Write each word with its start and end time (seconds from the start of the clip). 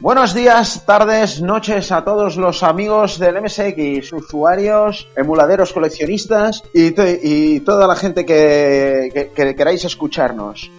Buenos 0.00 0.32
días, 0.32 0.86
tardes, 0.86 1.42
noches 1.42 1.92
a 1.92 2.02
todos 2.02 2.38
los 2.38 2.62
amigos 2.62 3.18
del 3.18 3.42
MSX, 3.42 4.14
usuarios, 4.14 5.06
emuladeros, 5.14 5.74
coleccionistas 5.74 6.62
y, 6.72 6.94
y 7.22 7.60
toda 7.60 7.86
la 7.86 7.94
gente 7.94 8.24
que, 8.24 9.10
que, 9.12 9.28
que 9.28 9.54
queráis 9.54 9.84
escucharnos. 9.84 10.70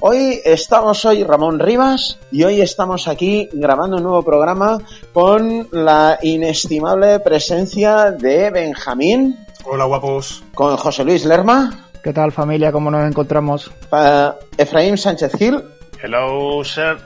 Hoy 0.00 0.38
estamos, 0.44 1.02
hoy 1.06 1.24
Ramón 1.24 1.58
Rivas 1.58 2.18
y 2.30 2.44
hoy 2.44 2.60
estamos 2.60 3.08
aquí 3.08 3.48
grabando 3.54 3.96
un 3.96 4.02
nuevo 4.02 4.22
programa 4.22 4.76
con 5.14 5.66
la 5.72 6.18
inestimable 6.20 7.20
presencia 7.20 8.10
de 8.10 8.50
Benjamín. 8.50 9.46
Hola 9.64 9.86
guapos. 9.86 10.44
Con 10.54 10.76
José 10.76 11.04
Luis 11.04 11.24
Lerma. 11.24 11.88
¿Qué 12.04 12.12
tal 12.12 12.32
familia? 12.32 12.70
¿Cómo 12.70 12.90
nos 12.90 13.04
encontramos? 13.04 13.68
Uh, 13.90 14.32
Efraín 14.58 14.98
Sánchez 14.98 15.32
Gil. 15.38 15.75
Hello, 16.06 16.62
sir. 16.62 16.98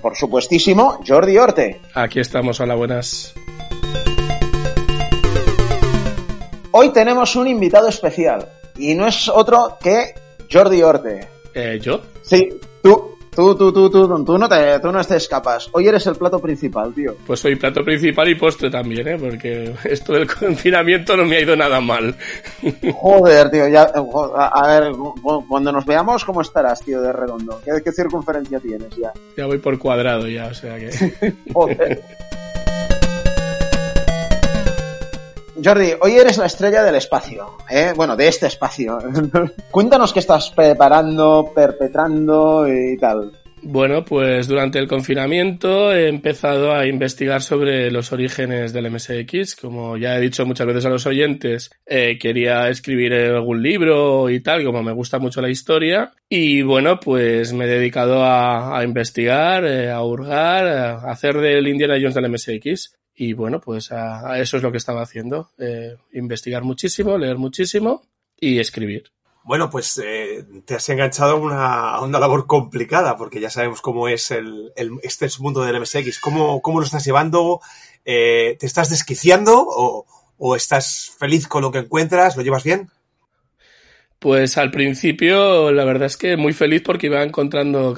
Por 0.00 0.16
supuestísimo, 0.16 1.00
Jordi 1.04 1.36
Orte. 1.36 1.80
Aquí 1.94 2.20
estamos, 2.20 2.60
hola, 2.60 2.76
buenas. 2.76 3.34
Hoy 6.70 6.92
tenemos 6.92 7.34
un 7.34 7.48
invitado 7.48 7.88
especial 7.88 8.48
y 8.76 8.94
no 8.94 9.08
es 9.08 9.28
otro 9.28 9.78
que 9.82 10.14
Jordi 10.48 10.80
Orte. 10.80 11.28
Eh, 11.52 11.80
¿Yo? 11.82 12.02
Sí, 12.22 12.48
tú. 12.84 13.17
Tú, 13.38 13.54
tú, 13.54 13.72
tú, 13.72 13.88
tú, 13.88 14.24
tú 14.24 14.36
no 14.36 14.48
te, 14.48 14.80
tú 14.80 14.90
no 14.90 14.98
escapas. 14.98 15.68
Hoy 15.70 15.86
eres 15.86 16.04
el 16.08 16.16
plato 16.16 16.40
principal, 16.40 16.92
tío. 16.92 17.14
Pues 17.24 17.38
soy 17.38 17.54
plato 17.54 17.84
principal 17.84 18.28
y 18.28 18.34
postre 18.34 18.68
también, 18.68 19.06
¿eh? 19.06 19.16
Porque 19.16 19.72
esto 19.84 20.14
del 20.14 20.26
confinamiento 20.26 21.16
no 21.16 21.24
me 21.24 21.36
ha 21.36 21.40
ido 21.42 21.54
nada 21.54 21.80
mal. 21.80 22.16
Joder, 22.94 23.48
tío, 23.48 23.68
ya, 23.68 23.92
a, 23.92 24.66
ver, 24.66 24.92
cuando 25.48 25.70
nos 25.70 25.86
veamos, 25.86 26.24
¿cómo 26.24 26.40
estarás, 26.40 26.80
tío, 26.82 27.00
de 27.00 27.12
redondo? 27.12 27.60
¿Qué, 27.64 27.70
qué 27.84 27.92
circunferencia 27.92 28.58
tienes 28.58 28.90
ya? 28.96 29.12
Ya 29.36 29.46
voy 29.46 29.58
por 29.58 29.78
cuadrado 29.78 30.26
ya, 30.26 30.46
o 30.46 30.54
sea 30.54 30.76
que... 30.76 30.90
Joder. 31.52 32.02
Jordi, 35.62 35.92
hoy 36.00 36.12
eres 36.12 36.38
la 36.38 36.46
estrella 36.46 36.82
del 36.82 36.94
espacio, 36.94 37.56
¿eh? 37.68 37.92
bueno, 37.96 38.16
de 38.16 38.28
este 38.28 38.46
espacio. 38.46 38.98
Cuéntanos 39.70 40.12
qué 40.12 40.20
estás 40.20 40.50
preparando, 40.50 41.52
perpetrando 41.54 42.66
y 42.68 42.96
tal. 42.96 43.32
Bueno, 43.62 44.04
pues 44.04 44.46
durante 44.46 44.78
el 44.78 44.86
confinamiento 44.86 45.92
he 45.92 46.08
empezado 46.08 46.72
a 46.72 46.86
investigar 46.86 47.42
sobre 47.42 47.90
los 47.90 48.12
orígenes 48.12 48.72
del 48.72 48.90
MSX. 48.90 49.56
Como 49.56 49.96
ya 49.96 50.16
he 50.16 50.20
dicho 50.20 50.46
muchas 50.46 50.66
veces 50.66 50.84
a 50.86 50.90
los 50.90 51.06
oyentes, 51.06 51.70
eh, 51.84 52.18
quería 52.18 52.68
escribir 52.68 53.12
algún 53.14 53.62
libro 53.62 54.30
y 54.30 54.40
tal, 54.40 54.64
como 54.64 54.82
me 54.82 54.92
gusta 54.92 55.18
mucho 55.18 55.40
la 55.40 55.50
historia. 55.50 56.12
Y 56.28 56.62
bueno, 56.62 57.00
pues 57.00 57.52
me 57.52 57.64
he 57.64 57.68
dedicado 57.68 58.24
a, 58.24 58.82
investigar, 58.84 59.64
eh, 59.64 59.90
a 59.90 60.02
hurgar, 60.02 60.66
a 60.66 61.10
hacer 61.10 61.38
del 61.38 61.66
Indiana 61.66 61.96
Jones 62.00 62.14
del 62.14 62.30
MSX. 62.30 62.94
Y 63.20 63.32
bueno, 63.32 63.60
pues 63.60 63.90
a, 63.90 64.38
eso 64.38 64.58
es 64.58 64.62
lo 64.62 64.70
que 64.70 64.78
estaba 64.78 65.02
haciendo. 65.02 65.50
Eh, 65.58 65.96
investigar 66.12 66.62
muchísimo, 66.62 67.18
leer 67.18 67.36
muchísimo 67.36 68.02
y 68.38 68.60
escribir. 68.60 69.10
Bueno, 69.42 69.70
pues 69.70 70.00
eh, 70.04 70.46
te 70.64 70.76
has 70.76 70.88
enganchado 70.88 71.32
a 71.32 71.34
una, 71.34 72.00
una, 72.00 72.20
labor 72.20 72.46
complicada, 72.46 73.16
porque 73.16 73.40
ya 73.40 73.50
sabemos 73.50 73.80
cómo 73.80 74.06
es 74.06 74.30
el, 74.30 74.72
el 74.76 74.92
este 75.02 75.28
mundo 75.40 75.62
del 75.62 75.80
MSX. 75.80 76.20
¿Cómo, 76.20 76.62
cómo 76.62 76.78
lo 76.78 76.86
estás 76.86 77.04
llevando? 77.04 77.60
Eh, 78.04 78.56
¿Te 78.60 78.66
estás 78.66 78.88
desquiciando 78.88 79.64
o, 79.66 80.06
o 80.36 80.54
estás 80.54 81.10
feliz 81.18 81.48
con 81.48 81.62
lo 81.62 81.72
que 81.72 81.78
encuentras? 81.78 82.36
¿Lo 82.36 82.44
llevas 82.44 82.62
bien? 82.62 82.88
Pues 84.20 84.58
al 84.58 84.72
principio 84.72 85.70
la 85.70 85.84
verdad 85.84 86.06
es 86.06 86.16
que 86.16 86.36
muy 86.36 86.52
feliz 86.52 86.82
porque 86.82 87.06
iba 87.06 87.22
encontrando 87.22 87.94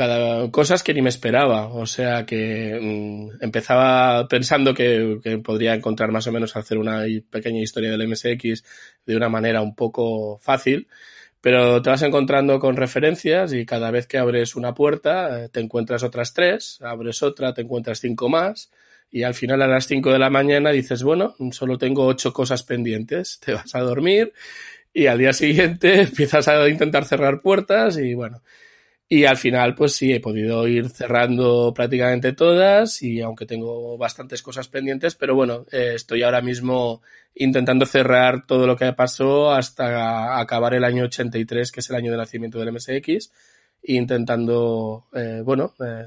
cosas 0.50 0.82
que 0.82 0.92
ni 0.92 1.00
me 1.00 1.08
esperaba. 1.08 1.68
O 1.68 1.86
sea 1.86 2.26
que 2.26 2.78
mmm, 2.78 3.42
empezaba 3.42 4.28
pensando 4.28 4.74
que, 4.74 5.18
que, 5.22 5.38
podría 5.38 5.74
encontrar 5.74 6.12
más 6.12 6.26
o 6.26 6.32
menos 6.32 6.56
hacer 6.56 6.76
una 6.76 7.04
pequeña 7.30 7.62
historia 7.62 7.90
del 7.90 8.06
MSX 8.06 8.64
de 9.06 9.16
una 9.16 9.30
manera 9.30 9.62
un 9.62 9.74
poco 9.74 10.38
fácil. 10.38 10.88
Pero 11.40 11.80
te 11.80 11.88
vas 11.88 12.02
encontrando 12.02 12.58
con 12.60 12.76
referencias 12.76 13.54
y 13.54 13.64
cada 13.64 13.90
vez 13.90 14.06
que 14.06 14.18
abres 14.18 14.56
una 14.56 14.74
puerta 14.74 15.48
te 15.48 15.60
encuentras 15.60 16.02
otras 16.02 16.34
tres, 16.34 16.78
abres 16.82 17.22
otra, 17.22 17.54
te 17.54 17.62
encuentras 17.62 18.00
cinco 18.00 18.28
más 18.28 18.70
y 19.10 19.24
al 19.24 19.34
final 19.34 19.62
a 19.62 19.66
las 19.66 19.86
cinco 19.86 20.12
de 20.12 20.18
la 20.18 20.30
mañana 20.30 20.70
dices, 20.70 21.02
bueno, 21.02 21.34
solo 21.50 21.78
tengo 21.78 22.06
ocho 22.06 22.32
cosas 22.32 22.62
pendientes, 22.62 23.40
te 23.40 23.54
vas 23.54 23.74
a 23.74 23.80
dormir 23.80 24.32
y 24.92 25.06
al 25.06 25.18
día 25.18 25.32
siguiente 25.32 26.00
empiezas 26.02 26.48
a 26.48 26.68
intentar 26.68 27.04
cerrar 27.04 27.40
puertas 27.40 27.98
y 27.98 28.14
bueno. 28.14 28.42
Y 29.12 29.24
al 29.24 29.36
final, 29.36 29.74
pues 29.74 29.96
sí, 29.96 30.12
he 30.12 30.20
podido 30.20 30.68
ir 30.68 30.88
cerrando 30.88 31.74
prácticamente 31.74 32.32
todas 32.32 33.02
y 33.02 33.20
aunque 33.20 33.44
tengo 33.44 33.98
bastantes 33.98 34.40
cosas 34.40 34.68
pendientes, 34.68 35.16
pero 35.16 35.34
bueno, 35.34 35.66
eh, 35.72 35.94
estoy 35.96 36.22
ahora 36.22 36.40
mismo 36.42 37.02
intentando 37.34 37.86
cerrar 37.86 38.46
todo 38.46 38.68
lo 38.68 38.76
que 38.76 38.92
pasó 38.92 39.50
hasta 39.50 40.38
acabar 40.38 40.74
el 40.74 40.84
año 40.84 41.04
83, 41.04 41.72
que 41.72 41.80
es 41.80 41.90
el 41.90 41.96
año 41.96 42.12
de 42.12 42.18
nacimiento 42.18 42.60
del 42.60 42.72
MSX, 42.72 43.32
e 43.82 43.94
intentando, 43.94 45.08
eh, 45.12 45.42
bueno, 45.44 45.74
eh, 45.84 46.06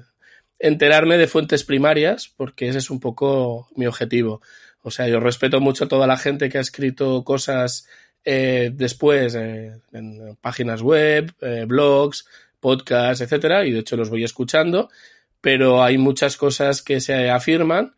enterarme 0.57 1.17
de 1.17 1.27
fuentes 1.27 1.65
primarias, 1.65 2.33
porque 2.37 2.69
ese 2.69 2.77
es 2.77 2.89
un 2.89 3.01
poco 3.01 3.67
mi 3.75 3.85
objetivo. 3.85 4.41
O 4.81 4.91
sea, 4.91 5.09
yo 5.09 5.19
respeto 5.19 5.59
mucho 5.59 5.85
a 5.85 5.87
toda 5.89 6.07
la 6.07 6.17
gente 6.17 6.49
que 6.49 6.57
ha 6.57 6.61
escrito 6.61 7.25
cosas 7.25 7.85
eh, 8.25 8.71
después 8.73 9.35
eh, 9.35 9.73
en 9.91 10.37
páginas 10.41 10.81
web, 10.81 11.33
eh, 11.41 11.65
blogs, 11.67 12.25
podcasts, 12.59 13.21
etcétera, 13.21 13.65
y 13.65 13.71
de 13.71 13.79
hecho 13.79 13.97
los 13.97 14.09
voy 14.09 14.23
escuchando, 14.23 14.89
pero 15.41 15.83
hay 15.83 15.97
muchas 15.97 16.37
cosas 16.37 16.81
que 16.81 17.01
se 17.01 17.29
afirman 17.29 17.93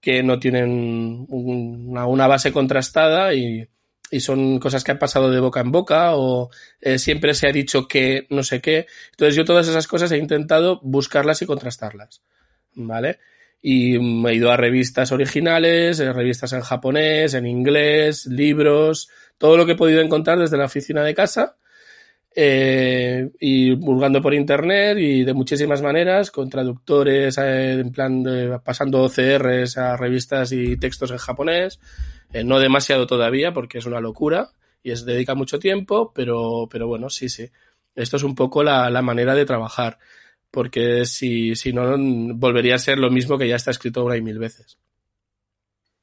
que 0.00 0.22
no 0.22 0.38
tienen 0.38 1.26
una, 1.28 2.06
una 2.06 2.26
base 2.26 2.52
contrastada 2.52 3.34
y, 3.34 3.66
y, 4.10 4.20
son 4.20 4.58
cosas 4.58 4.82
que 4.82 4.92
han 4.92 4.98
pasado 4.98 5.30
de 5.30 5.40
boca 5.40 5.60
en 5.60 5.72
boca 5.72 6.16
o 6.16 6.50
eh, 6.80 6.98
siempre 6.98 7.34
se 7.34 7.46
ha 7.46 7.52
dicho 7.52 7.86
que 7.86 8.26
no 8.30 8.42
sé 8.42 8.60
qué. 8.60 8.86
Entonces 9.12 9.34
yo 9.34 9.44
todas 9.44 9.68
esas 9.68 9.86
cosas 9.86 10.10
he 10.12 10.18
intentado 10.18 10.80
buscarlas 10.82 11.42
y 11.42 11.46
contrastarlas, 11.46 12.22
¿vale? 12.74 13.18
Y 13.62 13.96
he 13.96 14.34
ido 14.34 14.50
a 14.50 14.56
revistas 14.56 15.12
originales, 15.12 15.98
revistas 15.98 16.54
en 16.54 16.62
japonés, 16.62 17.34
en 17.34 17.46
inglés, 17.46 18.26
libros, 18.26 19.10
todo 19.40 19.56
lo 19.56 19.64
que 19.64 19.72
he 19.72 19.76
podido 19.76 20.02
encontrar 20.02 20.38
desde 20.38 20.58
la 20.58 20.66
oficina 20.66 21.02
de 21.02 21.14
casa 21.14 21.56
eh, 22.36 23.30
y 23.40 23.72
burgando 23.74 24.20
por 24.20 24.34
internet 24.34 24.98
y 24.98 25.24
de 25.24 25.32
muchísimas 25.32 25.80
maneras, 25.80 26.30
con 26.30 26.50
traductores 26.50 27.38
eh, 27.38 27.80
en 27.80 27.90
plan 27.90 28.22
pasando 28.62 29.02
OCRs 29.02 29.78
a 29.78 29.96
revistas 29.96 30.52
y 30.52 30.76
textos 30.76 31.10
en 31.10 31.16
japonés, 31.16 31.80
eh, 32.34 32.44
no 32.44 32.58
demasiado 32.60 33.06
todavía 33.06 33.54
porque 33.54 33.78
es 33.78 33.86
una 33.86 33.98
locura 33.98 34.50
y 34.82 34.90
es 34.90 35.06
dedica 35.06 35.34
mucho 35.34 35.58
tiempo, 35.58 36.12
pero, 36.14 36.68
pero 36.70 36.86
bueno, 36.86 37.08
sí, 37.08 37.30
sí. 37.30 37.48
Esto 37.94 38.18
es 38.18 38.22
un 38.22 38.34
poco 38.34 38.62
la, 38.62 38.90
la 38.90 39.00
manera 39.00 39.34
de 39.34 39.46
trabajar, 39.46 39.98
porque 40.50 41.06
si, 41.06 41.56
si 41.56 41.72
no, 41.72 41.96
volvería 42.34 42.74
a 42.74 42.78
ser 42.78 42.98
lo 42.98 43.10
mismo 43.10 43.38
que 43.38 43.48
ya 43.48 43.56
está 43.56 43.70
escrito 43.70 44.04
una 44.04 44.18
y 44.18 44.22
mil 44.22 44.38
veces. 44.38 44.76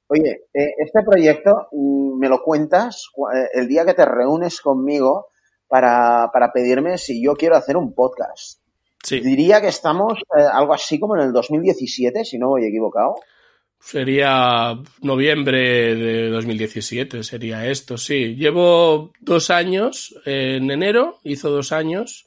Oye, 0.08 0.46
eh, 0.54 0.74
este 0.78 1.04
proyecto 1.04 1.68
mm, 1.72 2.18
me 2.18 2.30
lo 2.30 2.42
cuentas 2.42 3.10
eh, 3.36 3.48
el 3.54 3.68
día 3.68 3.86
que 3.86 3.94
te 3.94 4.06
reúnes 4.06 4.62
conmigo 4.62 5.28
para, 5.68 6.30
para 6.32 6.52
pedirme 6.54 6.98
si 6.98 7.22
yo 7.22 7.36
quiero 7.36 7.56
hacer 7.56 7.76
un 7.76 7.94
podcast. 7.94 8.62
Sí. 9.04 9.20
Diría 9.20 9.62
que 9.62 9.68
estamos 9.68 10.20
eh, 10.38 10.44
algo 10.52 10.74
así 10.74 11.00
como 11.00 11.16
en 11.16 11.24
el 11.24 11.34
2017, 11.34 12.26
si 12.26 12.38
no 12.38 12.50
voy 12.50 12.66
equivocado. 12.66 13.16
Sería 13.80 14.74
noviembre 15.02 15.96
de 15.96 16.30
2017, 16.30 17.24
sería 17.24 17.68
esto, 17.68 17.98
sí. 17.98 18.36
Llevo 18.36 19.12
dos 19.20 19.52
años, 19.52 20.20
en 20.26 20.72
enero 20.72 21.20
hizo 21.24 21.52
dos 21.52 21.72
años, 21.72 22.26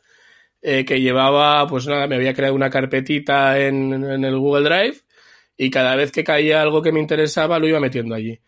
eh, 0.63 0.85
que 0.85 1.01
llevaba, 1.01 1.67
pues 1.67 1.87
nada, 1.89 2.07
me 2.07 2.17
había 2.17 2.35
creado 2.35 2.55
una 2.55 2.71
carpetita 2.71 3.59
en, 3.59 3.93
en 3.93 4.25
el 4.25 4.39
Google 4.39 4.69
Drive 4.69 4.99
y 5.63 5.69
cada 5.69 5.95
vez 5.95 6.11
que 6.11 6.25
caía 6.25 6.63
algo 6.63 6.81
que 6.81 6.91
me 6.91 7.01
interesaba 7.01 7.59
lo 7.59 7.69
iba 7.69 7.81
metiendo 7.81 8.15
allí. 8.15 8.41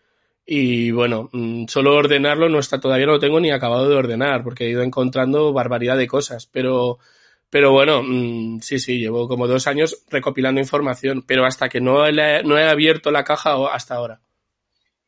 Y 0.46 0.92
bueno, 0.92 1.28
mm, 1.30 1.66
solo 1.66 1.94
ordenarlo 1.94 2.48
no 2.48 2.58
está, 2.58 2.80
todavía 2.80 3.04
no 3.04 3.12
lo 3.12 3.18
tengo 3.18 3.38
ni 3.38 3.50
acabado 3.50 3.86
de 3.86 3.96
ordenar, 3.96 4.42
porque 4.42 4.64
he 4.64 4.70
ido 4.70 4.80
encontrando 4.80 5.52
barbaridad 5.52 5.98
de 5.98 6.06
cosas, 6.06 6.46
pero, 6.46 7.00
pero 7.50 7.70
bueno, 7.70 8.02
mmm, 8.02 8.60
sí, 8.60 8.78
sí, 8.78 8.98
llevo 8.98 9.28
como 9.28 9.46
dos 9.46 9.66
años 9.66 10.06
recopilando 10.08 10.58
información, 10.58 11.22
pero 11.26 11.44
hasta 11.44 11.68
que 11.68 11.82
no 11.82 12.06
he, 12.06 12.42
no 12.44 12.56
he 12.56 12.64
abierto 12.66 13.10
la 13.10 13.24
caja 13.24 13.56
hasta 13.70 13.96
ahora. 13.96 14.22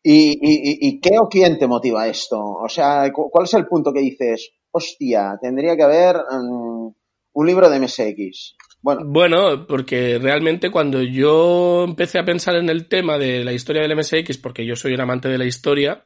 ¿Y, 0.02 0.32
y, 0.32 0.86
¿Y 0.86 1.00
qué 1.00 1.16
o 1.18 1.26
quién 1.30 1.58
te 1.58 1.66
motiva 1.66 2.06
esto? 2.06 2.38
O 2.38 2.68
sea, 2.68 3.10
¿cuál 3.14 3.44
es 3.44 3.54
el 3.54 3.66
punto 3.66 3.94
que 3.94 4.00
dices, 4.00 4.52
hostia, 4.72 5.38
tendría 5.40 5.74
que 5.74 5.84
haber 5.84 6.16
um, 6.30 6.92
un 7.32 7.46
libro 7.46 7.70
de 7.70 7.80
MSX? 7.80 8.56
Bueno. 8.84 9.66
porque 9.66 10.19
realmente 10.19 10.70
cuando 10.70 11.02
yo 11.02 11.84
empecé 11.84 12.19
a 12.19 12.25
pensar 12.25 12.56
en 12.56 12.69
el 12.69 12.86
tema 12.86 13.16
de 13.19 13.42
la 13.42 13.52
historia 13.52 13.82
del 13.82 13.96
MSX, 13.96 14.36
porque 14.38 14.66
yo 14.66 14.76
soy 14.76 14.92
un 14.92 15.00
amante 15.00 15.28
de 15.28 15.38
la 15.38 15.46
historia 15.46 16.04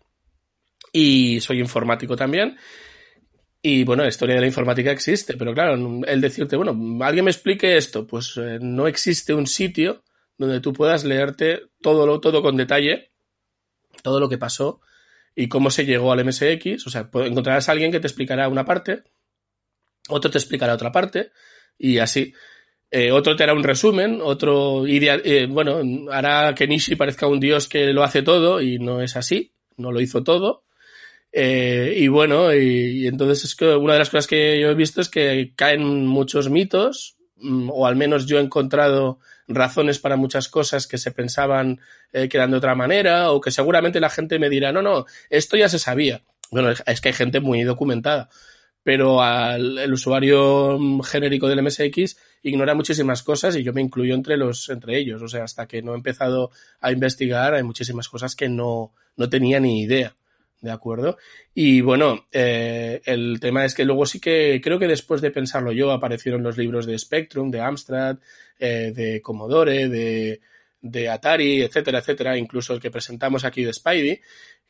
y 0.93 1.41
soy 1.41 1.59
informático 1.61 2.17
también, 2.17 2.57
Y 3.61 3.83
bueno, 3.85 4.05
la 4.05 4.09
historia 4.09 4.37
de 4.37 4.41
la 4.43 4.47
informática 4.47 4.93
existe, 4.93 5.37
pero 5.37 5.53
claro, 5.53 5.75
el 6.07 6.21
decirte, 6.21 6.57
bueno, 6.57 7.05
alguien 7.05 7.25
me 7.25 7.33
explique 7.33 7.77
esto, 7.77 8.07
pues 8.07 8.37
eh, 8.37 8.59
no 8.61 8.87
existe 8.87 9.35
un 9.35 9.49
sitio 9.49 10.05
donde 10.37 10.61
tú 10.61 10.73
puedas 10.73 11.05
leerte 11.05 11.63
todo, 11.83 12.07
lo, 12.07 12.21
todo 12.21 12.41
con 12.43 12.57
detalle, 12.57 13.11
todo 14.03 14.21
lo 14.21 14.29
que 14.29 14.39
pasó 14.39 14.81
y 15.35 15.49
cómo 15.49 15.71
se 15.71 15.85
llegó 15.85 16.13
al 16.13 16.25
MSX. 16.25 16.87
O 16.87 16.91
sea, 16.91 17.11
encontrarás 17.13 17.69
a 17.69 17.73
alguien 17.73 17.91
que 17.91 18.01
te 18.01 18.07
explicará 18.07 18.49
una 18.49 18.65
parte, 18.65 19.03
otro 20.09 20.31
te 20.31 20.39
explicará 20.39 20.75
otra 20.75 20.93
parte 20.93 21.33
y 21.77 21.99
así. 21.99 22.33
Eh, 22.91 23.13
otro 23.13 23.37
te 23.37 23.43
hará 23.43 23.53
un 23.53 23.65
resumen, 23.65 24.21
otro 24.23 24.87
eh, 24.87 25.47
bueno, 25.47 26.11
hará 26.11 26.55
que 26.55 26.67
Nishi 26.67 26.97
parezca 26.97 27.27
un 27.27 27.39
dios 27.39 27.69
que 27.69 27.93
lo 27.93 28.03
hace 28.03 28.23
todo 28.23 28.63
y 28.63 28.79
no 28.79 29.03
es 29.03 29.17
así, 29.17 29.53
no 29.77 29.93
lo 29.93 30.01
hizo 30.01 30.25
todo. 30.25 30.65
Eh, 31.31 31.95
y 31.99 32.09
bueno, 32.09 32.55
y, 32.55 33.07
entonces 33.07 33.45
es 33.45 33.55
que 33.55 33.67
una 33.77 33.93
de 33.93 33.99
las 33.99 34.09
cosas 34.09 34.27
que 34.27 34.59
yo 34.59 34.71
he 34.71 34.75
visto 34.75 35.03
es 35.03 35.11
que 35.11 35.53
caen 35.55 36.07
muchos 36.07 36.49
mitos, 36.49 37.19
mm, 37.37 37.69
o 37.71 37.87
al 37.87 37.97
menos 37.97 38.27
yo 38.27 38.39
he 38.39 38.43
encontrado 38.43 39.19
razones 39.49 39.99
para 39.99 40.17
muchas 40.17 40.49
cosas 40.49 40.87
que 40.87 40.99
se 40.99 41.11
pensaban 41.13 41.81
que 42.13 42.31
eran 42.33 42.51
de 42.51 42.57
otra 42.57 42.75
manera, 42.75 43.33
o 43.33 43.41
que 43.41 43.51
seguramente 43.51 44.01
la 44.01 44.09
gente 44.11 44.39
me 44.39 44.49
dirá, 44.49 44.73
no, 44.73 44.81
no, 44.83 45.05
esto 45.29 45.57
ya 45.59 45.69
se 45.69 45.79
sabía. 45.79 46.23
Bueno, 46.51 46.71
es 46.71 47.01
que 47.01 47.09
hay 47.09 47.15
gente 47.15 47.41
muy 47.41 47.63
documentada 47.65 48.31
pero 48.89 49.21
al 49.21 49.77
el 49.77 49.93
usuario 49.93 50.79
mm, 50.79 51.03
genérico 51.03 51.47
del 51.47 51.63
MSX 51.63 52.17
ignora 52.43 52.75
muchísimas 52.75 53.23
cosas 53.23 53.57
y 53.57 53.63
yo 53.63 53.73
me 53.73 53.81
incluyo 53.81 54.15
entre 54.15 54.37
los 54.37 54.69
entre 54.69 54.99
ellos. 54.99 55.23
O 55.23 55.29
sea, 55.29 55.45
hasta 55.45 55.67
que 55.67 55.83
no 55.83 55.93
he 55.93 55.97
empezado 55.97 56.51
a 56.81 56.93
investigar 56.93 57.55
hay 57.55 57.63
muchísimas 57.63 58.09
cosas 58.09 58.35
que 58.35 58.49
no, 58.49 58.93
no 59.17 59.29
tenía 59.29 59.61
ni 59.61 59.83
idea. 59.83 60.15
¿De 60.61 60.73
acuerdo? 60.73 61.19
Y 61.55 61.83
bueno, 61.83 62.27
eh, 62.33 63.01
el 63.05 63.39
tema 63.39 63.65
es 63.65 63.75
que 63.75 63.85
luego 63.85 64.07
sí 64.07 64.19
que 64.19 64.61
creo 64.61 64.81
que 64.81 64.89
después 64.89 65.21
de 65.21 65.31
pensarlo 65.31 65.71
yo 65.71 65.93
aparecieron 65.93 66.43
los 66.43 66.59
libros 66.59 66.85
de 66.85 66.99
Spectrum, 66.99 67.53
de 67.53 67.61
Amstrad, 67.61 68.17
eh, 68.59 68.93
de 68.93 69.23
Commodore, 69.23 69.89
de, 69.89 70.41
de 70.81 71.09
Atari, 71.09 71.63
etcétera, 71.63 71.99
etcétera, 71.99 72.37
incluso 72.37 72.75
el 72.75 72.81
que 72.81 72.91
presentamos 72.91 73.45
aquí 73.45 73.63
de 73.63 73.73
Spidey, 73.73 74.21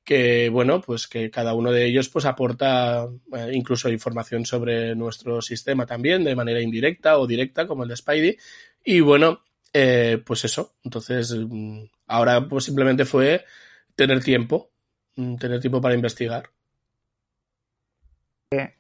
que 0.09 0.49
bueno, 0.49 0.81
pues 0.81 1.07
que 1.07 1.31
cada 1.31 1.53
uno 1.53 1.71
de 1.71 1.85
ellos 1.85 2.09
pues 2.09 2.25
aporta 2.25 3.07
eh, 3.37 3.51
incluso 3.53 3.91
información 3.91 4.47
sobre 4.47 4.95
nuestro 4.97 5.43
sistema 5.43 5.85
también 5.85 6.25
de 6.25 6.35
manera 6.35 6.63
indirecta 6.63 7.19
o 7.19 7.27
directa 7.27 7.67
como 7.67 7.83
el 7.83 7.91
de 7.91 7.97
Spidey 7.97 8.39
y 8.83 9.01
bueno, 9.01 9.43
eh, 9.71 10.23
pues 10.25 10.47
eso, 10.47 10.77
entonces 10.83 11.37
mm, 11.37 11.83
ahora 12.07 12.49
pues 12.49 12.65
simplemente 12.65 13.05
fue 13.05 13.45
tener 13.95 14.25
tiempo, 14.25 14.71
mm, 15.17 15.37
tener 15.37 15.61
tiempo 15.61 15.83
para 15.83 15.95
investigar. 15.95 16.49
Eh, 18.51 18.77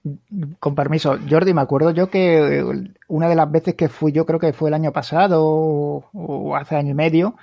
con 0.58 0.74
permiso, 0.74 1.18
Jordi, 1.28 1.52
me 1.52 1.60
acuerdo 1.60 1.90
yo 1.90 2.08
que 2.08 2.64
una 3.08 3.28
de 3.28 3.36
las 3.36 3.52
veces 3.52 3.74
que 3.74 3.90
fui, 3.90 4.12
yo 4.12 4.24
creo 4.24 4.40
que 4.40 4.54
fue 4.54 4.70
el 4.70 4.74
año 4.74 4.94
pasado 4.94 5.44
o 5.44 6.56
hace 6.56 6.76
año 6.76 6.92
y 6.92 6.94
medio, 6.94 7.36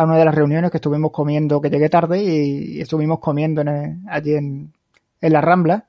a 0.00 0.04
una 0.04 0.16
de 0.16 0.24
las 0.24 0.34
reuniones 0.34 0.70
que 0.70 0.78
estuvimos 0.78 1.10
comiendo, 1.12 1.60
que 1.60 1.70
llegué 1.70 1.88
tarde 1.88 2.22
y, 2.22 2.80
estuvimos 2.80 3.18
comiendo 3.20 3.62
allí 4.08 4.34
en, 4.34 4.72
la 5.20 5.40
Rambla, 5.40 5.86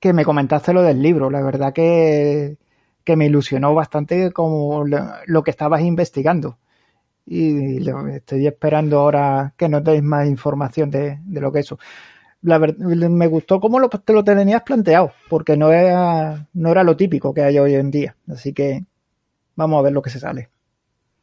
que 0.00 0.12
me 0.12 0.24
comentaste 0.24 0.72
lo 0.72 0.82
del 0.82 1.00
libro. 1.02 1.30
La 1.30 1.42
verdad 1.42 1.72
que, 1.72 2.56
me 3.16 3.26
ilusionó 3.26 3.74
bastante 3.74 4.32
como 4.32 4.84
lo, 4.84 5.42
que 5.42 5.50
estabas 5.50 5.82
investigando. 5.82 6.58
Y 7.26 7.88
estoy 8.14 8.46
esperando 8.46 9.00
ahora 9.00 9.54
que 9.56 9.68
nos 9.68 9.82
deis 9.84 10.02
más 10.02 10.26
información 10.28 10.90
de, 10.90 11.18
lo 11.28 11.52
que 11.52 11.60
eso. 11.60 11.78
La 12.42 12.58
me 12.58 13.26
gustó 13.28 13.60
cómo 13.60 13.80
lo, 13.80 13.88
te 13.88 14.12
lo 14.12 14.22
tenías 14.24 14.62
planteado, 14.62 15.12
porque 15.28 15.56
no 15.56 15.72
era, 15.72 16.46
no 16.52 16.70
era 16.70 16.84
lo 16.84 16.96
típico 16.96 17.34
que 17.34 17.42
hay 17.42 17.58
hoy 17.58 17.74
en 17.74 17.90
día. 17.90 18.16
Así 18.28 18.52
que 18.52 18.84
vamos 19.56 19.78
a 19.80 19.82
ver 19.82 19.92
lo 19.92 20.02
que 20.02 20.10
se 20.10 20.20
sale. 20.20 20.50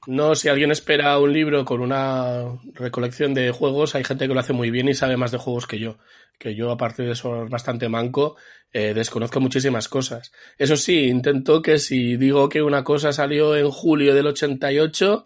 No, 0.05 0.35
si 0.35 0.49
alguien 0.49 0.71
espera 0.71 1.17
un 1.17 1.31
libro 1.31 1.63
con 1.63 1.79
una 1.81 2.59
recolección 2.73 3.33
de 3.33 3.51
juegos, 3.51 3.95
hay 3.95 4.03
gente 4.03 4.27
que 4.27 4.33
lo 4.33 4.39
hace 4.39 4.53
muy 4.53 4.69
bien 4.69 4.89
y 4.89 4.93
sabe 4.93 5.15
más 5.15 5.31
de 5.31 5.37
juegos 5.37 5.65
que 5.65 5.79
yo. 5.79 5.97
Que 6.37 6.55
yo, 6.55 6.71
aparte 6.71 7.03
de 7.03 7.11
eso, 7.11 7.47
bastante 7.47 7.87
manco, 7.87 8.35
eh, 8.73 8.93
desconozco 8.93 9.39
muchísimas 9.39 9.87
cosas. 9.87 10.33
Eso 10.57 10.75
sí, 10.75 11.05
intento 11.05 11.61
que 11.61 11.79
si 11.79 12.17
digo 12.17 12.49
que 12.49 12.61
una 12.61 12.83
cosa 12.83 13.13
salió 13.13 13.55
en 13.55 13.69
julio 13.69 14.13
del 14.13 14.27
88, 14.27 15.25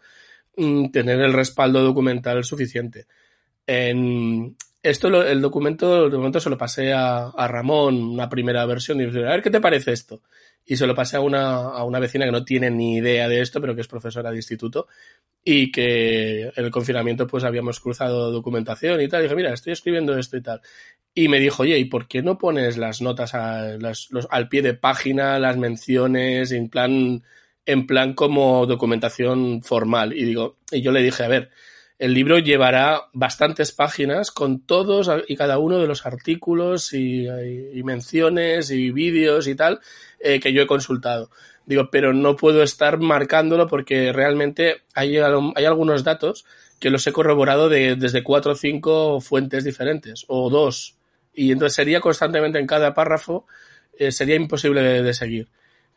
mm, 0.57 0.91
tener 0.91 1.21
el 1.21 1.33
respaldo 1.33 1.81
documental 1.81 2.43
suficiente. 2.43 3.07
En, 3.65 4.55
esto, 4.89 5.23
el 5.23 5.41
documento, 5.41 6.05
el 6.05 6.11
documento 6.11 6.39
se 6.39 6.49
lo 6.49 6.57
pasé 6.57 6.93
a, 6.93 7.29
a 7.29 7.47
Ramón, 7.47 7.95
una 8.01 8.29
primera 8.29 8.65
versión, 8.65 8.97
dije, 8.97 9.19
a 9.19 9.31
ver 9.31 9.41
qué 9.41 9.49
te 9.49 9.61
parece 9.61 9.91
esto 9.91 10.21
y 10.69 10.75
se 10.75 10.85
lo 10.85 10.93
pasé 10.93 11.15
a 11.15 11.21
una, 11.21 11.69
a 11.69 11.83
una 11.85 11.99
vecina 11.99 12.25
que 12.25 12.31
no 12.31 12.43
tiene 12.43 12.69
ni 12.69 12.97
idea 12.97 13.29
de 13.29 13.41
esto, 13.41 13.61
pero 13.61 13.73
que 13.73 13.81
es 13.81 13.87
profesora 13.87 14.31
de 14.31 14.35
instituto 14.35 14.87
y 15.43 15.71
que 15.71 16.51
en 16.53 16.65
el 16.65 16.71
confinamiento 16.71 17.25
pues 17.25 17.45
habíamos 17.45 17.79
cruzado 17.79 18.31
documentación 18.31 18.99
y 18.99 19.07
tal. 19.07 19.21
Y 19.21 19.23
dije, 19.23 19.35
mira, 19.35 19.53
estoy 19.53 19.71
escribiendo 19.71 20.17
esto 20.17 20.35
y 20.35 20.41
tal. 20.41 20.61
Y 21.15 21.29
me 21.29 21.39
dijo, 21.39 21.63
oye, 21.63 21.79
¿y 21.79 21.85
por 21.85 22.09
qué 22.09 22.21
no 22.21 22.37
pones 22.37 22.77
las 22.77 23.01
notas 23.01 23.33
las, 23.33 24.11
los, 24.11 24.27
al 24.29 24.49
pie 24.49 24.61
de 24.61 24.73
página, 24.73 25.39
las 25.39 25.55
menciones, 25.55 26.51
en 26.51 26.67
plan, 26.67 27.23
en 27.65 27.87
plan 27.87 28.13
como 28.13 28.65
documentación 28.65 29.63
formal? 29.63 30.11
Y 30.11 30.25
digo, 30.25 30.57
y 30.69 30.81
yo 30.81 30.91
le 30.91 31.01
dije, 31.01 31.23
a 31.23 31.29
ver, 31.29 31.49
el 31.99 32.13
libro 32.13 32.37
llevará 32.37 33.07
bastantes 33.13 33.71
páginas 33.71 34.31
con 34.31 34.59
todos 34.61 35.09
y 35.27 35.35
cada 35.35 35.57
uno 35.57 35.79
de 35.79 35.87
los 35.87 36.05
artículos 36.05 36.93
y, 36.93 37.27
menciones 37.83 38.69
y 38.69 38.91
vídeos 38.91 39.47
y 39.47 39.55
tal 39.55 39.79
eh, 40.19 40.39
que 40.39 40.53
yo 40.53 40.61
he 40.61 40.67
consultado. 40.67 41.31
Digo, 41.65 41.89
pero 41.91 42.13
no 42.13 42.35
puedo 42.35 42.63
estar 42.63 42.99
marcándolo 42.99 43.67
porque 43.67 44.13
realmente 44.13 44.83
hay, 44.93 45.17
hay 45.17 45.65
algunos 45.65 46.03
datos 46.03 46.45
que 46.79 46.91
los 46.91 47.05
he 47.07 47.11
corroborado 47.11 47.69
de, 47.69 47.95
desde 47.95 48.23
cuatro 48.23 48.51
o 48.51 48.55
cinco 48.55 49.19
fuentes 49.19 49.63
diferentes 49.63 50.25
o 50.27 50.49
dos. 50.49 50.95
Y 51.33 51.51
entonces 51.51 51.75
sería 51.75 51.99
constantemente 51.99 52.59
en 52.59 52.67
cada 52.67 52.93
párrafo, 52.93 53.47
eh, 53.97 54.11
sería 54.11 54.35
imposible 54.35 54.81
de, 55.01 55.13
seguir. 55.13 55.47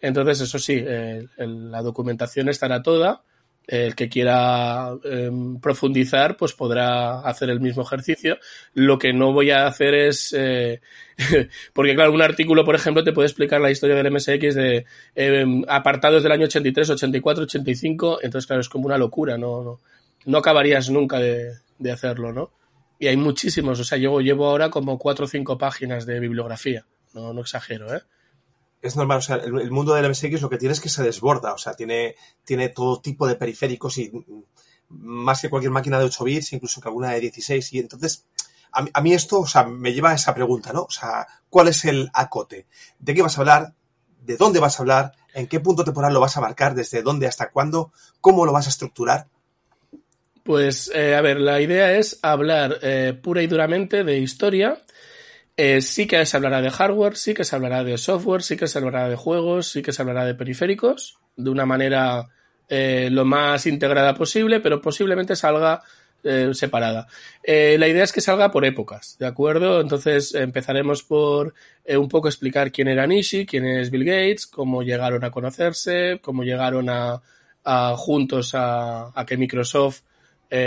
Entonces, 0.00 0.40
eso 0.40 0.58
sí, 0.58 0.82
eh, 0.84 1.26
la 1.36 1.82
documentación 1.82 2.48
estará 2.48 2.82
toda 2.82 3.22
el 3.66 3.94
que 3.94 4.08
quiera 4.08 4.90
em, 5.04 5.60
profundizar, 5.60 6.36
pues 6.36 6.54
podrá 6.54 7.20
hacer 7.20 7.50
el 7.50 7.60
mismo 7.60 7.82
ejercicio. 7.82 8.38
Lo 8.74 8.98
que 8.98 9.12
no 9.12 9.32
voy 9.32 9.50
a 9.52 9.66
hacer 9.66 9.94
es, 9.94 10.34
eh, 10.36 10.80
porque 11.72 11.94
claro, 11.94 12.12
un 12.12 12.22
artículo, 12.22 12.64
por 12.64 12.74
ejemplo, 12.74 13.04
te 13.04 13.12
puede 13.12 13.28
explicar 13.28 13.60
la 13.60 13.70
historia 13.70 13.94
del 13.94 14.10
MSX 14.12 14.54
de 14.54 14.86
em, 15.14 15.64
apartados 15.68 16.22
del 16.22 16.32
año 16.32 16.46
83, 16.46 16.90
84, 16.90 17.44
85, 17.44 18.18
entonces 18.22 18.46
claro, 18.46 18.60
es 18.60 18.68
como 18.68 18.86
una 18.86 18.98
locura, 18.98 19.38
no, 19.38 19.62
no, 19.62 19.80
no 20.24 20.38
acabarías 20.38 20.90
nunca 20.90 21.18
de, 21.18 21.52
de, 21.78 21.92
hacerlo, 21.92 22.32
¿no? 22.32 22.50
Y 22.98 23.06
hay 23.06 23.16
muchísimos, 23.16 23.78
o 23.78 23.84
sea, 23.84 23.98
yo 23.98 24.20
llevo 24.20 24.46
ahora 24.46 24.68
como 24.68 24.98
cuatro 24.98 25.26
o 25.26 25.28
cinco 25.28 25.56
páginas 25.56 26.06
de 26.06 26.18
bibliografía, 26.18 26.86
no, 27.14 27.32
no 27.32 27.42
exagero, 27.42 27.94
¿eh? 27.94 28.02
Es 28.82 28.96
normal, 28.96 29.18
o 29.18 29.22
sea, 29.22 29.36
el, 29.36 29.70
mundo 29.70 29.94
del 29.94 30.08
MSX 30.08 30.40
lo 30.40 30.50
que 30.50 30.58
tiene 30.58 30.72
es 30.72 30.80
que 30.80 30.88
se 30.88 31.02
desborda, 31.02 31.52
o 31.52 31.58
sea, 31.58 31.74
tiene, 31.74 32.16
tiene 32.44 32.70
todo 32.70 33.00
tipo 33.00 33.26
de 33.26 33.36
periféricos 33.36 33.98
y 33.98 34.10
más 34.88 35.40
que 35.40 35.50
cualquier 35.50 35.72
máquina 35.72 35.98
de 35.98 36.06
8 36.06 36.24
bits, 36.24 36.52
incluso 36.52 36.80
que 36.80 36.88
alguna 36.88 37.10
de 37.10 37.20
16, 37.20 37.72
y 37.74 37.78
entonces 37.78 38.26
a, 38.72 39.00
mí 39.00 39.12
esto, 39.12 39.40
o 39.40 39.46
sea, 39.46 39.64
me 39.64 39.92
lleva 39.92 40.10
a 40.10 40.14
esa 40.14 40.34
pregunta, 40.34 40.72
¿no? 40.72 40.82
O 40.82 40.90
sea, 40.90 41.26
¿cuál 41.48 41.68
es 41.68 41.84
el 41.84 42.10
acote? 42.14 42.66
¿De 42.98 43.14
qué 43.14 43.22
vas 43.22 43.36
a 43.36 43.40
hablar? 43.40 43.74
¿De 44.22 44.36
dónde 44.36 44.60
vas 44.60 44.78
a 44.78 44.82
hablar? 44.82 45.12
¿En 45.34 45.46
qué 45.46 45.60
punto 45.60 45.84
temporal 45.84 46.12
lo 46.12 46.20
vas 46.20 46.36
a 46.36 46.40
marcar? 46.40 46.74
¿Desde 46.74 47.02
dónde 47.02 47.26
hasta 47.26 47.50
cuándo? 47.50 47.92
¿Cómo 48.20 48.46
lo 48.46 48.52
vas 48.52 48.66
a 48.66 48.70
estructurar? 48.70 49.26
Pues, 50.44 50.90
eh, 50.94 51.14
a 51.14 51.20
ver, 51.20 51.40
la 51.40 51.60
idea 51.60 51.96
es 51.96 52.18
hablar 52.22 52.78
eh, 52.82 53.18
pura 53.20 53.42
y 53.42 53.46
duramente 53.46 54.04
de 54.04 54.18
historia, 54.18 54.82
eh, 55.62 55.82
sí 55.82 56.06
que 56.06 56.24
se 56.24 56.38
hablará 56.38 56.62
de 56.62 56.70
hardware, 56.70 57.18
sí 57.18 57.34
que 57.34 57.44
se 57.44 57.54
hablará 57.54 57.84
de 57.84 57.98
software, 57.98 58.42
sí 58.42 58.56
que 58.56 58.66
se 58.66 58.78
hablará 58.78 59.10
de 59.10 59.16
juegos, 59.16 59.70
sí 59.70 59.82
que 59.82 59.92
se 59.92 60.00
hablará 60.00 60.24
de 60.24 60.34
periféricos, 60.34 61.18
de 61.36 61.50
una 61.50 61.66
manera 61.66 62.28
eh, 62.66 63.10
lo 63.12 63.26
más 63.26 63.66
integrada 63.66 64.14
posible, 64.14 64.60
pero 64.60 64.80
posiblemente 64.80 65.36
salga 65.36 65.82
eh, 66.24 66.48
separada. 66.54 67.06
la 67.44 67.88
idea 67.88 68.04
es 68.04 68.10
que 68.10 68.22
salga 68.22 68.50
por 68.50 68.64
épocas, 68.64 69.18
¿de 69.18 69.26
acuerdo? 69.26 69.82
Entonces 69.82 70.34
empezaremos 70.34 71.02
por 71.02 71.52
un 71.86 72.08
poco 72.08 72.28
explicar 72.28 72.72
quién 72.72 72.88
era 72.88 73.06
Nishi, 73.06 73.44
quién 73.44 73.66
es 73.66 73.90
Bill 73.90 74.06
Gates, 74.06 74.46
cómo 74.46 74.82
llegaron 74.82 75.24
a 75.24 75.30
conocerse, 75.30 76.20
cómo 76.22 76.42
llegaron 76.42 76.88
a, 76.88 77.20
juntos 77.98 78.54
a, 78.54 79.12
a, 79.14 79.26
que 79.26 79.36
Microsoft 79.36 80.04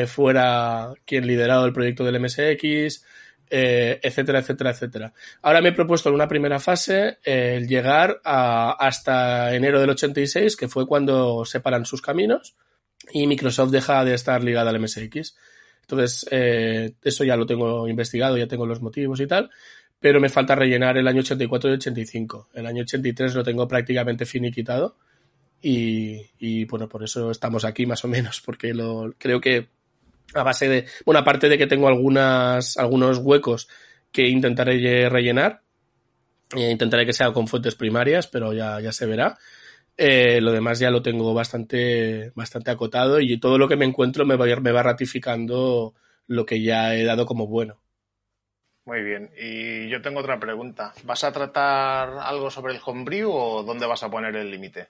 fuera 0.06 0.94
quien 1.04 1.26
liderado 1.26 1.66
el 1.66 1.74
proyecto 1.74 2.04
del 2.04 2.20
MSX, 2.20 3.04
eh, 3.56 4.00
etcétera, 4.02 4.40
etcétera, 4.40 4.72
etcétera. 4.72 5.14
Ahora 5.44 5.62
me 5.62 5.70
he 5.70 5.74
propuesto 5.74 6.10
en 6.10 6.16
una 6.16 6.28
primera 6.28 6.60
fase 6.60 7.20
eh, 7.24 7.58
el 7.58 7.68
llegar 7.68 8.20
hasta 8.24 9.54
enero 9.54 9.80
del 9.80 9.92
86, 9.92 10.56
que 10.56 10.68
fue 10.68 10.88
cuando 10.88 11.46
separan 11.46 11.86
sus 11.86 12.02
caminos 12.02 12.56
y 13.12 13.28
Microsoft 13.28 13.70
deja 13.70 14.04
de 14.04 14.16
estar 14.16 14.44
ligada 14.44 14.72
al 14.72 14.80
MSX. 14.80 15.36
Entonces, 15.82 16.26
eh, 16.32 16.94
eso 17.04 17.24
ya 17.24 17.36
lo 17.36 17.46
tengo 17.46 17.88
investigado, 17.88 18.38
ya 18.38 18.48
tengo 18.48 18.66
los 18.66 18.82
motivos 18.82 19.20
y 19.20 19.28
tal. 19.28 19.52
pero 20.00 20.20
me 20.20 20.30
falta 20.30 20.56
rellenar 20.56 20.98
el 20.98 21.08
año 21.08 21.20
84 21.20 21.70
y 21.70 21.74
85. 21.74 22.50
El 22.56 22.66
año 22.66 22.82
83 22.82 23.36
lo 23.36 23.44
tengo 23.44 23.68
prácticamente 23.68 24.26
finiquitado 24.26 24.98
y, 25.62 26.20
y 26.40 26.66
bueno, 26.66 26.90
por 26.90 27.04
eso 27.04 27.30
estamos 27.30 27.66
aquí 27.66 27.86
más 27.86 28.04
o 28.04 28.08
menos, 28.08 28.42
porque 28.42 28.74
lo, 28.74 29.14
creo 29.20 29.40
que 29.40 29.68
a 30.34 30.44
base 30.44 30.68
de, 30.68 30.86
bueno, 31.06 31.20
aparte 31.20 31.50
de 31.50 31.58
que 31.58 31.68
tengo 31.68 31.88
algunas, 31.88 32.78
algunos 32.78 33.20
huecos 33.20 33.68
que 34.12 34.28
intentaré 34.28 35.10
rellenar, 35.10 35.62
eh, 36.56 36.72
intentaré 36.72 37.06
que 37.06 37.14
sea 37.14 37.32
con 37.32 37.48
fuentes 37.48 37.76
primarias, 37.76 38.28
pero 38.28 38.54
ya, 38.54 38.80
ya 38.80 38.92
se 38.92 39.06
verá. 39.06 39.38
Eh, 39.96 40.42
lo 40.42 40.52
demás 40.52 40.80
ya 40.80 40.90
lo 40.90 41.04
tengo 41.04 41.34
bastante, 41.34 42.32
bastante 42.36 42.72
acotado 42.72 43.20
y 43.20 43.40
todo 43.40 43.58
lo 43.58 43.68
que 43.68 43.76
me 43.76 43.86
encuentro 43.86 44.26
me 44.26 44.36
va, 44.36 44.46
me 44.60 44.72
va 44.72 44.82
ratificando 44.82 45.94
lo 46.28 46.46
que 46.46 46.62
ya 46.62 46.96
he 46.96 47.04
dado 47.04 47.26
como 47.26 47.48
bueno. 47.48 47.80
Muy 48.86 49.02
bien, 49.02 49.32
y 49.40 49.88
yo 49.88 50.02
tengo 50.02 50.20
otra 50.20 50.40
pregunta. 50.40 50.94
¿Vas 51.04 51.24
a 51.24 51.32
tratar 51.32 52.18
algo 52.18 52.52
sobre 52.52 52.74
el 52.74 52.82
homebrew 52.84 53.32
o 53.32 53.64
dónde 53.64 53.86
vas 53.86 54.04
a 54.04 54.12
poner 54.12 54.36
el 54.36 54.52
límite? 54.52 54.90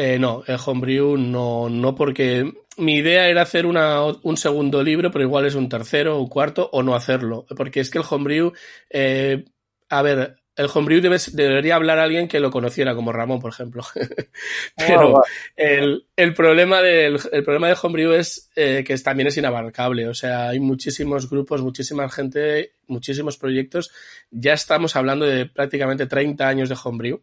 Eh, 0.00 0.16
no, 0.16 0.44
el 0.46 0.58
homebrew 0.64 1.16
no, 1.16 1.68
no 1.68 1.96
porque 1.96 2.52
mi 2.76 2.98
idea 2.98 3.28
era 3.28 3.42
hacer 3.42 3.66
una, 3.66 4.04
un 4.04 4.36
segundo 4.36 4.80
libro, 4.80 5.10
pero 5.10 5.24
igual 5.24 5.44
es 5.44 5.56
un 5.56 5.68
tercero, 5.68 6.20
un 6.20 6.28
cuarto, 6.28 6.70
o 6.72 6.84
no 6.84 6.94
hacerlo. 6.94 7.46
Porque 7.56 7.80
es 7.80 7.90
que 7.90 7.98
el 7.98 8.04
homebrew, 8.08 8.52
eh, 8.90 9.44
a 9.88 10.02
ver, 10.02 10.36
el 10.54 10.68
homebrew 10.72 11.00
debería 11.00 11.74
hablar 11.74 11.98
a 11.98 12.04
alguien 12.04 12.28
que 12.28 12.38
lo 12.38 12.52
conociera, 12.52 12.94
como 12.94 13.10
Ramón, 13.10 13.40
por 13.40 13.50
ejemplo. 13.50 13.82
Pero 14.76 15.24
el, 15.56 16.06
el, 16.14 16.32
problema 16.32 16.80
del 16.80 17.18
el 17.32 17.42
problema 17.42 17.66
de 17.66 17.76
homebrew 17.82 18.12
es 18.12 18.52
eh, 18.54 18.84
que 18.86 18.96
también 18.98 19.26
es 19.26 19.36
inabarcable. 19.36 20.06
O 20.06 20.14
sea, 20.14 20.50
hay 20.50 20.60
muchísimos 20.60 21.28
grupos, 21.28 21.60
muchísima 21.60 22.08
gente, 22.08 22.74
muchísimos 22.86 23.36
proyectos. 23.36 23.90
Ya 24.30 24.52
estamos 24.52 24.94
hablando 24.94 25.26
de 25.26 25.46
prácticamente 25.46 26.06
30 26.06 26.46
años 26.46 26.68
de 26.68 26.76
homebrew. 26.84 27.20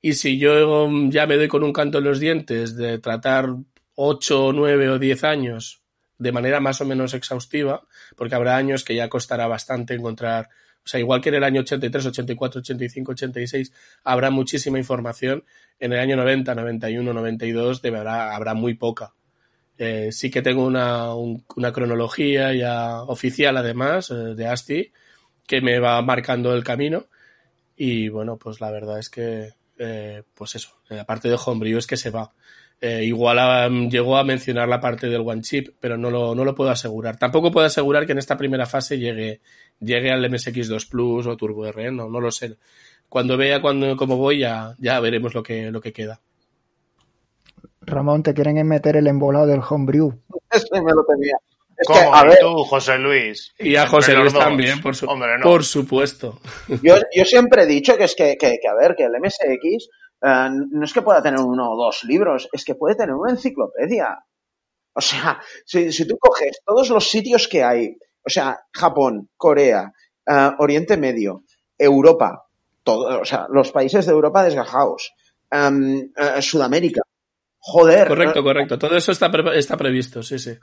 Y 0.00 0.14
si 0.14 0.38
yo 0.38 0.88
ya 1.10 1.26
me 1.26 1.36
doy 1.36 1.48
con 1.48 1.64
un 1.64 1.72
canto 1.72 1.98
en 1.98 2.04
los 2.04 2.20
dientes 2.20 2.76
de 2.76 2.98
tratar 2.98 3.48
8, 3.94 4.52
9 4.52 4.90
o 4.90 4.98
10 4.98 5.24
años 5.24 5.82
de 6.18 6.32
manera 6.32 6.60
más 6.60 6.80
o 6.80 6.84
menos 6.84 7.14
exhaustiva, 7.14 7.86
porque 8.16 8.34
habrá 8.34 8.56
años 8.56 8.84
que 8.84 8.94
ya 8.94 9.08
costará 9.08 9.46
bastante 9.46 9.94
encontrar 9.94 10.48
o 10.88 10.90
sea, 10.90 11.00
igual 11.00 11.20
que 11.20 11.28
en 11.28 11.34
el 11.34 11.44
año 11.44 11.60
83, 11.60 12.06
84, 12.06 12.60
85, 12.60 13.12
86 13.12 13.72
habrá 14.04 14.30
muchísima 14.30 14.78
información, 14.78 15.44
en 15.78 15.92
el 15.92 15.98
año 15.98 16.16
90, 16.16 16.54
91, 16.54 17.12
92 17.12 17.82
de 17.82 17.90
verdad 17.90 18.32
habrá 18.32 18.54
muy 18.54 18.72
poca. 18.72 19.12
Eh, 19.76 20.08
sí 20.12 20.30
que 20.30 20.40
tengo 20.40 20.64
una, 20.64 21.12
una, 21.14 21.72
cronología 21.74 22.54
ya 22.54 23.02
oficial 23.02 23.58
además 23.58 24.10
eh, 24.10 24.14
de 24.34 24.46
ASTI 24.46 24.92
que 25.46 25.60
me 25.60 25.78
va 25.78 26.00
marcando 26.00 26.54
el 26.54 26.64
camino 26.64 27.04
y 27.76 28.08
bueno, 28.08 28.38
pues 28.38 28.58
la 28.62 28.70
verdad 28.70 28.98
es 28.98 29.10
que 29.10 29.50
eh, 29.78 30.22
pues 30.34 30.54
eso, 30.56 30.70
aparte 30.98 31.28
de 31.28 31.38
Homebrew 31.44 31.78
es 31.78 31.86
que 31.86 31.96
se 31.96 32.10
va. 32.10 32.32
Eh, 32.80 33.04
igual 33.04 33.90
llegó 33.90 34.16
a 34.16 34.24
mencionar 34.24 34.68
la 34.68 34.80
parte 34.80 35.08
del 35.08 35.22
One 35.26 35.42
Chip, 35.42 35.74
pero 35.80 35.96
no 35.96 36.10
lo, 36.10 36.34
no 36.34 36.44
lo 36.44 36.54
puedo 36.54 36.70
asegurar. 36.70 37.16
Tampoco 37.16 37.50
puedo 37.50 37.66
asegurar 37.66 38.06
que 38.06 38.12
en 38.12 38.18
esta 38.18 38.36
primera 38.36 38.66
fase 38.66 38.98
llegue, 38.98 39.40
llegue 39.80 40.12
al 40.12 40.24
MSX2 40.24 40.88
Plus 40.88 41.26
o 41.26 41.36
Turbo 41.36 41.66
R, 41.66 41.90
no, 41.90 42.08
no 42.08 42.20
lo 42.20 42.30
sé. 42.30 42.56
Cuando 43.08 43.36
vea 43.36 43.60
cuando, 43.60 43.96
cómo 43.96 44.16
voy, 44.16 44.40
ya, 44.40 44.74
ya 44.78 45.00
veremos 45.00 45.34
lo 45.34 45.42
que, 45.42 45.70
lo 45.70 45.80
que 45.80 45.92
queda. 45.92 46.20
Ramón, 47.80 48.22
te 48.22 48.34
quieren 48.34 48.66
meter 48.68 48.96
el 48.96 49.06
embolado 49.06 49.46
del 49.46 49.62
homebrew. 49.68 50.10
Me 50.72 50.92
lo 50.92 51.04
tenía. 51.04 51.36
¿Cómo? 51.86 52.14
a 52.14 52.24
ver, 52.24 52.38
tú, 52.40 52.64
José 52.64 52.98
Luis? 52.98 53.54
Y 53.58 53.76
a 53.76 53.86
José 53.86 54.14
Luis 54.14 54.32
también, 54.32 54.80
por, 54.80 54.94
por 55.42 55.64
supuesto. 55.64 56.40
Yo, 56.82 56.96
yo, 57.14 57.24
siempre 57.24 57.62
he 57.62 57.66
dicho 57.66 57.96
que 57.96 58.04
es 58.04 58.14
que, 58.14 58.36
que, 58.36 58.58
que, 58.60 58.68
a 58.68 58.74
ver, 58.74 58.96
que 58.96 59.04
el 59.04 59.12
MSX 59.12 59.88
eh, 60.22 60.48
no 60.70 60.84
es 60.84 60.92
que 60.92 61.02
pueda 61.02 61.22
tener 61.22 61.40
uno 61.40 61.72
o 61.72 61.76
dos 61.76 62.04
libros, 62.04 62.48
es 62.52 62.64
que 62.64 62.74
puede 62.74 62.96
tener 62.96 63.14
una 63.14 63.32
enciclopedia. 63.32 64.18
O 64.92 65.00
sea, 65.00 65.40
si, 65.64 65.92
si 65.92 66.06
tú 66.06 66.18
coges 66.18 66.60
todos 66.64 66.90
los 66.90 67.08
sitios 67.08 67.46
que 67.46 67.62
hay, 67.62 67.96
o 68.24 68.28
sea, 68.28 68.58
Japón, 68.72 69.30
Corea, 69.36 69.92
uh, 70.26 70.62
Oriente 70.62 70.96
Medio, 70.96 71.44
Europa, 71.76 72.46
todo, 72.82 73.20
o 73.20 73.24
sea, 73.24 73.46
los 73.50 73.70
países 73.70 74.06
de 74.06 74.12
Europa 74.12 74.42
desgajados, 74.42 75.12
um, 75.52 75.98
uh, 75.98 76.42
Sudamérica, 76.42 77.02
joder. 77.58 78.08
Correcto, 78.08 78.42
correcto, 78.42 78.78
todo 78.78 78.96
eso 78.96 79.12
está, 79.12 79.30
pre 79.30 79.56
está 79.58 79.76
previsto, 79.76 80.22
sí, 80.22 80.38
sí. 80.38 80.58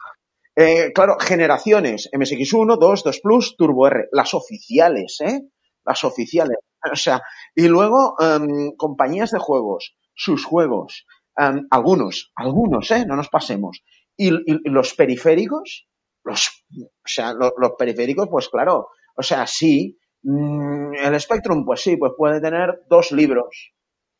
Eh, 0.55 0.93
claro, 0.93 1.17
generaciones, 1.19 2.09
MSX1, 2.13 2.77
2, 2.79 3.03
2 3.03 3.19
Plus, 3.19 3.57
Turbo 3.57 3.87
R, 3.87 4.07
las 4.13 4.33
oficiales, 4.33 5.19
¿eh? 5.21 5.41
Las 5.85 6.03
oficiales. 6.03 6.57
O 6.91 6.95
sea, 6.95 7.23
y 7.55 7.67
luego 7.67 8.15
um, 8.19 8.75
compañías 8.77 9.31
de 9.31 9.39
juegos, 9.39 9.97
sus 10.13 10.45
juegos, 10.45 11.07
um, 11.35 11.65
algunos, 11.71 12.31
algunos, 12.35 12.91
¿eh? 12.91 13.07
No 13.07 13.15
nos 13.15 13.29
pasemos. 13.29 13.81
Y, 14.15 14.29
los 14.69 14.93
periféricos, 14.93 15.87
los, 16.23 16.63
o 16.77 17.07
sea, 17.07 17.33
los, 17.33 17.71
periféricos, 17.75 18.27
pues 18.29 18.49
claro, 18.49 18.89
o 19.17 19.23
sea, 19.23 19.47
sí, 19.47 19.97
mmm, 20.21 20.93
el 20.93 21.19
Spectrum, 21.19 21.65
pues 21.65 21.81
sí, 21.81 21.97
pues 21.97 22.11
puede 22.15 22.39
tener 22.39 22.83
dos 22.87 23.11
libros, 23.11 23.73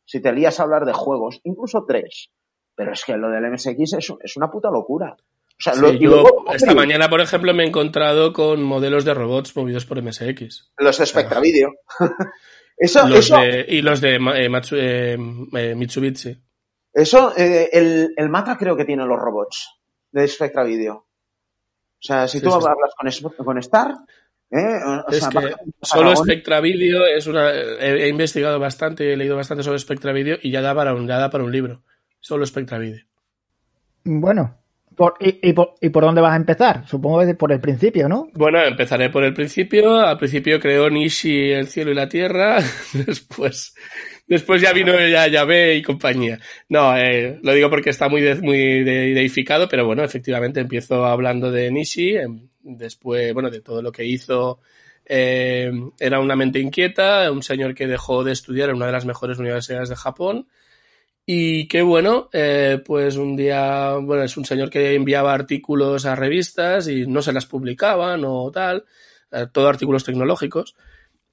si 0.04 0.20
te 0.20 0.32
lías 0.32 0.58
a 0.58 0.64
hablar 0.64 0.86
de 0.86 0.92
juegos, 0.92 1.40
incluso 1.44 1.84
tres. 1.86 2.32
Pero 2.74 2.94
es 2.94 3.04
que 3.04 3.16
lo 3.16 3.30
del 3.30 3.48
MSX 3.48 3.92
es 4.24 4.36
una 4.36 4.50
puta 4.50 4.70
locura. 4.72 5.16
O 5.58 5.62
sea, 5.62 5.72
sí, 5.72 5.80
lo, 5.80 5.92
yo 5.92 6.10
luego, 6.10 6.44
esta 6.52 6.74
mañana, 6.74 7.08
por 7.08 7.20
ejemplo, 7.20 7.54
me 7.54 7.64
he 7.64 7.66
encontrado 7.66 8.32
con 8.32 8.62
modelos 8.62 9.04
de 9.04 9.14
robots 9.14 9.56
movidos 9.56 9.86
por 9.86 10.02
MSX. 10.02 10.72
Los 10.76 10.98
de 10.98 11.06
Spectra 11.06 11.40
Video. 11.40 11.70
eso, 12.76 13.08
los 13.08 13.20
eso, 13.20 13.38
de, 13.38 13.64
y 13.66 13.80
los 13.80 14.00
de 14.02 14.16
eh, 14.16 14.48
Matsu, 14.48 14.76
eh, 14.78 15.16
Mitsubishi. 15.74 16.36
Eso, 16.92 17.32
eh, 17.36 17.70
el, 17.72 18.12
el, 18.16 18.28
Mata 18.28 18.58
creo 18.58 18.76
que 18.76 18.84
tiene 18.84 19.06
los 19.06 19.18
robots 19.18 19.70
de 20.12 20.28
Spectra 20.28 20.62
Video. 20.62 20.94
O 20.94 22.02
sea, 22.02 22.28
si 22.28 22.38
sí, 22.38 22.44
tú 22.44 22.50
sí. 22.50 22.56
hablas 22.56 23.22
con, 23.34 23.44
con 23.44 23.58
Star, 23.58 23.94
¿Eh? 24.50 24.78
O 24.84 25.10
es 25.10 25.18
sea, 25.18 25.30
que 25.30 25.54
solo 25.82 26.14
Spectra 26.14 26.60
Video 26.60 27.04
es 27.04 27.26
una. 27.26 27.50
He, 27.50 28.04
he, 28.04 28.08
investigado 28.08 28.60
bastante, 28.60 29.12
he 29.12 29.16
leído 29.16 29.36
bastante 29.36 29.64
sobre 29.64 29.78
Spectra 29.78 30.12
Video 30.12 30.38
y 30.40 30.50
ya 30.50 30.60
da 30.60 30.74
para 30.74 30.94
un, 30.94 31.08
ya 31.08 31.18
da 31.18 31.30
para 31.30 31.42
un 31.42 31.50
libro. 31.50 31.82
Solo 32.20 32.46
Spectra 32.46 32.78
Video. 32.78 33.04
Bueno, 34.04 34.56
por, 34.96 35.14
y, 35.20 35.52
por, 35.52 35.74
¿Y 35.80 35.90
por 35.90 36.04
dónde 36.04 36.22
vas 36.22 36.32
a 36.32 36.36
empezar? 36.36 36.88
Supongo 36.88 37.24
que 37.24 37.34
por 37.34 37.52
el 37.52 37.60
principio, 37.60 38.08
¿no? 38.08 38.30
Bueno, 38.32 38.62
empezaré 38.64 39.10
por 39.10 39.24
el 39.24 39.34
principio. 39.34 40.00
Al 40.00 40.16
principio 40.16 40.58
creó 40.58 40.88
Nishi 40.88 41.52
el 41.52 41.68
cielo 41.68 41.90
y 41.90 41.94
la 41.94 42.08
tierra. 42.08 42.58
Después, 43.06 43.74
después 44.26 44.62
ya 44.62 44.72
vino 44.72 44.98
ya 45.06 45.28
Yahvé 45.28 45.76
y 45.76 45.82
compañía. 45.82 46.40
No, 46.70 46.96
eh, 46.96 47.38
lo 47.42 47.52
digo 47.52 47.68
porque 47.68 47.90
está 47.90 48.08
muy, 48.08 48.22
de, 48.22 48.36
muy 48.36 48.84
deificado, 48.84 49.68
pero 49.68 49.84
bueno, 49.84 50.02
efectivamente 50.02 50.60
empiezo 50.60 51.04
hablando 51.04 51.50
de 51.50 51.70
Nishi. 51.70 52.16
Después, 52.62 53.34
bueno, 53.34 53.50
de 53.50 53.60
todo 53.60 53.82
lo 53.82 53.92
que 53.92 54.04
hizo. 54.04 54.60
Eh, 55.04 55.70
era 56.00 56.18
una 56.20 56.34
mente 56.34 56.58
inquieta, 56.58 57.30
un 57.30 57.42
señor 57.42 57.74
que 57.74 57.86
dejó 57.86 58.24
de 58.24 58.32
estudiar 58.32 58.70
en 58.70 58.76
una 58.76 58.86
de 58.86 58.92
las 58.92 59.04
mejores 59.04 59.38
universidades 59.38 59.88
de 59.90 59.96
Japón 59.96 60.48
y 61.26 61.66
qué 61.66 61.82
bueno, 61.82 62.30
eh, 62.32 62.80
pues 62.84 63.16
un 63.16 63.34
día, 63.34 63.94
bueno, 63.96 64.22
es 64.22 64.36
un 64.36 64.44
señor 64.44 64.70
que 64.70 64.94
enviaba 64.94 65.34
artículos 65.34 66.06
a 66.06 66.14
revistas 66.14 66.86
y 66.86 67.04
no 67.06 67.20
se 67.20 67.32
las 67.32 67.46
publicaban 67.46 68.22
o 68.24 68.50
tal, 68.52 68.84
eh, 69.32 69.46
todo 69.52 69.68
artículos 69.68 70.04
tecnológicos. 70.04 70.76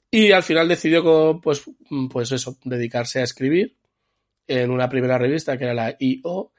Y 0.09 0.31
al 0.31 0.43
final 0.43 0.67
decidió, 0.67 1.39
pues, 1.41 1.63
pues 2.11 2.31
eso, 2.31 2.57
dedicarse 2.63 3.19
a 3.19 3.23
escribir 3.23 3.75
en 4.47 4.71
una 4.71 4.89
primera 4.89 5.17
revista 5.17 5.57
que 5.57 5.65
era 5.65 5.73
la 5.73 5.95
IO. 5.99 6.51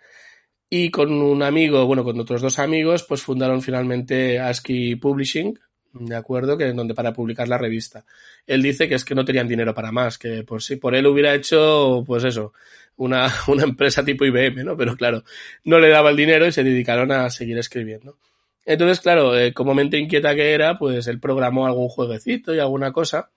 Y 0.70 0.90
con 0.90 1.12
un 1.12 1.42
amigo, 1.42 1.86
bueno, 1.86 2.04
con 2.04 2.18
otros 2.20 2.42
dos 2.42 2.58
amigos, 2.58 3.04
pues 3.04 3.22
fundaron 3.22 3.62
finalmente 3.62 4.40
ASCII 4.40 4.96
Publishing, 4.96 5.58
de 5.92 6.16
acuerdo, 6.16 6.58
que 6.58 6.72
donde 6.72 6.94
para 6.94 7.12
publicar 7.12 7.48
la 7.48 7.58
revista. 7.58 8.04
Él 8.46 8.62
dice 8.62 8.88
que 8.88 8.96
es 8.96 9.04
que 9.04 9.14
no 9.14 9.24
tenían 9.24 9.48
dinero 9.48 9.74
para 9.74 9.92
más, 9.92 10.18
que 10.18 10.42
por 10.42 10.62
si 10.62 10.76
por 10.76 10.94
él 10.94 11.06
hubiera 11.06 11.34
hecho, 11.34 12.02
pues 12.06 12.24
eso, 12.24 12.52
una, 12.96 13.32
una 13.48 13.64
empresa 13.64 14.04
tipo 14.04 14.24
IBM, 14.24 14.64
¿no? 14.64 14.76
Pero 14.76 14.96
claro, 14.96 15.24
no 15.64 15.78
le 15.78 15.88
daba 15.88 16.10
el 16.10 16.16
dinero 16.16 16.46
y 16.46 16.52
se 16.52 16.64
dedicaron 16.64 17.12
a 17.12 17.30
seguir 17.30 17.58
escribiendo. 17.58 18.18
Entonces, 18.66 19.00
claro, 19.00 19.38
eh, 19.38 19.52
como 19.52 19.74
mente 19.74 19.98
inquieta 19.98 20.34
que 20.34 20.52
era, 20.52 20.78
pues 20.78 21.06
él 21.06 21.20
programó 21.20 21.66
algún 21.66 21.88
jueguecito 21.88 22.54
y 22.54 22.58
alguna 22.58 22.92
cosa. 22.92 23.30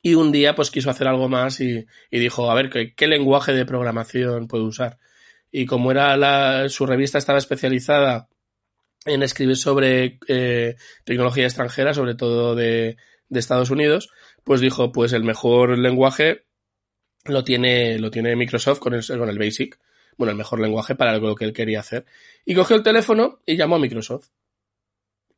Y 0.00 0.14
un 0.14 0.32
día, 0.32 0.54
pues 0.54 0.70
quiso 0.70 0.90
hacer 0.90 1.06
algo 1.06 1.28
más 1.28 1.60
y, 1.60 1.86
y 2.10 2.18
dijo, 2.18 2.50
a 2.50 2.54
ver, 2.54 2.70
¿qué, 2.70 2.94
¿qué, 2.94 3.06
lenguaje 3.06 3.52
de 3.52 3.66
programación 3.66 4.48
puedo 4.48 4.64
usar? 4.64 4.98
Y 5.52 5.66
como 5.66 5.92
era 5.92 6.16
la, 6.16 6.68
su 6.70 6.86
revista 6.86 7.18
estaba 7.18 7.38
especializada 7.38 8.28
en 9.04 9.22
escribir 9.22 9.56
sobre 9.56 10.18
eh, 10.28 10.76
tecnología 11.04 11.44
extranjera, 11.44 11.94
sobre 11.94 12.14
todo 12.14 12.54
de, 12.54 12.96
de, 13.28 13.38
Estados 13.40 13.70
Unidos, 13.70 14.10
pues 14.44 14.60
dijo, 14.60 14.92
pues 14.92 15.12
el 15.12 15.24
mejor 15.24 15.78
lenguaje 15.78 16.44
lo 17.24 17.44
tiene, 17.44 17.98
lo 17.98 18.10
tiene 18.10 18.36
Microsoft 18.36 18.78
con 18.78 18.94
el, 18.94 19.06
con 19.06 19.28
el 19.28 19.38
Basic, 19.38 19.78
bueno, 20.16 20.32
el 20.32 20.36
mejor 20.36 20.60
lenguaje 20.60 20.94
para 20.94 21.16
lo 21.18 21.34
que 21.34 21.44
él 21.44 21.52
quería 21.52 21.80
hacer. 21.80 22.04
Y 22.44 22.54
cogió 22.54 22.76
el 22.76 22.82
teléfono 22.82 23.40
y 23.46 23.56
llamó 23.56 23.76
a 23.76 23.78
Microsoft. 23.78 24.28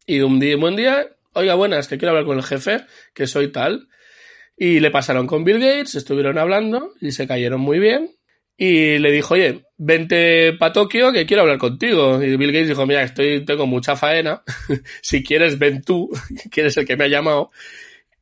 Y 0.07 0.21
un 0.21 0.39
día, 0.39 0.57
buen 0.57 0.77
día 0.77 1.09
oiga, 1.35 1.55
buenas, 1.55 1.89
que 1.89 1.99
quiero 1.99 2.11
hablar 2.11 2.25
con 2.25 2.39
el 2.39 2.45
jefe, 2.45 2.85
que 3.13 3.27
soy 3.27 3.49
tal. 3.49 3.89
Y 4.57 4.81
le 4.81 4.91
pasaron 4.91 5.27
con 5.27 5.45
Bill 5.45 5.59
Gates, 5.59 5.97
estuvieron 5.97 6.39
hablando 6.39 6.95
y 7.01 7.13
se 7.13 7.27
cayeron 7.27 7.61
muy 7.61 7.79
bien. 7.79 8.17
Y 8.57 8.99
le 8.99 9.11
dijo, 9.11 9.35
oye, 9.35 9.65
vente 9.77 10.53
para 10.53 10.73
Tokio 10.73 11.13
que 11.13 11.27
quiero 11.27 11.43
hablar 11.43 11.59
contigo. 11.59 12.23
Y 12.23 12.37
Bill 12.37 12.53
Gates 12.53 12.69
dijo, 12.69 12.87
mira, 12.87 13.03
estoy, 13.03 13.45
tengo 13.45 13.67
mucha 13.67 13.97
faena. 13.97 14.43
si 15.03 15.25
quieres, 15.25 15.59
ven 15.59 15.83
tú, 15.83 16.09
que 16.51 16.61
eres 16.61 16.77
el 16.77 16.87
que 16.87 16.97
me 16.97 17.05
ha 17.05 17.09
llamado. 17.09 17.51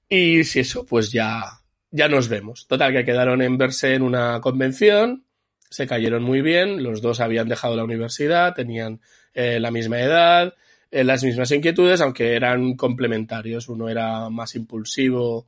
Y 0.09 0.45
si 0.45 0.61
eso, 0.61 0.87
pues 0.87 1.13
ya, 1.13 1.62
ya 1.93 2.09
nos 2.09 2.29
vemos. 2.29 2.67
Total, 2.67 2.93
que 2.93 3.05
quedaron 3.05 3.43
en 3.43 3.57
verse 3.59 3.95
en 3.95 4.03
una 4.03 4.41
convención, 4.41 5.25
se 5.71 5.87
cayeron 5.87 6.23
muy 6.23 6.43
bien, 6.43 6.83
los 6.83 7.01
dos 7.01 7.21
habían 7.21 7.49
dejado 7.49 7.77
la 7.77 7.85
universidad, 7.85 8.55
tenían 8.55 9.01
eh, 9.35 9.61
la 9.61 9.71
misma 9.71 10.01
edad, 10.01 10.55
eh, 10.91 11.05
las 11.05 11.23
mismas 11.23 11.51
inquietudes, 11.53 12.01
aunque 12.01 12.35
eran 12.35 12.75
complementarios. 12.77 13.69
Uno 13.69 13.89
era 13.89 14.29
más 14.31 14.55
impulsivo 14.57 15.47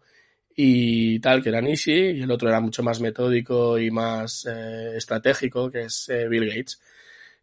y 0.55 1.19
tal, 1.21 1.43
que 1.43 1.49
era 1.49 1.61
Nishi, 1.61 1.93
y 1.93 2.23
el 2.23 2.31
otro 2.31 2.49
era 2.49 2.61
mucho 2.61 2.83
más 2.83 3.01
metódico 3.01 3.79
y 3.79 3.91
más 3.91 4.47
eh, 4.49 4.97
estratégico, 4.97 5.71
que 5.71 5.85
es 5.85 6.11
Bill 6.31 6.47
Gates. 6.47 6.81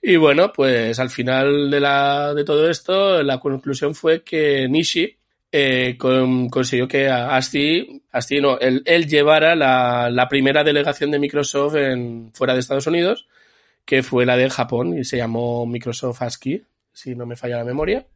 Y 0.01 0.15
bueno, 0.15 0.51
pues 0.53 0.99
al 0.99 1.09
final 1.09 1.69
de, 1.69 1.79
la, 1.79 2.33
de 2.33 2.43
todo 2.43 2.69
esto, 2.69 3.21
la 3.21 3.39
conclusión 3.39 3.93
fue 3.93 4.23
que 4.23 4.67
Nishi 4.67 5.20
eh, 5.51 5.95
con, 5.97 6.49
consiguió 6.49 6.87
que 6.87 7.09
Asti, 7.09 8.01
Asti 8.11 8.39
no, 8.39 8.57
él, 8.59 8.83
llevara 9.07 9.55
la, 9.55 10.27
primera 10.29 10.63
delegación 10.63 11.11
de 11.11 11.19
Microsoft 11.19 11.75
fuera 12.33 12.53
de 12.53 12.59
Estados 12.59 12.87
Unidos, 12.87 13.27
que 13.83 14.01
fue 14.01 14.25
la 14.25 14.37
de 14.37 14.49
Japón, 14.49 14.97
y 14.97 15.03
se 15.03 15.17
llamó 15.17 15.65
Microsoft 15.65 16.21
ASCII, 16.21 16.63
si 16.93 17.15
no 17.15 17.25
me 17.25 17.35
falla 17.35 17.57
la 17.57 17.65
memoria. 17.65 18.07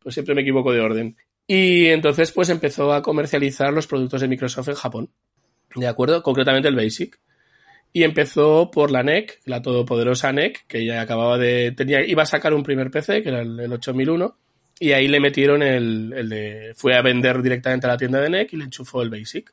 Pues 0.00 0.14
siempre 0.14 0.34
me 0.34 0.42
equivoco 0.42 0.72
de 0.72 0.80
orden. 0.80 1.16
Y 1.46 1.86
entonces 1.86 2.32
pues 2.32 2.48
empezó 2.50 2.92
a 2.92 3.02
comercializar 3.02 3.72
los 3.72 3.86
productos 3.86 4.20
de 4.20 4.28
Microsoft 4.28 4.68
en 4.68 4.74
Japón. 4.74 5.10
¿De 5.74 5.86
acuerdo? 5.86 6.22
Concretamente 6.22 6.68
el 6.68 6.76
Basic. 6.76 7.18
Y 7.94 8.04
empezó 8.04 8.70
por 8.70 8.90
la 8.90 9.02
NEC, 9.02 9.40
la 9.44 9.62
todopoderosa 9.62 10.32
NEC, 10.32 10.66
que 10.66 10.84
ya 10.84 11.00
acababa 11.00 11.38
de. 11.38 11.72
tenía 11.72 12.04
iba 12.04 12.22
a 12.22 12.26
sacar 12.26 12.54
un 12.54 12.62
primer 12.62 12.90
PC, 12.90 13.22
que 13.22 13.28
era 13.28 13.42
el, 13.42 13.60
el 13.60 13.72
8001, 13.72 14.36
y 14.78 14.92
ahí 14.92 15.08
le 15.08 15.20
metieron 15.20 15.62
el, 15.62 16.12
el, 16.16 16.28
de. 16.28 16.72
fue 16.74 16.96
a 16.96 17.02
vender 17.02 17.42
directamente 17.42 17.86
a 17.86 17.90
la 17.90 17.96
tienda 17.96 18.20
de 18.20 18.30
NEC 18.30 18.52
y 18.52 18.56
le 18.56 18.64
enchufó 18.64 19.02
el 19.02 19.10
Basic. 19.10 19.52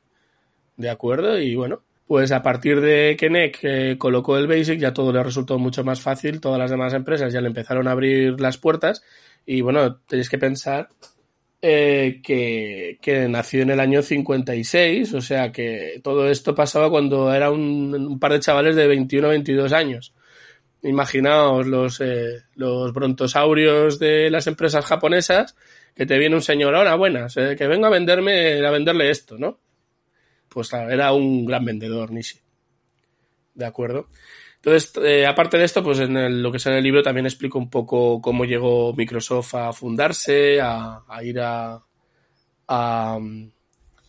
¿De 0.76 0.90
acuerdo? 0.90 1.38
Y 1.38 1.54
bueno, 1.54 1.82
pues 2.06 2.32
a 2.32 2.42
partir 2.42 2.80
de 2.80 3.16
que 3.18 3.30
NEC 3.30 3.58
eh, 3.62 3.96
colocó 3.98 4.36
el 4.36 4.48
Basic 4.48 4.78
ya 4.80 4.92
todo 4.92 5.12
le 5.12 5.22
resultó 5.22 5.58
mucho 5.58 5.84
más 5.84 6.00
fácil, 6.00 6.40
todas 6.40 6.58
las 6.58 6.70
demás 6.70 6.92
empresas 6.94 7.32
ya 7.32 7.40
le 7.40 7.48
empezaron 7.48 7.86
a 7.86 7.92
abrir 7.92 8.40
las 8.40 8.58
puertas 8.58 9.02
y 9.46 9.60
bueno, 9.60 9.96
tenéis 10.08 10.28
que 10.28 10.38
pensar 10.38 10.88
eh, 11.62 12.20
que, 12.22 12.98
que, 13.02 13.28
nació 13.28 13.62
en 13.62 13.70
el 13.70 13.80
año 13.80 14.02
56, 14.02 15.12
o 15.12 15.20
sea 15.20 15.52
que 15.52 16.00
todo 16.02 16.28
esto 16.28 16.54
pasaba 16.54 16.88
cuando 16.88 17.32
era 17.32 17.50
un, 17.50 17.94
un 17.94 18.18
par 18.18 18.32
de 18.32 18.40
chavales 18.40 18.76
de 18.76 18.86
21 18.86 19.26
o 19.26 19.30
22 19.30 19.72
años. 19.72 20.14
Imaginaos 20.82 21.66
los, 21.66 22.00
eh, 22.00 22.42
los 22.54 22.92
brontosaurios 22.92 23.98
de 23.98 24.30
las 24.30 24.46
empresas 24.46 24.84
japonesas, 24.84 25.56
que 25.94 26.06
te 26.06 26.18
viene 26.18 26.36
un 26.36 26.42
señor, 26.42 26.74
ahora 26.74 26.94
buenas, 26.94 27.36
eh, 27.36 27.54
que 27.56 27.66
vengo 27.66 27.86
a 27.86 27.90
venderme, 27.90 28.64
a 28.64 28.70
venderle 28.70 29.10
esto, 29.10 29.36
¿no? 29.38 29.60
Pues 30.48 30.68
claro, 30.68 30.90
era 30.90 31.12
un 31.12 31.44
gran 31.44 31.64
vendedor, 31.64 32.10
Nishi. 32.10 32.38
¿De 33.54 33.66
acuerdo? 33.66 34.08
Entonces, 34.62 34.92
eh, 35.02 35.26
aparte 35.26 35.56
de 35.56 35.64
esto, 35.64 35.82
pues 35.82 36.00
en 36.00 36.16
el, 36.16 36.42
lo 36.42 36.50
que 36.50 36.58
es 36.58 36.66
en 36.66 36.74
el 36.74 36.82
libro 36.82 37.02
también 37.02 37.26
explico 37.26 37.58
un 37.58 37.70
poco 37.70 38.20
cómo 38.20 38.44
llegó 38.44 38.92
Microsoft 38.94 39.54
a 39.54 39.72
fundarse, 39.72 40.60
a, 40.60 41.02
a 41.08 41.24
ir 41.24 41.40
a, 41.40 41.80
a, 42.68 43.18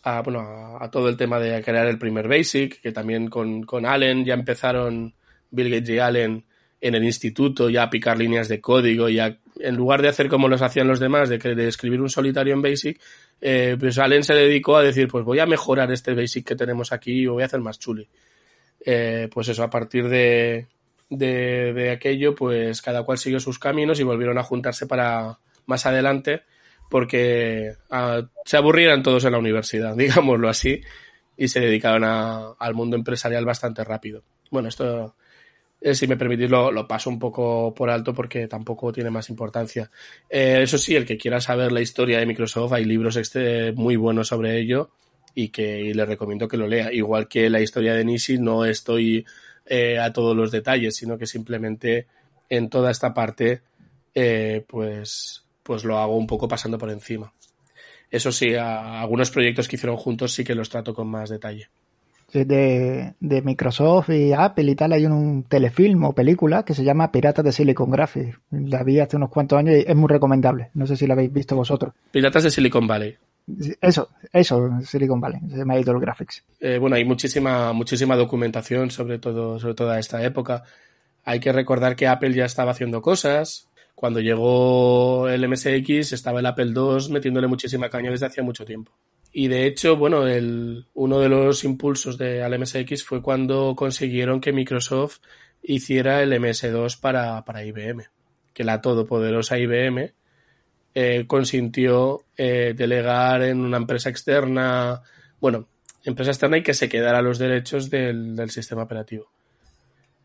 a 0.04 0.22
bueno, 0.22 0.78
a, 0.80 0.92
todo 0.92 1.08
el 1.08 1.16
tema 1.16 1.40
de 1.40 1.62
crear 1.64 1.88
el 1.88 1.98
primer 1.98 2.28
Basic, 2.28 2.82
que 2.82 2.92
también 2.92 3.30
con, 3.30 3.64
con 3.64 3.86
Allen 3.86 4.26
ya 4.26 4.34
empezaron 4.34 5.16
Bill 5.52 5.70
Gates 5.70 5.90
y 5.90 6.00
Allen 6.00 6.46
en 6.82 6.96
el 6.96 7.04
instituto 7.04 7.70
ya 7.70 7.84
a 7.84 7.90
picar 7.90 8.18
líneas 8.18 8.50
de 8.50 8.60
código 8.60 9.08
y 9.08 9.20
a, 9.20 9.38
en 9.60 9.76
lugar 9.76 10.02
de 10.02 10.10
hacer 10.10 10.28
como 10.28 10.48
los 10.48 10.62
hacían 10.62 10.88
los 10.88 11.00
demás, 11.00 11.30
de, 11.30 11.38
de 11.38 11.68
escribir 11.68 12.02
un 12.02 12.10
solitario 12.10 12.54
en 12.54 12.62
Basic, 12.62 13.00
eh, 13.40 13.78
pues 13.80 13.98
Allen 14.00 14.24
se 14.24 14.34
dedicó 14.34 14.78
a 14.78 14.84
decir, 14.84 15.08
pues 15.08 15.24
voy 15.24 15.40
a 15.40 15.46
mejorar 15.46 15.92
este 15.92 16.14
Basic 16.14 16.46
que 16.46 16.56
tenemos 16.56 16.92
aquí 16.92 17.22
y 17.22 17.26
voy 17.28 17.44
a 17.44 17.46
hacer 17.46 17.62
más 17.62 17.80
chuli 17.80 18.08
eh, 18.86 19.30
pues 19.32 19.48
eso, 19.48 19.64
a 19.64 19.70
partir 19.70 20.10
de, 20.10 20.68
de, 21.10 21.74
de, 21.74 21.92
aquello, 21.92 22.34
pues 22.36 22.82
cada 22.82 23.04
cual 23.04 23.18
siguió 23.18 23.40
sus 23.40 23.60
caminos 23.60 24.00
y 24.00 24.04
volvieron 24.04 24.38
a 24.38 24.44
juntarse 24.44 24.88
para 24.88 25.40
más 25.66 25.86
adelante 25.86 26.44
porque 26.90 27.76
uh, 27.90 28.26
se 28.44 28.58
aburrieran 28.58 29.04
todos 29.04 29.24
en 29.24 29.32
la 29.32 29.38
universidad, 29.38 29.96
digámoslo 29.98 30.50
así, 30.50 30.82
y 31.38 31.48
se 31.48 31.60
dedicaron 31.60 32.04
a, 32.04 32.52
al 32.60 32.74
mundo 32.74 32.98
empresarial 32.98 33.46
bastante 33.46 33.84
rápido. 33.84 34.24
Bueno, 34.50 34.68
esto, 34.68 35.16
eh, 35.82 35.96
si 35.96 36.06
me 36.06 36.16
permitís, 36.16 36.50
lo, 36.50 36.72
lo, 36.72 36.88
paso 36.88 37.10
un 37.10 37.18
poco 37.18 37.74
por 37.74 37.90
alto 37.90 38.14
porque 38.14 38.48
tampoco 38.48 38.94
tiene 38.94 39.10
más 39.10 39.30
importancia. 39.30 39.90
Eh, 40.30 40.60
eso 40.62 40.78
sí, 40.78 40.96
el 40.96 41.06
que 41.06 41.18
quiera 41.18 41.42
saber 41.42 41.72
la 41.72 41.82
historia 41.82 42.20
de 42.20 42.28
Microsoft, 42.28 42.74
hay 42.74 42.86
libros 42.86 43.16
este, 43.16 43.72
muy 43.72 43.96
buenos 43.96 44.28
sobre 44.28 44.60
ello 44.60 44.92
y 45.34 45.50
que 45.50 45.82
y 45.82 45.94
le 45.94 46.06
recomiendo 46.06 46.48
que 46.48 46.58
lo 46.58 46.68
lea. 46.68 46.94
Igual 46.94 47.28
que 47.28 47.50
la 47.50 47.62
historia 47.62 47.96
de 47.96 48.06
Nishi, 48.06 48.38
no 48.38 48.64
estoy 48.64 49.26
eh, 49.66 49.98
a 49.98 50.14
todos 50.14 50.36
los 50.36 50.52
detalles, 50.52 50.96
sino 50.96 51.18
que 51.18 51.26
simplemente 51.26 52.08
en 52.48 52.70
toda 52.70 52.92
esta 52.92 53.14
parte, 53.14 53.62
eh, 54.14 54.64
pues, 54.68 55.46
pues 55.64 55.84
lo 55.84 55.98
hago 55.98 56.16
un 56.16 56.28
poco 56.28 56.48
pasando 56.48 56.78
por 56.78 56.92
encima. 56.92 57.34
Eso 58.10 58.32
sí, 58.32 58.54
a 58.56 59.02
algunos 59.02 59.32
proyectos 59.32 59.68
que 59.68 59.78
hicieron 59.78 59.98
juntos 59.98 60.34
sí 60.34 60.44
que 60.44 60.54
los 60.54 60.70
trato 60.70 60.94
con 60.94 61.08
más 61.08 61.30
detalle. 61.30 61.70
De, 62.32 63.14
de, 63.20 63.42
Microsoft 63.42 64.10
y 64.10 64.32
Apple 64.32 64.72
y 64.72 64.76
tal 64.76 64.94
hay 64.94 65.06
un 65.06 65.44
telefilm 65.44 66.06
o 66.06 66.14
película 66.14 66.64
que 66.64 66.74
se 66.74 66.84
llama 66.84 67.12
Piratas 67.12 67.44
de 67.44 67.52
Silicon 67.52 67.92
Graphics. 67.92 68.40
La 68.52 68.84
vi 68.84 69.00
hace 69.00 69.18
unos 69.18 69.30
cuantos 69.30 69.60
años 69.60 69.76
y 69.76 69.84
es 69.86 69.96
muy 69.96 70.08
recomendable. 70.08 70.70
No 70.74 70.88
sé 70.88 70.96
si 70.96 71.08
la 71.08 71.14
habéis 71.14 71.34
visto 71.34 71.56
vosotros. 71.56 71.94
Piratas 72.12 72.44
de 72.44 72.52
Silicon 72.52 72.88
Valley. 72.88 73.18
Eso, 73.82 74.10
eso, 74.32 74.70
Silicon 74.86 75.20
Valley, 75.20 75.42
se 75.50 75.58
llama 75.58 75.78
Idol 75.78 76.00
Graphics. 76.00 76.44
Eh, 76.60 76.78
bueno, 76.78 76.96
hay 76.96 77.06
muchísima, 77.06 77.74
muchísima 77.74 78.16
documentación 78.16 78.92
sobre 78.92 79.20
todo, 79.20 79.60
sobre 79.60 79.74
toda 79.74 80.00
esta 80.00 80.24
época. 80.24 80.64
Hay 81.24 81.40
que 81.40 81.52
recordar 81.52 81.96
que 81.96 82.08
Apple 82.08 82.34
ya 82.34 82.46
estaba 82.46 82.72
haciendo 82.72 83.02
cosas. 83.02 83.68
Cuando 83.96 84.20
llegó 84.20 85.28
el 85.30 85.48
MSX 85.48 86.14
estaba 86.14 86.40
el 86.40 86.46
Apple 86.46 86.74
II 86.76 87.12
metiéndole 87.12 87.48
muchísima 87.48 87.90
caña 87.90 88.10
desde 88.10 88.26
hacía 88.26 88.44
mucho 88.44 88.66
tiempo. 88.66 88.92
Y 89.32 89.48
de 89.48 89.66
hecho, 89.66 89.96
bueno, 89.96 90.28
el, 90.28 90.88
uno 90.94 91.20
de 91.20 91.30
los 91.30 91.64
impulsos 91.64 92.18
de, 92.18 92.44
al 92.44 92.60
MSX 92.60 93.04
fue 93.04 93.22
cuando 93.22 93.76
consiguieron 93.76 94.42
que 94.42 94.52
Microsoft 94.52 95.20
hiciera 95.64 96.22
el 96.22 96.34
MS2 96.34 97.00
para, 97.00 97.44
para 97.46 97.64
IBM. 97.64 98.04
Que 98.54 98.64
la 98.66 98.82
todopoderosa 98.82 99.58
IBM 99.58 100.14
eh, 100.94 101.26
consintió 101.28 102.26
eh, 102.36 102.74
delegar 102.76 103.44
en 103.44 103.62
una 103.62 103.78
empresa 103.78 104.10
externa, 104.10 105.02
bueno, 105.40 105.68
empresa 106.04 106.32
externa 106.32 106.58
y 106.58 106.64
que 106.64 106.74
se 106.74 106.90
quedara 106.90 107.22
los 107.22 107.40
derechos 107.40 107.90
del, 107.90 108.36
del 108.36 108.50
sistema 108.50 108.84
operativo. 108.84 109.32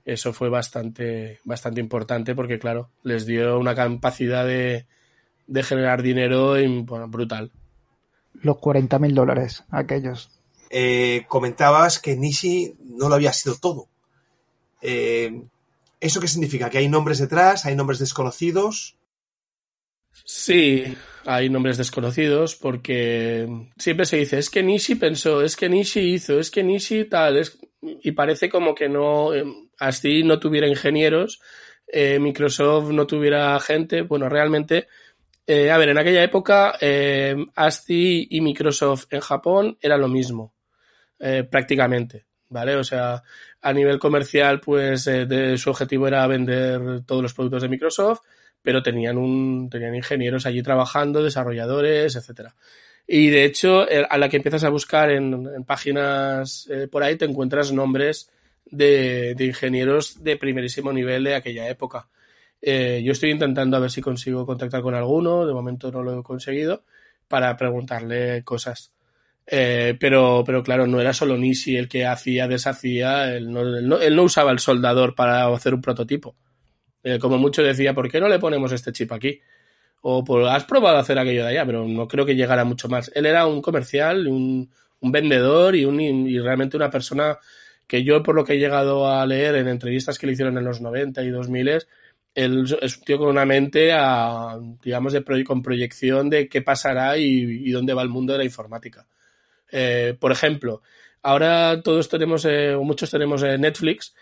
Eso 0.04 0.32
fue 0.32 0.48
bastante, 0.48 1.40
bastante 1.44 1.80
importante 1.80 2.34
porque, 2.34 2.58
claro, 2.58 2.90
les 3.04 3.26
dio 3.26 3.58
una 3.58 3.74
capacidad 3.74 4.44
de, 4.44 4.86
de 5.46 5.62
generar 5.62 6.02
dinero 6.02 6.58
y, 6.58 6.84
brutal. 7.08 7.52
Los 8.42 8.58
40 8.58 8.98
mil 8.98 9.14
dólares, 9.14 9.64
aquellos. 9.70 10.30
Eh, 10.70 11.24
comentabas 11.28 11.98
que 11.98 12.16
Nishi 12.16 12.74
no 12.84 13.08
lo 13.08 13.14
había 13.14 13.32
sido 13.32 13.56
todo. 13.56 13.88
Eh, 14.82 15.42
¿Eso 16.00 16.20
qué 16.20 16.28
significa? 16.28 16.70
¿Que 16.70 16.78
hay 16.78 16.88
nombres 16.88 17.18
detrás? 17.18 17.64
¿Hay 17.66 17.74
nombres 17.74 17.98
desconocidos? 17.98 18.96
Sí, 20.24 20.96
hay 21.24 21.50
nombres 21.50 21.76
desconocidos 21.76 22.56
porque 22.56 23.48
siempre 23.76 24.06
se 24.06 24.16
dice, 24.16 24.38
es 24.38 24.50
que 24.50 24.62
Nishi 24.62 24.94
pensó, 24.94 25.42
es 25.42 25.56
que 25.56 25.68
Nishi 25.68 26.14
hizo, 26.14 26.38
es 26.38 26.50
que 26.50 26.62
Nishi 26.62 27.04
tal, 27.04 27.36
es... 27.36 27.58
y 27.82 28.12
parece 28.12 28.48
como 28.48 28.74
que 28.74 28.88
no, 28.88 29.30
así 29.78 30.22
no 30.22 30.38
tuviera 30.38 30.68
ingenieros, 30.68 31.40
eh, 31.86 32.18
Microsoft 32.18 32.90
no 32.90 33.06
tuviera 33.06 33.58
gente, 33.60 34.02
bueno, 34.02 34.28
realmente, 34.28 34.88
eh, 35.46 35.70
a 35.70 35.78
ver, 35.78 35.90
en 35.90 35.98
aquella 35.98 36.24
época, 36.24 36.76
eh, 36.80 37.36
ASCII 37.54 38.26
y 38.30 38.40
Microsoft 38.40 39.06
en 39.10 39.20
Japón 39.20 39.78
era 39.80 39.96
lo 39.96 40.08
mismo, 40.08 40.54
eh, 41.20 41.44
prácticamente, 41.48 42.26
¿vale? 42.48 42.74
O 42.74 42.82
sea, 42.82 43.22
a 43.62 43.72
nivel 43.72 43.98
comercial, 44.00 44.60
pues 44.60 45.06
eh, 45.06 45.26
de, 45.26 45.56
su 45.56 45.70
objetivo 45.70 46.08
era 46.08 46.26
vender 46.26 47.02
todos 47.06 47.22
los 47.22 47.32
productos 47.32 47.62
de 47.62 47.68
Microsoft, 47.68 48.20
pero 48.60 48.82
tenían 48.82 49.16
un 49.18 49.70
tenían 49.70 49.94
ingenieros 49.94 50.46
allí 50.46 50.62
trabajando, 50.62 51.22
desarrolladores, 51.22 52.16
etcétera. 52.16 52.54
Y 53.06 53.28
de 53.30 53.44
hecho, 53.44 53.86
a 54.10 54.18
la 54.18 54.28
que 54.28 54.38
empiezas 54.38 54.64
a 54.64 54.68
buscar 54.68 55.10
en, 55.10 55.64
páginas 55.64 56.68
por 56.90 57.04
ahí 57.04 57.14
te 57.16 57.24
encuentras 57.24 57.70
nombres 57.70 58.28
de, 58.64 59.36
ingenieros 59.38 60.24
de 60.24 60.36
primerísimo 60.36 60.92
nivel 60.92 61.22
de 61.24 61.36
aquella 61.36 61.68
época. 61.68 62.08
Eh, 62.60 63.02
yo 63.04 63.12
estoy 63.12 63.30
intentando 63.30 63.76
a 63.76 63.80
ver 63.80 63.90
si 63.90 64.00
consigo 64.00 64.46
contactar 64.46 64.82
con 64.82 64.94
alguno, 64.94 65.46
de 65.46 65.54
momento 65.54 65.90
no 65.90 66.02
lo 66.02 66.20
he 66.20 66.22
conseguido, 66.22 66.84
para 67.28 67.56
preguntarle 67.56 68.42
cosas. 68.44 68.92
Eh, 69.46 69.96
pero, 70.00 70.42
pero 70.44 70.62
claro, 70.62 70.86
no 70.86 71.00
era 71.00 71.12
solo 71.12 71.36
Nishi 71.36 71.76
el 71.76 71.88
que 71.88 72.04
hacía, 72.04 72.48
deshacía, 72.48 73.36
él 73.36 73.52
no, 73.52 73.98
él 74.00 74.16
no, 74.16 74.22
usaba 74.22 74.50
el 74.50 74.58
soldador 74.58 75.14
para 75.14 75.46
hacer 75.46 75.74
un 75.74 75.80
prototipo. 75.80 76.34
Eh, 77.02 77.18
como 77.20 77.38
mucho 77.38 77.62
decía, 77.62 77.94
¿por 77.94 78.10
qué 78.10 78.20
no 78.20 78.28
le 78.28 78.40
ponemos 78.40 78.72
este 78.72 78.92
chip 78.92 79.12
aquí? 79.12 79.40
O 80.02 80.24
por, 80.24 80.44
has 80.48 80.64
probado 80.64 80.98
hacer 80.98 81.18
aquello 81.18 81.44
de 81.44 81.50
allá, 81.50 81.64
pero 81.66 81.86
no 81.86 82.08
creo 82.08 82.26
que 82.26 82.34
llegara 82.34 82.64
mucho 82.64 82.88
más. 82.88 83.10
Él 83.14 83.26
era 83.26 83.46
un 83.46 83.62
comercial, 83.62 84.26
un, 84.26 84.70
un 85.00 85.12
vendedor 85.12 85.76
y, 85.76 85.84
un, 85.84 86.00
y 86.00 86.38
realmente 86.40 86.76
una 86.76 86.90
persona 86.90 87.38
que 87.86 88.02
yo, 88.02 88.22
por 88.22 88.34
lo 88.34 88.44
que 88.44 88.54
he 88.54 88.58
llegado 88.58 89.08
a 89.08 89.24
leer 89.26 89.56
en 89.56 89.68
entrevistas 89.68 90.18
que 90.18 90.26
le 90.26 90.32
hicieron 90.32 90.58
en 90.58 90.64
los 90.64 90.80
90 90.80 91.22
y 91.22 91.30
2000, 91.30 91.86
él 92.36 92.64
es 92.80 92.98
un 92.98 93.04
tío 93.04 93.18
con 93.18 93.28
una 93.28 93.44
mente, 93.44 93.92
digamos, 94.84 95.12
de 95.12 95.44
con 95.44 95.62
proyección 95.62 96.30
de 96.30 96.48
qué 96.48 96.62
pasará 96.62 97.18
y 97.18 97.70
dónde 97.72 97.94
va 97.94 98.02
el 98.02 98.08
mundo 98.10 98.34
de 98.34 98.40
la 98.40 98.44
informática. 98.44 99.06
Eh, 99.70 100.16
por 100.18 100.32
ejemplo, 100.32 100.82
ahora 101.22 101.80
todos 101.82 102.08
tenemos, 102.08 102.44
eh, 102.44 102.74
o 102.74 102.84
muchos 102.84 103.10
tenemos 103.10 103.42
eh, 103.42 103.58
Netflix, 103.58 104.14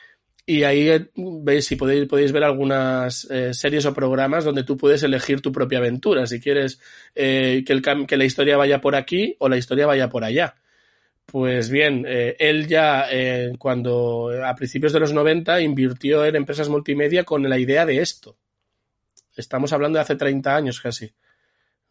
y 0.47 0.63
ahí 0.63 0.91
veis 1.17 1.67
si 1.67 1.77
podéis, 1.77 2.07
podéis 2.07 2.31
ver 2.31 2.45
algunas 2.45 3.27
series 3.53 3.87
o 3.87 3.95
programas 3.95 4.45
donde 4.45 4.63
tú 4.63 4.77
puedes 4.77 5.03
elegir 5.03 5.41
tu 5.41 5.51
propia 5.51 5.79
aventura, 5.79 6.27
si 6.27 6.39
quieres 6.39 6.79
que, 7.15 7.65
el, 7.67 8.07
que 8.07 8.17
la 8.19 8.25
historia 8.27 8.59
vaya 8.59 8.79
por 8.83 8.95
aquí 8.95 9.37
o 9.39 9.49
la 9.49 9.57
historia 9.57 9.87
vaya 9.87 10.11
por 10.11 10.23
allá. 10.23 10.55
Pues 11.27 11.69
bien, 11.69 12.05
él 12.07 12.69
ya 12.69 13.09
cuando 13.59 14.31
a 14.45 14.55
principios 14.55 14.93
de 14.93 15.01
los 15.01 15.13
90 15.13 15.61
invirtió 15.63 16.25
en 16.25 16.37
empresas 16.37 16.69
multimedia 16.69 17.25
con 17.25 17.49
la 17.49 17.59
idea 17.59 17.85
de 17.85 18.01
esto. 18.01 18.37
Estamos 19.37 19.73
hablando 19.73 19.99
de 19.99 20.03
hace 20.03 20.17
30 20.17 20.55
años 20.55 20.81
casi. 20.81 21.13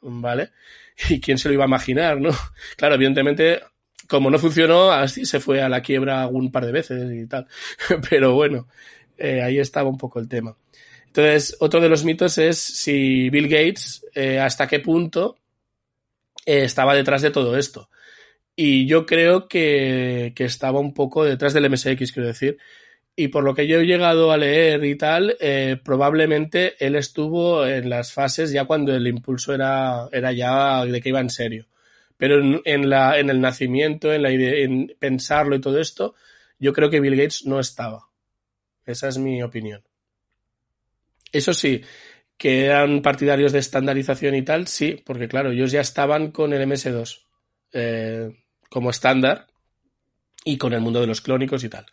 ¿vale? 0.03 0.51
¿Y 1.09 1.19
quién 1.19 1.37
se 1.37 1.47
lo 1.47 1.53
iba 1.53 1.63
a 1.63 1.67
imaginar, 1.67 2.19
no? 2.19 2.31
Claro, 2.77 2.95
evidentemente, 2.95 3.61
como 4.07 4.29
no 4.29 4.39
funcionó, 4.39 4.91
así 4.91 5.25
se 5.25 5.39
fue 5.39 5.61
a 5.61 5.69
la 5.69 5.81
quiebra 5.81 6.27
un 6.27 6.51
par 6.51 6.65
de 6.65 6.71
veces 6.71 7.11
y 7.11 7.27
tal. 7.27 7.47
Pero 8.09 8.33
bueno, 8.33 8.67
eh, 9.17 9.41
ahí 9.41 9.59
estaba 9.59 9.89
un 9.89 9.97
poco 9.97 10.19
el 10.19 10.27
tema. 10.27 10.55
Entonces, 11.07 11.55
otro 11.59 11.79
de 11.79 11.89
los 11.89 12.03
mitos 12.03 12.37
es 12.37 12.57
si 12.57 13.29
Bill 13.29 13.47
Gates, 13.47 14.05
eh, 14.15 14.39
hasta 14.39 14.67
qué 14.67 14.79
punto 14.79 15.37
eh, 16.45 16.63
estaba 16.63 16.95
detrás 16.95 17.21
de 17.21 17.29
todo 17.29 17.55
esto. 17.57 17.89
Y 18.55 18.85
yo 18.85 19.05
creo 19.05 19.47
que, 19.47 20.33
que, 20.35 20.45
estaba 20.45 20.79
un 20.79 20.93
poco 20.93 21.23
detrás 21.25 21.53
del 21.53 21.69
MSX, 21.69 22.11
quiero 22.11 22.27
decir, 22.27 22.57
y 23.15 23.27
por 23.27 23.43
lo 23.43 23.53
que 23.53 23.67
yo 23.67 23.79
he 23.79 23.85
llegado 23.85 24.31
a 24.31 24.37
leer 24.37 24.83
y 24.85 24.95
tal, 24.95 25.37
eh, 25.39 25.77
probablemente 25.83 26.75
él 26.83 26.95
estuvo 26.95 27.65
en 27.65 27.89
las 27.89 28.11
fases 28.11 28.51
ya 28.51 28.65
cuando 28.65 28.95
el 28.95 29.07
impulso 29.07 29.53
era, 29.53 30.07
era 30.11 30.31
ya 30.31 30.85
de 30.85 31.01
que 31.01 31.09
iba 31.09 31.19
en 31.19 31.29
serio. 31.29 31.67
Pero 32.17 32.61
en, 32.63 32.89
la, 32.89 33.19
en 33.19 33.29
el 33.29 33.41
nacimiento, 33.41 34.13
en, 34.13 34.21
la 34.23 34.31
idea, 34.31 34.63
en 34.63 34.95
pensarlo 34.99 35.55
y 35.55 35.61
todo 35.61 35.79
esto, 35.79 36.15
yo 36.59 36.73
creo 36.73 36.89
que 36.89 36.99
Bill 36.99 37.15
Gates 37.15 37.45
no 37.45 37.59
estaba. 37.59 38.07
Esa 38.85 39.07
es 39.09 39.17
mi 39.17 39.43
opinión. 39.43 39.83
Eso 41.31 41.53
sí, 41.53 41.81
que 42.37 42.65
eran 42.65 43.01
partidarios 43.01 43.51
de 43.51 43.59
estandarización 43.59 44.35
y 44.35 44.43
tal, 44.43 44.67
sí, 44.67 45.01
porque 45.05 45.27
claro, 45.27 45.51
ellos 45.51 45.71
ya 45.71 45.81
estaban 45.81 46.31
con 46.31 46.53
el 46.53 46.67
MS2 46.67 47.23
eh, 47.73 48.31
como 48.73 48.89
estándar 48.89 49.45
y 50.43 50.57
con 50.57 50.73
el 50.73 50.81
mundo 50.81 50.99
de 50.99 51.05
los 51.05 51.21
clónicos 51.21 51.63
y 51.63 51.69
tal. 51.69 51.85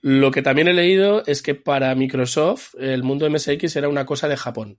Lo 0.00 0.30
que 0.30 0.40
también 0.40 0.66
he 0.66 0.72
leído 0.72 1.22
es 1.26 1.42
que 1.42 1.54
para 1.54 1.94
Microsoft 1.94 2.74
el 2.78 3.02
mundo 3.02 3.28
MSX 3.28 3.76
era 3.76 3.90
una 3.90 4.06
cosa 4.06 4.26
de 4.26 4.38
Japón. 4.38 4.78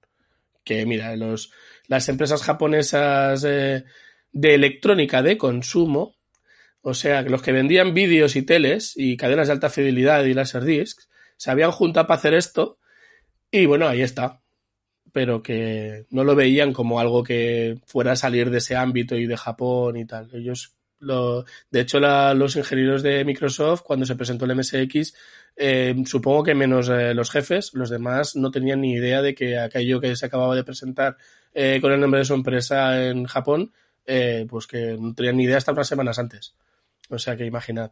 Que 0.64 0.88
mira, 0.88 1.16
los, 1.16 1.52
las 1.88 2.10
empresas 2.10 2.42
japonesas 2.42 3.44
eh, 3.44 3.84
de 4.32 4.56
electrónica 4.56 5.22
de 5.22 5.38
consumo, 5.38 6.16
o 6.82 6.96
sea, 6.96 7.22
los 7.22 7.44
que 7.44 7.52
vendían 7.52 7.94
vídeos 7.94 8.36
y 8.36 8.42
teles 8.42 8.94
y 8.96 9.16
cadenas 9.16 9.50
de 9.50 9.54
alta 9.54 9.70
fidelidad 9.70 10.24
y 10.26 10.34
laserdiscs, 10.34 11.10
se 11.38 11.52
habían 11.52 11.72
juntado 11.72 12.08
para 12.08 12.18
hacer 12.18 12.34
esto 12.34 12.80
y 13.52 13.68
bueno, 13.68 13.88
ahí 13.88 14.02
está. 14.02 14.42
Pero 15.14 15.44
que 15.44 16.08
no 16.10 16.24
lo 16.24 16.34
veían 16.34 16.74
como 16.74 17.00
algo 17.00 17.24
que 17.24 17.78
fuera 17.86 18.14
a 18.14 18.16
salir 18.16 18.50
de 18.50 18.58
ese 18.58 18.76
ámbito 18.76 19.16
y 19.16 19.28
de 19.28 19.38
Japón 19.38 19.96
y 19.96 20.06
tal. 20.06 20.32
Ellos 20.34 20.79
de 21.00 21.80
hecho, 21.80 22.00
los 22.00 22.56
ingenieros 22.56 23.04
de 23.04 23.24
Microsoft, 23.24 23.84
cuando 23.84 24.06
se 24.06 24.16
presentó 24.16 24.46
el 24.46 24.56
MSX, 24.56 25.14
eh, 25.56 25.96
supongo 26.06 26.44
que 26.44 26.56
menos 26.56 26.90
eh, 26.90 27.14
los 27.14 27.32
jefes, 27.32 27.72
los 27.74 27.90
demás 27.90 28.36
no 28.36 28.52
tenían 28.52 28.82
ni 28.82 28.94
idea 28.94 29.22
de 29.22 29.34
que 29.34 29.58
aquello 29.58 30.00
que 30.00 30.16
se 30.16 30.26
acababa 30.26 30.56
de 30.56 30.64
presentar 30.64 31.18
eh, 31.54 31.80
con 31.82 31.92
el 31.92 32.00
nombre 32.00 32.20
de 32.20 32.26
su 32.26 32.34
empresa 32.34 33.06
en 33.08 33.26
Japón, 33.26 33.72
pues 34.50 34.66
que 34.66 34.98
no 35.00 35.14
tenían 35.14 35.38
ni 35.38 35.44
idea 35.44 35.58
hasta 35.58 35.72
unas 35.72 35.88
semanas 35.88 36.18
antes. 36.18 36.56
O 37.10 37.20
sea 37.20 37.38
que 37.38 37.46
imaginad. 37.46 37.92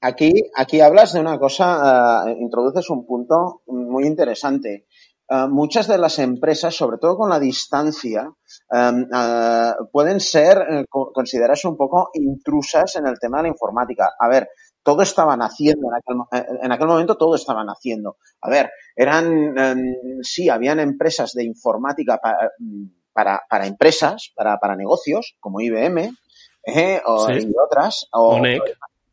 Aquí, 0.00 0.32
aquí 0.54 0.80
hablas 0.80 1.12
de 1.12 1.20
una 1.20 1.38
cosa, 1.38 2.24
introduces 2.38 2.88
un 2.88 3.04
punto 3.04 3.60
muy 3.66 4.06
interesante. 4.06 4.86
Uh, 5.32 5.48
muchas 5.48 5.86
de 5.86 5.96
las 5.96 6.18
empresas, 6.18 6.74
sobre 6.74 6.98
todo 6.98 7.16
con 7.16 7.30
la 7.30 7.38
distancia, 7.38 8.22
um, 8.68 9.02
uh, 9.02 9.88
pueden 9.92 10.18
ser 10.18 10.58
uh, 10.58 11.12
considerarse 11.12 11.68
un 11.68 11.76
poco 11.76 12.10
intrusas 12.14 12.96
en 12.96 13.06
el 13.06 13.16
tema 13.20 13.36
de 13.36 13.44
la 13.44 13.48
informática. 13.50 14.10
A 14.18 14.28
ver, 14.28 14.48
todo 14.82 15.02
estaba 15.02 15.36
naciendo 15.36 15.86
en 15.88 15.94
aquel, 15.94 16.58
en 16.62 16.72
aquel 16.72 16.88
momento, 16.88 17.16
todo 17.16 17.36
estaba 17.36 17.62
naciendo. 17.62 18.16
A 18.40 18.50
ver, 18.50 18.70
eran, 18.96 19.56
um, 19.56 19.94
sí, 20.20 20.48
habían 20.48 20.80
empresas 20.80 21.32
de 21.32 21.44
informática 21.44 22.18
para, 22.18 22.50
para, 23.12 23.40
para 23.48 23.66
empresas, 23.68 24.32
para, 24.34 24.58
para 24.58 24.74
negocios, 24.74 25.36
como 25.38 25.60
IBM, 25.60 26.10
eh, 26.66 27.00
o, 27.04 27.26
sí. 27.26 27.34
y 27.34 27.52
otras, 27.56 28.08
o, 28.12 28.40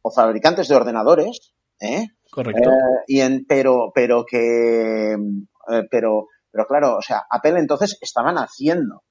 o, 0.02 0.12
fabricantes 0.12 0.68
de 0.68 0.76
ordenadores, 0.76 1.54
¿eh? 1.80 2.08
Correcto. 2.32 2.70
Eh, 2.70 3.04
y 3.08 3.22
en, 3.22 3.46
pero, 3.46 3.92
pero 3.94 4.26
que 4.26 5.16
eh, 5.70 5.84
pero, 5.90 6.28
pero 6.52 6.66
claro, 6.66 6.98
o 6.98 7.02
sea, 7.02 7.24
Apple 7.30 7.60
entonces 7.60 7.98
estaban 8.02 8.38
haciendo. 8.38 9.04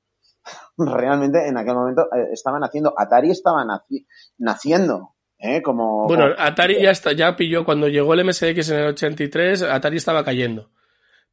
Realmente 0.78 1.46
en 1.46 1.56
aquel 1.56 1.74
momento 1.74 2.02
eh, 2.14 2.28
estaban 2.32 2.62
haciendo. 2.62 2.94
Atari 2.96 3.30
estaba 3.30 3.64
naci 3.64 4.06
naciendo. 4.38 5.14
¿eh? 5.38 5.62
Como, 5.62 6.06
bueno, 6.06 6.26
Atari 6.38 6.82
ya, 6.82 6.90
está, 6.90 7.12
ya 7.12 7.36
pilló 7.36 7.64
cuando 7.64 7.88
llegó 7.88 8.14
el 8.14 8.24
MSX 8.24 8.70
en 8.70 8.78
el 8.78 8.86
83, 8.88 9.62
Atari 9.62 9.96
estaba 9.96 10.24
cayendo. 10.24 10.70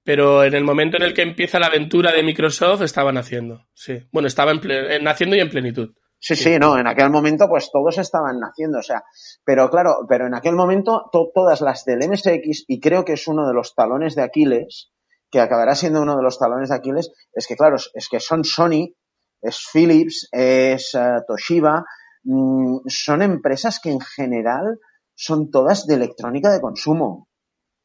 Pero 0.03 0.43
en 0.43 0.53
el 0.53 0.65
momento 0.65 0.97
en 0.97 1.03
el 1.03 1.13
que 1.13 1.21
empieza 1.21 1.59
la 1.59 1.67
aventura 1.67 2.11
de 2.11 2.23
Microsoft, 2.23 2.81
estaban 2.81 3.17
haciendo. 3.17 3.67
Sí. 3.73 4.05
Bueno, 4.11 4.27
estaba 4.27 4.51
en 4.51 5.03
naciendo 5.03 5.37
y 5.37 5.39
en 5.39 5.49
plenitud. 5.49 5.93
Sí, 6.25 6.37
sí, 6.37 6.57
no, 6.57 6.77
en 6.79 6.87
aquel 6.87 7.09
momento 7.09 7.49
pues 7.49 7.69
todos 7.69 7.97
estaban 7.97 8.39
naciendo, 8.39 8.79
o 8.79 8.81
sea, 8.81 9.03
pero 9.43 9.69
claro, 9.69 10.05
pero 10.07 10.25
en 10.25 10.33
aquel 10.33 10.55
momento 10.55 11.09
to 11.11 11.31
todas 11.35 11.59
las 11.59 11.83
del 11.83 11.99
MSX, 12.07 12.63
y 12.65 12.79
creo 12.79 13.03
que 13.03 13.13
es 13.13 13.27
uno 13.27 13.45
de 13.45 13.53
los 13.53 13.75
talones 13.75 14.15
de 14.15 14.21
Aquiles, 14.21 14.93
que 15.33 15.39
acabará 15.39 15.73
siendo 15.73 15.99
uno 15.99 16.15
de 16.15 16.21
los 16.21 16.37
talones 16.37 16.69
de 16.69 16.75
Aquiles, 16.75 17.11
es 17.33 17.47
que, 17.47 17.55
claro, 17.55 17.77
es 17.77 18.07
que 18.07 18.19
son 18.19 18.43
Sony, 18.43 18.93
es 19.41 19.67
Philips, 19.73 20.29
es 20.31 20.93
uh, 20.93 21.25
Toshiba, 21.27 21.83
mmm, 22.23 22.81
son 22.85 23.23
empresas 23.23 23.79
que 23.81 23.89
en 23.89 23.99
general 23.99 24.77
son 25.15 25.49
todas 25.49 25.87
de 25.87 25.95
electrónica 25.95 26.53
de 26.53 26.61
consumo, 26.61 27.29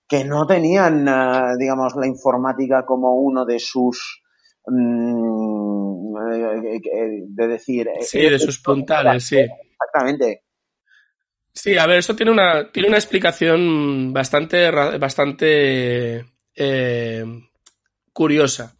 que 0.07 0.27
no 0.27 0.47
tenían, 0.47 1.09
uh, 1.09 1.57
digamos, 1.59 1.95
la 1.97 2.07
informática 2.07 2.85
como 2.85 3.15
uno 3.15 3.47
de 3.47 3.59
sus 3.59 4.23
mmm, 4.67 6.15
de 7.35 7.49
decir 7.49 7.89
sí 8.01 8.29
de 8.29 8.39
sus 8.39 8.61
puntales 8.61 9.25
sí. 9.25 9.39
Exactamente. 9.39 10.43
Sí 11.55 11.79
a 11.79 11.87
ver 11.87 12.01
eso 12.01 12.15
tiene 12.15 12.33
una 12.33 12.71
tiene 12.71 12.89
una 12.89 12.99
explicación 12.99 14.13
bastante 14.13 14.71
bastante 14.99 16.27
eh, 16.59 17.25
curiosa. 18.13 18.77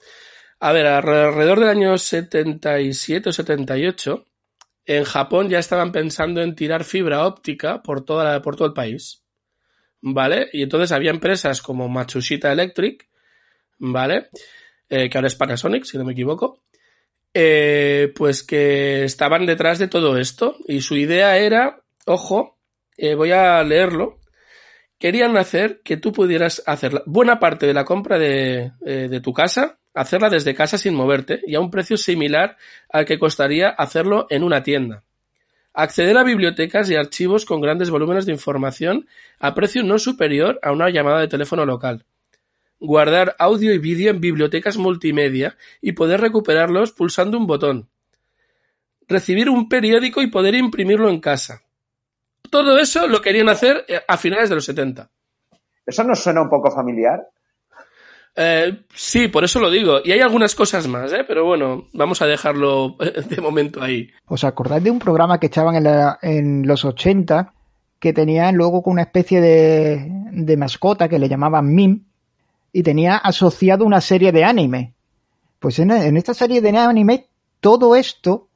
A 0.59 0.73
ver, 0.73 0.87
alrededor 0.87 1.61
del 1.61 1.69
año 1.69 1.97
77 1.97 3.29
o 3.29 3.33
78, 3.33 4.27
en 4.85 5.05
Japón 5.05 5.49
ya 5.49 5.61
estaban 5.61 5.93
pensando 5.93 6.43
en 6.43 6.57
tirar 6.57 6.83
fibra 6.83 7.25
óptica 7.25 7.81
por, 7.81 8.05
todo 8.05 8.67
el 8.67 8.73
país. 8.73 9.23
¿Vale? 10.01 10.49
Y 10.53 10.63
entonces 10.63 10.93
había 10.93 11.11
empresas 11.11 11.63
como 11.63 11.89
Matsushita 11.89 12.53
Electric, 12.53 13.09
¿vale? 13.79 14.29
Eh, 14.89 15.09
que 15.09 15.19
ahora 15.19 15.29
es 15.29 15.35
Panasonic, 15.37 15.85
si 15.85 15.99
no 15.99 16.05
me 16.05 16.13
equivoco. 16.13 16.63
Eh, 17.33 18.13
pues 18.17 18.43
que 18.43 19.05
estaban 19.05 19.47
detrás 19.47 19.79
de 19.79 19.87
todo 19.87 20.17
esto. 20.17 20.57
Y 20.67 20.81
su 20.81 20.97
idea 20.97 21.37
era, 21.39 21.83
ojo, 22.07 22.59
voy 23.17 23.31
a 23.31 23.63
leerlo, 23.63 24.19
querían 24.99 25.37
hacer 25.37 25.81
que 25.83 25.97
tú 25.97 26.13
pudieras 26.13 26.63
hacer 26.67 27.03
buena 27.07 27.39
parte 27.39 27.67
de 27.67 27.75
la 27.75 27.85
compra 27.85 28.19
de, 28.19 28.73
eh, 28.85 29.09
de, 29.09 29.21
tu 29.21 29.33
casa, 29.33 29.79
hacerla 29.95 30.29
desde 30.29 30.55
casa 30.55 30.77
sin 30.79 30.95
moverte 30.95 31.41
y 31.47 31.55
a 31.55 31.61
un 31.61 31.71
precio 31.71 31.97
similar 31.97 32.57
al 32.91 33.05
que 33.05 33.19
costaría 33.19 33.69
hacerlo 33.69 34.27
en 34.31 34.43
una 34.43 34.63
tienda. 34.63 35.05
Acceder 35.73 36.17
a 36.19 36.25
bibliotecas 36.25 36.91
y 36.91 36.97
archivos 36.97 37.45
con 37.45 37.61
grandes 37.61 37.91
volúmenes 37.91 38.27
de 38.27 38.33
información 38.33 39.07
a 39.39 39.55
precio 39.55 39.85
no 39.85 39.99
superior 39.99 40.59
a 40.63 40.73
una 40.73 40.91
llamada 40.91 41.21
de 41.21 41.29
teléfono 41.29 41.65
local. 41.65 42.05
Guardar 42.81 43.37
audio 43.39 43.73
y 43.73 43.79
vídeo 43.79 44.11
en 44.11 44.21
bibliotecas 44.21 44.77
multimedia 44.77 45.57
y 45.81 45.93
poder 45.93 46.21
recuperarlos 46.21 46.93
pulsando 46.93 47.39
un 47.39 47.47
botón. 47.47 47.89
recibir 49.07 49.49
un 49.49 49.71
periódico 49.71 50.21
y 50.21 50.27
poder 50.27 50.55
imprimirlo 50.55 51.09
en 51.09 51.21
casa. 51.21 51.63
Todo 52.51 52.79
eso 52.79 53.07
lo 53.07 53.21
querían 53.21 53.49
hacer 53.49 53.85
eh, 53.89 54.01
a 54.07 54.17
finales 54.17 54.49
de 54.49 54.55
los 54.57 54.65
70. 54.65 55.09
¿Eso 55.87 56.05
nos 56.05 56.21
suena 56.21 56.43
un 56.43 56.49
poco 56.51 56.71
familiar? 56.71 57.21
Eh, 58.37 58.85
sí, 58.95 59.29
por 59.29 59.43
eso 59.45 59.59
lo 59.59 59.71
digo. 59.71 60.01
Y 60.05 60.13
hay 60.13 60.21
algunas 60.21 60.55
cosas 60.55 60.87
más, 60.87 61.13
¿eh? 61.13 61.25
pero 61.27 61.45
bueno, 61.45 61.89
vamos 61.93 62.23
a 62.23 62.27
dejarlo 62.27 62.97
de 63.29 63.41
momento 63.41 63.83
ahí. 63.83 64.11
¿Os 64.27 64.45
acordáis 64.45 64.85
de 64.85 64.91
un 64.91 64.99
programa 64.99 65.41
que 65.41 65.47
echaban 65.49 65.75
en, 65.77 65.85
la- 65.85 66.19
en 66.23 66.67
los 66.67 66.85
80 66.85 67.53
que 67.99 68.13
tenían 68.13 68.55
luego 68.55 68.83
con 68.83 68.93
una 68.93 69.03
especie 69.03 69.41
de, 69.41 70.07
de 70.31 70.57
mascota 70.57 71.09
que 71.09 71.19
le 71.19 71.29
llamaban 71.29 71.75
Mim 71.75 72.05
y 72.73 72.83
tenía 72.85 73.17
asociado 73.17 73.85
una 73.85 74.01
serie 74.01 74.31
de 74.31 74.45
anime? 74.45 74.95
Pues 75.59 75.79
en, 75.81 75.91
en 75.91 76.17
esta 76.17 76.33
serie 76.35 76.61
de 76.61 76.77
anime 76.79 77.27
todo 77.61 77.97
esto 77.97 78.48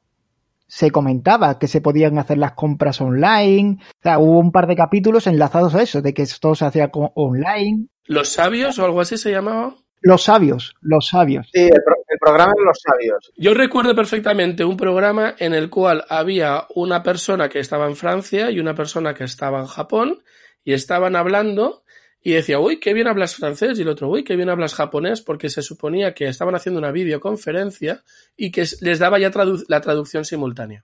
se 0.75 0.89
comentaba 0.89 1.59
que 1.59 1.67
se 1.67 1.81
podían 1.81 2.17
hacer 2.17 2.39
las 2.39 2.53
compras 2.53 2.99
online. 2.99 3.77
O 3.79 4.01
sea, 4.01 4.17
hubo 4.17 4.39
un 4.39 4.51
par 4.51 4.65
de 4.65 4.75
capítulos 4.75 5.27
enlazados 5.27 5.75
a 5.75 5.83
eso, 5.83 6.01
de 6.01 6.15
que 6.15 6.25
todo 6.41 6.55
se 6.55 6.65
hacía 6.65 6.89
online. 6.91 7.89
¿Los 8.05 8.29
sabios 8.29 8.79
o 8.79 8.85
algo 8.85 8.99
así 8.99 9.17
se 9.17 9.29
llamaba? 9.29 9.75
Los 10.01 10.23
sabios, 10.23 10.73
los 10.81 11.07
sabios. 11.09 11.47
Sí, 11.53 11.61
el, 11.61 11.69
pro- 11.85 12.03
el 12.07 12.17
programa 12.19 12.53
de 12.57 12.65
los 12.65 12.79
sabios. 12.81 13.31
Yo 13.37 13.53
recuerdo 13.53 13.95
perfectamente 13.95 14.65
un 14.65 14.75
programa 14.75 15.35
en 15.37 15.53
el 15.53 15.69
cual 15.69 16.05
había 16.09 16.65
una 16.73 17.03
persona 17.03 17.49
que 17.49 17.59
estaba 17.59 17.85
en 17.85 17.95
Francia 17.95 18.49
y 18.49 18.59
una 18.59 18.73
persona 18.73 19.13
que 19.13 19.25
estaba 19.25 19.59
en 19.59 19.67
Japón 19.67 20.23
y 20.63 20.73
estaban 20.73 21.15
hablando 21.15 21.82
y 22.23 22.31
decía, 22.31 22.59
uy, 22.59 22.79
qué 22.79 22.93
bien 22.93 23.07
hablas 23.07 23.35
francés 23.35 23.77
y 23.77 23.81
el 23.81 23.89
otro, 23.89 24.07
uy, 24.09 24.23
qué 24.23 24.35
bien 24.37 24.49
hablas 24.49 24.73
japonés 24.75 25.21
porque 25.21 25.49
se 25.49 25.61
suponía 25.61 26.13
que 26.13 26.27
estaban 26.27 26.55
haciendo 26.55 26.79
una 26.79 26.91
videoconferencia 26.91 28.01
y 28.37 28.51
que 28.51 28.65
les 28.81 28.99
daba 28.99 29.19
ya 29.19 29.29
tradu- 29.31 29.65
la 29.67 29.81
traducción 29.81 30.23
simultánea. 30.25 30.83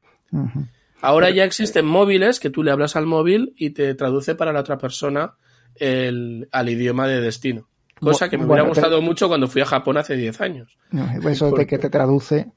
Ahora 1.01 1.29
ya 1.29 1.45
existen 1.45 1.85
móviles 1.85 2.39
que 2.39 2.49
tú 2.49 2.61
le 2.63 2.71
hablas 2.71 2.95
al 2.95 3.05
móvil 3.05 3.53
y 3.57 3.69
te 3.69 3.93
traduce 3.95 4.35
para 4.35 4.51
la 4.51 4.59
otra 4.59 4.77
persona 4.77 5.35
el, 5.75 6.49
al 6.51 6.69
idioma 6.69 7.07
de 7.07 7.21
destino. 7.21 7.67
Cosa 8.01 8.29
que 8.29 8.37
me 8.37 8.45
Bueno, 8.45 8.63
hubiera 8.63 8.69
gustado 8.69 9.01
mucho 9.01 9.27
cuando 9.27 9.47
fui 9.47 9.61
a 9.61 9.65
Japón 9.65 9.97
hace 9.97 10.15
10 10.15 10.39
años. 10.41 10.77
No, 10.91 11.05
Eso 11.29 11.51
de 11.51 11.67
que 11.67 11.77
te 11.77 11.89
traduce. 11.89 12.47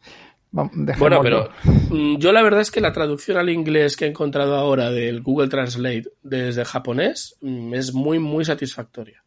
Bueno, 0.53 1.21
pero 1.23 1.49
mm, 1.65 2.17
yo 2.19 2.31
la 2.33 2.43
verdad 2.43 2.61
es 2.61 2.71
que 2.71 2.81
la 2.83 2.93
traducción 2.93 3.39
al 3.39 3.49
inglés 3.49 3.97
que 3.97 4.05
he 4.05 4.09
encontrado 4.09 4.55
ahora 4.57 4.91
del 4.91 5.23
Google 5.23 5.49
Translate 5.49 6.05
desde 6.23 6.65
japonés 6.65 7.37
mm, 7.41 7.73
es 7.75 7.95
muy, 7.95 8.19
muy 8.19 8.45
satisfactoria. 8.45 9.23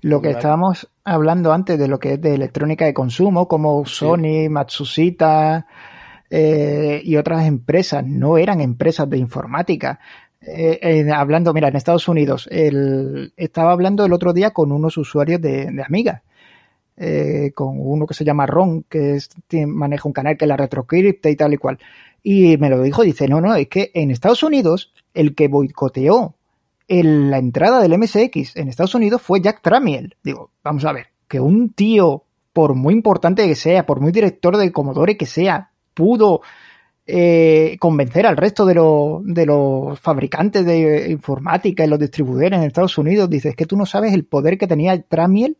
Lo 0.00 0.22
que 0.22 0.28
Vale. 0.28 0.38
estábamos 0.38 0.88
hablando 1.04 1.52
antes 1.52 1.78
de 1.78 1.86
lo 1.88 1.98
que 1.98 2.14
es 2.14 2.20
de 2.22 2.34
electrónica 2.34 2.86
de 2.86 2.94
consumo, 2.94 3.46
como 3.46 3.84
Sony, 3.84 4.48
Matsushita 4.48 5.66
eh, 6.30 7.02
y 7.04 7.16
otras 7.16 7.46
empresas, 7.46 8.02
no 8.06 8.38
eran 8.38 8.62
empresas 8.62 9.08
de 9.10 9.18
informática. 9.18 10.00
Eh, 10.40 10.78
eh, 10.82 11.10
hablando, 11.14 11.52
mira, 11.52 11.68
en 11.68 11.76
Estados 11.76 12.08
Unidos, 12.08 12.48
el- 12.50 13.34
estaba 13.36 13.72
hablando 13.72 14.04
el 14.06 14.12
otro 14.14 14.32
día 14.32 14.50
con 14.52 14.72
unos 14.72 14.96
usuarios 14.96 15.40
de, 15.42 15.66
de 15.70 15.82
Amiga, 15.84 16.22
eh, 16.96 17.52
con 17.54 17.76
uno 17.78 18.06
que 18.06 18.14
se 18.14 18.24
llama 18.24 18.46
Ron, 18.46 18.84
que 18.88 19.14
es- 19.16 19.30
maneja 19.66 20.08
un 20.08 20.12
canal 20.12 20.36
que 20.36 20.44
es 20.44 20.48
la 20.48 20.56
retrocripta 20.56 21.30
y 21.30 21.36
tal 21.36 21.54
y 21.54 21.56
cual. 21.56 21.78
Y 22.22 22.56
me 22.58 22.70
lo 22.70 22.82
dijo, 22.82 23.02
dice, 23.02 23.26
no, 23.28 23.40
no, 23.40 23.54
es 23.56 23.68
que 23.68 23.90
en 23.94 24.10
Estados 24.10 24.42
Unidos 24.42 24.92
el 25.14 25.34
que 25.34 25.48
boicoteó 25.48 26.34
la 26.88 27.38
entrada 27.38 27.80
del 27.80 27.94
MSX 27.98 28.56
en 28.56 28.68
Estados 28.68 28.94
Unidos 28.94 29.22
fue 29.22 29.40
Jack 29.40 29.62
Tramiel. 29.62 30.14
Digo, 30.22 30.50
vamos 30.62 30.84
a 30.84 30.92
ver, 30.92 31.06
que 31.26 31.40
un 31.40 31.70
tío, 31.72 32.24
por 32.52 32.74
muy 32.74 32.92
importante 32.92 33.46
que 33.46 33.54
sea, 33.54 33.86
por 33.86 34.00
muy 34.00 34.12
director 34.12 34.56
de 34.58 34.70
Commodore 34.72 35.16
que 35.16 35.24
sea, 35.26 35.70
pudo 35.94 36.42
eh, 37.06 37.76
convencer 37.80 38.26
al 38.26 38.36
resto 38.36 38.64
de, 38.66 38.74
de 38.74 39.46
los 39.46 39.98
fabricantes 40.00 40.64
de 40.66 41.10
informática 41.10 41.84
y 41.84 41.88
los 41.88 41.98
distribuidores 41.98 42.58
en 42.58 42.64
Estados 42.66 42.96
Unidos. 42.98 43.28
Dice, 43.30 43.50
es 43.50 43.56
que 43.56 43.66
tú 43.66 43.76
no 43.76 43.86
sabes 43.86 44.12
el 44.12 44.24
poder 44.24 44.58
que 44.58 44.66
tenía 44.66 45.00
Tramiel 45.02 45.56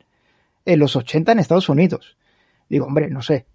en 0.64 0.78
los 0.78 0.96
80 0.96 1.32
en 1.32 1.38
Estados 1.38 1.68
Unidos. 1.68 2.16
Digo, 2.68 2.86
hombre, 2.86 3.08
no 3.08 3.22
sé. 3.22 3.46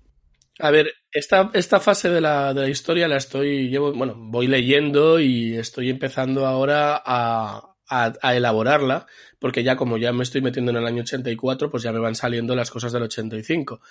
A 0.59 0.71
ver, 0.71 0.91
esta, 1.11 1.51
esta 1.53 1.79
fase 1.79 2.09
de 2.09 2.21
la, 2.21 2.53
de 2.53 2.61
la 2.61 2.69
historia 2.69 3.07
la 3.07 3.17
estoy, 3.17 3.75
bueno, 3.77 4.15
voy 4.17 4.47
leyendo 4.47 5.19
y 5.19 5.55
estoy 5.55 5.89
empezando 5.89 6.45
ahora 6.47 7.01
a, 7.05 7.75
a, 7.87 8.13
a 8.21 8.35
elaborarla, 8.35 9.05
porque 9.39 9.63
ya 9.63 9.75
como 9.75 9.97
ya 9.97 10.11
me 10.13 10.23
estoy 10.23 10.41
metiendo 10.41 10.71
en 10.71 10.77
el 10.77 10.87
año 10.87 11.03
84, 11.03 11.69
pues 11.69 11.83
ya 11.83 11.91
me 11.91 11.99
van 11.99 12.15
saliendo 12.15 12.55
las 12.55 12.71
cosas 12.71 12.91
del 12.91 13.03
85. 13.03 13.81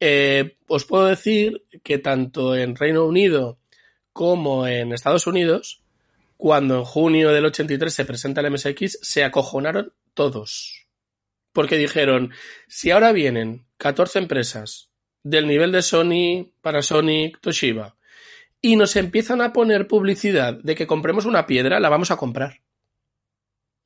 Eh, 0.00 0.56
os 0.66 0.84
puedo 0.84 1.06
decir 1.06 1.64
que 1.82 1.98
tanto 1.98 2.56
en 2.56 2.76
Reino 2.76 3.06
Unido 3.06 3.58
como 4.12 4.66
en 4.66 4.92
Estados 4.92 5.26
Unidos, 5.26 5.82
cuando 6.36 6.76
en 6.76 6.84
junio 6.84 7.30
del 7.30 7.46
83 7.46 7.92
se 7.94 8.04
presenta 8.04 8.40
el 8.40 8.50
MSX, 8.50 8.98
se 9.00 9.24
acojonaron 9.24 9.92
todos. 10.12 10.81
Porque 11.52 11.76
dijeron, 11.76 12.32
si 12.66 12.90
ahora 12.90 13.12
vienen 13.12 13.66
14 13.78 14.18
empresas 14.18 14.90
del 15.22 15.46
nivel 15.46 15.72
de 15.72 15.82
Sony, 15.82 16.52
Panasonic, 16.60 17.40
Toshiba, 17.40 17.96
y 18.60 18.76
nos 18.76 18.96
empiezan 18.96 19.40
a 19.40 19.52
poner 19.52 19.86
publicidad 19.88 20.54
de 20.54 20.74
que 20.74 20.86
compremos 20.86 21.26
una 21.26 21.46
piedra, 21.46 21.80
la 21.80 21.88
vamos 21.88 22.10
a 22.10 22.16
comprar. 22.16 22.60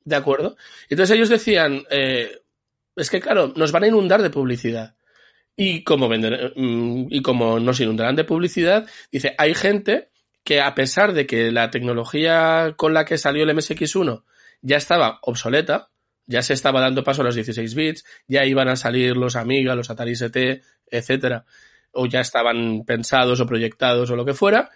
¿De 0.03 0.15
acuerdo? 0.15 0.55
Entonces 0.89 1.15
ellos 1.15 1.29
decían, 1.29 1.83
eh, 1.89 2.41
es 2.95 3.09
que 3.09 3.19
claro, 3.19 3.53
nos 3.55 3.71
van 3.71 3.83
a 3.83 3.87
inundar 3.87 4.21
de 4.21 4.29
publicidad. 4.29 4.95
Y 5.55 5.83
como, 5.83 6.07
vender, 6.07 6.53
mm, 6.55 7.07
y 7.09 7.21
como 7.21 7.59
nos 7.59 7.79
inundarán 7.79 8.15
de 8.15 8.23
publicidad, 8.23 8.87
dice, 9.11 9.33
hay 9.37 9.55
gente 9.55 10.09
que 10.43 10.61
a 10.61 10.75
pesar 10.75 11.13
de 11.13 11.25
que 11.25 11.51
la 11.51 11.71
tecnología 11.71 12.75
con 12.77 12.93
la 12.93 13.03
que 13.03 13.17
salió 13.17 13.43
el 13.43 13.49
MSX1 13.49 14.23
ya 14.61 14.77
estaba 14.77 15.19
obsoleta, 15.23 15.89
ya 16.27 16.41
se 16.41 16.53
estaba 16.53 16.81
dando 16.81 17.03
paso 17.03 17.21
a 17.21 17.25
los 17.25 17.35
16 17.35 17.73
bits, 17.73 18.05
ya 18.27 18.45
iban 18.45 18.67
a 18.67 18.75
salir 18.75 19.17
los 19.17 19.35
Amiga, 19.35 19.75
los 19.75 19.89
Atari 19.89 20.11
ST, 20.11 20.61
etcétera, 20.91 21.45
o 21.91 22.05
ya 22.05 22.19
estaban 22.19 22.83
pensados 22.85 23.39
o 23.39 23.47
proyectados 23.47 24.11
o 24.11 24.15
lo 24.15 24.25
que 24.25 24.33
fuera. 24.33 24.69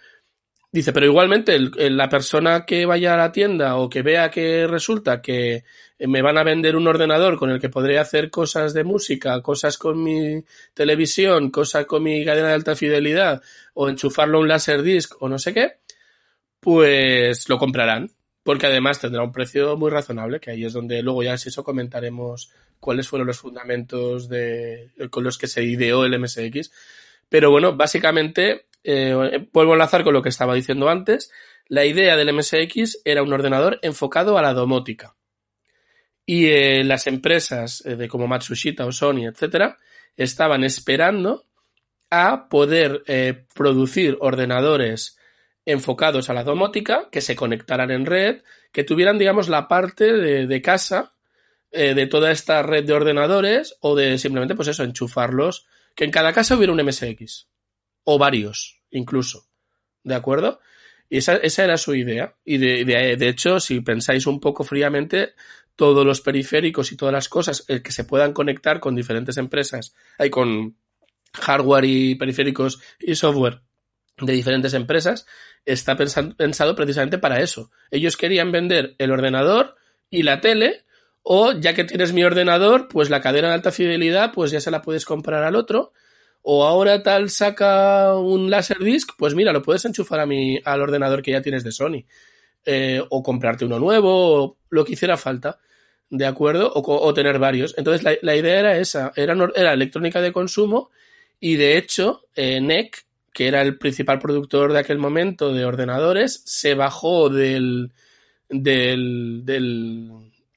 Dice, 0.72 0.94
pero 0.94 1.04
igualmente 1.04 1.58
la 1.58 2.08
persona 2.08 2.64
que 2.64 2.86
vaya 2.86 3.12
a 3.12 3.18
la 3.18 3.30
tienda 3.30 3.76
o 3.76 3.90
que 3.90 4.00
vea 4.00 4.30
que 4.30 4.66
resulta 4.66 5.20
que 5.20 5.64
me 5.98 6.22
van 6.22 6.38
a 6.38 6.44
vender 6.44 6.76
un 6.76 6.88
ordenador 6.88 7.38
con 7.38 7.50
el 7.50 7.60
que 7.60 7.68
podré 7.68 7.98
hacer 7.98 8.30
cosas 8.30 8.72
de 8.72 8.82
música, 8.82 9.42
cosas 9.42 9.76
con 9.76 10.02
mi 10.02 10.42
televisión, 10.72 11.50
cosas 11.50 11.84
con 11.84 12.02
mi 12.02 12.24
cadena 12.24 12.48
de 12.48 12.54
alta 12.54 12.74
fidelidad 12.74 13.42
o 13.74 13.90
enchufarlo 13.90 14.38
a 14.38 14.40
un 14.40 14.48
Laserdisc 14.48 15.20
o 15.20 15.28
no 15.28 15.38
sé 15.38 15.52
qué, 15.52 15.74
pues 16.58 17.50
lo 17.50 17.58
comprarán. 17.58 18.10
Porque 18.42 18.66
además 18.66 19.00
tendrá 19.00 19.22
un 19.22 19.32
precio 19.32 19.76
muy 19.76 19.90
razonable, 19.90 20.40
que 20.40 20.50
ahí 20.50 20.64
es 20.64 20.72
donde 20.72 21.02
luego 21.02 21.22
ya 21.22 21.38
si 21.38 21.48
eso 21.48 21.62
comentaremos 21.62 22.50
cuáles 22.80 23.06
fueron 23.06 23.28
los 23.28 23.38
fundamentos 23.38 24.28
de, 24.28 24.90
con 25.10 25.22
los 25.22 25.38
que 25.38 25.46
se 25.46 25.62
ideó 25.62 26.04
el 26.04 26.18
MSX. 26.18 26.72
Pero 27.28 27.52
bueno, 27.52 27.76
básicamente, 27.76 28.66
eh, 28.82 29.46
vuelvo 29.52 29.72
a 29.72 29.74
enlazar 29.76 30.02
con 30.02 30.12
lo 30.12 30.20
que 30.20 30.30
estaba 30.30 30.54
diciendo 30.54 30.88
antes. 30.88 31.30
La 31.68 31.84
idea 31.84 32.16
del 32.16 32.34
MSX 32.34 33.02
era 33.04 33.22
un 33.22 33.32
ordenador 33.32 33.78
enfocado 33.82 34.36
a 34.36 34.42
la 34.42 34.52
domótica. 34.52 35.14
Y 36.26 36.46
eh, 36.46 36.82
las 36.82 37.06
empresas 37.06 37.84
eh, 37.86 37.94
de 37.94 38.08
como 38.08 38.26
Matsushita 38.26 38.84
o 38.84 38.90
Sony, 38.90 39.26
etcétera, 39.28 39.78
estaban 40.16 40.64
esperando 40.64 41.44
a 42.10 42.48
poder 42.50 43.04
producir 43.54 44.18
ordenadores 44.20 45.16
enfocados 45.64 46.28
a 46.28 46.34
la 46.34 46.44
domótica, 46.44 47.08
que 47.10 47.20
se 47.20 47.36
conectaran 47.36 47.90
en 47.90 48.06
red, 48.06 48.42
que 48.72 48.84
tuvieran, 48.84 49.18
digamos, 49.18 49.48
la 49.48 49.68
parte 49.68 50.12
de, 50.12 50.62
casa 50.62 51.14
eh, 51.70 51.94
de 51.94 52.06
toda 52.06 52.30
esta 52.30 52.62
red 52.62 52.84
de 52.84 52.92
ordenadores 52.92 53.76
o 53.80 53.94
de 53.94 54.18
simplemente, 54.18 54.54
pues 54.54 54.68
eso, 54.68 54.84
enchufarlos, 54.84 55.66
que 55.94 56.04
en 56.04 56.10
cada 56.10 56.32
casa 56.32 56.56
hubiera 56.56 56.72
un 56.72 56.84
MSX 56.84 57.48
o 58.04 58.18
varios, 58.18 58.80
incluso. 58.90 59.46
¿De 60.02 60.14
acuerdo? 60.14 60.60
Y 61.08 61.18
esa, 61.18 61.36
esa 61.36 61.64
era 61.64 61.76
su 61.76 61.94
idea. 61.94 62.34
Y 62.44 62.58
de, 62.58 62.84
de, 62.84 63.16
de, 63.16 63.28
hecho, 63.28 63.60
si 63.60 63.80
pensáis 63.80 64.26
un 64.26 64.40
poco 64.40 64.64
fríamente, 64.64 65.34
todos 65.76 66.04
los 66.04 66.20
periféricos 66.20 66.90
y 66.90 66.96
todas 66.96 67.12
las 67.12 67.28
cosas 67.28 67.64
eh, 67.68 67.82
que 67.82 67.92
se 67.92 68.04
puedan 68.04 68.32
conectar 68.32 68.80
con 68.80 68.96
diferentes 68.96 69.36
empresas, 69.36 69.94
hay 70.18 70.30
con 70.30 70.76
hardware 71.34 71.84
y 71.84 72.14
periféricos 72.16 72.80
y 72.98 73.14
software 73.14 73.62
de 74.18 74.32
diferentes 74.32 74.74
empresas, 74.74 75.26
está 75.64 75.96
pensado, 75.96 76.74
precisamente 76.74 77.18
para 77.18 77.40
eso. 77.40 77.70
Ellos 77.90 78.16
querían 78.16 78.52
vender 78.52 78.94
el 78.98 79.10
ordenador 79.10 79.76
y 80.10 80.22
la 80.22 80.40
tele, 80.40 80.84
o 81.22 81.52
ya 81.52 81.74
que 81.74 81.84
tienes 81.84 82.12
mi 82.12 82.24
ordenador, 82.24 82.88
pues 82.88 83.10
la 83.10 83.20
cadena 83.20 83.48
de 83.48 83.54
alta 83.54 83.72
fidelidad, 83.72 84.32
pues 84.32 84.50
ya 84.50 84.60
se 84.60 84.70
la 84.70 84.82
puedes 84.82 85.04
comprar 85.04 85.44
al 85.44 85.56
otro. 85.56 85.92
O 86.42 86.64
ahora 86.64 87.02
tal 87.04 87.30
saca 87.30 88.16
un 88.16 88.50
Laserdisc, 88.50 89.10
pues 89.16 89.34
mira, 89.34 89.52
lo 89.52 89.62
puedes 89.62 89.84
enchufar 89.84 90.18
a 90.20 90.26
mi, 90.26 90.60
al 90.64 90.80
ordenador 90.82 91.22
que 91.22 91.30
ya 91.30 91.42
tienes 91.42 91.62
de 91.62 91.70
Sony. 91.70 92.04
Eh, 92.64 93.02
o 93.10 93.22
comprarte 93.22 93.64
uno 93.64 93.78
nuevo, 93.78 94.44
o 94.44 94.56
lo 94.70 94.84
que 94.84 94.92
hiciera 94.92 95.16
falta. 95.16 95.60
¿De 96.10 96.26
acuerdo? 96.26 96.70
O, 96.74 96.82
o 96.82 97.14
tener 97.14 97.38
varios. 97.38 97.74
Entonces 97.78 98.02
la, 98.02 98.14
la, 98.20 98.36
idea 98.36 98.58
era 98.58 98.76
esa, 98.76 99.12
era, 99.16 99.34
era 99.54 99.72
electrónica 99.72 100.20
de 100.20 100.32
consumo 100.32 100.90
y 101.40 101.56
de 101.56 101.78
hecho 101.78 102.26
eh, 102.36 102.60
NEC 102.60 103.04
que 103.32 103.48
era 103.48 103.62
el 103.62 103.78
principal 103.78 104.18
productor 104.18 104.72
de 104.72 104.80
aquel 104.80 104.98
momento 104.98 105.52
de 105.52 105.64
ordenadores, 105.64 106.42
se 106.44 106.74
bajó 106.74 107.28
del, 107.30 107.92
del, 108.48 110.10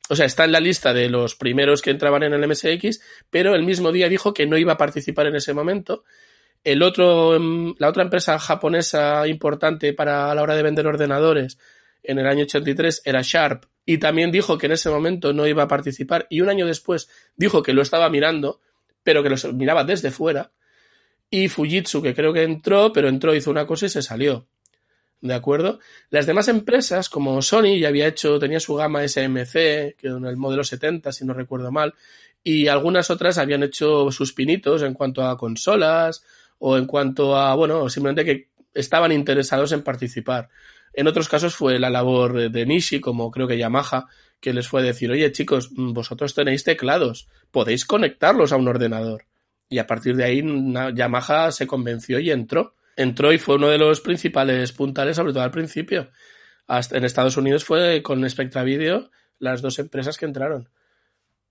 o 0.10 0.16
sea, 0.16 0.26
está 0.26 0.46
en 0.46 0.52
la 0.52 0.60
lista 0.60 0.94
de 0.94 1.10
los 1.10 1.36
primeros 1.36 1.82
que 1.82 1.92
entraban 1.92 2.24
en 2.24 2.34
el 2.34 2.48
MSX, 2.48 3.02
pero 3.30 3.56
el 3.56 3.64
mismo 3.64 3.92
día 3.92 4.10
dijo 4.10 4.34
que 4.34 4.46
no 4.46 4.58
iba 4.58 4.74
a 4.74 4.78
participar 4.78 5.28
en 5.28 5.36
ese 5.36 5.54
momento. 5.54 6.04
El 6.64 6.84
otro, 6.84 7.36
em, 7.36 7.76
la 7.78 7.90
otra 7.90 8.04
empresa 8.04 8.38
japonesa 8.40 9.28
importante 9.28 9.94
para 9.94 10.34
la 10.36 10.42
hora 10.42 10.56
de 10.56 10.64
vender 10.64 10.88
ordenadores 10.88 11.58
en 12.04 12.20
el 12.20 12.28
año 12.28 12.44
83 12.44 13.02
era 13.06 13.22
Sharp 13.24 13.66
y 13.86 13.98
también 13.98 14.32
dijo 14.32 14.58
que 14.58 14.66
en 14.66 14.74
ese 14.74 14.90
momento 14.90 15.34
no 15.34 15.48
iba 15.48 15.64
a 15.64 15.68
participar 15.68 16.28
y 16.30 16.42
un 16.42 16.50
año 16.50 16.66
después 16.66 17.10
dijo 17.36 17.64
que 17.64 17.74
lo 17.74 17.82
estaba 17.82 18.10
mirando, 18.10 18.60
pero 19.04 19.24
que 19.24 19.30
lo 19.30 19.38
miraba 19.54 19.84
desde 19.84 20.12
fuera. 20.12 20.52
Y 21.30 21.50
Fujitsu, 21.50 22.02
que 22.02 22.14
creo 22.14 22.34
que 22.34 22.44
entró, 22.44 22.94
pero 22.94 23.10
entró, 23.10 23.36
hizo 23.36 23.52
una 23.52 23.66
cosa 23.66 23.88
y 23.88 23.90
se 23.90 24.02
salió. 24.02 24.48
¿De 25.22 25.34
acuerdo? 25.34 25.80
Las 26.10 26.26
demás 26.26 26.48
empresas, 26.50 27.10
como 27.10 27.42
Sony, 27.42 27.80
ya 27.80 27.88
había 27.88 28.08
hecho, 28.08 28.38
tenía 28.38 28.60
su 28.60 28.76
gama 28.76 29.08
SMC, 29.08 29.96
que 29.98 30.08
en 30.08 30.26
el 30.26 30.38
modelo 30.38 30.64
70, 30.64 31.12
si 31.12 31.26
no 31.26 31.34
recuerdo 31.34 31.72
mal, 31.72 31.96
y 32.44 32.68
algunas 32.68 33.10
otras 33.10 33.40
habían 33.40 33.64
hecho 33.64 34.12
sus 34.12 34.34
pinitos 34.34 34.84
en 34.84 34.94
cuanto 34.94 35.24
a 35.24 35.36
consolas 35.36 36.24
o 36.60 36.78
en 36.78 36.86
cuanto 36.86 37.36
a, 37.36 37.56
bueno, 37.56 37.90
simplemente 37.90 38.24
que 38.24 38.50
estaban 38.74 39.12
interesados 39.12 39.72
en 39.72 39.82
participar. 39.82 40.50
En 40.94 41.08
otros 41.08 41.28
casos 41.28 41.56
fue 41.56 41.80
la 41.80 41.90
labor 41.90 42.52
de 42.52 42.66
Nishi, 42.66 43.00
como 43.00 43.32
creo 43.32 43.48
que 43.48 43.58
Yamaha, 43.58 44.06
que 44.40 44.54
les 44.54 44.68
fue 44.68 44.82
a 44.82 44.84
decir, 44.84 45.10
oye 45.10 45.32
chicos, 45.32 45.70
vosotros 45.74 46.36
tenéis 46.36 46.64
teclados, 46.64 47.28
podéis 47.52 47.86
conectarlos 47.86 48.52
a 48.52 48.58
un 48.58 48.68
ordenador. 48.68 49.26
Y 49.70 49.80
a 49.80 49.88
partir 49.88 50.16
de 50.16 50.24
ahí 50.24 50.44
Yamaha 50.94 51.52
se 51.52 51.68
convenció 51.68 52.20
y 52.20 52.32
entró 52.32 52.76
entró 52.96 53.34
y 53.34 53.38
fue 53.38 53.56
uno 53.56 53.70
de 53.70 53.78
los 53.78 54.02
principales 54.02 54.72
puntales, 54.72 55.16
sobre 55.16 55.34
todo 55.34 55.44
al 55.44 55.52
principio. 55.52 56.10
En 56.68 57.04
Estados 57.04 57.38
Unidos 57.38 57.64
fue 57.64 58.02
con 58.02 58.28
Spectra 58.30 58.64
Video 58.64 59.12
las 59.40 59.62
dos 59.62 59.78
empresas 59.80 60.18
que 60.18 60.26
entraron. 60.26 60.70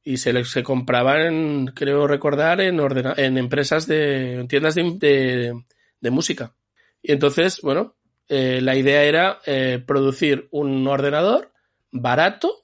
Y 0.02 0.18
se, 0.18 0.44
se 0.44 0.62
compraban, 0.62 1.66
creo 1.74 2.06
recordar, 2.06 2.60
en, 2.60 2.78
en 2.80 3.38
empresas 3.38 3.86
de 3.86 4.34
en 4.34 4.48
tiendas 4.48 4.74
de, 4.74 5.64
de, 6.00 6.10
música. 6.10 6.54
Y 7.00 7.12
entonces, 7.12 7.60
bueno, 7.62 7.96
eh, 8.28 8.60
la 8.60 8.76
idea 8.76 9.04
era 9.04 9.40
eh, 9.46 9.82
producir 9.86 10.48
un 10.50 10.86
ordenador 10.86 11.52
barato 11.90 12.63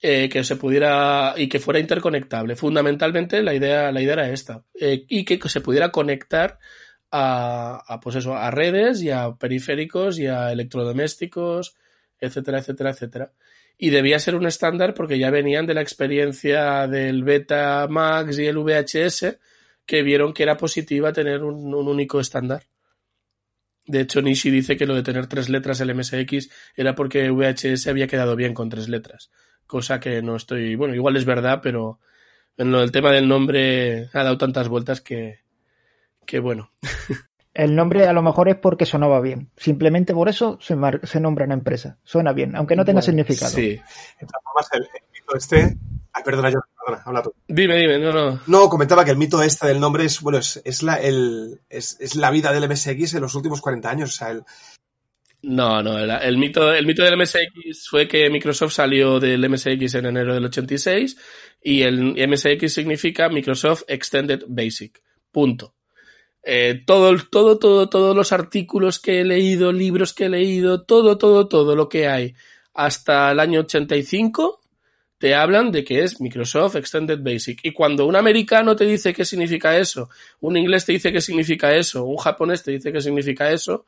eh, 0.00 0.28
que 0.28 0.44
se 0.44 0.56
pudiera 0.56 1.34
y 1.36 1.48
que 1.48 1.60
fuera 1.60 1.80
interconectable. 1.80 2.56
Fundamentalmente 2.56 3.42
la 3.42 3.54
idea, 3.54 3.92
la 3.92 4.00
idea 4.00 4.14
era 4.14 4.30
esta. 4.30 4.64
y 4.74 5.24
que 5.24 5.48
se 5.48 5.60
pudiera 5.60 5.90
conectar 5.90 6.58
a, 7.10 8.00
pues 8.02 8.16
eso, 8.16 8.36
a 8.36 8.50
redes 8.50 9.02
y 9.02 9.10
a 9.10 9.34
periféricos 9.34 10.18
y 10.18 10.26
a 10.26 10.52
electrodomésticos, 10.52 11.74
etcétera, 12.18 12.58
etcétera, 12.58 12.90
etcétera. 12.90 13.32
Y 13.78 13.90
debía 13.90 14.18
ser 14.18 14.34
un 14.34 14.46
estándar 14.46 14.94
porque 14.94 15.18
ya 15.18 15.30
venían 15.30 15.66
de 15.66 15.74
la 15.74 15.80
experiencia 15.80 16.86
del 16.86 17.24
Beta 17.24 17.86
Max 17.88 18.38
y 18.38 18.46
el 18.46 18.58
VHS 18.58 19.38
que 19.86 20.02
vieron 20.02 20.34
que 20.34 20.42
era 20.42 20.56
positiva 20.56 21.12
tener 21.12 21.42
un, 21.42 21.74
único 21.74 22.20
estándar. 22.20 22.64
De 23.86 24.02
hecho, 24.02 24.22
Nishi 24.22 24.50
dice 24.50 24.76
que 24.76 24.86
lo 24.86 24.94
de 24.94 25.02
tener 25.02 25.26
tres 25.26 25.48
letras 25.48 25.80
el 25.80 25.94
MSX 25.94 26.50
era 26.76 26.94
porque 26.94 27.30
VHS 27.30 27.88
había 27.88 28.06
quedado 28.06 28.36
bien 28.36 28.54
con 28.54 28.68
tres 28.68 28.88
letras. 28.88 29.30
Cosa 29.70 30.00
que 30.00 30.20
no 30.20 30.34
estoy. 30.34 30.74
Bueno, 30.74 30.96
igual 30.96 31.16
es 31.16 31.24
verdad, 31.24 31.60
pero 31.62 32.00
en 32.56 32.72
lo 32.72 32.80
del 32.80 32.90
tema 32.90 33.12
del 33.12 33.28
nombre 33.28 34.10
ha 34.12 34.24
dado 34.24 34.36
tantas 34.36 34.66
vueltas 34.66 35.00
que, 35.00 35.44
que 36.26 36.40
bueno. 36.40 36.72
El 37.54 37.76
nombre 37.76 38.08
a 38.08 38.12
lo 38.12 38.20
mejor 38.20 38.48
es 38.48 38.56
porque 38.56 38.84
sonaba 38.84 39.20
bien. 39.20 39.52
Simplemente 39.56 40.12
por 40.12 40.28
eso 40.28 40.58
se, 40.60 40.76
se 41.04 41.20
nombra 41.20 41.44
una 41.44 41.54
empresa. 41.54 41.98
Suena 42.02 42.32
bien, 42.32 42.56
aunque 42.56 42.74
no 42.74 42.84
tenga 42.84 43.00
significado. 43.00 43.52
Sí. 43.52 43.70
De 43.70 44.26
todas 44.26 44.42
formas, 44.42 44.68
el, 44.72 44.88
mito 45.12 45.36
este. 45.36 45.78
Ay, 46.12 46.22
perdona, 46.24 46.50
yo, 46.50 46.58
perdona, 46.84 47.02
habla 47.06 47.22
tú. 47.22 47.32
Dime, 47.46 47.76
dime, 47.76 47.98
no, 48.00 48.12
no. 48.12 48.40
No, 48.48 48.68
comentaba 48.68 49.04
que 49.04 49.12
el 49.12 49.18
mito 49.18 49.40
este 49.40 49.68
del 49.68 49.78
nombre 49.78 50.04
es, 50.04 50.20
bueno, 50.20 50.38
es, 50.38 50.60
es 50.64 50.82
la, 50.82 50.96
el, 50.96 51.60
es, 51.68 51.96
es, 52.00 52.16
la 52.16 52.32
vida 52.32 52.52
del 52.52 52.68
MSX 52.68 53.14
en 53.14 53.20
los 53.20 53.36
últimos 53.36 53.60
40 53.60 53.88
años. 53.88 54.10
O 54.10 54.16
sea, 54.16 54.30
el, 54.30 54.44
no, 55.42 55.82
no, 55.82 55.98
el, 55.98 56.36
mito, 56.38 56.72
el 56.72 56.86
mito 56.86 57.02
del 57.02 57.16
MSX 57.16 57.88
fue 57.88 58.06
que 58.06 58.28
Microsoft 58.30 58.72
salió 58.72 59.18
del 59.18 59.48
MSX 59.48 59.94
en 59.94 60.06
enero 60.06 60.34
del 60.34 60.44
86 60.44 61.16
y 61.62 61.82
el 61.82 62.14
MSX 62.28 62.72
significa 62.72 63.28
Microsoft 63.28 63.84
Extended 63.88 64.44
Basic. 64.46 65.02
Punto. 65.30 65.74
Eh, 66.42 66.82
todo, 66.86 67.16
todo, 67.30 67.58
todo, 67.58 67.88
todos 67.88 68.16
los 68.16 68.32
artículos 68.32 68.98
que 68.98 69.20
he 69.20 69.24
leído, 69.24 69.72
libros 69.72 70.12
que 70.12 70.26
he 70.26 70.28
leído, 70.30 70.82
todo, 70.84 71.18
todo, 71.18 71.48
todo 71.48 71.76
lo 71.76 71.88
que 71.88 72.08
hay 72.08 72.34
hasta 72.74 73.30
el 73.30 73.40
año 73.40 73.60
85 73.60 74.60
te 75.18 75.34
hablan 75.34 75.70
de 75.70 75.84
que 75.84 76.02
es 76.02 76.18
Microsoft 76.18 76.76
Extended 76.76 77.18
Basic. 77.20 77.60
Y 77.62 77.72
cuando 77.72 78.06
un 78.06 78.16
americano 78.16 78.74
te 78.74 78.86
dice 78.86 79.12
qué 79.12 79.26
significa 79.26 79.76
eso, 79.76 80.08
un 80.40 80.56
inglés 80.56 80.86
te 80.86 80.92
dice 80.92 81.12
qué 81.12 81.20
significa 81.20 81.74
eso, 81.74 82.04
un 82.04 82.16
japonés 82.16 82.62
te 82.62 82.70
dice 82.70 82.90
qué 82.90 83.02
significa 83.02 83.50
eso, 83.50 83.84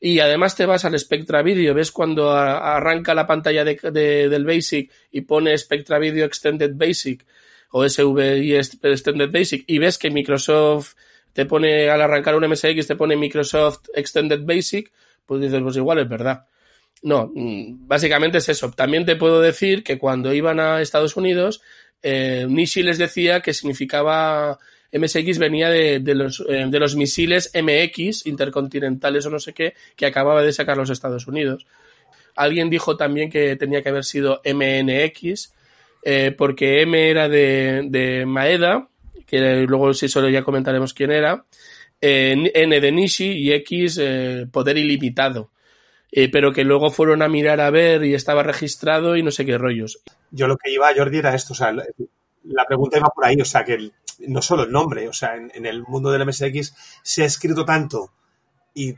y 0.00 0.20
además 0.20 0.54
te 0.54 0.66
vas 0.66 0.84
al 0.84 0.98
Spectra 0.98 1.42
Video, 1.42 1.74
ves 1.74 1.90
cuando 1.90 2.32
arranca 2.32 3.14
la 3.14 3.26
pantalla 3.26 3.64
de, 3.64 4.28
del 4.28 4.44
Basic 4.44 4.90
y 5.10 5.22
pone 5.22 5.56
Spectra 5.58 5.98
Video 5.98 6.24
Extended 6.24 6.72
Basic 6.74 7.26
o 7.70 7.88
SVI 7.88 8.54
Extended 8.54 9.30
Basic 9.30 9.64
y 9.66 9.78
ves 9.78 9.98
que 9.98 10.10
Microsoft 10.10 10.94
te 11.32 11.46
pone 11.46 11.88
al 11.88 12.00
arrancar 12.00 12.36
un 12.36 12.48
MSX, 12.48 12.86
te 12.86 12.96
pone 12.96 13.16
Microsoft 13.16 13.88
Extended 13.94 14.40
Basic, 14.42 14.92
pues 15.26 15.40
dices, 15.40 15.60
pues 15.62 15.76
igual 15.76 15.98
es 15.98 16.08
verdad. 16.08 16.46
No, 17.02 17.30
mm, 17.34 17.86
básicamente 17.86 18.38
es 18.38 18.48
eso. 18.48 18.70
También 18.70 19.04
te 19.04 19.16
puedo 19.16 19.40
decir 19.40 19.84
que 19.84 19.98
cuando 19.98 20.32
iban 20.32 20.58
a 20.58 20.80
Estados 20.80 21.16
Unidos, 21.16 21.60
eh, 22.02 22.46
Nishi 22.48 22.82
les 22.82 22.98
decía 22.98 23.40
que 23.40 23.54
significaba 23.54 24.58
MSX 24.92 25.38
venía 25.38 25.68
de, 25.68 26.00
los, 26.14 26.44
eh, 26.48 26.66
de 26.68 26.78
los 26.78 26.96
misiles 26.96 27.52
MX, 27.54 28.26
intercontinentales 28.26 29.26
o 29.26 29.30
no 29.30 29.38
sé 29.38 29.52
qué, 29.52 29.74
que 29.96 30.06
acababa 30.06 30.42
de 30.42 30.52
sacar 30.52 30.76
los 30.76 30.90
Estados 30.90 31.26
Unidos. 31.26 31.66
Alguien 32.34 32.70
dijo 32.70 32.96
también 32.96 33.30
que 33.30 33.56
tenía 33.56 33.82
que 33.82 33.90
haber 33.90 34.04
sido 34.04 34.40
MNX, 34.44 35.52
eh, 36.04 36.34
porque 36.36 36.82
M 36.82 37.10
era 37.10 37.28
de, 37.28 37.86
de 37.88 38.24
Maeda, 38.24 38.88
que 39.26 39.66
luego 39.66 39.92
si 39.92 40.08
solo 40.08 40.30
ya 40.30 40.42
comentaremos 40.42 40.94
quién 40.94 41.10
era, 41.10 41.44
N 42.00 42.80
de 42.80 42.92
Nishi 42.92 43.32
y 43.32 43.52
X 43.52 43.98
eh, 44.00 44.46
poder 44.50 44.78
ilimitado. 44.78 45.50
Pero 46.10 46.52
que 46.52 46.64
luego 46.64 46.90
fueron 46.90 47.20
a 47.20 47.28
mirar 47.28 47.60
a 47.60 47.68
ver 47.68 48.02
y 48.02 48.14
estaba 48.14 48.42
registrado 48.42 49.14
y 49.14 49.22
no 49.22 49.30
sé 49.30 49.44
qué 49.44 49.58
rollos. 49.58 50.00
Yo 50.30 50.46
lo 50.46 50.56
que 50.56 50.72
iba 50.72 50.88
a 50.88 50.94
Jordi 50.94 51.18
era 51.18 51.34
esto, 51.34 51.52
o 51.52 51.56
sea, 51.56 51.70
la 51.70 52.64
pregunta 52.64 52.96
iba 52.96 53.10
por 53.14 53.26
ahí, 53.26 53.38
o 53.38 53.44
sea, 53.44 53.62
que 53.62 53.90
no 54.20 54.42
solo 54.42 54.64
el 54.64 54.72
nombre, 54.72 55.08
o 55.08 55.12
sea, 55.12 55.34
en, 55.36 55.66
el 55.66 55.82
mundo 55.82 56.10
del 56.10 56.26
MSX 56.26 56.74
se 57.02 57.22
ha 57.22 57.26
escrito 57.26 57.64
tanto 57.64 58.12
y, 58.74 58.96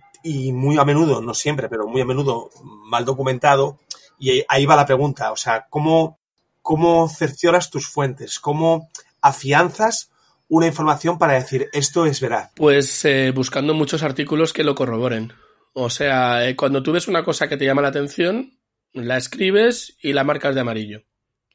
muy 0.53 0.77
a 0.79 0.85
menudo, 0.85 1.23
no 1.23 1.33
siempre, 1.35 1.69
pero 1.69 1.87
muy 1.87 2.01
a 2.01 2.05
menudo 2.05 2.51
mal 2.63 3.05
documentado, 3.05 3.79
y 4.19 4.45
ahí 4.49 4.67
va 4.67 4.77
la 4.77 4.87
pregunta, 4.87 5.33
o 5.33 5.37
sea, 5.37 5.67
¿cómo, 5.71 6.19
cómo 6.61 7.09
cercioras 7.09 7.71
tus 7.71 7.89
fuentes? 7.89 8.39
¿Cómo 8.39 8.91
afianzas 9.23 10.11
una 10.49 10.67
información 10.67 11.19
para 11.19 11.35
decir 11.35 11.69
esto 11.73 12.05
es 12.05 12.21
veraz? 12.21 12.51
Pues 12.55 13.05
eh, 13.07 13.33
buscando 13.35 13.73
muchos 13.73 14.03
artículos 14.03 14.53
que 14.53 14.65
lo 14.65 14.75
corroboren. 14.75 15.33
O 15.73 15.89
sea, 15.89 16.47
eh, 16.47 16.57
cuando 16.57 16.83
tú 16.83 16.93
ves 16.93 17.09
una 17.09 17.25
cosa 17.25 17.49
que 17.49 17.57
te 17.57 17.65
llama 17.65 17.83
la 17.83 17.89
atención, 17.89 18.59
la 18.93 19.17
escribes 19.17 19.97
y 20.03 20.13
la 20.13 20.25
marcas 20.25 20.55
de 20.55 20.61
amarillo. 20.61 21.05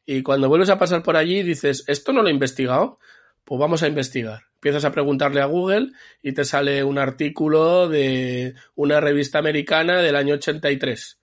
Y 0.05 0.21
cuando 0.21 0.47
vuelves 0.47 0.69
a 0.69 0.77
pasar 0.77 1.03
por 1.03 1.17
allí 1.17 1.43
dices, 1.43 1.83
¿esto 1.87 2.13
no 2.13 2.21
lo 2.21 2.29
he 2.29 2.33
investigado? 2.33 2.99
Pues 3.45 3.59
vamos 3.59 3.83
a 3.83 3.87
investigar. 3.87 4.43
Empiezas 4.55 4.83
a 4.83 4.91
preguntarle 4.91 5.39
a 5.39 5.45
Google 5.45 5.91
y 6.21 6.33
te 6.33 6.43
sale 6.43 6.83
un 6.83 6.97
artículo 6.97 7.87
de 7.87 8.55
una 8.75 8.99
revista 8.99 9.39
americana 9.39 10.01
del 10.01 10.17
año 10.17 10.33
83. 10.33 11.19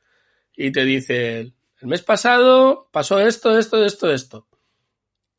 Y 0.56 0.72
te 0.72 0.84
dice, 0.84 1.40
el 1.40 1.88
mes 1.88 2.02
pasado 2.02 2.88
pasó 2.90 3.20
esto, 3.20 3.58
esto, 3.58 3.84
esto, 3.84 4.10
esto 4.10 4.46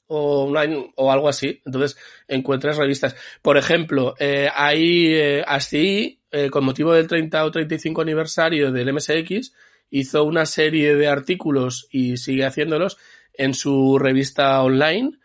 o, 0.08 0.54
o 0.96 1.12
algo 1.12 1.30
así. 1.30 1.62
Entonces 1.66 1.98
encuentras 2.28 2.78
revistas. 2.78 3.16
Por 3.42 3.58
ejemplo, 3.58 4.16
eh, 4.20 4.50
hay 4.54 5.08
eh, 5.14 5.44
así, 5.48 6.22
eh, 6.32 6.50
con 6.50 6.66
motivo 6.66 6.94
del 6.94 7.08
30 7.08 7.44
o 7.44 7.52
35 7.52 8.02
aniversario 8.02 8.72
del 8.72 8.94
MSX, 8.94 9.54
hizo 9.90 10.24
una 10.24 10.46
serie 10.46 10.96
de 10.96 11.08
artículos 11.08 11.88
y 11.92 12.18
sigue 12.18 12.46
haciéndolos 12.46 12.98
en 13.34 13.54
su 13.54 13.98
revista 13.98 14.62
online, 14.62 15.20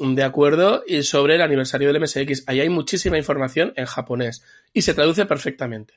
de 0.00 0.22
acuerdo, 0.22 0.82
y 0.86 1.02
sobre 1.02 1.36
el 1.36 1.42
aniversario 1.42 1.92
del 1.92 2.00
MSX. 2.00 2.44
Ahí 2.46 2.60
hay 2.60 2.68
muchísima 2.68 3.18
información 3.18 3.72
en 3.76 3.86
japonés 3.86 4.42
y 4.72 4.82
se 4.82 4.94
traduce 4.94 5.26
perfectamente. 5.26 5.94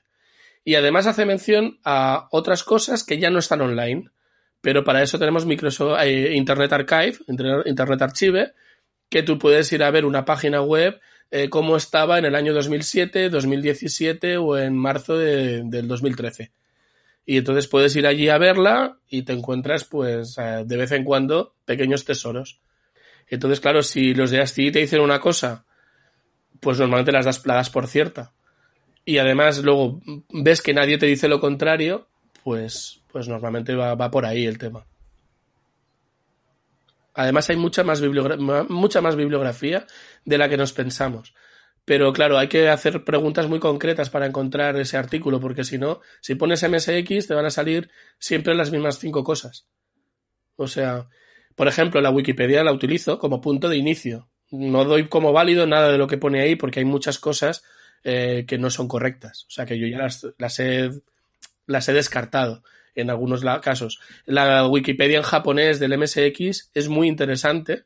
Y 0.63 0.75
además 0.75 1.07
hace 1.07 1.25
mención 1.25 1.79
a 1.83 2.27
otras 2.31 2.63
cosas 2.63 3.03
que 3.03 3.17
ya 3.17 3.29
no 3.29 3.39
están 3.39 3.61
online 3.61 4.09
pero 4.61 4.83
para 4.83 5.01
eso 5.01 5.17
tenemos 5.17 5.45
Microsoft 5.45 5.99
eh, 6.03 6.33
Internet 6.35 6.73
Archive, 6.73 7.17
Internet 7.27 8.01
Archive, 8.01 8.53
que 9.09 9.23
tú 9.23 9.39
puedes 9.39 9.71
ir 9.71 9.83
a 9.83 9.91
ver 9.91 10.05
una 10.05 10.25
página 10.25 10.61
web 10.61 10.99
eh, 11.31 11.49
cómo 11.49 11.77
estaba 11.77 12.17
en 12.17 12.25
el 12.25 12.35
año 12.35 12.53
2007, 12.53 13.29
2017 13.29 14.37
o 14.37 14.57
en 14.57 14.75
marzo 14.75 15.17
de, 15.17 15.63
del 15.63 15.87
2013. 15.87 16.51
Y 17.25 17.37
entonces 17.37 17.67
puedes 17.67 17.95
ir 17.95 18.07
allí 18.07 18.29
a 18.29 18.39
verla 18.39 18.97
y 19.07 19.21
te 19.21 19.33
encuentras, 19.33 19.85
pues, 19.85 20.37
eh, 20.39 20.63
de 20.65 20.77
vez 20.77 20.91
en 20.91 21.03
cuando 21.03 21.53
pequeños 21.65 22.03
tesoros. 22.03 22.59
Entonces, 23.29 23.59
claro, 23.59 23.83
si 23.83 24.13
los 24.13 24.31
de 24.31 24.41
ASCII 24.41 24.71
te 24.71 24.79
dicen 24.79 25.01
una 25.01 25.19
cosa, 25.19 25.65
pues 26.59 26.79
normalmente 26.79 27.11
las 27.11 27.25
das, 27.25 27.45
la 27.45 27.55
das 27.55 27.69
por 27.69 27.87
cierta. 27.87 28.33
Y 29.05 29.17
además 29.17 29.63
luego 29.63 30.01
ves 30.29 30.61
que 30.61 30.73
nadie 30.73 30.97
te 30.97 31.05
dice 31.05 31.27
lo 31.27 31.39
contrario, 31.39 32.07
pues, 32.43 33.01
pues 33.11 33.27
normalmente 33.27 33.75
va, 33.75 34.11
por 34.11 34.25
ahí 34.25 34.45
el 34.45 34.57
tema. 34.57 34.85
Además 37.13 37.49
hay 37.49 37.57
mucha 37.57 37.83
más, 37.83 38.01
mucha 38.69 39.01
más 39.01 39.15
bibliografía 39.15 39.85
de 40.25 40.37
la 40.37 40.49
que 40.49 40.57
nos 40.57 40.73
pensamos. 40.73 41.33
Pero 41.85 42.13
claro, 42.13 42.37
hay 42.37 42.47
que 42.47 42.69
hacer 42.69 43.03
preguntas 43.03 43.47
muy 43.47 43.59
concretas 43.59 44.09
para 44.09 44.27
encontrar 44.27 44.77
ese 44.77 44.95
artículo, 44.95 45.39
porque 45.39 45.63
si 45.63 45.79
no, 45.79 46.01
si 46.21 46.35
pones 46.35 46.63
MSX 46.63 47.27
te 47.27 47.33
van 47.33 47.45
a 47.45 47.49
salir 47.49 47.89
siempre 48.19 48.53
las 48.53 48.71
mismas 48.71 48.99
cinco 48.99 49.23
cosas. 49.23 49.67
O 50.55 50.67
sea, 50.67 51.07
por 51.59 51.67
ejemplo, 51.67 51.99
la 51.99 52.09
Wikipedia 52.09 52.63
la 52.63 52.71
utilizo 52.71 53.19
como 53.19 53.41
punto 53.41 53.67
de 53.67 53.75
inicio. 53.75 54.29
No 54.49 54.85
doy 54.85 55.09
como 55.09 55.33
válido 55.33 55.67
nada 55.67 55.91
de 55.91 55.97
lo 55.97 56.07
que 56.07 56.17
pone 56.17 56.39
ahí 56.39 56.55
porque 56.55 56.79
hay 56.79 56.85
muchas 56.85 57.19
cosas 57.19 57.65
eh, 58.05 58.45
que 58.47 58.57
no 58.57 58.69
son 58.69 58.87
correctas. 58.87 59.43
O 59.49 59.51
sea, 59.51 59.65
que 59.65 59.77
yo 59.77 59.85
ya 59.85 59.97
las, 59.97 60.25
las, 60.37 60.57
he, 60.61 60.89
las 61.65 61.89
he 61.89 61.91
descartado 61.91 62.63
en 62.95 63.09
algunos 63.09 63.43
casos. 63.61 63.99
La 64.23 64.65
Wikipedia 64.67 65.17
en 65.17 65.23
japonés 65.23 65.81
del 65.81 65.97
MSX 65.97 66.71
es 66.73 66.87
muy 66.87 67.09
interesante 67.09 67.83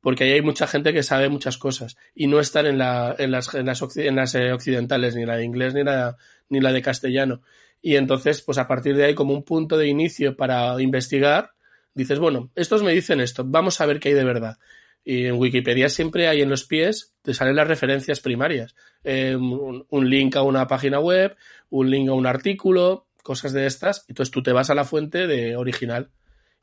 porque 0.00 0.24
ahí 0.24 0.32
hay 0.32 0.42
mucha 0.42 0.66
gente 0.66 0.94
que 0.94 1.02
sabe 1.02 1.28
muchas 1.28 1.58
cosas 1.58 1.98
y 2.14 2.26
no 2.26 2.40
están 2.40 2.64
en, 2.64 2.78
la, 2.78 3.14
en, 3.18 3.32
las, 3.32 3.52
en, 3.52 3.66
las, 3.66 3.96
en 3.98 4.16
las 4.16 4.34
eh, 4.34 4.50
occidentales, 4.50 5.14
ni 5.14 5.26
la 5.26 5.36
de 5.36 5.44
inglés 5.44 5.74
ni 5.74 5.84
la, 5.84 6.16
ni 6.48 6.58
la 6.58 6.72
de 6.72 6.80
castellano. 6.80 7.42
Y 7.82 7.96
entonces, 7.96 8.40
pues 8.40 8.56
a 8.56 8.66
partir 8.66 8.96
de 8.96 9.04
ahí, 9.04 9.14
como 9.14 9.34
un 9.34 9.42
punto 9.42 9.76
de 9.76 9.88
inicio 9.88 10.38
para 10.38 10.80
investigar, 10.80 11.50
dices, 11.94 12.18
bueno, 12.18 12.50
estos 12.54 12.82
me 12.82 12.92
dicen 12.92 13.20
esto, 13.20 13.44
vamos 13.44 13.80
a 13.80 13.86
ver 13.86 14.00
qué 14.00 14.10
hay 14.10 14.14
de 14.14 14.24
verdad. 14.24 14.58
Y 15.04 15.26
en 15.26 15.36
Wikipedia 15.36 15.88
siempre 15.88 16.28
hay 16.28 16.42
en 16.42 16.50
los 16.50 16.64
pies, 16.64 17.14
te 17.22 17.32
salen 17.32 17.56
las 17.56 17.68
referencias 17.68 18.20
primarias. 18.20 18.74
Eh, 19.02 19.34
un, 19.34 20.10
link 20.10 20.36
a 20.36 20.42
una 20.42 20.66
página 20.66 21.00
web, 21.00 21.36
un 21.70 21.90
link 21.90 22.08
a 22.10 22.12
un 22.12 22.26
artículo, 22.26 23.06
cosas 23.22 23.52
de 23.52 23.66
estas, 23.66 24.04
entonces 24.08 24.30
tú 24.30 24.42
te 24.42 24.52
vas 24.52 24.70
a 24.70 24.74
la 24.74 24.84
fuente 24.84 25.26
de 25.26 25.56
original. 25.56 26.10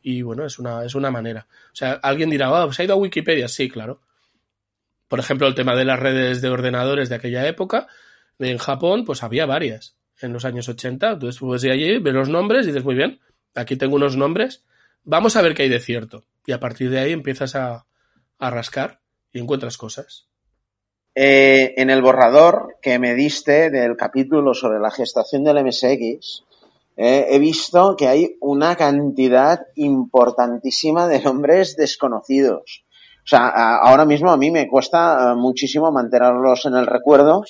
Y 0.01 0.21
bueno, 0.21 0.45
es 0.45 0.59
una, 0.59 0.85
es 0.85 0.93
una 0.93 1.09
manera. 1.09 1.47
O 1.73 1.75
sea, 1.75 1.93
alguien 1.93 2.29
dirá, 2.29 2.51
oh, 2.51 2.71
¿se 2.71 2.81
ha 2.81 2.85
ido 2.85 2.93
a 2.93 2.97
Wikipedia? 2.97 3.47
Sí, 3.47 3.69
claro. 3.69 4.01
Por 5.07 5.19
ejemplo, 5.19 5.47
el 5.47 5.55
tema 5.55 5.75
de 5.75 5.85
las 5.85 5.99
redes 5.99 6.41
de 6.41 6.49
ordenadores 6.49 7.09
de 7.09 7.15
aquella 7.15 7.47
época, 7.47 7.87
en 8.39 8.57
Japón, 8.57 9.03
pues 9.05 9.23
había 9.23 9.45
varias 9.45 9.97
en 10.21 10.33
los 10.33 10.45
años 10.45 10.69
80. 10.69 11.11
Entonces, 11.13 11.39
pues 11.39 11.61
de 11.61 11.71
allí 11.71 11.97
ves 11.99 12.13
los 12.13 12.29
nombres 12.29 12.65
y 12.65 12.67
dices, 12.67 12.83
muy 12.83 12.95
bien, 12.95 13.19
aquí 13.55 13.75
tengo 13.75 13.95
unos 13.95 14.15
nombres, 14.15 14.65
vamos 15.07 15.35
a 15.35 15.41
ver 15.41 15.55
qué 15.55 15.63
hay 15.63 15.69
de 15.69 15.79
cierto. 15.79 16.25
Y 16.45 16.51
a 16.51 16.59
partir 16.59 16.91
de 16.91 16.99
ahí 16.99 17.11
empiezas 17.11 17.55
a, 17.55 17.85
rascar 18.39 19.01
y 19.31 19.39
encuentras 19.39 19.77
cosas. 19.77 20.27
Eh, 21.15 21.73
en 21.77 21.89
el 21.89 22.03
borrador 22.03 22.75
que 22.83 22.99
me 22.99 23.15
diste 23.15 23.71
del 23.71 23.97
capítulo 23.97 24.53
sobre 24.53 24.79
la 24.79 24.91
gestación 24.91 25.43
del 25.43 25.65
MSX, 25.65 26.43
eh, 26.97 27.25
he 27.29 27.39
visto 27.39 27.95
que 27.95 28.07
hay 28.07 28.37
una 28.39 28.75
cantidad 28.75 29.61
importantísima 29.75 31.07
de 31.07 31.21
nombres 31.21 31.75
desconocidos. 31.75 32.85
O 33.23 33.27
sea, 33.27 33.47
ahora 33.77 34.05
mismo 34.05 34.31
a 34.31 34.37
mí 34.37 34.51
me 34.51 34.67
cuesta 34.67 35.33
muchísimo 35.35 35.91
mantenerlos 35.91 36.65
en 36.65 36.75
el 36.75 36.85
recuerdo 36.85 37.43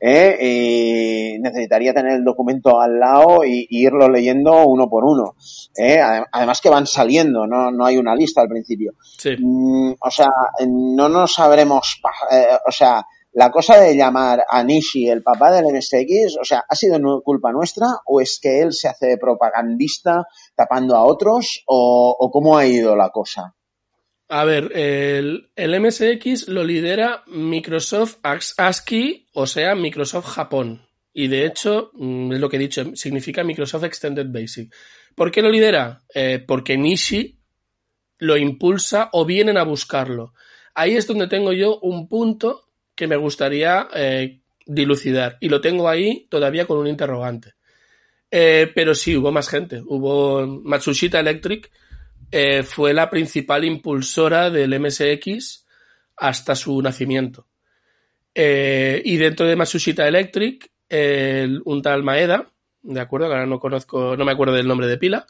¿eh? 0.00 0.36
y 0.40 1.38
necesitaría 1.40 1.94
tener 1.94 2.12
el 2.12 2.24
documento 2.24 2.80
al 2.80 2.98
lado 2.98 3.44
y, 3.44 3.66
y 3.68 3.86
irlo 3.86 4.08
leyendo 4.08 4.66
uno 4.66 4.88
por 4.88 5.04
uno. 5.04 5.34
¿eh? 5.76 6.00
Además 6.32 6.60
que 6.60 6.70
van 6.70 6.86
saliendo, 6.86 7.46
no, 7.46 7.70
no 7.70 7.84
hay 7.84 7.98
una 7.98 8.14
lista 8.14 8.40
al 8.40 8.48
principio. 8.48 8.92
Sí. 9.00 9.36
Mm, 9.38 9.94
o 10.00 10.10
sea, 10.10 10.30
no 10.68 11.08
nos 11.08 11.34
sabremos, 11.34 12.00
eh, 12.30 12.46
o 12.66 12.72
sea, 12.72 13.04
la 13.32 13.50
cosa 13.50 13.78
de 13.78 13.96
llamar 13.96 14.44
a 14.48 14.64
Nishi 14.64 15.08
el 15.08 15.22
papá 15.22 15.52
del 15.52 15.66
MSX, 15.66 16.38
o 16.40 16.44
sea, 16.44 16.64
¿ha 16.68 16.74
sido 16.74 16.98
culpa 17.22 17.52
nuestra 17.52 17.86
o 18.06 18.20
es 18.20 18.40
que 18.42 18.60
él 18.62 18.72
se 18.72 18.88
hace 18.88 19.16
propagandista 19.18 20.26
tapando 20.56 20.96
a 20.96 21.04
otros 21.04 21.62
o, 21.66 22.16
o 22.18 22.30
cómo 22.30 22.56
ha 22.56 22.66
ido 22.66 22.96
la 22.96 23.10
cosa? 23.10 23.54
A 24.28 24.44
ver, 24.44 24.70
el, 24.76 25.50
MSX 25.56 26.48
lo 26.48 26.62
lidera 26.62 27.24
Microsoft 27.26 28.18
ASCII, 28.22 29.26
o 29.32 29.46
sea, 29.46 29.74
Microsoft 29.74 30.26
Japón. 30.26 30.86
Y 31.14 31.28
de 31.28 31.46
hecho, 31.46 31.90
mm, 31.94 32.32
es 32.34 32.40
lo 32.40 32.48
que 32.48 32.56
he 32.56 32.60
dicho, 32.60 32.94
significa 32.94 33.42
Microsoft 33.42 33.84
Extended 33.84 34.26
Basic. 34.28 34.72
¿Por 35.14 35.30
qué 35.30 35.42
lo 35.42 35.50
lidera? 35.50 36.02
Eh, 36.14 36.44
porque 36.46 36.76
Nishi 36.76 37.38
lo 38.18 38.36
impulsa 38.36 39.08
o 39.12 39.24
vienen 39.24 39.56
a 39.56 39.64
buscarlo. 39.64 40.34
Ahí 40.74 40.96
es 40.96 41.06
donde 41.06 41.26
tengo 41.26 41.52
yo 41.52 41.78
un 41.80 42.08
punto 42.08 42.68
que 42.94 43.06
me 43.06 43.16
gustaría 43.16 43.88
eh, 43.94 44.40
dilucidar. 44.66 45.38
Y 45.40 45.48
lo 45.48 45.60
tengo 45.60 45.88
ahí 45.88 46.26
todavía 46.28 46.66
con 46.66 46.78
un 46.78 46.86
interrogante. 46.86 47.54
Eh, 48.30 48.70
pero 48.74 48.94
sí, 48.94 49.16
hubo 49.16 49.32
más 49.32 49.48
gente. 49.48 49.82
Hubo 49.86 50.46
Matsushita 50.46 51.18
Electric, 51.18 51.70
eh, 52.30 52.62
fue 52.62 52.92
la 52.92 53.08
principal 53.08 53.64
impulsora 53.64 54.50
del 54.50 54.78
MSX 54.78 55.66
hasta 56.16 56.54
su 56.54 56.80
nacimiento. 56.82 57.46
Eh, 58.34 59.02
y 59.04 59.16
dentro 59.16 59.46
de 59.46 59.56
Matsushita 59.56 60.06
Electric, 60.06 60.70
el, 60.88 61.60
un 61.64 61.82
tal 61.82 62.02
Maeda, 62.02 62.50
de 62.82 63.00
acuerdo, 63.00 63.26
ahora 63.26 63.46
no 63.46 63.58
conozco, 63.58 64.16
no 64.16 64.24
me 64.24 64.32
acuerdo 64.32 64.54
del 64.54 64.68
nombre 64.68 64.86
de 64.86 64.98
pila, 64.98 65.26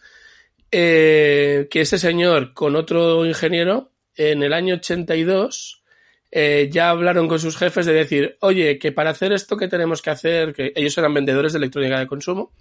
eh, 0.70 1.68
que 1.70 1.80
ese 1.80 1.99
señor 1.99 2.53
con 2.53 2.76
otro 2.76 3.24
ingeniero 3.24 3.92
en 4.14 4.42
el 4.42 4.53
año 4.53 4.74
82 4.74 5.82
eh, 6.30 6.68
ya 6.70 6.90
hablaron 6.90 7.28
con 7.28 7.38
sus 7.38 7.57
jefes 7.57 7.86
de 7.86 7.94
decir, 7.94 8.36
oye, 8.40 8.78
que 8.78 8.92
para 8.92 9.11
hacer 9.11 9.32
esto 9.32 9.57
que 9.57 9.68
tenemos 9.68 10.03
que 10.03 10.11
hacer, 10.11 10.53
que 10.53 10.72
ellos 10.76 10.96
eran 10.99 11.14
vendedores 11.14 11.53
de 11.53 11.59
electrónica 11.59 11.99
de 11.99 12.07
consumo, 12.07 12.53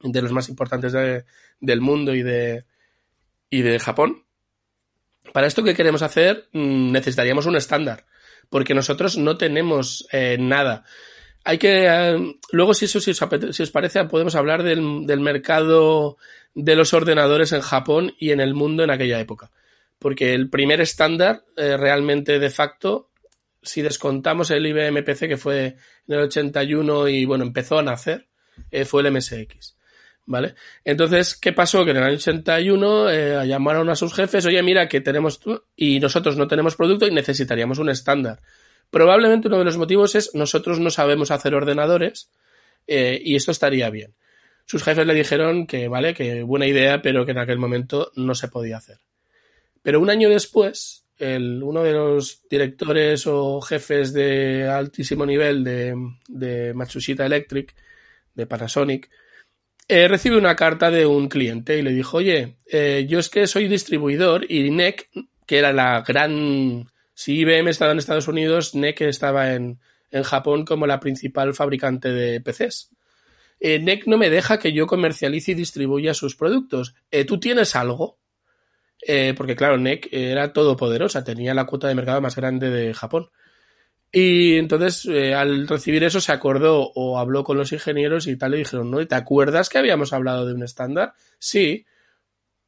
de 0.00 0.22
los 0.22 0.32
más 0.32 0.48
importantes 0.48 0.92
de, 0.92 1.24
del 1.60 1.80
mundo 1.80 2.14
y 2.14 2.22
de, 2.22 2.64
y 3.50 3.62
de 3.62 3.78
Japón. 3.78 4.24
Para 5.32 5.46
esto 5.46 5.64
que 5.64 5.74
queremos 5.74 6.02
hacer 6.02 6.48
mm, 6.52 6.92
necesitaríamos 6.92 7.46
un 7.46 7.56
estándar, 7.56 8.06
porque 8.50 8.74
nosotros 8.74 9.16
no 9.16 9.36
tenemos 9.36 10.06
eh, 10.12 10.36
nada. 10.38 10.84
Hay 11.44 11.58
que. 11.58 11.86
Eh, 11.86 12.36
luego, 12.52 12.74
si 12.74 12.86
eso 12.86 13.00
si 13.00 13.10
os, 13.10 13.20
si 13.50 13.62
os, 13.62 13.70
parece, 13.70 14.04
podemos 14.04 14.34
hablar 14.34 14.62
del, 14.62 14.80
mercado 15.20 16.16
de 16.54 16.76
los 16.76 16.94
ordenadores 16.94 17.52
en 17.52 17.60
Japón 17.60 18.14
y 18.18 18.30
en 18.30 18.40
el 18.40 18.54
mundo 18.54 18.84
en 18.84 18.90
aquella 18.90 19.20
época. 19.20 19.50
Porque 19.98 20.34
el 20.34 20.50
primer 20.50 20.80
estándar, 20.80 21.44
eh, 21.56 21.76
realmente 21.76 22.38
de 22.38 22.50
facto, 22.50 23.10
si 23.62 23.82
descontamos 23.82 24.50
el 24.50 24.66
IBM 24.66 25.02
PC 25.02 25.28
que 25.28 25.36
fue 25.36 25.76
en 26.06 26.14
el 26.14 26.20
81 26.20 27.08
y 27.08 27.24
bueno, 27.24 27.44
empezó 27.44 27.78
a 27.78 27.82
nacer, 27.82 28.28
fue 28.84 29.02
el 29.02 29.12
MSX. 29.12 29.73
¿Vale? 30.26 30.54
Entonces, 30.84 31.36
¿qué 31.36 31.52
pasó? 31.52 31.84
Que 31.84 31.90
en 31.90 31.98
el 31.98 32.02
año 32.02 32.16
81 32.16 33.10
eh, 33.10 33.46
llamaron 33.46 33.90
a 33.90 33.96
sus 33.96 34.14
jefes, 34.14 34.46
oye, 34.46 34.62
mira, 34.62 34.88
que 34.88 35.02
tenemos 35.02 35.40
y 35.76 36.00
nosotros 36.00 36.36
no 36.36 36.48
tenemos 36.48 36.76
producto 36.76 37.06
y 37.06 37.10
necesitaríamos 37.10 37.78
un 37.78 37.90
estándar. 37.90 38.40
Probablemente 38.90 39.48
uno 39.48 39.58
de 39.58 39.64
los 39.64 39.76
motivos 39.76 40.14
es 40.14 40.34
nosotros 40.34 40.80
no 40.80 40.88
sabemos 40.88 41.30
hacer 41.30 41.54
ordenadores 41.54 42.30
eh, 42.86 43.20
y 43.22 43.36
esto 43.36 43.50
estaría 43.50 43.90
bien. 43.90 44.14
Sus 44.66 44.82
jefes 44.82 45.06
le 45.06 45.14
dijeron 45.14 45.66
que, 45.66 45.88
vale, 45.88 46.14
que 46.14 46.42
buena 46.42 46.66
idea, 46.66 47.02
pero 47.02 47.26
que 47.26 47.32
en 47.32 47.38
aquel 47.38 47.58
momento 47.58 48.10
no 48.16 48.34
se 48.34 48.48
podía 48.48 48.78
hacer. 48.78 48.98
Pero 49.82 50.00
un 50.00 50.08
año 50.08 50.30
después, 50.30 51.04
el, 51.18 51.62
uno 51.62 51.82
de 51.82 51.92
los 51.92 52.48
directores 52.48 53.26
o 53.26 53.60
jefes 53.60 54.14
de 54.14 54.66
altísimo 54.68 55.26
nivel 55.26 55.62
de, 55.64 55.94
de 56.28 56.72
Matsushita 56.72 57.26
Electric, 57.26 57.74
de 58.34 58.46
Panasonic, 58.46 59.10
eh, 59.88 60.08
recibe 60.08 60.36
una 60.36 60.56
carta 60.56 60.90
de 60.90 61.06
un 61.06 61.28
cliente 61.28 61.78
y 61.78 61.82
le 61.82 61.92
dijo, 61.92 62.18
oye, 62.18 62.56
eh, 62.66 63.06
yo 63.08 63.18
es 63.18 63.28
que 63.28 63.46
soy 63.46 63.68
distribuidor 63.68 64.50
y 64.50 64.70
NEC, 64.70 65.10
que 65.46 65.58
era 65.58 65.72
la 65.72 66.02
gran... 66.02 66.90
Si 67.16 67.38
IBM 67.40 67.70
estaba 67.70 67.92
en 67.92 67.98
Estados 67.98 68.26
Unidos, 68.26 68.74
NEC 68.74 69.02
estaba 69.02 69.54
en, 69.54 69.78
en 70.10 70.22
Japón 70.22 70.64
como 70.64 70.86
la 70.86 71.00
principal 71.00 71.54
fabricante 71.54 72.10
de 72.10 72.40
PCs. 72.40 72.90
Eh, 73.60 73.78
NEC 73.78 74.06
no 74.06 74.18
me 74.18 74.30
deja 74.30 74.58
que 74.58 74.72
yo 74.72 74.86
comercialice 74.86 75.52
y 75.52 75.54
distribuya 75.54 76.14
sus 76.14 76.36
productos. 76.36 76.94
Eh, 77.10 77.24
¿Tú 77.24 77.40
tienes 77.40 77.74
algo? 77.76 78.18
Eh, 79.06 79.34
porque 79.36 79.56
claro, 79.56 79.76
NEC 79.76 80.08
era 80.12 80.52
todopoderosa, 80.52 81.24
tenía 81.24 81.54
la 81.54 81.66
cuota 81.66 81.88
de 81.88 81.94
mercado 81.94 82.20
más 82.20 82.36
grande 82.36 82.70
de 82.70 82.94
Japón. 82.94 83.30
Y 84.16 84.58
entonces, 84.58 85.06
eh, 85.06 85.34
al 85.34 85.66
recibir 85.66 86.04
eso, 86.04 86.20
se 86.20 86.30
acordó 86.30 86.92
o 86.94 87.18
habló 87.18 87.42
con 87.42 87.58
los 87.58 87.72
ingenieros 87.72 88.28
y 88.28 88.36
tal, 88.36 88.52
le 88.52 88.58
dijeron, 88.58 88.88
¿no? 88.88 89.04
¿Te 89.04 89.16
acuerdas 89.16 89.68
que 89.68 89.78
habíamos 89.78 90.12
hablado 90.12 90.46
de 90.46 90.54
un 90.54 90.62
estándar? 90.62 91.14
Sí, 91.40 91.84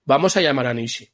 vamos 0.04 0.36
a 0.36 0.40
llamar 0.40 0.66
a 0.66 0.74
Nishi. 0.74 1.08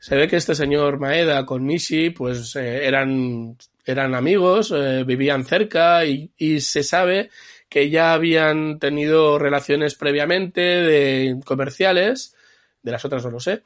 Se 0.00 0.16
ve 0.16 0.26
que 0.26 0.34
este 0.34 0.56
señor 0.56 0.98
Maeda 0.98 1.46
con 1.46 1.64
Nishi, 1.64 2.10
pues 2.10 2.56
eh, 2.56 2.88
eran 2.88 3.56
eran 3.84 4.16
amigos, 4.16 4.72
eh, 4.74 5.04
vivían 5.04 5.44
cerca 5.44 6.04
y, 6.04 6.32
y, 6.36 6.60
se 6.60 6.82
sabe 6.82 7.30
que 7.68 7.88
ya 7.88 8.12
habían 8.12 8.80
tenido 8.80 9.38
relaciones 9.38 9.94
previamente 9.94 10.60
de 10.60 11.40
comerciales, 11.44 12.34
de 12.82 12.90
las 12.90 13.04
otras 13.04 13.24
no 13.24 13.30
lo 13.30 13.40
sé, 13.40 13.62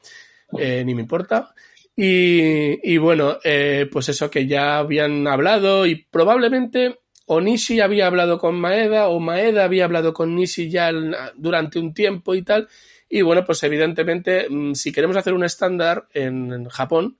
eh, 0.57 0.83
ni 0.85 0.95
me 0.95 1.01
importa. 1.01 1.53
Y, 1.99 2.97
bueno, 2.97 3.39
eh, 3.43 3.89
pues 3.91 4.07
eso 4.09 4.29
que 4.29 4.45
ya 4.45 4.77
habían 4.77 5.27
hablado 5.27 5.87
y 5.87 5.95
probablemente 5.95 6.99
o 7.25 7.41
Nishi 7.41 7.79
había 7.79 8.05
hablado 8.05 8.37
con 8.37 8.53
Maeda 8.55 9.07
o 9.09 9.19
Maeda 9.19 9.63
había 9.63 9.85
hablado 9.85 10.13
con 10.13 10.35
Nishi 10.35 10.69
ya 10.69 10.91
durante 11.35 11.79
un 11.79 11.95
tiempo 11.95 12.35
y 12.35 12.43
tal. 12.43 12.69
Y 13.09 13.23
bueno, 13.23 13.43
pues 13.43 13.63
evidentemente, 13.63 14.47
mm, 14.47 14.75
si 14.75 14.91
queremos 14.91 15.17
hacer 15.17 15.33
un 15.33 15.43
estándar 15.43 16.07
en, 16.13 16.65
Japón, 16.69 17.17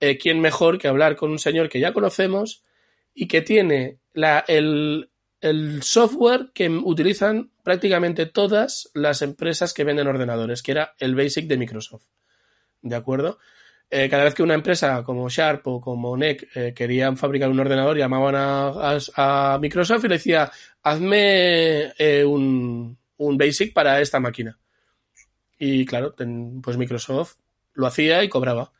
eh, 0.00 0.18
¿quién 0.18 0.40
mejor 0.40 0.78
que 0.78 0.88
hablar 0.88 1.16
con 1.16 1.30
un 1.30 1.38
señor 1.38 1.70
que 1.70 1.80
ya 1.80 1.94
conocemos 1.94 2.62
y 3.14 3.26
que 3.26 3.40
tiene 3.40 4.00
el 4.12 5.08
software 5.82 6.50
que 6.52 6.68
utilizan 6.68 7.52
prácticamente 7.64 8.26
todas 8.26 8.90
las 8.92 9.22
empresas 9.22 9.72
que 9.72 9.84
venden 9.84 10.08
ordenadores, 10.08 10.62
que 10.62 10.72
era 10.72 10.94
el 10.98 11.14
Basic 11.14 11.46
de 11.46 11.56
Microsoft. 11.56 12.04
¿De 12.82 12.96
acuerdo? 12.96 13.38
Eh, 13.92 14.08
cada 14.08 14.22
vez 14.22 14.34
que 14.34 14.44
una 14.44 14.54
empresa 14.54 15.02
como 15.02 15.28
Sharp 15.28 15.66
o 15.66 15.80
como 15.80 16.16
NEC 16.16 16.48
eh, 16.54 16.72
querían 16.72 17.16
fabricar 17.16 17.50
un 17.50 17.58
ordenador, 17.58 17.96
llamaban 17.96 18.36
a, 18.36 18.98
a, 19.16 19.58
Microsoft 19.58 20.04
y 20.04 20.08
le 20.08 20.14
decía, 20.14 20.48
hazme 20.80 21.92
eh, 21.98 22.24
un, 22.24 22.96
un, 23.16 23.36
Basic 23.36 23.74
para 23.74 24.00
esta 24.00 24.20
máquina. 24.20 24.56
Y 25.58 25.84
claro, 25.84 26.12
ten, 26.12 26.62
pues 26.62 26.76
Microsoft 26.76 27.38
lo 27.74 27.88
hacía 27.88 28.22
y 28.22 28.28
cobraba. 28.28 28.72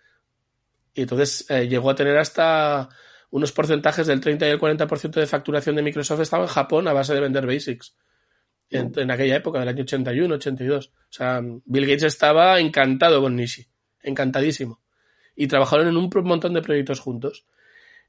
Y 0.94 1.02
entonces 1.02 1.46
llegó 1.68 1.90
a 1.90 1.96
tener 1.96 2.16
hasta 2.16 2.88
unos 3.30 3.50
porcentajes 3.50 4.06
del 4.06 4.20
30 4.20 4.46
y 4.46 4.50
el 4.50 4.60
40% 4.60 5.10
de 5.10 5.26
facturación 5.26 5.74
de 5.74 5.82
Microsoft 5.82 6.20
estaba 6.20 6.44
en 6.44 6.50
Japón 6.50 6.86
a 6.86 6.92
base 6.92 7.14
de 7.14 7.20
vender 7.20 7.46
Basics. 7.46 7.96
En, 8.70 8.92
en, 8.96 9.10
aquella 9.10 9.36
época, 9.36 9.58
del 9.58 9.68
año 9.68 9.82
81, 9.82 10.36
82. 10.36 10.86
O 10.86 10.92
sea, 11.08 11.40
Bill 11.42 11.86
Gates 11.86 12.04
estaba 12.04 12.60
encantado 12.60 13.20
con 13.20 13.34
Nishi. 13.34 13.66
Encantadísimo 14.02 14.80
y 15.40 15.48
trabajaron 15.48 15.88
en 15.88 15.96
un 15.96 16.10
montón 16.24 16.52
de 16.52 16.60
proyectos 16.60 17.00
juntos. 17.00 17.46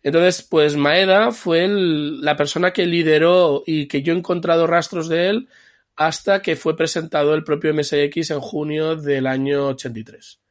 Entonces, 0.03 0.41
pues 0.41 0.75
Maeda 0.75 1.31
fue 1.31 1.65
la 1.69 2.35
persona 2.35 2.73
que 2.73 2.85
lideró 2.85 3.63
y 3.65 3.87
que 3.87 4.01
yo 4.01 4.13
he 4.13 4.17
encontrado 4.17 4.67
rastros 4.67 5.07
de 5.07 5.29
él 5.29 5.47
hasta 5.95 6.41
que 6.41 6.57
fue 6.57 6.75
presentado 6.75 7.33
el 7.33 7.45
propio 7.45 7.73
MSX 7.73 8.31
en 8.31 8.41
junio 8.41 8.97
del 8.97 9.27
año 9.27 9.67
83. 9.67 10.41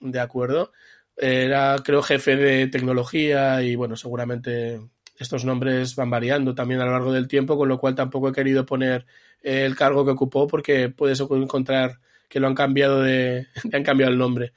¿De 0.00 0.18
acuerdo? 0.18 0.72
Era, 1.14 1.76
creo, 1.84 2.00
jefe 2.00 2.36
de 2.36 2.66
tecnología 2.68 3.62
y, 3.62 3.74
bueno, 3.76 3.94
seguramente 3.94 4.80
estos 5.18 5.44
nombres 5.44 5.96
van 5.96 6.08
variando 6.08 6.54
también 6.54 6.80
a 6.80 6.86
lo 6.86 6.92
largo 6.92 7.12
del 7.12 7.28
tiempo, 7.28 7.58
con 7.58 7.68
lo 7.68 7.78
cual 7.78 7.94
tampoco 7.94 8.30
he 8.30 8.32
querido 8.32 8.64
poner 8.64 9.04
el 9.42 9.76
cargo 9.76 10.02
que 10.06 10.12
ocupó 10.12 10.46
porque 10.46 10.88
puedes 10.88 11.20
encontrar 11.20 12.00
que 12.30 12.40
lo 12.40 12.46
han 12.46 12.54
cambiado 12.54 13.02
de, 13.02 13.48
han 13.74 13.84
cambiado 13.84 14.12
el 14.12 14.18
nombre. 14.18 14.54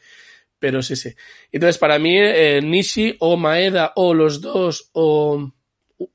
Pero 0.59 0.81
sí, 0.83 0.95
sí. 0.95 1.15
Entonces, 1.51 1.77
para 1.77 1.97
mí, 1.99 2.17
eh, 2.17 2.61
Nishi 2.61 3.15
o 3.19 3.37
Maeda 3.37 3.93
o 3.95 4.13
los 4.13 4.41
dos 4.41 4.89
o, 4.93 5.51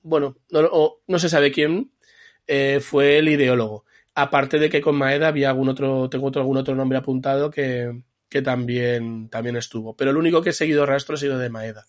bueno, 0.02 0.36
no, 0.50 0.96
no 1.06 1.18
se 1.18 1.28
sabe 1.28 1.50
quién 1.50 1.90
eh, 2.46 2.80
fue 2.80 3.18
el 3.18 3.28
ideólogo. 3.28 3.84
Aparte 4.14 4.58
de 4.58 4.68
que 4.68 4.80
con 4.80 4.96
Maeda 4.96 5.28
había 5.28 5.48
algún 5.48 5.70
otro, 5.70 6.08
tengo 6.08 6.26
otro, 6.26 6.42
algún 6.42 6.58
otro 6.58 6.74
nombre 6.74 6.98
apuntado 6.98 7.50
que, 7.50 8.02
que 8.28 8.42
también, 8.42 9.28
también 9.28 9.56
estuvo. 9.56 9.96
Pero 9.96 10.10
el 10.10 10.16
único 10.16 10.42
que 10.42 10.50
he 10.50 10.52
seguido 10.52 10.86
rastro 10.86 11.14
ha 11.14 11.18
sido 11.18 11.38
de 11.38 11.50
Maeda. 11.50 11.84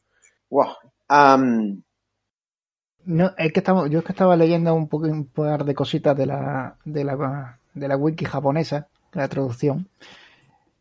Wow. 0.49 0.75
Um... 1.09 1.81
No, 3.07 3.33
es 3.37 3.53
que 3.53 3.59
estamos, 3.59 3.87
yo 3.91 3.99
es 3.99 4.05
que 4.05 4.13
estaba 4.13 4.35
leyendo 4.35 4.73
un, 4.73 4.87
poco, 4.87 5.05
un 5.05 5.27
par 5.27 5.63
de 5.63 5.75
cositas 5.75 6.17
de 6.17 6.25
la, 6.25 6.75
de 6.85 7.03
la, 7.03 7.59
de 7.75 7.87
la 7.87 7.97
wiki 7.97 8.25
japonesa, 8.25 8.87
la 9.13 9.27
traducción. 9.27 9.87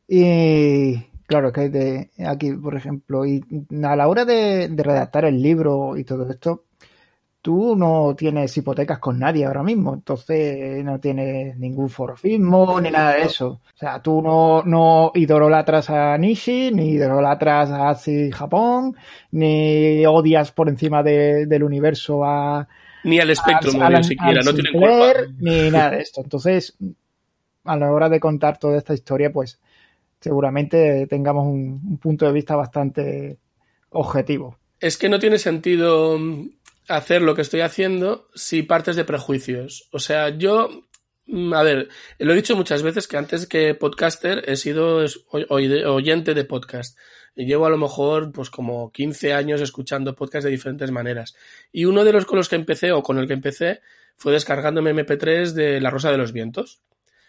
Y 0.09 1.05
Claro, 1.27 1.53
que 1.53 1.71
de 1.71 2.11
aquí, 2.27 2.53
por 2.53 2.77
ejemplo, 2.77 3.25
y 3.25 3.43
a 3.83 3.97
la 3.97 4.09
hora 4.09 4.25
de, 4.25 4.69
redactar 4.77 5.25
el 5.25 5.41
libro 5.41 5.97
y 5.97 6.05
todo 6.05 6.29
esto, 6.29 6.65
tú 7.41 7.77
no 7.77 8.15
tienes 8.17 8.55
hipotecas 8.57 8.99
con 8.99 9.19
nadie 9.19 9.47
ahora 9.47 9.63
mismo, 9.63 9.95
entonces 9.95 10.85
no 10.85 11.01
tienes 11.01 11.57
ningún 11.57 11.89
forofismo 11.89 12.79
ni 12.81 12.91
nada 12.91 13.15
de 13.15 13.23
eso. 13.23 13.49
O 13.49 13.77
sea, 13.77 14.03
tú 14.03 14.21
no, 14.21 14.63
no 14.65 15.13
idolatras 15.15 15.89
a 15.89 16.19
Nishi, 16.19 16.71
ni 16.73 16.91
idolatras 16.91 17.71
a 17.71 17.97
Japón, 18.33 18.95
ni 19.31 20.05
odias 20.05 20.53
por 20.53 20.69
encima 20.69 21.03
del 21.03 21.63
universo 21.63 22.23
a... 22.25 22.69
Ni 23.05 23.19
al 23.19 23.35
Spectrum, 23.35 23.83
ni 23.91 24.05
siquiera, 24.05 24.43
no 24.43 24.55
tienen 24.55 24.73
culpa. 24.73 25.21
Ni 25.39 25.71
nada 25.71 25.91
de 25.91 26.01
esto. 26.01 26.23
Entonces, 26.23 26.75
a 27.65 27.77
la 27.77 27.93
hora 27.93 28.09
de 28.09 28.21
contar 28.21 28.59
toda 28.59 28.79
esta 28.79 28.95
historia, 28.95 29.31
pues 29.33 29.59
seguramente 30.25 31.07
tengamos 31.07 31.45
un, 31.45 31.99
punto 31.99 32.25
de 32.25 32.33
vista 32.33 32.57
bastante 32.57 33.37
objetivo. 33.91 34.59
Es 34.81 34.97
que 34.97 35.11
no 35.11 35.19
tiene 35.19 35.39
sentido 35.39 36.19
hacer 36.89 37.21
lo 37.21 37.35
que 37.35 37.43
estoy 37.43 37.61
haciendo 37.61 38.27
si 38.35 38.63
partes 38.63 38.97
de 38.97 39.05
prejuicios. 39.05 39.87
O 39.93 39.99
sea, 39.99 40.31
yo, 40.31 40.71
a 41.53 41.63
ver, 41.63 41.91
lo 42.19 42.33
he 42.33 42.37
dicho 42.37 42.57
muchas 42.57 42.83
veces 42.83 43.07
que 43.07 43.19
antes 43.19 43.47
que 43.47 43.75
podcaster 43.75 44.43
he 44.47 44.57
sido 44.57 45.05
oyente 45.31 46.33
de 46.33 46.45
podcast. 46.45 46.99
Llevo 47.37 47.67
a 47.67 47.71
lo 47.71 47.77
mejor 47.77 48.33
pues 48.33 48.49
como 48.49 48.93
15 48.93 49.35
años 49.35 49.61
escuchando 49.61 50.15
podcast 50.15 50.45
de 50.47 50.53
diferentes 50.53 50.91
maneras. 50.91 51.35
Y 51.71 51.85
uno 51.85 52.03
de 52.03 52.13
los 52.13 52.25
con 52.25 52.39
los 52.39 52.49
que 52.49 52.57
empecé 52.57 52.93
o 52.93 53.03
con 53.03 53.19
el 53.19 53.27
que 53.27 53.35
empecé 53.35 53.83
fue 54.17 54.33
descargándome 54.33 54.95
MP3 54.95 55.53
de 55.53 55.81
La 55.83 55.91
Rosa 55.91 56.11
de 56.11 56.17
los 56.17 56.33
Vientos. 56.33 56.81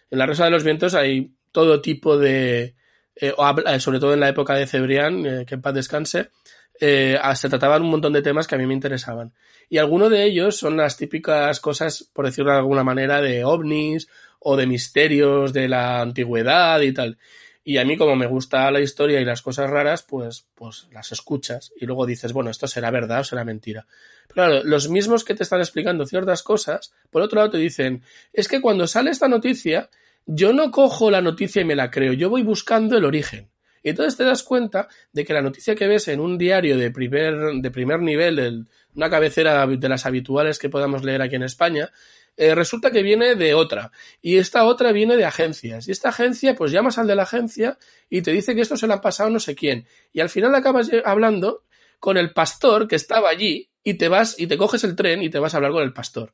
En 0.10 0.20
La 0.20 0.28
Rosa 0.28 0.46
de 0.46 0.52
los 0.52 0.64
Vientos 0.64 0.94
hay 0.94 1.34
todo 1.52 1.82
tipo 1.82 2.18
de, 2.18 2.76
eh, 3.16 3.34
eh, 3.66 3.80
sobre 3.80 4.00
todo 4.00 4.14
en 4.14 4.20
la 4.20 4.30
época 4.30 4.56
de 4.56 4.68
Cebrián, 4.68 5.26
eh, 5.26 5.46
que 5.46 5.56
en 5.56 5.62
paz 5.62 5.74
descanse, 5.74 6.30
se 6.78 7.50
trataban 7.50 7.84
un 7.84 7.92
montón 7.92 8.14
de 8.14 8.22
temas 8.22 8.48
que 8.48 8.56
a 8.56 8.58
mí 8.58 8.66
me 8.66 8.74
interesaban. 8.74 9.34
Y 9.70 9.78
algunos 9.78 10.10
de 10.10 10.26
ellos 10.26 10.58
son 10.58 10.78
las 10.78 10.98
típicas 10.98 11.60
cosas, 11.60 12.10
por 12.14 12.26
decirlo 12.26 12.52
de 12.52 12.58
alguna 12.58 12.84
manera, 12.84 13.22
de 13.22 13.46
ovnis 13.46 14.10
o 14.40 14.58
de 14.58 14.68
misterios 14.68 15.54
de 15.54 15.70
la 15.70 16.02
antigüedad 16.02 16.82
y 16.82 16.94
tal. 16.94 17.18
Y 17.64 17.78
a 17.78 17.86
mí, 17.86 17.98
como 17.98 18.16
me 18.16 18.28
gusta 18.28 18.70
la 18.70 18.80
historia 18.80 19.20
y 19.20 19.26
las 19.26 19.42
cosas 19.42 19.70
raras, 19.70 20.04
pues, 20.04 20.46
pues 20.54 20.88
las 20.92 21.12
escuchas 21.12 21.72
y 21.76 21.88
luego 21.88 22.06
dices, 22.06 22.32
bueno, 22.32 22.52
esto 22.52 22.68
será 22.68 22.92
verdad 22.92 23.22
o 23.22 23.24
será 23.24 23.44
mentira. 23.44 23.88
Pero 24.28 24.36
claro, 24.36 24.64
los 24.64 24.88
mismos 24.88 25.24
que 25.24 25.34
te 25.34 25.42
están 25.42 25.62
explicando 25.62 26.06
ciertas 26.06 26.44
cosas, 26.44 26.94
por 27.10 27.24
otro 27.24 27.38
lado 27.38 27.52
te 27.52 27.58
dicen, 27.58 28.04
es 28.34 28.48
que 28.48 28.62
cuando 28.62 28.86
sale 28.86 29.10
esta 29.10 29.28
noticia, 29.28 29.90
yo 30.26 30.54
no 30.54 30.72
cojo 30.72 31.12
la 31.12 31.22
noticia 31.22 31.62
y 31.62 31.66
me 31.66 31.76
la 31.76 31.92
creo, 31.92 32.14
yo 32.14 32.30
voy 32.30 32.44
buscando 32.44 32.98
el 32.98 33.06
origen. 33.06 33.52
Y 33.84 33.90
entonces 33.90 34.18
te 34.18 34.24
das 34.24 34.42
cuenta 34.42 34.88
de 35.14 35.24
que 35.24 35.34
la 35.34 35.44
noticia 35.44 35.76
que 35.76 35.88
ves 35.88 36.08
en 36.08 36.20
un 36.20 36.40
diario 36.40 36.76
de 36.76 36.90
primer, 36.90 37.36
de 37.62 37.70
primer 37.70 38.00
nivel, 38.00 38.36
de 38.36 38.64
una 38.96 39.12
cabecera 39.12 39.68
de 39.68 39.90
las 39.90 40.08
habituales 40.08 40.58
que 40.58 40.70
podamos 40.70 41.04
leer 41.04 41.22
aquí 41.22 41.36
en 41.36 41.44
España, 41.44 41.92
eh, 42.36 42.56
resulta 42.56 42.90
que 42.90 43.04
viene 43.04 43.36
de 43.36 43.54
otra. 43.54 43.92
Y 44.24 44.38
esta 44.38 44.66
otra 44.66 44.92
viene 44.92 45.18
de 45.18 45.26
agencias. 45.26 45.88
Y 45.88 45.92
esta 45.92 46.10
agencia, 46.10 46.56
pues 46.56 46.72
llamas 46.72 46.98
al 46.98 47.06
de 47.06 47.16
la 47.16 47.24
agencia 47.24 47.78
y 48.10 48.24
te 48.24 48.32
dice 48.32 48.56
que 48.56 48.62
esto 48.62 48.76
se 48.76 48.88
lo 48.88 48.96
ha 48.96 49.02
pasado 49.02 49.30
no 49.30 49.40
sé 49.40 49.54
quién. 49.54 49.86
Y 50.12 50.20
al 50.20 50.30
final 50.30 50.56
acabas 50.56 50.90
hablando 51.06 51.64
con 52.00 52.18
el 52.18 52.34
pastor 52.34 52.88
que 52.88 52.96
estaba 52.96 53.30
allí 53.30 53.70
y 53.84 53.94
te 53.94 54.10
vas 54.10 54.40
y 54.40 54.48
te 54.48 54.58
coges 54.58 54.84
el 54.84 54.96
tren 54.96 55.22
y 55.22 55.30
te 55.30 55.40
vas 55.40 55.54
a 55.54 55.58
hablar 55.58 55.72
con 55.72 55.84
el 55.84 55.94
pastor. 55.94 56.34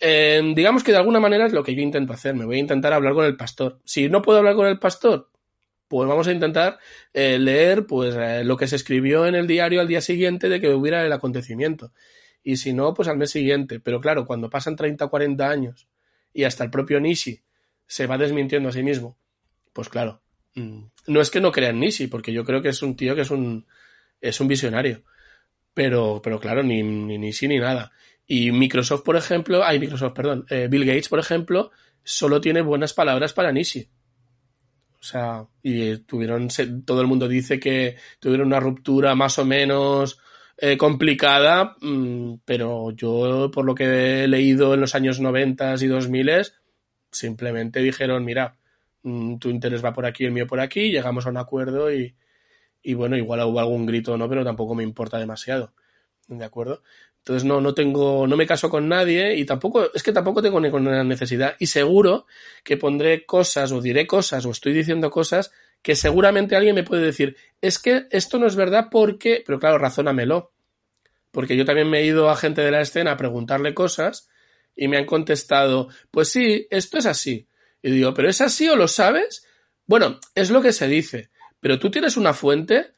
Eh, 0.00 0.40
digamos 0.54 0.82
que 0.82 0.92
de 0.92 0.98
alguna 0.98 1.20
manera 1.20 1.46
es 1.46 1.52
lo 1.52 1.62
que 1.62 1.74
yo 1.74 1.82
intento 1.82 2.12
hacer. 2.12 2.34
Me 2.34 2.44
voy 2.44 2.56
a 2.56 2.60
intentar 2.60 2.92
hablar 2.92 3.14
con 3.14 3.24
el 3.24 3.36
pastor. 3.36 3.80
Si 3.84 4.08
no 4.08 4.22
puedo 4.22 4.38
hablar 4.38 4.56
con 4.56 4.66
el 4.66 4.78
pastor, 4.78 5.30
pues 5.88 6.08
vamos 6.08 6.26
a 6.26 6.32
intentar 6.32 6.78
eh, 7.12 7.38
leer 7.38 7.86
pues 7.86 8.14
eh, 8.16 8.44
lo 8.44 8.56
que 8.56 8.66
se 8.66 8.76
escribió 8.76 9.26
en 9.26 9.34
el 9.34 9.46
diario 9.46 9.80
al 9.80 9.88
día 9.88 10.00
siguiente 10.00 10.48
de 10.48 10.60
que 10.60 10.70
hubiera 10.70 11.04
el 11.04 11.12
acontecimiento. 11.12 11.92
Y 12.42 12.56
si 12.56 12.72
no, 12.72 12.94
pues 12.94 13.08
al 13.08 13.18
mes 13.18 13.30
siguiente. 13.30 13.78
Pero 13.78 14.00
claro, 14.00 14.26
cuando 14.26 14.50
pasan 14.50 14.74
30 14.74 15.04
o 15.04 15.10
40 15.10 15.48
años 15.48 15.88
y 16.32 16.44
hasta 16.44 16.64
el 16.64 16.70
propio 16.70 16.98
Nishi 16.98 17.42
se 17.86 18.06
va 18.06 18.18
desmintiendo 18.18 18.70
a 18.70 18.72
sí 18.72 18.82
mismo, 18.82 19.18
pues 19.72 19.88
claro, 19.88 20.22
mm, 20.54 20.84
no 21.08 21.20
es 21.20 21.30
que 21.30 21.40
no 21.40 21.52
crean 21.52 21.78
Nishi, 21.78 22.06
porque 22.06 22.32
yo 22.32 22.44
creo 22.44 22.62
que 22.62 22.70
es 22.70 22.82
un 22.82 22.96
tío 22.96 23.14
que 23.14 23.20
es 23.20 23.30
un, 23.30 23.66
es 24.20 24.40
un 24.40 24.48
visionario. 24.48 25.02
Pero, 25.74 26.20
pero 26.22 26.40
claro, 26.40 26.62
ni, 26.62 26.82
ni 26.82 27.18
Nishi 27.18 27.48
ni 27.48 27.58
nada. 27.58 27.92
Y 28.26 28.52
Microsoft, 28.52 29.02
por 29.02 29.16
ejemplo, 29.16 29.64
hay 29.64 29.78
Microsoft, 29.78 30.12
perdón, 30.12 30.46
eh, 30.48 30.68
Bill 30.70 30.84
Gates, 30.84 31.08
por 31.08 31.18
ejemplo, 31.18 31.70
solo 32.02 32.40
tiene 32.40 32.62
buenas 32.62 32.94
palabras 32.94 33.32
para 33.32 33.52
Nishi. 33.52 33.88
O 35.00 35.04
sea, 35.04 35.44
y 35.62 35.96
tuvieron, 35.98 36.48
todo 36.84 37.00
el 37.00 37.08
mundo 37.08 37.26
dice 37.26 37.58
que 37.58 37.96
tuvieron 38.20 38.46
una 38.46 38.60
ruptura 38.60 39.16
más 39.16 39.38
o 39.38 39.44
menos 39.44 40.18
eh, 40.56 40.76
complicada, 40.76 41.76
mm, 41.80 42.34
pero 42.44 42.92
yo, 42.92 43.50
por 43.52 43.64
lo 43.64 43.74
que 43.74 44.24
he 44.24 44.28
leído 44.28 44.74
en 44.74 44.80
los 44.80 44.94
años 44.94 45.18
90 45.18 45.74
y 45.80 45.86
2000, 45.88 46.30
simplemente 47.10 47.80
dijeron, 47.80 48.24
mira, 48.24 48.56
mm, 49.02 49.38
tu 49.38 49.50
interés 49.50 49.84
va 49.84 49.92
por 49.92 50.06
aquí, 50.06 50.24
el 50.24 50.30
mío 50.32 50.46
por 50.46 50.60
aquí, 50.60 50.92
llegamos 50.92 51.26
a 51.26 51.30
un 51.30 51.38
acuerdo 51.38 51.92
y, 51.92 52.14
y 52.82 52.94
bueno, 52.94 53.16
igual 53.16 53.40
hubo 53.40 53.60
algún 53.60 53.86
grito 53.86 54.16
no, 54.16 54.28
pero 54.28 54.44
tampoco 54.44 54.74
me 54.74 54.84
importa 54.84 55.18
demasiado. 55.18 55.74
¿De 56.28 56.44
acuerdo? 56.44 56.82
Entonces 57.22 57.44
no, 57.44 57.60
no 57.60 57.72
tengo, 57.72 58.26
no 58.26 58.36
me 58.36 58.48
caso 58.48 58.68
con 58.68 58.88
nadie 58.88 59.36
y 59.36 59.44
tampoco, 59.44 59.92
es 59.94 60.02
que 60.02 60.10
tampoco 60.10 60.42
tengo 60.42 60.60
ninguna 60.60 61.04
necesidad. 61.04 61.54
Y 61.60 61.66
seguro 61.66 62.26
que 62.64 62.76
pondré 62.76 63.24
cosas 63.24 63.70
o 63.70 63.80
diré 63.80 64.08
cosas 64.08 64.44
o 64.44 64.50
estoy 64.50 64.72
diciendo 64.72 65.08
cosas 65.08 65.52
que 65.82 65.94
seguramente 65.94 66.56
alguien 66.56 66.74
me 66.74 66.82
puede 66.82 67.04
decir, 67.04 67.36
es 67.60 67.78
que 67.78 68.06
esto 68.10 68.40
no 68.40 68.48
es 68.48 68.56
verdad 68.56 68.88
porque, 68.90 69.40
pero 69.46 69.60
claro, 69.60 69.78
razónamelo. 69.78 70.52
Porque 71.30 71.56
yo 71.56 71.64
también 71.64 71.88
me 71.88 72.00
he 72.00 72.06
ido 72.06 72.28
a 72.28 72.36
gente 72.36 72.60
de 72.60 72.72
la 72.72 72.80
escena 72.80 73.12
a 73.12 73.16
preguntarle 73.16 73.72
cosas 73.72 74.28
y 74.74 74.88
me 74.88 74.96
han 74.96 75.06
contestado, 75.06 75.90
pues 76.10 76.28
sí, 76.28 76.66
esto 76.70 76.98
es 76.98 77.06
así. 77.06 77.46
Y 77.82 77.92
digo, 77.92 78.12
¿pero 78.14 78.28
es 78.28 78.40
así 78.40 78.68
o 78.68 78.74
lo 78.74 78.88
sabes? 78.88 79.46
Bueno, 79.86 80.18
es 80.34 80.50
lo 80.50 80.60
que 80.60 80.72
se 80.72 80.88
dice. 80.88 81.30
¿Pero 81.60 81.78
tú 81.78 81.88
tienes 81.88 82.16
una 82.16 82.34
fuente? 82.34 82.94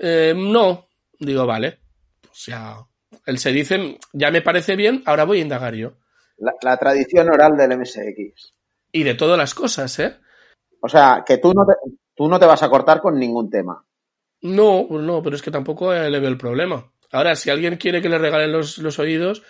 Eh, 0.00 0.34
no. 0.36 0.88
Digo, 1.18 1.46
vale. 1.46 1.78
O 2.24 2.34
sea, 2.34 2.76
él 3.28 3.38
se 3.38 3.52
dice, 3.52 3.98
ya 4.14 4.30
me 4.30 4.40
parece 4.40 4.74
bien, 4.74 5.02
ahora 5.04 5.24
voy 5.24 5.38
a 5.38 5.42
indagar 5.42 5.74
yo. 5.74 5.92
La, 6.38 6.54
la 6.62 6.78
tradición 6.78 7.28
oral 7.28 7.58
del 7.58 7.78
MSX. 7.78 8.54
Y 8.90 9.02
de 9.02 9.14
todas 9.14 9.36
las 9.36 9.54
cosas, 9.54 9.98
¿eh? 9.98 10.16
O 10.80 10.88
sea, 10.88 11.24
que 11.26 11.36
tú 11.36 11.52
no 11.52 11.66
te, 11.66 11.74
tú 12.14 12.26
no 12.26 12.38
te 12.38 12.46
vas 12.46 12.62
a 12.62 12.70
cortar 12.70 13.02
con 13.02 13.18
ningún 13.18 13.50
tema. 13.50 13.84
No, 14.40 14.86
no, 14.88 15.22
pero 15.22 15.36
es 15.36 15.42
que 15.42 15.50
tampoco 15.50 15.92
le 15.92 16.20
veo 16.20 16.30
el 16.30 16.38
problema. 16.38 16.90
Ahora, 17.12 17.36
si 17.36 17.50
alguien 17.50 17.76
quiere 17.76 18.00
que 18.00 18.08
le 18.08 18.16
regalen 18.16 18.50
los, 18.50 18.78
los 18.78 18.98
oídos, 18.98 19.42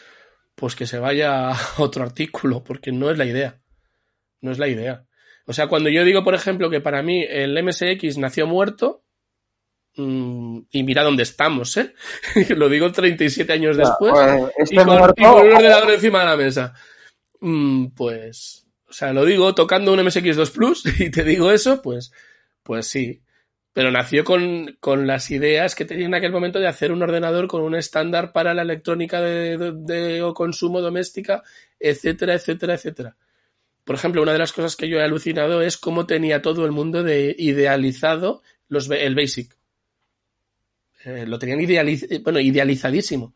pues 0.57 0.75
que 0.75 0.87
se 0.87 0.99
vaya 0.99 1.51
a 1.51 1.57
otro 1.79 2.03
artículo, 2.03 2.65
porque 2.65 2.91
no 2.91 3.11
es 3.11 3.17
la 3.17 3.27
idea. 3.27 3.61
No 4.41 4.51
es 4.51 4.59
la 4.59 4.67
idea. 4.67 5.07
O 5.47 5.53
sea, 5.53 5.69
cuando 5.69 5.89
yo 5.89 6.03
digo, 6.03 6.25
por 6.25 6.35
ejemplo, 6.35 6.69
que 6.69 6.81
para 6.81 7.01
mí 7.05 7.23
el 7.23 7.63
MSX 7.63 8.19
nació 8.19 8.49
muerto, 8.49 9.05
y 9.99 10.83
mira 10.83 11.03
dónde 11.03 11.23
estamos, 11.25 11.77
¿eh? 11.77 11.95
Lo 12.57 12.69
digo 12.69 12.91
37 12.93 13.53
años 13.53 13.77
después, 13.77 14.13
Pues, 14.13 14.53
este 14.57 14.75
y, 14.75 14.79
con, 14.79 14.87
muerto- 14.87 15.15
y 15.17 15.25
con 15.25 15.47
un 15.47 15.53
ordenador 15.57 15.91
encima 15.93 16.21
de 16.21 16.25
la 16.27 16.37
mesa. 16.37 16.75
Mm, 17.41 17.87
pues, 17.97 18.67
o 18.89 18.93
sea, 18.93 19.13
lo 19.13 19.25
digo 19.25 19.55
tocando 19.55 19.93
un 19.93 20.01
MSX2 20.01 20.51
Plus 20.53 20.83
y 21.01 21.11
te 21.11 21.25
digo 21.25 21.51
eso, 21.51 21.81
pues, 21.83 22.13
pues 22.63 22.87
sí. 22.87 23.23
Pero 23.73 23.91
nació 23.93 24.25
con, 24.25 24.77
con 24.81 25.07
las 25.07 25.31
ideas 25.31 25.75
que 25.77 25.85
tenía 25.85 26.07
en 26.07 26.15
aquel 26.15 26.33
momento 26.33 26.59
de 26.59 26.67
hacer 26.67 26.91
un 26.91 27.03
ordenador 27.03 27.47
con 27.47 27.63
un 27.63 27.77
estándar 27.77 28.33
para 28.33 28.53
la 28.55 28.63
electrónica 28.63 29.21
de, 29.21 29.57
de- 29.57 29.73
de 30.21 30.33
consumo 30.35 30.81
doméstica, 30.81 31.43
etcétera, 31.79 32.35
etcétera, 32.35 32.75
etcétera. 32.75 33.17
Por 33.85 33.95
ejemplo, 33.95 34.21
una 34.23 34.33
de 34.33 34.39
las 34.39 34.53
cosas 34.53 34.75
que 34.77 34.89
yo 34.89 34.99
he 34.99 35.03
alucinado 35.03 35.63
es 35.63 35.77
cómo 35.77 36.07
tenía 36.07 36.43
todo 36.43 36.67
el 36.67 36.73
mundo 36.73 37.03
de 37.05 37.35
idealizado 37.39 38.43
los, 38.69 38.91
el 38.91 39.15
BASIC. 39.15 39.57
Eh, 41.05 41.25
lo 41.27 41.39
tenían 41.39 41.61
idealiz 41.61 42.07
bueno, 42.23 42.41
idealizadísimo. 42.41 43.35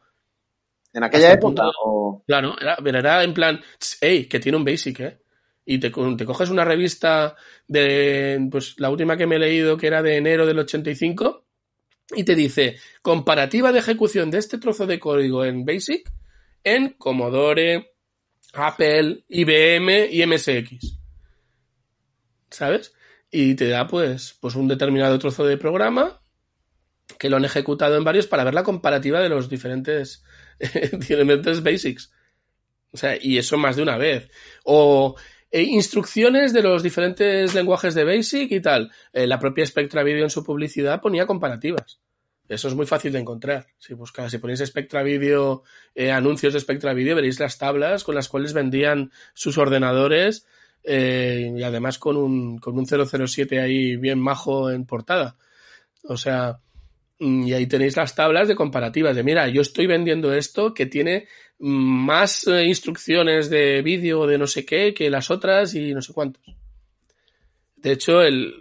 En 0.92 1.04
aquella 1.04 1.28
Hasta 1.28 1.38
época. 1.38 1.62
punto- 1.62 1.72
o- 1.84 2.24
Claro, 2.26 2.54
era, 2.60 2.76
era 2.84 3.24
en 3.24 3.34
plan, 3.34 3.60
hey, 4.00 4.26
que 4.26 4.38
tiene 4.40 4.58
un 4.58 4.64
basic, 4.64 5.00
¿eh? 5.00 5.18
Y 5.64 5.78
te, 5.78 5.90
te 5.90 6.24
coges 6.24 6.50
una 6.50 6.64
revista 6.64 7.36
de, 7.68 8.48
pues 8.50 8.74
la 8.78 8.90
última 8.90 9.16
que 9.16 9.26
me 9.26 9.36
he 9.36 9.38
leído, 9.40 9.76
que 9.76 9.86
era 9.86 10.02
de 10.02 10.16
enero 10.16 10.44
del 10.46 10.58
85, 10.58 11.44
y 12.14 12.24
te 12.24 12.34
dice, 12.34 12.76
comparativa 13.00 13.72
de 13.72 13.78
ejecución 13.78 14.30
de 14.30 14.38
este 14.38 14.58
trozo 14.58 14.86
de 14.86 14.98
código 14.98 15.44
en 15.44 15.64
basic 15.64 16.10
en 16.64 16.90
Commodore, 16.90 17.92
Apple, 18.54 19.24
IBM 19.28 20.08
y 20.10 20.22
MSX. 20.26 20.98
¿Sabes? 22.50 22.94
Y 23.30 23.54
te 23.54 23.68
da, 23.68 23.86
pues, 23.86 24.36
pues 24.40 24.54
un 24.56 24.68
determinado 24.68 25.18
trozo 25.18 25.44
de 25.46 25.56
programa 25.56 26.20
que 27.18 27.30
lo 27.30 27.36
han 27.36 27.44
ejecutado 27.44 27.96
en 27.96 28.04
varios 28.04 28.26
para 28.26 28.44
ver 28.44 28.54
la 28.54 28.62
comparativa 28.62 29.20
de 29.20 29.28
los 29.28 29.48
diferentes 29.48 30.24
diferentes 30.92 31.62
basics. 31.62 32.12
O 32.92 32.96
sea, 32.96 33.16
y 33.20 33.38
eso 33.38 33.56
más 33.56 33.76
de 33.76 33.82
una 33.82 33.96
vez. 33.96 34.30
O 34.64 35.16
eh, 35.50 35.62
instrucciones 35.62 36.52
de 36.52 36.62
los 36.62 36.82
diferentes 36.82 37.54
lenguajes 37.54 37.94
de 37.94 38.04
Basic 38.04 38.50
y 38.52 38.60
tal. 38.60 38.90
Eh, 39.12 39.26
la 39.26 39.38
propia 39.38 39.66
Spectra 39.66 40.02
Video 40.02 40.24
en 40.24 40.30
su 40.30 40.44
publicidad 40.44 41.00
ponía 41.00 41.26
comparativas. 41.26 42.00
Eso 42.48 42.68
es 42.68 42.74
muy 42.74 42.86
fácil 42.86 43.12
de 43.12 43.20
encontrar. 43.20 43.66
Si 43.78 43.94
buscas, 43.94 44.30
si 44.30 44.38
ponéis 44.38 44.60
Spectra 44.60 45.02
Video, 45.02 45.62
eh, 45.94 46.10
anuncios 46.10 46.52
de 46.52 46.60
Spectra 46.60 46.92
Video, 46.92 47.16
veréis 47.16 47.40
las 47.40 47.56
tablas 47.56 48.04
con 48.04 48.14
las 48.14 48.28
cuales 48.28 48.52
vendían 48.52 49.10
sus 49.32 49.58
ordenadores 49.58 50.46
y 50.84 51.62
además 51.62 51.98
con 51.98 52.16
un, 52.16 52.58
con 52.58 52.76
un 52.76 52.86
007 52.86 53.60
ahí 53.60 53.96
bien 53.96 54.18
majo 54.18 54.68
en 54.68 54.84
portada. 54.84 55.36
O 56.02 56.16
sea, 56.16 56.58
y 57.22 57.52
ahí 57.52 57.66
tenéis 57.66 57.96
las 57.96 58.16
tablas 58.16 58.48
de 58.48 58.56
comparativas 58.56 59.14
de 59.14 59.22
mira, 59.22 59.46
yo 59.48 59.62
estoy 59.62 59.86
vendiendo 59.86 60.34
esto 60.34 60.74
que 60.74 60.86
tiene 60.86 61.28
mm, 61.60 62.04
más 62.04 62.48
eh, 62.48 62.64
instrucciones 62.64 63.48
de 63.48 63.80
vídeo 63.82 64.26
de 64.26 64.38
no 64.38 64.48
sé 64.48 64.64
qué 64.64 64.92
que 64.92 65.08
las 65.08 65.30
otras 65.30 65.74
y 65.74 65.94
no 65.94 66.02
sé 66.02 66.12
cuántos. 66.12 66.42
De 67.76 67.92
hecho, 67.92 68.22
el, 68.22 68.54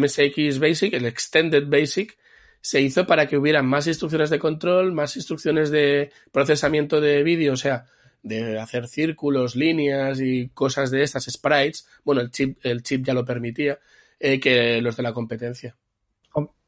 MSX 0.00 0.58
Basic, 0.58 0.94
el 0.94 1.06
Extended 1.06 1.66
Basic, 1.66 2.16
se 2.60 2.80
hizo 2.80 3.06
para 3.06 3.26
que 3.26 3.36
hubiera 3.36 3.62
más 3.62 3.86
instrucciones 3.86 4.30
de 4.30 4.38
control, 4.40 4.92
más 4.92 5.16
instrucciones 5.16 5.70
de 5.70 6.10
procesamiento 6.32 7.00
de 7.00 7.22
vídeo, 7.22 7.52
o 7.52 7.56
sea, 7.56 7.86
de 8.22 8.58
hacer 8.58 8.88
círculos, 8.88 9.54
líneas 9.54 10.20
y 10.20 10.48
cosas 10.48 10.90
de 10.90 11.02
estas, 11.02 11.24
sprites. 11.24 11.86
Bueno, 12.04 12.20
el 12.20 12.30
chip, 12.30 12.58
el 12.64 12.82
chip 12.82 13.04
ya 13.04 13.14
lo 13.14 13.24
permitía, 13.24 13.78
eh, 14.18 14.40
que 14.40 14.80
los 14.80 14.96
de 14.96 15.02
la 15.04 15.12
competencia. 15.12 15.76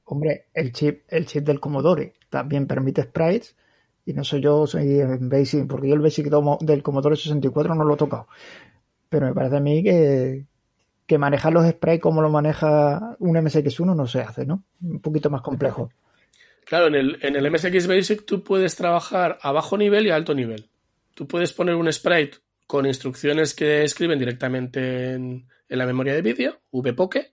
Hom- 0.08 0.14
Hombre, 0.16 0.46
el 0.54 0.72
chip, 0.72 1.02
el 1.08 1.26
chip 1.26 1.44
del 1.44 1.60
Commodore 1.60 2.14
también 2.30 2.66
permite 2.66 3.02
sprites. 3.02 3.56
Y 4.06 4.14
no 4.14 4.24
sé 4.24 4.40
yo, 4.40 4.66
soy 4.66 5.00
en 5.00 5.28
Basic, 5.28 5.66
porque 5.66 5.88
yo 5.88 5.94
el 5.94 6.00
Basic 6.00 6.28
del 6.60 6.82
Commodore 6.82 7.14
64 7.16 7.74
no 7.74 7.84
lo 7.84 7.94
he 7.94 7.96
tocado. 7.98 8.26
Pero 9.10 9.26
me 9.26 9.34
parece 9.34 9.56
a 9.58 9.60
mí 9.60 9.82
que, 9.82 10.46
que 11.06 11.18
manejar 11.18 11.52
los 11.52 11.68
sprites 11.68 12.00
como 12.00 12.22
lo 12.22 12.30
maneja 12.30 13.16
un 13.18 13.36
MSX1 13.36 13.94
no 13.94 14.06
se 14.06 14.20
hace, 14.20 14.46
¿no? 14.46 14.64
Un 14.82 15.00
poquito 15.00 15.28
más 15.28 15.42
complejo. 15.42 15.90
Claro, 16.64 16.86
en 16.86 16.94
el, 16.94 17.18
en 17.22 17.36
el 17.36 17.50
MSX 17.50 17.86
Basic 17.86 18.24
tú 18.24 18.42
puedes 18.42 18.76
trabajar 18.76 19.38
a 19.42 19.52
bajo 19.52 19.76
nivel 19.76 20.06
y 20.06 20.10
a 20.10 20.16
alto 20.16 20.34
nivel. 20.34 20.68
Tú 21.14 21.26
puedes 21.26 21.52
poner 21.52 21.74
un 21.74 21.92
sprite 21.92 22.38
con 22.66 22.86
instrucciones 22.86 23.54
que 23.54 23.82
escriben 23.84 24.18
directamente 24.18 25.12
en, 25.12 25.48
en 25.68 25.78
la 25.78 25.86
memoria 25.86 26.14
de 26.14 26.22
vídeo, 26.22 26.60
vpoke, 26.72 27.32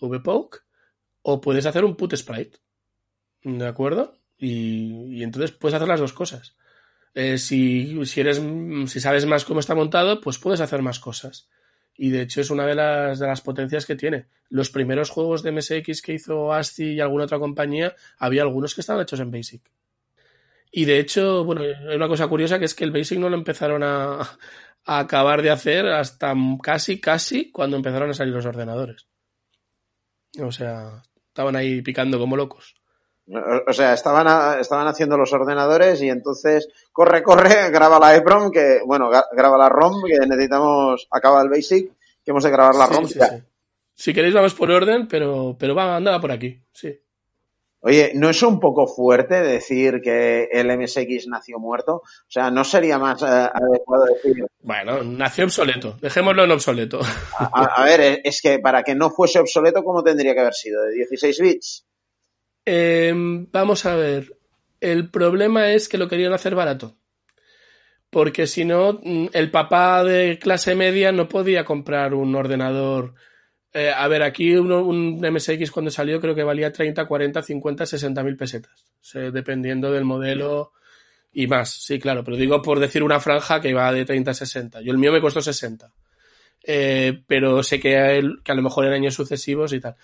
vpoke, 0.00 0.62
o 1.24 1.40
puedes 1.40 1.66
hacer 1.66 1.84
un 1.84 1.96
put 1.96 2.14
sprite. 2.14 2.58
¿De 3.42 3.66
acuerdo? 3.66 4.18
Y, 4.38 5.22
entonces 5.22 5.52
puedes 5.52 5.74
hacer 5.74 5.88
las 5.88 6.00
dos 6.00 6.12
cosas. 6.12 6.56
Eh, 7.14 7.38
si, 7.38 8.04
si 8.04 8.20
eres, 8.20 8.42
si 8.86 9.00
sabes 9.00 9.24
más 9.24 9.44
cómo 9.44 9.60
está 9.60 9.74
montado, 9.74 10.20
pues 10.20 10.38
puedes 10.38 10.60
hacer 10.60 10.82
más 10.82 11.00
cosas. 11.00 11.48
Y 11.96 12.10
de 12.10 12.22
hecho 12.22 12.40
es 12.40 12.50
una 12.50 12.66
de 12.66 12.74
las, 12.74 13.18
de 13.18 13.26
las 13.26 13.40
potencias 13.40 13.86
que 13.86 13.96
tiene. 13.96 14.26
Los 14.50 14.68
primeros 14.68 15.10
juegos 15.10 15.42
de 15.42 15.52
MSX 15.52 16.02
que 16.02 16.12
hizo 16.12 16.52
ASCII 16.52 16.92
y 16.92 17.00
alguna 17.00 17.24
otra 17.24 17.38
compañía, 17.38 17.94
había 18.18 18.42
algunos 18.42 18.74
que 18.74 18.82
estaban 18.82 19.02
hechos 19.02 19.20
en 19.20 19.30
BASIC. 19.30 19.62
Y 20.72 20.84
de 20.84 20.98
hecho, 20.98 21.44
bueno, 21.44 21.62
hay 21.62 21.96
una 21.96 22.08
cosa 22.08 22.28
curiosa 22.28 22.58
que 22.58 22.66
es 22.66 22.74
que 22.74 22.84
el 22.84 22.90
BASIC 22.90 23.18
no 23.18 23.30
lo 23.30 23.36
empezaron 23.36 23.82
a, 23.82 24.18
a 24.84 24.98
acabar 24.98 25.40
de 25.40 25.50
hacer 25.50 25.86
hasta 25.86 26.34
casi, 26.62 27.00
casi 27.00 27.50
cuando 27.50 27.76
empezaron 27.76 28.10
a 28.10 28.14
salir 28.14 28.34
los 28.34 28.44
ordenadores. 28.44 29.06
O 30.40 30.50
sea, 30.50 31.02
estaban 31.34 31.56
ahí 31.56 31.82
picando 31.82 32.16
como 32.20 32.36
locos. 32.36 32.76
O 33.66 33.72
sea, 33.72 33.92
estaban, 33.92 34.28
a- 34.28 34.60
estaban 34.60 34.86
haciendo 34.86 35.16
los 35.16 35.32
ordenadores 35.32 36.00
y 36.00 36.08
entonces, 36.08 36.68
corre, 36.92 37.24
corre, 37.24 37.48
graba 37.72 37.98
la 37.98 38.14
EPROM, 38.14 38.52
que, 38.52 38.78
bueno, 38.86 39.10
graba 39.32 39.58
la 39.58 39.68
ROM, 39.68 40.04
que 40.04 40.16
necesitamos, 40.26 41.08
acaba 41.10 41.42
el 41.42 41.48
BASIC, 41.48 41.90
que 42.24 42.30
hemos 42.30 42.44
de 42.44 42.50
grabar 42.50 42.76
la 42.76 42.86
Sí, 42.86 42.92
ROM. 42.94 43.08
sí, 43.08 43.18
ya. 43.18 43.26
sí. 43.26 43.42
Si 43.96 44.14
queréis 44.14 44.34
vamos 44.34 44.54
por 44.54 44.70
orden, 44.70 45.08
pero, 45.08 45.56
pero 45.58 45.74
va, 45.74 45.96
andaba 45.96 46.20
por 46.20 46.30
aquí, 46.30 46.60
sí. 46.72 46.96
Oye, 47.86 48.12
¿no 48.14 48.30
es 48.30 48.42
un 48.42 48.58
poco 48.60 48.86
fuerte 48.86 49.42
decir 49.42 50.00
que 50.02 50.48
el 50.50 50.74
MSX 50.74 51.26
nació 51.28 51.58
muerto? 51.58 51.96
O 51.96 52.30
sea, 52.30 52.50
¿no 52.50 52.64
sería 52.64 52.98
más 52.98 53.20
eh, 53.22 53.26
adecuado 53.26 54.06
decir, 54.06 54.46
Bueno, 54.60 55.04
nació 55.04 55.44
obsoleto. 55.44 55.98
Dejémoslo 56.00 56.44
en 56.44 56.50
obsoleto. 56.52 57.00
a, 57.38 57.84
ver, 57.84 58.00
eh, 58.00 58.20
es 58.24 58.40
que 58.40 58.58
para 58.58 58.82
que 58.82 58.94
no 58.94 59.10
fuese 59.10 59.38
obsoleto, 59.38 59.84
¿cómo 59.84 60.02
tendría 60.02 60.32
que 60.32 60.40
haber 60.40 60.54
sido? 60.54 60.82
¿De 60.82 60.94
16 60.94 61.40
bits? 61.40 61.86
Eh, 62.64 63.12
vamos 63.52 63.84
a 63.84 63.96
ver. 63.96 64.34
El 64.80 65.10
problema 65.10 65.68
es 65.68 65.90
que 65.90 65.98
lo 65.98 66.08
querían 66.08 66.32
hacer 66.32 66.54
barato. 66.54 66.96
Porque 68.08 68.46
si 68.46 68.64
no, 68.64 68.94
mm, 69.02 69.26
el 69.34 69.50
papá 69.50 70.02
de 70.04 70.38
clase 70.38 70.74
media 70.74 71.12
no 71.12 71.28
podía 71.28 71.66
comprar 71.66 72.14
un 72.14 72.34
ordenador. 72.34 73.12
Eh, 73.76 73.90
a 73.90 74.06
ver, 74.08 74.22
aquí 74.22 74.54
uno- 74.54 74.84
un 74.84 75.20
MSX 75.24 75.70
cuando 75.72 75.90
salió 75.90 76.20
creo 76.20 76.34
que 76.34 76.44
valía 76.44 76.72
30, 76.72 77.06
40, 77.06 77.42
50, 77.42 77.84
60 77.86 78.22
mil 78.22 78.36
pesetas. 78.36 78.84
O 79.00 79.04
sea, 79.04 79.30
dependiendo 79.32 79.90
del 79.92 80.04
modelo 80.04 80.72
y 81.32 81.46
más. 81.48 81.70
Sí, 81.84 81.98
claro, 81.98 82.22
pero 82.24 82.36
digo 82.36 82.62
por 82.62 82.78
decir 82.78 83.02
una 83.02 83.18
franja 83.20 83.60
que 83.60 83.74
va 83.74 83.92
de 83.92 84.04
30 84.04 84.30
a 84.30 84.34
60. 84.34 84.80
Yo 84.80 84.92
el 84.92 84.98
mío 84.98 85.12
me 85.12 85.20
costó 85.20 85.40
60. 85.42 85.92
eh, 86.66 87.22
pero 87.26 87.62
sé 87.62 87.78
que 87.80 88.18
él, 88.18 88.40
que 88.44 88.52
a 88.52 88.54
lo 88.54 88.62
mejor 88.62 88.86
en 88.86 88.92
años 88.94 89.14
sucesivos 89.14 89.72
y 89.74 89.80
tal. 89.80 89.96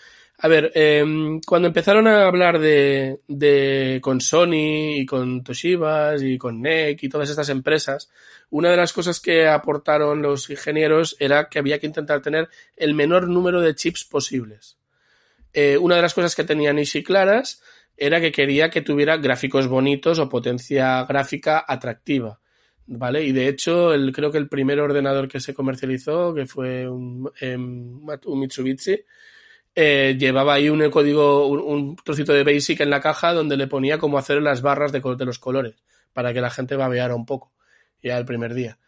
A 0.42 0.48
ver, 0.48 0.72
eh, 0.74 1.04
cuando 1.46 1.68
empezaron 1.68 2.06
a 2.06 2.26
hablar 2.26 2.58
de, 2.58 3.20
de 3.28 4.00
con 4.02 4.22
Sony 4.22 4.96
y 4.96 5.04
con 5.04 5.44
Toshiba 5.44 6.14
y 6.18 6.38
con 6.38 6.62
NEC 6.62 7.02
y 7.02 7.08
todas 7.10 7.28
estas 7.28 7.50
empresas, 7.50 8.10
una 8.48 8.70
de 8.70 8.78
las 8.78 8.94
cosas 8.94 9.20
que 9.20 9.46
aportaron 9.46 10.22
los 10.22 10.48
ingenieros 10.48 11.14
era 11.20 11.50
que 11.50 11.58
había 11.58 11.78
que 11.78 11.86
intentar 11.86 12.22
tener 12.22 12.48
el 12.74 12.94
menor 12.94 13.28
número 13.28 13.60
de 13.60 13.74
chips 13.74 14.04
posibles. 14.04 14.78
Eh, 15.52 15.76
una 15.76 15.96
de 15.96 16.02
las 16.02 16.14
cosas 16.14 16.34
que 16.34 16.44
tenían 16.44 16.78
Easy 16.78 17.02
claras 17.02 17.62
era 17.98 18.18
que 18.18 18.32
quería 18.32 18.70
que 18.70 18.80
tuviera 18.80 19.18
gráficos 19.18 19.68
bonitos 19.68 20.18
o 20.18 20.30
potencia 20.30 21.04
gráfica 21.04 21.66
atractiva. 21.68 22.40
¿Vale? 22.86 23.24
Y 23.24 23.32
de 23.32 23.46
hecho, 23.46 23.92
el, 23.92 24.10
creo 24.10 24.32
que 24.32 24.38
el 24.38 24.48
primer 24.48 24.80
ordenador 24.80 25.28
que 25.28 25.38
se 25.38 25.54
comercializó, 25.54 26.34
que 26.34 26.46
fue 26.46 26.88
un, 26.88 27.30
em, 27.40 28.00
un 28.24 28.40
Mitsubishi, 28.40 29.04
eh, 29.74 30.16
llevaba 30.18 30.54
ahí 30.54 30.68
un 30.68 30.90
código, 30.90 31.46
un, 31.46 31.96
trocito 31.96 32.32
de 32.32 32.44
Basic 32.44 32.80
en 32.80 32.90
la 32.90 33.00
caja 33.00 33.32
donde 33.32 33.56
le 33.56 33.66
ponía 33.66 33.98
cómo 33.98 34.18
hacer 34.18 34.42
las 34.42 34.62
barras 34.62 34.92
de, 34.92 35.00
los 35.00 35.38
colores, 35.38 35.76
para 36.12 36.32
que 36.32 36.40
la 36.40 36.50
gente 36.50 36.76
babeara 36.76 37.14
un 37.14 37.26
poco, 37.26 37.52
ya 38.02 38.18
el 38.18 38.24
primer 38.24 38.54
día. 38.54 38.78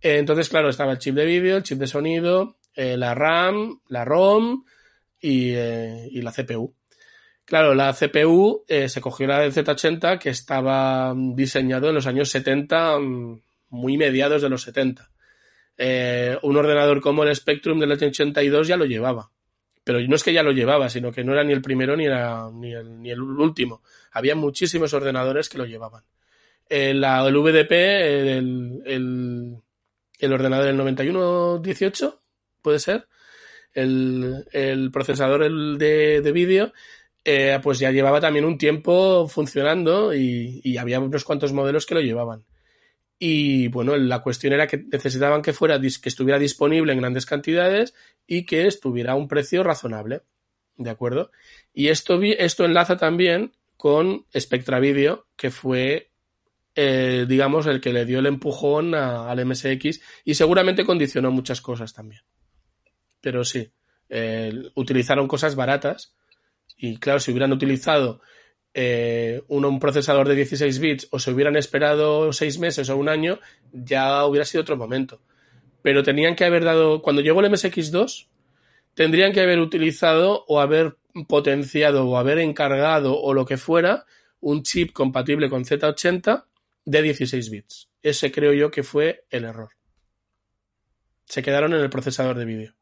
Eh, 0.00 0.18
entonces, 0.18 0.48
claro, 0.48 0.68
estaba 0.68 0.92
el 0.92 0.98
chip 0.98 1.14
de 1.14 1.24
vídeo, 1.24 1.56
el 1.56 1.62
chip 1.62 1.78
de 1.78 1.86
sonido, 1.86 2.56
eh, 2.74 2.96
la 2.96 3.14
RAM, 3.14 3.80
la 3.88 4.04
ROM 4.04 4.64
y, 5.20 5.52
eh, 5.54 6.08
y, 6.10 6.20
la 6.22 6.32
CPU. 6.32 6.74
Claro, 7.44 7.74
la 7.74 7.92
CPU 7.92 8.64
eh, 8.68 8.88
se 8.88 9.00
cogió 9.00 9.26
la 9.26 9.40
del 9.40 9.52
Z80 9.52 10.18
que 10.18 10.30
estaba 10.30 11.14
diseñado 11.16 11.88
en 11.88 11.94
los 11.94 12.06
años 12.06 12.30
70, 12.30 12.98
mm, 12.98 13.42
muy 13.70 13.96
mediados 13.98 14.42
de 14.42 14.48
los 14.48 14.62
70. 14.62 15.10
Eh, 15.76 16.38
un 16.42 16.56
ordenador 16.56 17.00
como 17.00 17.24
el 17.24 17.34
Spectrum 17.34 17.78
del 17.80 17.92
82 17.92 18.68
ya 18.68 18.76
lo 18.76 18.86
llevaba 18.86 19.30
pero 19.84 20.00
no 20.00 20.16
es 20.16 20.24
que 20.24 20.32
ya 20.32 20.42
lo 20.42 20.52
llevaba, 20.52 20.88
sino 20.88 21.12
que 21.12 21.22
no 21.22 21.32
era 21.32 21.44
ni 21.44 21.52
el 21.52 21.60
primero 21.60 21.94
ni, 21.96 22.06
era, 22.06 22.48
ni, 22.50 22.72
el, 22.72 23.00
ni 23.02 23.10
el 23.10 23.20
último. 23.20 23.82
Había 24.12 24.34
muchísimos 24.34 24.94
ordenadores 24.94 25.50
que 25.50 25.58
lo 25.58 25.66
llevaban. 25.66 26.04
El 26.68 27.00
VDP, 27.00 27.72
el, 27.72 28.82
el, 28.86 29.56
el 30.18 30.32
ordenador 30.32 30.66
del 30.66 30.78
9118, 30.78 32.22
puede 32.62 32.78
ser, 32.78 33.06
el, 33.74 34.90
procesador 34.90 35.78
de, 35.78 36.22
de 36.22 36.32
vídeo, 36.32 36.72
eh, 37.22 37.60
pues 37.62 37.78
ya 37.78 37.90
llevaba 37.90 38.20
también 38.20 38.46
un 38.46 38.56
tiempo 38.56 39.28
funcionando 39.28 40.14
y 40.14 40.76
había 40.78 41.00
unos 41.00 41.24
cuantos 41.24 41.52
modelos 41.52 41.84
que 41.84 41.94
lo 41.94 42.00
llevaban. 42.00 42.44
Y 43.18 43.68
bueno, 43.68 43.96
la 43.96 44.20
cuestión 44.22 44.52
era 44.52 44.66
que 44.66 44.84
necesitaban 44.90 45.42
que 45.42 45.52
fuera, 45.52 45.80
que 45.80 46.08
estuviera 46.08 46.38
disponible 46.38 46.92
en 46.92 47.00
grandes 47.00 47.26
cantidades 47.26 47.94
y 48.26 48.44
que 48.44 48.66
estuviera 48.66 49.12
a 49.12 49.16
un 49.16 49.28
precio 49.28 49.62
razonable. 49.62 50.22
¿De 50.76 50.90
acuerdo? 50.90 51.30
Y 51.72 51.88
esto, 51.88 52.20
esto 52.22 52.64
enlaza 52.64 52.96
también 52.96 53.52
con 53.76 54.26
Spectra 54.36 54.80
Video, 54.80 55.26
que 55.36 55.50
fue, 55.50 56.10
eh, 56.74 57.26
digamos, 57.28 57.66
el 57.66 57.80
que 57.80 57.92
le 57.92 58.04
dio 58.04 58.18
el 58.18 58.26
empujón 58.26 58.94
al 58.94 59.44
MSX 59.46 60.00
y 60.24 60.34
seguramente 60.34 60.84
condicionó 60.84 61.30
muchas 61.30 61.60
cosas 61.60 61.92
también. 61.94 62.22
Pero 63.20 63.44
sí, 63.44 63.70
eh, 64.08 64.52
utilizaron 64.74 65.28
cosas 65.28 65.54
baratas 65.54 66.16
y 66.76 66.96
claro, 66.96 67.20
si 67.20 67.30
hubieran 67.30 67.52
utilizado 67.52 68.20
eh, 68.74 69.42
un, 69.48 69.64
un, 69.64 69.78
procesador 69.78 70.28
de 70.28 70.34
16 70.34 70.78
bits 70.80 71.08
o 71.12 71.20
se 71.20 71.30
hubieran 71.30 71.54
esperado 71.54 72.32
seis 72.32 72.58
meses 72.58 72.90
o 72.90 72.96
un 72.96 73.08
año, 73.08 73.38
ya 73.72 74.26
hubiera 74.26 74.44
sido 74.44 74.62
otro 74.62 74.76
momento. 74.76 75.20
Pero 75.80 76.02
tenían 76.02 76.34
que 76.34 76.44
haber 76.44 76.64
dado, 76.64 77.00
cuando 77.00 77.22
llegó 77.22 77.40
el 77.40 77.52
MSX2, 77.52 78.26
tendrían 78.94 79.32
que 79.32 79.40
haber 79.40 79.60
utilizado 79.60 80.44
o 80.48 80.60
haber 80.60 80.96
potenciado 81.28 82.08
o 82.08 82.16
haber 82.16 82.38
encargado 82.38 83.20
o 83.20 83.32
lo 83.32 83.44
que 83.44 83.56
fuera 83.56 84.06
un 84.40 84.62
chip 84.62 84.92
compatible 84.92 85.48
con 85.48 85.64
Z80 85.64 86.44
de 86.84 87.02
16 87.02 87.50
bits. 87.50 87.88
Ese 88.02 88.32
creo 88.32 88.52
yo 88.52 88.70
que 88.70 88.82
fue 88.82 89.24
el 89.30 89.44
error. 89.44 89.70
Se 91.26 91.42
quedaron 91.42 91.72
en 91.72 91.80
el 91.80 91.90
procesador 91.90 92.36
de 92.36 92.44
vídeo, 92.44 92.74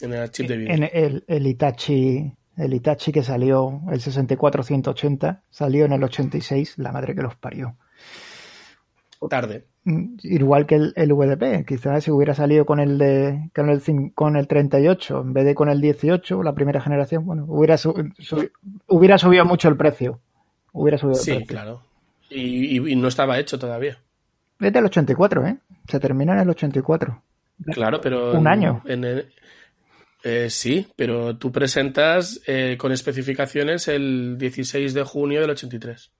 en 0.00 0.14
el 0.14 0.30
chip 0.30 0.48
de 0.48 0.56
vídeo. 0.56 0.74
En 0.74 0.90
el, 0.92 1.24
el 1.28 1.46
Itachi 1.46 2.32
el 2.56 2.74
Itachi 2.74 3.12
que 3.12 3.22
salió, 3.22 3.80
el 3.90 4.00
64-180, 4.00 5.40
salió 5.50 5.84
en 5.84 5.92
el 5.92 6.04
86, 6.04 6.78
la 6.78 6.92
madre 6.92 7.14
que 7.14 7.22
los 7.22 7.34
parió. 7.36 7.76
Tarde. 9.28 9.64
Igual 10.22 10.66
que 10.66 10.76
el, 10.76 10.92
el 10.96 11.12
VDP, 11.12 11.66
quizás 11.66 12.04
si 12.04 12.10
hubiera 12.10 12.34
salido 12.34 12.64
con 12.64 12.80
el 12.80 12.96
de 12.96 13.50
con 13.54 13.68
el, 13.68 13.82
con 14.14 14.36
el 14.36 14.46
38 14.46 15.20
en 15.20 15.32
vez 15.34 15.44
de 15.44 15.54
con 15.54 15.68
el 15.68 15.80
18, 15.80 16.42
la 16.42 16.54
primera 16.54 16.80
generación, 16.80 17.26
bueno, 17.26 17.44
hubiera, 17.48 17.76
hubiera 18.88 19.18
subido 19.18 19.44
mucho 19.44 19.68
el 19.68 19.76
precio. 19.76 20.20
Hubiera 20.72 20.96
subido 20.96 21.16
sí, 21.16 21.32
el 21.32 21.36
precio. 21.38 21.54
claro. 21.54 21.82
Y, 22.30 22.78
y, 22.78 22.92
y, 22.92 22.96
no 22.96 23.08
estaba 23.08 23.38
hecho 23.38 23.58
todavía. 23.58 23.98
Es 24.58 24.72
del 24.72 24.84
84, 24.86 25.46
¿eh? 25.46 25.58
Se 25.88 26.00
termina 26.00 26.32
en 26.32 26.40
el 26.40 26.50
84. 26.50 27.22
Claro, 27.72 28.00
pero. 28.00 28.32
Un 28.32 28.46
año. 28.46 28.82
En 28.86 29.04
el, 29.04 29.32
eh, 30.26 30.48
sí, 30.48 30.88
pero 30.96 31.36
tú 31.36 31.52
presentas 31.52 32.40
eh, 32.46 32.78
con 32.78 32.92
especificaciones 32.92 33.88
el 33.88 34.38
16 34.38 34.94
de 34.94 35.02
junio 35.02 35.42
del 35.42 35.50
83. 35.50 36.12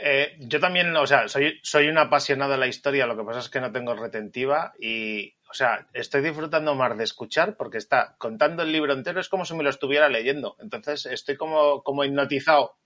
Eh, 0.00 0.36
yo 0.38 0.60
también, 0.60 0.94
o 0.96 1.04
sea, 1.04 1.26
soy, 1.26 1.58
soy 1.64 1.88
un 1.88 1.98
apasionado 1.98 2.52
de 2.52 2.58
la 2.58 2.68
historia, 2.68 3.06
lo 3.06 3.16
que 3.16 3.24
pasa 3.24 3.40
es 3.40 3.48
que 3.48 3.60
no 3.60 3.72
tengo 3.72 3.96
retentiva 3.96 4.72
y, 4.78 5.34
o 5.50 5.52
sea, 5.52 5.88
estoy 5.92 6.22
disfrutando 6.22 6.76
más 6.76 6.96
de 6.96 7.02
escuchar 7.02 7.56
porque 7.56 7.78
está 7.78 8.14
contando 8.18 8.62
el 8.62 8.70
libro 8.70 8.92
entero, 8.92 9.18
es 9.18 9.28
como 9.28 9.44
si 9.44 9.54
me 9.54 9.64
lo 9.64 9.70
estuviera 9.70 10.08
leyendo. 10.08 10.54
Entonces 10.60 11.06
estoy 11.06 11.36
como, 11.36 11.82
como 11.82 12.04
hipnotizado. 12.04 12.76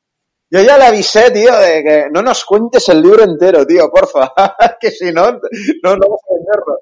Yo 0.51 0.62
ya 0.62 0.78
le 0.78 0.84
avisé, 0.84 1.30
tío, 1.30 1.55
de 1.59 1.84
que 1.84 2.07
no 2.11 2.22
nos 2.22 2.46
cuentes 2.46 2.88
el 2.88 3.03
libro 3.03 3.22
entero, 3.22 3.66
tío, 3.66 3.90
porfa, 3.90 4.32
que 4.80 4.90
si 4.92 5.12
no, 5.12 5.30
no, 5.30 5.94
no 5.94 6.09
vas 6.09 6.20
a 6.24 6.34
venderlo. 6.34 6.80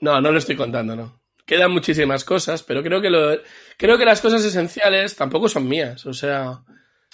No, 0.00 0.22
no 0.22 0.32
lo 0.32 0.38
estoy 0.38 0.56
contando, 0.56 0.96
no 0.96 1.21
quedan 1.52 1.72
muchísimas 1.72 2.24
cosas, 2.24 2.62
pero 2.62 2.82
creo 2.82 3.02
que 3.02 3.10
lo, 3.10 3.36
creo 3.76 3.98
que 3.98 4.06
las 4.06 4.22
cosas 4.22 4.42
esenciales 4.42 5.16
tampoco 5.16 5.48
son 5.48 5.68
mías, 5.68 6.06
o 6.06 6.14
sea. 6.14 6.60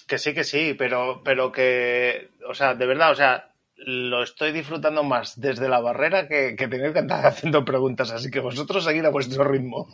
Que 0.06 0.16
sí, 0.16 0.32
que 0.32 0.44
sí, 0.44 0.74
pero, 0.78 1.22
pero 1.24 1.50
que, 1.50 2.30
o 2.48 2.54
sea, 2.54 2.74
de 2.74 2.86
verdad, 2.86 3.10
o 3.10 3.16
sea, 3.16 3.50
lo 3.74 4.22
estoy 4.22 4.52
disfrutando 4.52 5.02
más 5.02 5.40
desde 5.40 5.68
la 5.68 5.80
barrera 5.80 6.28
que, 6.28 6.54
que 6.56 6.68
tener 6.68 6.92
que 6.92 7.00
andar 7.00 7.26
haciendo 7.26 7.64
preguntas, 7.64 8.12
así 8.12 8.30
que 8.30 8.38
vosotros 8.38 8.84
seguid 8.84 9.04
a 9.06 9.10
vuestro 9.10 9.42
ritmo. 9.42 9.88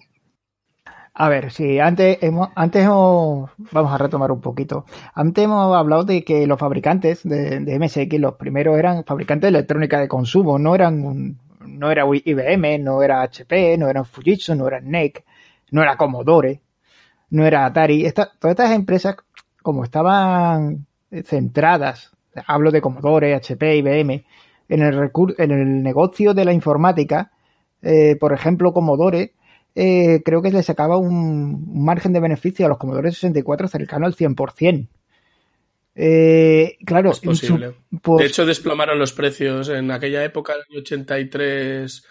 A 1.16 1.28
ver, 1.28 1.50
sí, 1.50 1.78
antes 1.78 2.18
hemos, 2.22 2.48
antes 2.54 2.84
hemos, 2.84 3.48
vamos 3.56 3.92
a 3.92 3.98
retomar 3.98 4.30
un 4.30 4.40
poquito. 4.40 4.84
Antes 5.14 5.44
hemos 5.44 5.74
hablado 5.74 6.04
de 6.04 6.22
que 6.22 6.46
los 6.46 6.58
fabricantes 6.58 7.22
de, 7.22 7.60
de 7.60 7.78
MSX, 7.78 8.18
los 8.18 8.34
primeros 8.34 8.76
eran 8.76 9.04
fabricantes 9.04 9.50
de 9.50 9.56
electrónica 9.56 10.00
de 10.00 10.08
consumo, 10.08 10.58
no 10.58 10.74
eran 10.74 11.02
un, 11.04 11.38
no 11.66 11.90
era 11.90 12.04
IBM, 12.04 12.78
no 12.78 13.02
era 13.02 13.22
HP, 13.22 13.76
no 13.78 13.88
era 13.88 14.04
Fujitsu, 14.04 14.54
no 14.54 14.66
era 14.66 14.80
NEC, 14.80 15.24
no 15.70 15.82
era 15.82 15.96
Commodore, 15.96 16.60
no 17.30 17.46
era 17.46 17.66
Atari. 17.66 18.04
Esta, 18.06 18.32
todas 18.38 18.58
estas 18.58 18.72
empresas, 18.72 19.16
como 19.62 19.84
estaban 19.84 20.86
centradas, 21.24 22.12
hablo 22.46 22.70
de 22.70 22.80
Commodore, 22.80 23.34
HP, 23.34 23.76
IBM, 23.78 24.24
en 24.68 24.82
el, 24.82 25.10
en 25.38 25.50
el 25.50 25.82
negocio 25.82 26.34
de 26.34 26.44
la 26.44 26.52
informática, 26.52 27.30
eh, 27.82 28.16
por 28.18 28.32
ejemplo, 28.32 28.72
Commodore, 28.72 29.34
eh, 29.74 30.22
creo 30.24 30.40
que 30.42 30.50
le 30.50 30.62
sacaba 30.62 30.96
un, 30.96 31.14
un, 31.68 31.84
margen 31.84 32.12
de 32.12 32.20
beneficio 32.20 32.64
a 32.64 32.68
los 32.68 32.78
Commodore 32.78 33.10
64 33.10 33.68
cercano 33.68 34.06
al 34.06 34.14
100%. 34.14 34.88
Eh, 35.94 36.76
claro, 36.84 37.12
es 37.12 37.20
posible. 37.20 37.74
Pues, 38.02 38.20
de 38.20 38.26
hecho, 38.26 38.46
desplomaron 38.46 38.98
los 38.98 39.12
precios 39.12 39.68
en 39.68 39.90
aquella 39.90 40.24
época, 40.24 40.54
en 40.54 40.74
el 40.74 40.80
83, 40.80 42.04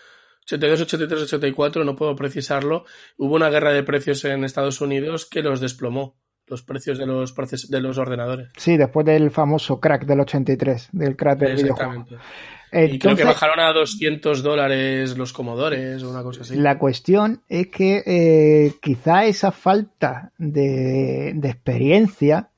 82, 0.43 0.81
83, 0.81 1.21
84, 1.23 1.83
no 1.83 1.95
puedo 1.95 2.15
precisarlo. 2.15 2.85
Hubo 3.17 3.35
una 3.35 3.49
guerra 3.49 3.73
de 3.73 3.83
precios 3.83 4.23
en 4.25 4.43
Estados 4.43 4.79
Unidos 4.81 5.25
que 5.25 5.41
los 5.41 5.59
desplomó, 5.59 6.17
los 6.47 6.63
precios 6.63 6.97
de 6.97 7.05
los, 7.05 7.33
proces 7.33 7.69
de 7.69 7.81
los 7.81 7.97
ordenadores. 7.97 8.49
Sí, 8.57 8.77
después 8.77 9.05
del 9.05 9.31
famoso 9.31 9.79
crack 9.79 10.05
del 10.05 10.21
83, 10.21 10.89
del 10.91 11.15
crack 11.15 11.39
del 11.39 11.55
videojuego. 11.55 11.93
Entonces, 11.93 12.95
y 12.95 12.97
creo 12.97 13.15
que 13.15 13.23
bajaron 13.23 13.59
a 13.59 13.71
200 13.71 14.41
dólares 14.41 15.15
los 15.15 15.31
comodores 15.31 16.01
o 16.01 16.09
una 16.09 16.23
cosa 16.23 16.41
así. 16.41 16.55
La 16.55 16.79
cuestión 16.79 17.43
es 17.47 17.67
que 17.67 18.01
eh, 18.05 18.73
quizá 18.81 19.25
esa 19.25 19.51
falta 19.51 20.31
de, 20.39 21.33
de 21.35 21.49
experiencia 21.49 22.49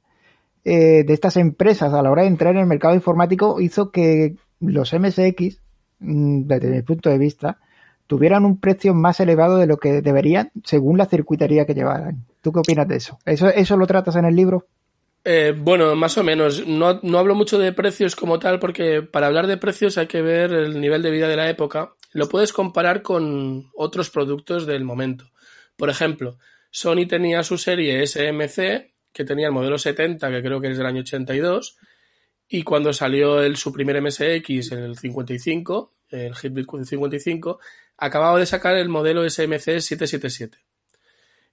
eh, 0.65 1.03
de 1.03 1.13
estas 1.13 1.37
empresas 1.37 1.93
a 1.93 2.01
la 2.01 2.09
hora 2.09 2.23
de 2.23 2.27
entrar 2.27 2.55
en 2.55 2.61
el 2.61 2.67
mercado 2.67 2.95
informático 2.95 3.61
hizo 3.61 3.91
que 3.91 4.35
los 4.59 4.93
MSX, 4.93 5.61
mm, 5.99 6.47
desde 6.47 6.71
mi 6.71 6.81
punto 6.81 7.11
de 7.11 7.19
vista, 7.19 7.59
tuvieran 8.07 8.45
un 8.45 8.59
precio 8.59 8.95
más 8.95 9.19
elevado 9.19 9.57
de 9.57 9.67
lo 9.67 9.77
que 9.77 10.01
deberían 10.01 10.51
según 10.63 10.97
la 10.97 11.05
circuitería 11.05 11.65
que 11.65 11.75
llevaran. 11.75 12.25
¿Tú 12.41 12.51
qué 12.51 12.59
opinas 12.59 12.87
de 12.87 12.95
eso? 12.95 13.19
¿Eso, 13.25 13.47
eso 13.47 13.77
lo 13.77 13.85
tratas 13.85 14.15
en 14.15 14.25
el 14.25 14.35
libro? 14.35 14.65
Eh, 15.23 15.53
bueno, 15.55 15.95
más 15.95 16.17
o 16.17 16.23
menos. 16.23 16.65
No, 16.67 16.99
no, 17.01 17.17
hablo 17.19 17.35
mucho 17.35 17.57
de 17.57 17.71
precios 17.71 18.15
como 18.15 18.39
tal 18.39 18.59
porque 18.59 19.01
para 19.01 19.27
hablar 19.27 19.47
de 19.47 19.57
precios 19.57 19.97
hay 19.97 20.07
que 20.07 20.21
ver 20.21 20.51
el 20.51 20.79
nivel 20.79 21.01
de 21.01 21.11
vida 21.11 21.27
de 21.27 21.35
la 21.35 21.49
época. 21.49 21.93
lo 22.11 22.27
puedes 22.29 22.53
comparar 22.53 23.01
con 23.01 23.69
otros 23.75 24.09
productos 24.09 24.65
del 24.65 24.83
momento. 24.83 25.25
Por 25.75 25.89
ejemplo, 25.89 26.37
Sony 26.71 27.07
tenía 27.07 27.43
su 27.43 27.57
serie 27.57 28.05
SMC, 28.07 28.94
que 29.15 29.23
tenía 29.23 29.47
el 29.47 29.53
modelo 29.53 29.77
70, 29.77 30.29
que 30.29 30.41
creo 30.43 30.59
que 30.59 30.67
es 30.67 30.77
del 30.77 30.85
año 30.85 30.99
82, 30.99 31.77
y 32.49 32.63
cuando 32.63 32.91
salió 32.91 33.41
el, 33.41 33.55
su 33.55 33.71
primer 33.71 34.01
MSX 34.01 34.73
en 34.73 34.79
el 34.79 34.97
55, 34.97 35.93
el 36.09 36.33
Hitbit 36.35 36.67
55, 36.83 37.59
acababa 37.95 38.37
de 38.37 38.45
sacar 38.45 38.75
el 38.75 38.89
modelo 38.89 39.27
SMC 39.27 39.79
777. 39.79 40.57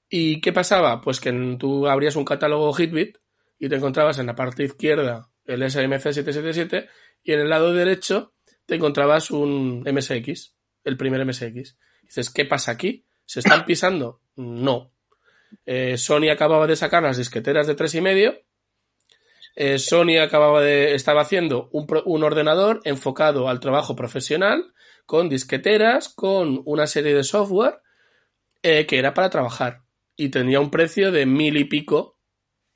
¿Y 0.08 0.40
qué 0.40 0.52
pasaba? 0.52 1.00
Pues 1.00 1.20
que 1.20 1.56
tú 1.56 1.86
abrías 1.86 2.16
un 2.16 2.24
catálogo 2.24 2.74
Hitbit 2.76 3.18
y 3.60 3.68
te 3.68 3.76
encontrabas 3.76 4.18
en 4.18 4.26
la 4.26 4.34
parte 4.34 4.64
izquierda 4.64 5.30
el 5.44 5.62
SMC 5.62 6.12
777 6.12 6.88
y 7.22 7.32
en 7.32 7.40
el 7.40 7.48
lado 7.48 7.72
derecho 7.72 8.34
te 8.66 8.74
encontrabas 8.74 9.30
un 9.30 9.84
MSX, 9.86 10.56
el 10.82 10.96
primer 10.96 11.24
MSX. 11.24 11.76
dices, 12.02 12.30
¿qué 12.30 12.44
pasa 12.44 12.72
aquí? 12.72 13.06
¿Se 13.24 13.38
están 13.38 13.64
pisando? 13.64 14.20
No. 14.34 14.90
Eh, 15.66 15.96
Sony 15.96 16.30
acababa 16.30 16.66
de 16.66 16.76
sacar 16.76 17.02
las 17.02 17.16
disqueteras 17.16 17.66
de 17.66 17.74
tres 17.74 17.94
y 17.94 18.00
medio. 18.00 18.40
Eh, 19.54 19.78
Sony 19.78 20.18
acababa 20.20 20.62
de, 20.62 20.94
estaba 20.94 21.22
haciendo 21.22 21.68
un, 21.72 22.22
ordenador 22.24 22.80
enfocado 22.84 23.48
al 23.48 23.60
trabajo 23.60 23.94
profesional, 23.94 24.72
con 25.06 25.28
disqueteras, 25.28 26.08
con 26.08 26.62
una 26.64 26.86
serie 26.86 27.14
de 27.14 27.24
software 27.24 27.80
eh, 28.62 28.86
que 28.86 28.98
era 28.98 29.14
para 29.14 29.30
trabajar. 29.30 29.82
Y 30.16 30.30
tenía 30.30 30.60
un 30.60 30.70
precio 30.70 31.10
de 31.10 31.26
mil 31.26 31.56
y 31.56 31.64
pico 31.64 32.18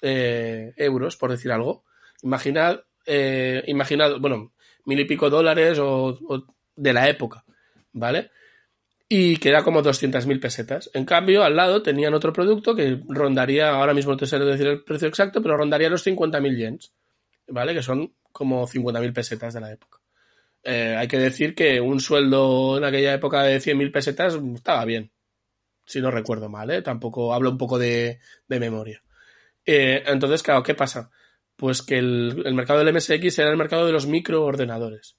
euros, 0.00 1.16
por 1.16 1.32
decir 1.32 1.50
algo. 1.50 1.84
Imaginad, 2.22 2.80
imaginad, 3.66 4.20
bueno, 4.20 4.52
mil 4.84 5.00
y 5.00 5.04
pico 5.04 5.30
dólares 5.30 5.78
o 5.80 6.16
de 6.76 6.92
la 6.92 7.08
época, 7.08 7.44
¿vale? 7.92 8.30
Y 9.08 9.36
que 9.36 9.50
era 9.50 9.62
como 9.62 9.82
200.000 9.82 10.40
pesetas. 10.40 10.90
En 10.92 11.04
cambio, 11.04 11.44
al 11.44 11.54
lado 11.54 11.82
tenían 11.82 12.14
otro 12.14 12.32
producto 12.32 12.74
que 12.74 13.00
rondaría, 13.08 13.70
ahora 13.70 13.94
mismo 13.94 14.12
no 14.12 14.18
te 14.18 14.26
sé 14.26 14.38
decir 14.38 14.66
el 14.66 14.82
precio 14.82 15.06
exacto, 15.06 15.40
pero 15.40 15.56
rondaría 15.56 15.88
los 15.88 16.04
50.000 16.04 16.56
yens, 16.56 16.92
¿vale? 17.46 17.72
Que 17.72 17.82
son 17.82 18.14
como 18.32 18.66
50.000 18.66 19.12
pesetas 19.12 19.54
de 19.54 19.60
la 19.60 19.72
época. 19.72 20.00
Eh, 20.68 20.96
hay 20.98 21.06
que 21.06 21.18
decir 21.18 21.54
que 21.54 21.80
un 21.80 22.00
sueldo 22.00 22.78
en 22.78 22.84
aquella 22.84 23.14
época 23.14 23.44
de 23.44 23.58
100.000 23.58 23.92
pesetas 23.92 24.36
estaba 24.54 24.84
bien, 24.84 25.12
si 25.84 26.00
no 26.00 26.10
recuerdo 26.10 26.48
mal, 26.48 26.68
¿eh? 26.70 26.82
Tampoco 26.82 27.32
hablo 27.32 27.50
un 27.50 27.58
poco 27.58 27.78
de, 27.78 28.18
memoria. 28.48 29.00
Eh, 29.64 30.02
entonces, 30.06 30.42
claro, 30.42 30.64
¿qué 30.64 30.74
pasa? 30.74 31.10
Pues 31.54 31.82
que 31.82 31.98
el, 31.98 32.52
mercado 32.54 32.80
del 32.80 32.92
MSX 32.92 33.38
era 33.38 33.50
el 33.50 33.56
mercado 33.56 33.86
de 33.86 33.92
los 33.92 34.08
microordenadores. 34.08 35.16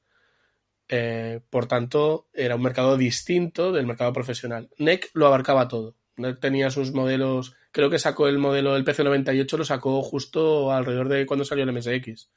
Eh, 0.90 1.42
por 1.50 1.68
tanto, 1.68 2.30
era 2.34 2.56
un 2.56 2.62
mercado 2.62 2.98
distinto 2.98 3.72
del 3.72 3.86
mercado 3.86 4.14
profesional. 4.14 4.70
NEC 4.78 5.10
lo 5.14 5.28
abarcaba 5.28 5.68
todo. 5.68 5.96
NEC 6.16 6.40
tenía 6.40 6.72
sus 6.72 6.94
modelos, 6.94 7.56
creo 7.72 7.90
que 7.90 8.00
sacó 8.00 8.28
el 8.28 8.38
modelo, 8.38 8.76
el 8.76 8.86
PC98 8.86 9.58
lo 9.58 9.66
sacó 9.66 10.02
justo 10.02 10.72
alrededor 10.72 11.10
de 11.10 11.26
cuando 11.26 11.46
salió 11.46 11.64
el 11.64 11.74
MSX. 11.74 12.30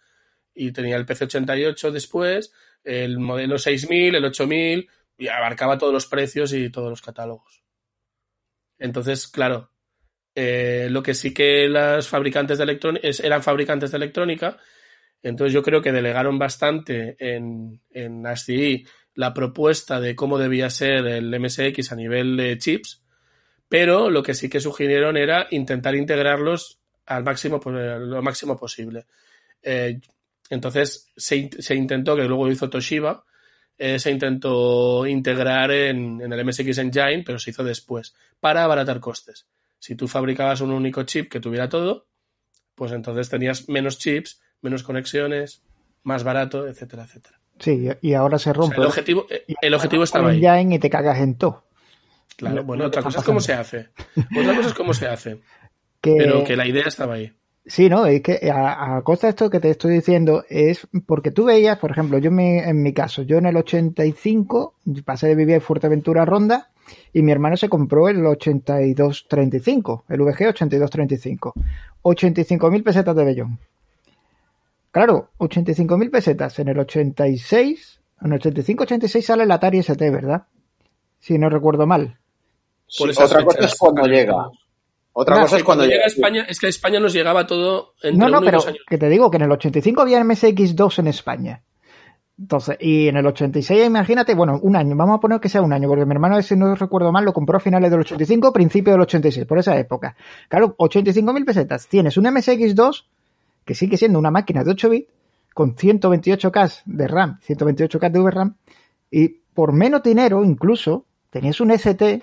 Y 0.54 0.72
tenía 0.72 0.96
el 0.96 1.06
PC88 1.06 1.90
después, 1.90 2.52
el 2.82 3.18
modelo 3.18 3.58
6000, 3.58 4.16
el 4.16 4.24
8000, 4.24 4.88
y 5.16 5.28
abarcaba 5.28 5.78
todos 5.78 5.92
los 5.92 6.06
precios 6.06 6.52
y 6.52 6.70
todos 6.70 6.90
los 6.90 7.02
catálogos. 7.02 7.62
Entonces, 8.78 9.28
claro, 9.28 9.70
eh, 10.34 10.88
lo 10.90 11.02
que 11.02 11.14
sí 11.14 11.34
que 11.34 11.68
las 11.68 12.08
fabricantes 12.08 12.58
de 12.58 12.80
eran 13.22 13.42
fabricantes 13.42 13.90
de 13.90 13.96
electrónica, 13.96 14.58
entonces 15.22 15.52
yo 15.52 15.62
creo 15.62 15.82
que 15.82 15.92
delegaron 15.92 16.38
bastante 16.38 17.16
en, 17.18 17.80
en 17.90 18.26
ASCII 18.26 18.86
la 19.14 19.34
propuesta 19.34 20.00
de 20.00 20.16
cómo 20.16 20.38
debía 20.38 20.70
ser 20.70 21.06
el 21.06 21.38
MSX 21.38 21.92
a 21.92 21.96
nivel 21.96 22.36
de 22.36 22.56
chips, 22.58 23.02
pero 23.68 24.10
lo 24.10 24.22
que 24.22 24.34
sí 24.34 24.48
que 24.48 24.60
sugirieron 24.60 25.16
era 25.16 25.46
intentar 25.50 25.94
integrarlos 25.94 26.80
al 27.06 27.24
máximo, 27.24 27.60
lo 27.64 28.22
máximo 28.22 28.56
posible. 28.56 29.06
Eh, 29.62 30.00
entonces 30.48 31.10
se, 31.16 31.50
se, 31.58 31.74
intentó, 31.74 32.16
que 32.16 32.24
luego 32.24 32.50
hizo 32.50 32.70
Toshiba, 32.70 33.24
eh, 33.78 33.98
se 33.98 34.10
intentó 34.10 35.06
integrar 35.06 35.70
en, 35.70 36.20
en, 36.20 36.32
el 36.32 36.44
MSX 36.44 36.78
Engine, 36.78 37.22
pero 37.24 37.38
se 37.38 37.50
hizo 37.50 37.62
después, 37.62 38.14
para 38.40 38.64
abaratar 38.64 39.00
costes. 39.00 39.46
Si 39.78 39.94
tú 39.94 40.08
fabricabas 40.08 40.60
un 40.60 40.70
único 40.70 41.02
chip 41.04 41.30
que 41.30 41.40
tuviera 41.40 41.68
todo, 41.68 42.06
pues 42.74 42.92
entonces 42.92 43.28
tenías 43.28 43.68
menos 43.68 43.98
chips, 43.98 44.40
menos 44.62 44.82
conexiones, 44.82 45.62
más 46.02 46.24
barato, 46.24 46.66
etcétera, 46.66 47.04
etcétera. 47.04 47.40
Sí, 47.58 47.88
y 48.00 48.14
ahora 48.14 48.38
se 48.38 48.52
rompe. 48.52 48.74
O 48.74 48.76
sea, 48.76 48.82
el 48.82 48.88
objetivo, 48.88 49.26
el 49.60 49.74
objetivo 49.74 50.04
estaba 50.04 50.30
ahí. 50.30 50.44
Engine 50.44 50.76
y 50.76 50.78
te 50.78 50.88
cagas 50.88 51.18
en 51.18 51.36
todo. 51.36 51.64
Claro, 52.36 52.64
bueno, 52.64 52.86
otra 52.86 53.02
cosa 53.02 53.18
es 53.18 53.24
cómo 53.24 53.40
se 53.40 53.52
hace. 53.52 53.90
Otra 54.38 54.56
cosa 54.56 54.68
es 54.68 54.74
cómo 54.74 54.94
se 54.94 55.06
hace. 55.06 55.40
Que... 56.00 56.14
Pero 56.16 56.42
que 56.42 56.56
la 56.56 56.66
idea 56.66 56.84
estaba 56.86 57.14
ahí. 57.14 57.30
Sí, 57.66 57.90
no, 57.90 58.06
es 58.06 58.22
que 58.22 58.50
a, 58.50 58.96
a, 58.96 59.02
costa 59.02 59.26
de 59.26 59.32
esto 59.32 59.50
que 59.50 59.60
te 59.60 59.68
estoy 59.68 59.92
diciendo 59.92 60.44
es 60.48 60.88
porque 61.06 61.30
tú 61.30 61.44
veías, 61.44 61.78
por 61.78 61.90
ejemplo, 61.90 62.16
yo 62.16 62.30
en 62.30 62.82
mi 62.82 62.94
caso, 62.94 63.22
yo 63.22 63.36
en 63.36 63.44
el 63.44 63.56
85 63.56 64.76
pasé 65.04 65.28
de 65.28 65.34
vivir 65.34 65.56
en 65.56 65.60
Fuerteventura 65.60 66.24
Ronda 66.24 66.70
y 67.12 67.22
mi 67.22 67.32
hermano 67.32 67.56
se 67.58 67.68
compró 67.68 68.08
el 68.08 68.24
8235, 68.24 70.06
el 70.08 70.22
VG 70.22 70.48
8235. 70.48 71.54
85.000 72.02 72.82
pesetas 72.82 73.14
de 73.14 73.24
Bellón. 73.24 73.58
Claro, 74.90 75.30
85.000 75.38 76.10
pesetas 76.10 76.58
en 76.58 76.68
el 76.68 76.78
86, 76.78 78.00
en 78.22 78.32
el 78.32 78.40
85-86 78.40 79.22
sale 79.22 79.44
el 79.44 79.50
Atari 79.52 79.78
ST, 79.78 80.10
¿verdad? 80.10 80.46
Si 81.18 81.38
no 81.38 81.48
recuerdo 81.48 81.86
mal. 81.86 82.18
Sí, 82.86 83.04
otra 83.04 83.44
cosa 83.44 83.64
es 83.66 83.74
cuando 83.76 84.04
llega. 84.06 84.34
Otra 85.12 85.36
no, 85.36 85.42
cosa 85.42 85.56
es 85.58 85.64
cuando 85.64 85.84
llega 85.86 86.04
a 86.04 86.06
España, 86.06 86.44
es 86.48 86.58
que 86.58 86.66
a 86.66 86.70
España 86.70 86.98
nos 87.00 87.12
llegaba 87.12 87.46
todo 87.46 87.94
entre 88.02 88.18
No, 88.18 88.28
no, 88.28 88.38
uno 88.38 88.42
y 88.42 88.44
pero 88.46 88.58
dos 88.58 88.66
años. 88.68 88.80
que 88.88 88.98
te 88.98 89.08
digo 89.08 89.30
que 89.30 89.36
en 89.36 89.42
el 89.44 89.52
85 89.52 90.00
había 90.02 90.20
MSX2 90.22 90.98
en 91.00 91.06
España. 91.08 91.62
Entonces, 92.38 92.78
y 92.80 93.08
en 93.08 93.16
el 93.18 93.26
86, 93.26 93.86
imagínate, 93.86 94.34
bueno, 94.34 94.58
un 94.62 94.74
año, 94.74 94.96
vamos 94.96 95.18
a 95.18 95.20
poner 95.20 95.40
que 95.40 95.50
sea 95.50 95.60
un 95.60 95.72
año, 95.74 95.88
porque 95.88 96.06
mi 96.06 96.12
hermano, 96.12 96.40
si 96.40 96.56
no 96.56 96.74
recuerdo 96.74 97.12
mal, 97.12 97.24
lo 97.24 97.34
compró 97.34 97.58
a 97.58 97.60
finales 97.60 97.90
del 97.90 98.00
85, 98.00 98.52
principio 98.52 98.92
del 98.92 99.02
86, 99.02 99.44
por 99.46 99.58
esa 99.58 99.76
época. 99.78 100.16
Claro, 100.48 100.74
85.000 100.78 101.44
pesetas. 101.44 101.86
Tienes 101.86 102.16
un 102.16 102.24
MSX2, 102.24 103.04
que 103.64 103.74
sigue 103.74 103.96
siendo 103.96 104.18
una 104.18 104.30
máquina 104.30 104.64
de 104.64 104.70
8 104.70 104.90
bits, 104.90 105.12
con 105.54 105.74
128K 105.74 106.82
de 106.86 107.08
RAM, 107.08 107.38
128K 107.46 108.10
de 108.10 108.20
VRAM, 108.20 108.54
y 109.10 109.28
por 109.28 109.72
menos 109.72 110.02
dinero, 110.02 110.44
incluso, 110.44 111.06
tenías 111.30 111.60
un 111.60 111.70
ST 111.72 112.22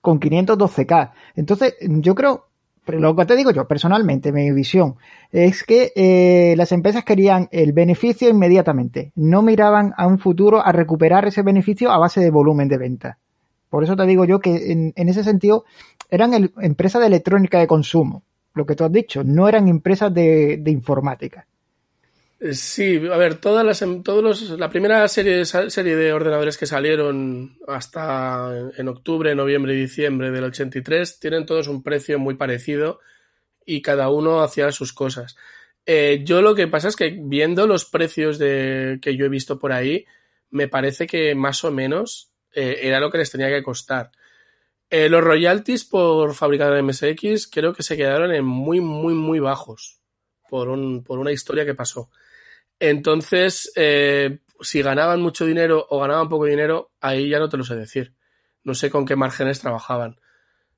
con 0.00 0.20
512K. 0.20 1.12
Entonces, 1.34 1.74
yo 1.80 2.14
creo, 2.14 2.46
lo 2.86 3.16
que 3.16 3.26
te 3.26 3.36
digo 3.36 3.50
yo, 3.50 3.66
personalmente, 3.66 4.32
mi 4.32 4.50
visión, 4.52 4.96
es 5.30 5.64
que 5.64 5.92
eh, 5.94 6.54
las 6.56 6.72
empresas 6.72 7.04
querían 7.04 7.48
el 7.50 7.72
beneficio 7.72 8.28
inmediatamente. 8.28 9.12
No 9.16 9.42
miraban 9.42 9.92
a 9.96 10.06
un 10.06 10.18
futuro 10.18 10.64
a 10.64 10.72
recuperar 10.72 11.26
ese 11.26 11.42
beneficio 11.42 11.90
a 11.90 11.98
base 11.98 12.20
de 12.20 12.30
volumen 12.30 12.68
de 12.68 12.78
venta. 12.78 13.18
Por 13.68 13.84
eso 13.84 13.96
te 13.96 14.06
digo 14.06 14.24
yo 14.24 14.40
que 14.40 14.72
en, 14.72 14.92
ese 14.96 15.24
sentido 15.24 15.64
eran 16.10 16.50
empresas 16.60 17.00
de 17.00 17.08
electrónica 17.08 17.58
de 17.58 17.66
consumo. 17.66 18.22
Lo 18.54 18.66
que 18.66 18.74
tú 18.74 18.84
has 18.84 18.92
dicho, 18.92 19.22
no 19.24 19.48
eran 19.48 19.68
empresas 19.68 20.12
de, 20.12 20.62
informática. 20.66 21.46
Sí, 22.52 23.00
a 23.12 23.16
ver, 23.16 23.36
todas 23.36 23.64
las, 23.64 23.84
todos 24.04 24.22
los, 24.22 24.50
la 24.58 24.70
primera 24.70 25.06
serie, 25.08 25.44
serie 25.44 25.96
de 25.96 26.12
ordenadores 26.12 26.56
que 26.56 26.66
salieron 26.66 27.56
hasta 27.66 28.70
en 28.76 28.88
octubre, 28.88 29.34
noviembre 29.34 29.74
y 29.74 29.80
diciembre 29.80 30.30
del 30.30 30.44
83 30.44 31.18
tienen 31.18 31.46
todos 31.46 31.66
un 31.66 31.82
precio 31.82 32.18
muy 32.18 32.34
parecido 32.34 33.00
y 33.66 33.82
cada 33.82 34.08
uno 34.08 34.40
hacía 34.40 34.70
sus 34.70 34.92
cosas. 34.92 35.36
Eh, 35.84 36.20
yo 36.22 36.42
lo 36.42 36.54
que 36.54 36.68
pasa 36.68 36.88
es 36.88 36.96
que 36.96 37.18
viendo 37.18 37.66
los 37.66 37.86
precios 37.86 38.38
de, 38.38 38.98
que 39.00 39.16
yo 39.16 39.24
he 39.24 39.30
visto 39.30 39.58
por 39.58 39.72
ahí, 39.72 40.04
me 40.50 40.68
parece 40.68 41.06
que 41.06 41.34
más 41.34 41.64
o 41.64 41.72
menos 41.72 42.30
eh, 42.52 42.80
era 42.82 43.00
lo 43.00 43.10
que 43.10 43.18
les 43.18 43.30
tenía 43.30 43.48
que 43.48 43.62
costar. 43.62 44.10
Eh, 44.90 45.08
los 45.08 45.22
royalties 45.22 45.84
por 45.84 46.34
fabricar 46.34 46.82
MSX 46.82 47.46
creo 47.48 47.74
que 47.74 47.82
se 47.82 47.96
quedaron 47.96 48.32
en 48.32 48.44
muy, 48.44 48.80
muy, 48.80 49.14
muy 49.14 49.38
bajos 49.38 50.00
por, 50.48 50.68
un, 50.68 51.04
por 51.04 51.18
una 51.18 51.32
historia 51.32 51.66
que 51.66 51.74
pasó. 51.74 52.10
Entonces, 52.80 53.70
eh, 53.76 54.38
si 54.60 54.82
ganaban 54.82 55.20
mucho 55.20 55.44
dinero 55.44 55.86
o 55.90 56.00
ganaban 56.00 56.28
poco 56.28 56.46
dinero, 56.46 56.92
ahí 57.00 57.28
ya 57.28 57.38
no 57.38 57.48
te 57.48 57.56
lo 57.56 57.64
sé 57.64 57.76
decir. 57.76 58.14
No 58.64 58.74
sé 58.74 58.90
con 58.90 59.04
qué 59.04 59.16
márgenes 59.16 59.60
trabajaban. 59.60 60.18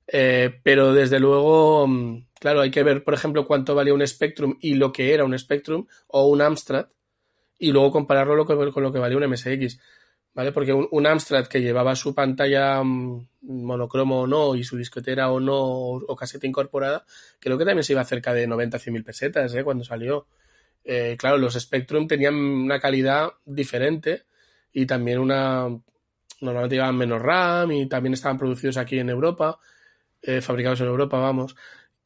Eh, 0.06 0.60
pero 0.64 0.92
desde 0.92 1.20
luego, 1.20 1.86
mm, 1.86 2.26
claro, 2.40 2.62
hay 2.62 2.70
que 2.70 2.82
ver, 2.82 3.04
por 3.04 3.14
ejemplo, 3.14 3.46
cuánto 3.46 3.74
valía 3.74 3.94
un 3.94 4.06
Spectrum 4.06 4.56
y 4.60 4.74
lo 4.74 4.92
que 4.92 5.14
era 5.14 5.24
un 5.24 5.38
Spectrum 5.38 5.86
o 6.08 6.26
un 6.26 6.42
Amstrad 6.42 6.86
y 7.58 7.72
luego 7.72 7.92
compararlo 7.92 8.44
con 8.44 8.82
lo 8.82 8.92
que 8.92 8.98
valía 8.98 9.18
un 9.18 9.24
MSX. 9.30 9.78
¿Vale? 10.32 10.52
Porque 10.52 10.72
un, 10.72 11.06
Amstrad 11.06 11.46
que 11.46 11.60
llevaba 11.60 11.96
su 11.96 12.14
pantalla 12.14 12.82
mmm, 12.82 13.26
monocromo 13.42 14.20
o 14.20 14.26
no 14.26 14.54
y 14.54 14.62
su 14.62 14.76
disquetera 14.76 15.30
o 15.30 15.40
no 15.40 15.56
o, 15.56 15.96
o, 16.06 16.16
caseta 16.16 16.46
incorporada, 16.46 17.04
creo 17.40 17.58
que 17.58 17.64
también 17.64 17.82
se 17.82 17.94
iba 17.94 18.04
cerca 18.04 18.32
de 18.32 18.46
90 18.46 18.78
100 18.78 18.92
mil 18.92 19.04
pesetas 19.04 19.52
¿eh? 19.54 19.64
cuando 19.64 19.82
salió 19.82 20.26
eh, 20.84 21.16
claro, 21.18 21.38
los 21.38 21.54
Spectrum 21.54 22.06
tenían 22.06 22.34
una 22.34 22.80
calidad 22.80 23.30
diferente 23.44 24.24
y 24.72 24.86
también 24.86 25.18
una, 25.18 25.68
normalmente 26.40 26.76
llevaban 26.76 26.96
menos 26.96 27.20
RAM 27.20 27.72
y 27.72 27.86
también 27.86 28.14
estaban 28.14 28.38
producidos 28.38 28.76
aquí 28.76 28.98
en 28.98 29.10
Europa, 29.10 29.58
eh, 30.22 30.40
fabricados 30.40 30.80
en 30.80 30.88
Europa, 30.88 31.18
vamos. 31.18 31.56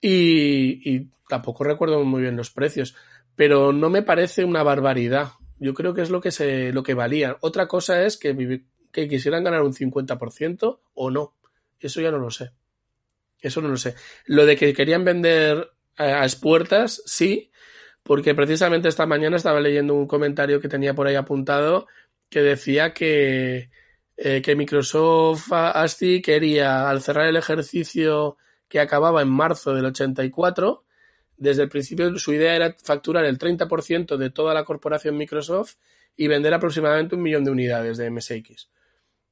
Y, 0.00 1.08
tampoco 1.28 1.64
recuerdo 1.64 2.04
muy 2.04 2.22
bien 2.22 2.36
los 2.36 2.50
precios, 2.50 2.94
pero 3.34 3.72
no 3.72 3.88
me 3.90 4.02
parece 4.02 4.44
una 4.44 4.62
barbaridad. 4.62 5.32
Yo 5.58 5.74
creo 5.74 5.94
que 5.94 6.02
es 6.02 6.10
lo 6.10 6.20
que 6.20 6.30
se, 6.30 6.72
lo 6.72 6.82
que 6.82 6.94
valía. 6.94 7.36
Otra 7.40 7.68
cosa 7.68 8.02
es 8.04 8.16
que, 8.16 8.62
que 8.90 9.08
quisieran 9.08 9.44
ganar 9.44 9.62
un 9.62 9.72
50% 9.72 10.80
o 10.94 11.10
no. 11.10 11.34
Eso 11.80 12.00
ya 12.00 12.10
no 12.10 12.18
lo 12.18 12.30
sé. 12.30 12.50
Eso 13.40 13.60
no 13.60 13.68
lo 13.68 13.76
sé. 13.76 13.94
Lo 14.26 14.46
de 14.46 14.56
que 14.56 14.72
querían 14.72 15.04
vender 15.04 15.70
a, 15.96 16.24
expuertas, 16.24 17.02
sí, 17.04 17.50
porque 18.02 18.34
precisamente 18.34 18.88
esta 18.88 19.06
mañana 19.06 19.36
estaba 19.36 19.60
leyendo 19.60 19.94
un 19.94 20.06
comentario 20.06 20.60
que 20.60 20.68
tenía 20.68 20.94
por 20.94 21.06
ahí 21.06 21.14
apuntado 21.14 21.86
que 22.30 22.42
decía 22.42 22.94
que, 22.94 23.70
eh, 24.16 24.42
que 24.42 24.56
Microsoft 24.56 25.52
ASCII 25.52 26.22
quería, 26.22 26.88
al 26.88 27.02
cerrar 27.02 27.26
el 27.26 27.36
ejercicio 27.36 28.38
que 28.68 28.80
acababa 28.80 29.22
en 29.22 29.28
marzo 29.28 29.74
del 29.74 29.86
84, 29.86 30.84
desde 31.36 31.62
el 31.62 31.68
principio 31.68 32.16
su 32.18 32.32
idea 32.32 32.54
era 32.54 32.74
facturar 32.82 33.24
el 33.24 33.38
30% 33.38 34.16
de 34.16 34.30
toda 34.30 34.54
la 34.54 34.64
corporación 34.64 35.16
Microsoft 35.16 35.76
y 36.16 36.28
vender 36.28 36.54
aproximadamente 36.54 37.16
un 37.16 37.22
millón 37.22 37.44
de 37.44 37.50
unidades 37.50 37.98
de 37.98 38.10
MSX. 38.10 38.70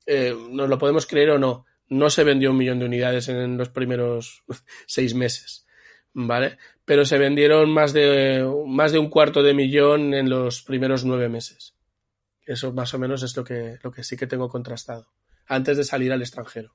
Eh, 0.06 0.34
nos 0.50 0.68
lo 0.68 0.78
podemos 0.78 1.06
creer 1.06 1.30
o 1.30 1.38
no, 1.38 1.64
no 1.88 2.10
se 2.10 2.24
vendió 2.24 2.50
un 2.50 2.56
millón 2.56 2.78
de 2.78 2.86
unidades 2.86 3.28
en 3.28 3.56
los 3.56 3.68
primeros 3.68 4.44
seis 4.86 5.14
meses. 5.14 5.66
¿Vale? 6.14 6.58
Pero 6.84 7.06
se 7.06 7.16
vendieron 7.16 7.70
más 7.70 7.94
de, 7.94 8.46
más 8.66 8.92
de 8.92 8.98
un 8.98 9.08
cuarto 9.08 9.42
de 9.42 9.54
millón 9.54 10.12
en 10.12 10.28
los 10.28 10.62
primeros 10.62 11.04
nueve 11.04 11.28
meses. 11.30 11.74
Eso 12.44 12.72
más 12.72 12.92
o 12.92 12.98
menos 12.98 13.22
es 13.22 13.36
lo 13.36 13.44
que, 13.44 13.78
lo 13.82 13.92
que 13.92 14.04
sí 14.04 14.16
que 14.16 14.26
tengo 14.26 14.48
contrastado. 14.48 15.08
Antes 15.46 15.76
de 15.78 15.84
salir 15.84 16.12
al 16.12 16.20
extranjero. 16.20 16.74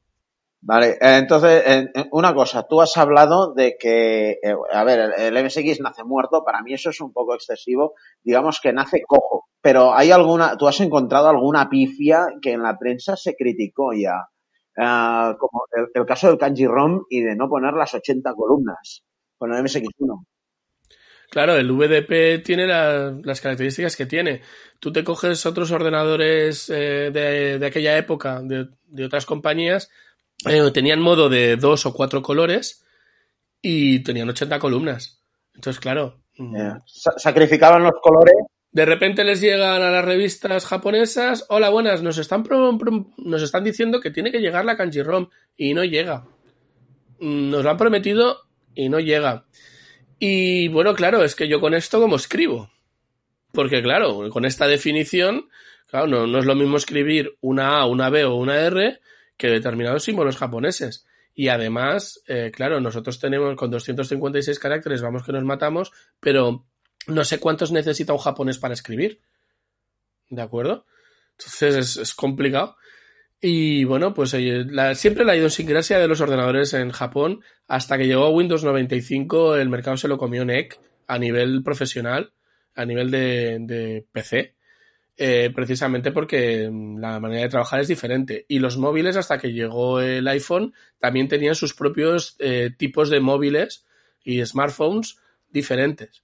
Vale, 0.60 0.98
entonces, 1.00 1.90
una 2.12 2.34
cosa, 2.34 2.68
tú 2.68 2.82
has 2.82 2.98
hablado 2.98 3.54
de 3.54 3.78
que, 3.80 4.32
eh, 4.42 4.56
a 4.72 4.84
ver, 4.84 5.14
el 5.18 5.46
MSX 5.46 5.80
nace 5.82 6.04
muerto, 6.04 6.44
para 6.44 6.62
mí 6.64 6.74
eso 6.74 6.90
es 6.90 7.00
un 7.00 7.14
poco 7.14 7.36
excesivo, 7.36 7.94
digamos 8.24 8.60
que 8.60 8.74
nace 8.74 9.04
cojo, 9.08 9.48
pero 9.62 9.94
hay 9.94 10.12
alguna, 10.12 10.58
tú 10.58 10.68
has 10.68 10.80
encontrado 10.82 11.28
alguna 11.28 11.70
pifia 11.70 12.28
que 12.42 12.54
en 12.54 12.64
la 12.64 12.78
prensa 12.78 13.16
se 13.16 13.36
criticó 13.36 13.92
ya, 13.94 14.28
uh, 14.78 15.38
como 15.38 15.64
el, 15.94 16.06
caso 16.06 16.28
del 16.28 16.40
Kanji 16.40 16.66
ROM 16.66 17.04
y 17.10 17.22
de 17.22 17.36
no 17.36 17.48
poner 17.48 17.74
las 17.74 17.94
80 17.94 18.34
columnas 18.34 19.04
con 19.38 19.54
el 19.54 19.64
MSX1. 19.64 20.26
Claro, 21.30 21.56
el 21.56 21.72
VDP 21.72 22.44
tiene 22.44 22.66
la, 22.66 23.14
las 23.24 23.42
características 23.42 23.98
que 23.98 24.06
tiene. 24.06 24.42
Tú 24.80 24.94
te 24.94 25.04
coges 25.04 25.46
otros 25.46 25.72
ordenadores 25.72 26.70
eh, 26.70 27.12
de, 27.12 27.60
de, 27.60 27.66
aquella 27.66 27.98
época, 27.98 28.42
de, 28.42 28.70
de 28.86 29.06
otras 29.06 29.26
compañías, 29.26 29.90
eh, 30.46 30.72
tenían 30.72 31.02
modo 31.02 31.30
de 31.30 31.56
dos 31.56 31.86
o 31.86 31.94
cuatro 31.94 32.22
colores 32.22 32.86
y 33.62 34.00
tenían 34.00 34.30
80 34.30 34.60
columnas. 34.60 35.22
Entonces, 35.56 35.80
claro. 35.80 36.22
Yeah. 36.36 36.84
Sacrificaban 36.86 37.84
los 37.84 37.94
colores. 38.02 38.36
De 38.72 38.86
repente 38.86 39.24
les 39.24 39.42
llegan 39.42 39.82
a 39.82 39.90
las 39.90 40.06
revistas 40.06 40.66
japonesas, 40.66 41.46
hola, 41.50 41.70
buenas, 41.70 42.04
nos 42.04 42.20
están, 42.20 42.44
nos 43.18 43.42
están 43.42 43.64
diciendo 43.64 44.00
que 44.00 44.12
tiene 44.12 44.32
que 44.32 44.40
llegar 44.40 44.66
la 44.66 44.78
kanji 44.78 45.02
ROM 45.02 45.30
y 45.56 45.74
no 45.74 45.84
llega. 45.84 46.26
Nos 47.20 47.64
lo 47.64 47.70
han 47.72 47.78
prometido 47.78 48.42
y 48.76 48.90
no 48.90 49.00
llega. 49.00 49.46
Y 50.20 50.68
bueno, 50.68 50.94
claro, 50.94 51.24
es 51.24 51.34
que 51.34 51.48
yo 51.48 51.60
con 51.60 51.74
esto 51.74 52.00
como 52.00 52.18
escribo. 52.18 52.70
Porque 53.52 53.82
claro, 53.82 54.30
con 54.30 54.46
esta 54.46 54.68
definición, 54.68 55.50
claro, 55.88 56.06
no, 56.06 56.28
no 56.28 56.38
es 56.38 56.46
lo 56.46 56.54
mismo 56.54 56.78
escribir 56.78 57.36
una 57.42 57.80
A, 57.80 57.86
una 57.88 58.10
B 58.12 58.26
o 58.26 58.36
una 58.36 58.60
R 58.60 59.00
que 59.38 59.48
determinados 59.48 60.04
símbolos 60.04 60.38
japoneses. 60.38 61.06
Y 61.34 61.50
además, 61.50 62.22
eh, 62.28 62.52
claro, 62.54 62.82
nosotros 62.82 63.20
tenemos 63.20 63.56
con 63.56 63.70
256 63.70 64.58
caracteres, 64.60 65.02
vamos 65.02 65.24
que 65.24 65.32
nos 65.32 65.44
matamos, 65.44 65.92
pero 66.20 66.66
no 67.08 67.24
sé 67.24 67.40
cuántos 67.40 67.72
necesita 67.72 68.14
un 68.14 68.20
japonés 68.20 68.58
para 68.58 68.74
escribir. 68.74 69.22
¿De 70.30 70.42
acuerdo? 70.42 70.86
Entonces 71.38 71.76
es, 71.76 71.98
es 71.98 72.14
complicado. 72.16 72.76
Y 73.40 73.84
bueno, 73.84 74.16
pues 74.16 74.32
siempre 74.32 75.24
la 75.24 75.36
idiosincrasia 75.36 76.00
de 76.00 76.08
los 76.08 76.22
ordenadores 76.22 76.74
en 76.74 76.90
Japón, 76.90 77.42
hasta 77.68 77.98
que 77.98 78.08
llegó 78.08 78.30
Windows 78.30 78.64
95, 78.64 79.58
el 79.58 79.70
mercado 79.70 79.96
se 79.96 80.08
lo 80.08 80.18
comió 80.18 80.44
NEC 80.44 80.80
a 81.06 81.20
nivel 81.20 81.62
profesional, 81.64 82.34
a 82.74 82.86
nivel 82.86 83.12
de, 83.12 83.58
de 83.62 84.06
PC, 84.12 84.56
eh, 85.20 85.52
precisamente 85.54 86.12
porque 86.12 86.70
la 86.72 87.20
manera 87.20 87.42
de 87.42 87.50
trabajar 87.50 87.80
es 87.80 87.88
diferente. 87.88 88.46
Y 88.48 88.60
los 88.60 88.78
móviles, 88.78 89.18
hasta 89.18 89.40
que 89.40 89.52
llegó 89.52 90.00
el 90.00 90.28
iPhone, 90.28 90.76
también 91.00 91.28
tenían 91.28 91.56
sus 91.56 91.74
propios 91.74 92.36
eh, 92.38 92.70
tipos 92.78 93.10
de 93.10 93.20
móviles 93.20 93.86
y 94.24 94.46
smartphones 94.46 95.18
diferentes. 95.50 96.24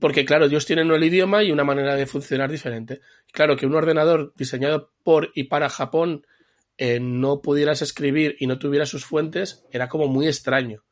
Porque, 0.00 0.24
claro, 0.24 0.46
ellos 0.46 0.64
tienen 0.64 0.90
el 0.90 1.04
idioma 1.04 1.42
y 1.42 1.52
una 1.52 1.64
manera 1.64 1.94
de 1.94 2.06
funcionar 2.06 2.50
diferente. 2.50 3.02
Claro, 3.32 3.54
que 3.54 3.66
un 3.66 3.74
ordenador 3.74 4.32
diseñado 4.34 4.90
por 5.02 5.30
y 5.34 5.44
para 5.44 5.68
Japón 5.68 6.26
eh, 6.78 7.00
no 7.00 7.42
pudieras 7.42 7.82
escribir 7.82 8.34
y 8.38 8.46
no 8.46 8.58
tuviera 8.58 8.86
sus 8.86 9.04
fuentes 9.04 9.66
era 9.70 9.90
como 9.90 10.08
muy 10.08 10.26
extraño. 10.26 10.84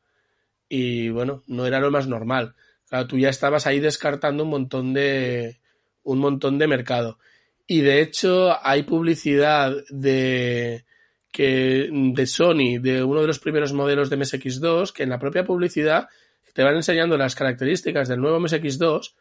Y 0.69 1.09
bueno, 1.09 1.41
no 1.47 1.65
era 1.65 1.79
lo 1.79 1.89
más 1.89 2.07
normal. 2.07 2.53
Claro, 2.87 3.07
tú 3.07 3.17
ya 3.17 3.29
estabas 3.29 3.65
ahí 3.65 3.79
descartando 3.79 4.43
un 4.43 4.51
montón 4.51 4.93
de, 4.93 5.59
un 6.03 6.19
montón 6.19 6.57
de 6.57 6.67
mercado. 6.67 7.17
Y 7.65 7.81
de 7.81 8.01
hecho, 8.01 8.55
hay 8.61 8.83
publicidad 8.83 9.73
de, 9.89 10.85
que, 11.31 11.89
de 11.91 12.27
Sony, 12.27 12.79
de 12.79 13.03
uno 13.03 13.21
de 13.21 13.27
los 13.27 13.39
primeros 13.39 13.73
modelos 13.73 14.09
de 14.09 14.17
MSX2, 14.17 14.91
que 14.91 15.03
en 15.03 15.09
la 15.09 15.19
propia 15.19 15.43
publicidad 15.43 16.07
te 16.53 16.63
van 16.63 16.75
enseñando 16.75 17.17
las 17.17 17.35
características 17.35 18.07
del 18.07 18.21
nuevo 18.21 18.39
MSX2 18.39 19.13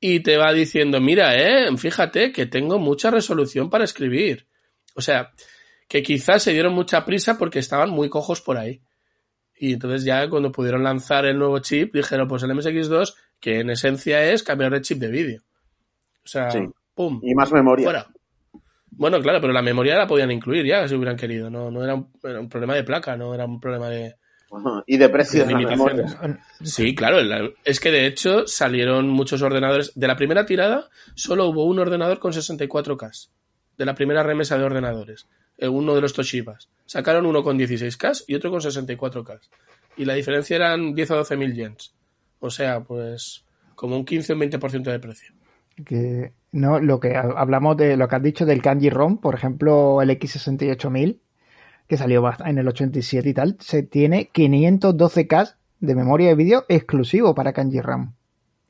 y 0.00 0.20
te 0.20 0.36
va 0.36 0.52
diciendo, 0.52 1.00
mira, 1.00 1.36
eh, 1.36 1.76
fíjate 1.76 2.32
que 2.32 2.46
tengo 2.46 2.78
mucha 2.78 3.10
resolución 3.10 3.68
para 3.68 3.84
escribir. 3.84 4.46
O 4.94 5.02
sea, 5.02 5.32
que 5.88 6.02
quizás 6.02 6.42
se 6.42 6.52
dieron 6.52 6.72
mucha 6.72 7.04
prisa 7.04 7.36
porque 7.36 7.58
estaban 7.58 7.90
muy 7.90 8.08
cojos 8.08 8.40
por 8.40 8.56
ahí. 8.56 8.80
Y 9.54 9.74
entonces 9.74 10.04
ya 10.04 10.28
cuando 10.28 10.50
pudieron 10.50 10.82
lanzar 10.82 11.26
el 11.26 11.38
nuevo 11.38 11.58
chip, 11.58 11.94
dijeron, 11.94 12.26
pues 12.26 12.42
el 12.42 12.50
MSX2, 12.50 13.14
que 13.38 13.60
en 13.60 13.70
esencia 13.70 14.24
es 14.32 14.42
cambiar 14.42 14.72
de 14.72 14.80
chip 14.80 14.98
de 14.98 15.08
vídeo. 15.08 15.42
O 16.24 16.28
sea, 16.28 16.50
Sí. 16.50 16.60
pum, 16.94 17.20
Y 17.22 17.34
más 17.34 17.52
memoria. 17.52 17.84
fuera. 17.84 18.06
Bueno, 18.90 19.20
claro, 19.22 19.40
pero 19.40 19.52
la 19.52 19.62
memoria 19.62 19.96
la 19.96 20.06
podían 20.06 20.30
incluir 20.30 20.66
ya, 20.66 20.86
si 20.86 20.94
hubieran 20.94 21.16
querido. 21.16 21.48
No, 21.50 21.70
no 21.70 21.82
era, 21.82 21.94
un, 21.94 22.10
era 22.22 22.40
un 22.40 22.48
problema 22.48 22.74
de 22.74 22.84
placa, 22.84 23.16
no 23.16 23.34
era 23.34 23.44
un 23.46 23.58
problema 23.60 23.88
de. 23.88 24.14
Y 24.86 24.98
de 24.98 25.08
precio 25.08 25.46
de 25.46 25.52
la 25.52 25.58
limitaciones. 25.58 26.14
memoria. 26.20 26.44
Sí, 26.62 26.94
claro. 26.94 27.22
la- 27.22 27.48
Es 27.64 27.80
que 27.80 27.90
de 27.90 28.06
hecho 28.06 28.46
salieron 28.46 29.08
muchos 29.08 29.40
ordenadores. 29.40 29.92
De 29.94 30.06
la 30.06 30.14
primera 30.16 30.44
tirada, 30.44 30.90
solo 31.14 31.46
hubo 31.48 31.64
un 31.64 31.78
ordenador 31.78 32.18
con 32.18 32.34
64K. 32.34 33.30
De 33.78 33.86
la 33.86 33.94
primera 33.94 34.22
remesa 34.22 34.58
de 34.58 34.64
ordenadores. 34.64 35.26
eh, 35.56 35.68
Uno 35.68 35.94
de 35.94 36.00
los 36.02 36.12
Toshibas. 36.12 36.68
Sacaron 36.86 37.24
uno 37.24 37.42
con 37.42 37.56
16K 37.58 38.24
y 38.26 38.34
otro 38.34 38.50
con 38.50 38.60
64K. 38.60 39.40
Y 39.96 40.04
la 40.04 40.14
diferencia 40.14 40.56
eran 40.56 40.94
10 40.94 41.10
o 41.12 41.16
12 41.16 41.36
mil 41.36 41.54
yens. 41.54 41.94
O 42.40 42.50
sea, 42.50 42.80
pues 42.80 43.44
como 43.74 43.96
un 43.96 44.04
15 44.04 44.32
o 44.32 44.36
un 44.36 44.40
20% 44.42 44.90
de 44.90 44.98
precio. 44.98 45.32
Que 45.84 46.32
no 46.52 46.78
lo 46.80 47.00
que 47.00 47.16
ha- 47.16 47.32
hablamos 47.36 47.76
de 47.76 47.96
lo 47.96 48.08
que 48.08 48.16
has 48.16 48.22
dicho 48.22 48.44
del 48.46 48.62
kanji 48.62 48.90
ROM, 48.90 49.18
por 49.18 49.34
ejemplo, 49.34 50.00
el 50.02 50.10
X68000 50.10 51.18
que 51.88 51.96
salió 51.96 52.22
en 52.46 52.58
el 52.58 52.68
87 52.68 53.28
y 53.28 53.34
tal, 53.34 53.56
se 53.60 53.82
tiene 53.82 54.30
512K 54.32 55.54
de 55.80 55.94
memoria 55.94 56.28
de 56.28 56.34
vídeo 56.36 56.64
exclusivo 56.68 57.34
para 57.34 57.52
kanji 57.52 57.80
RAM. 57.80 58.14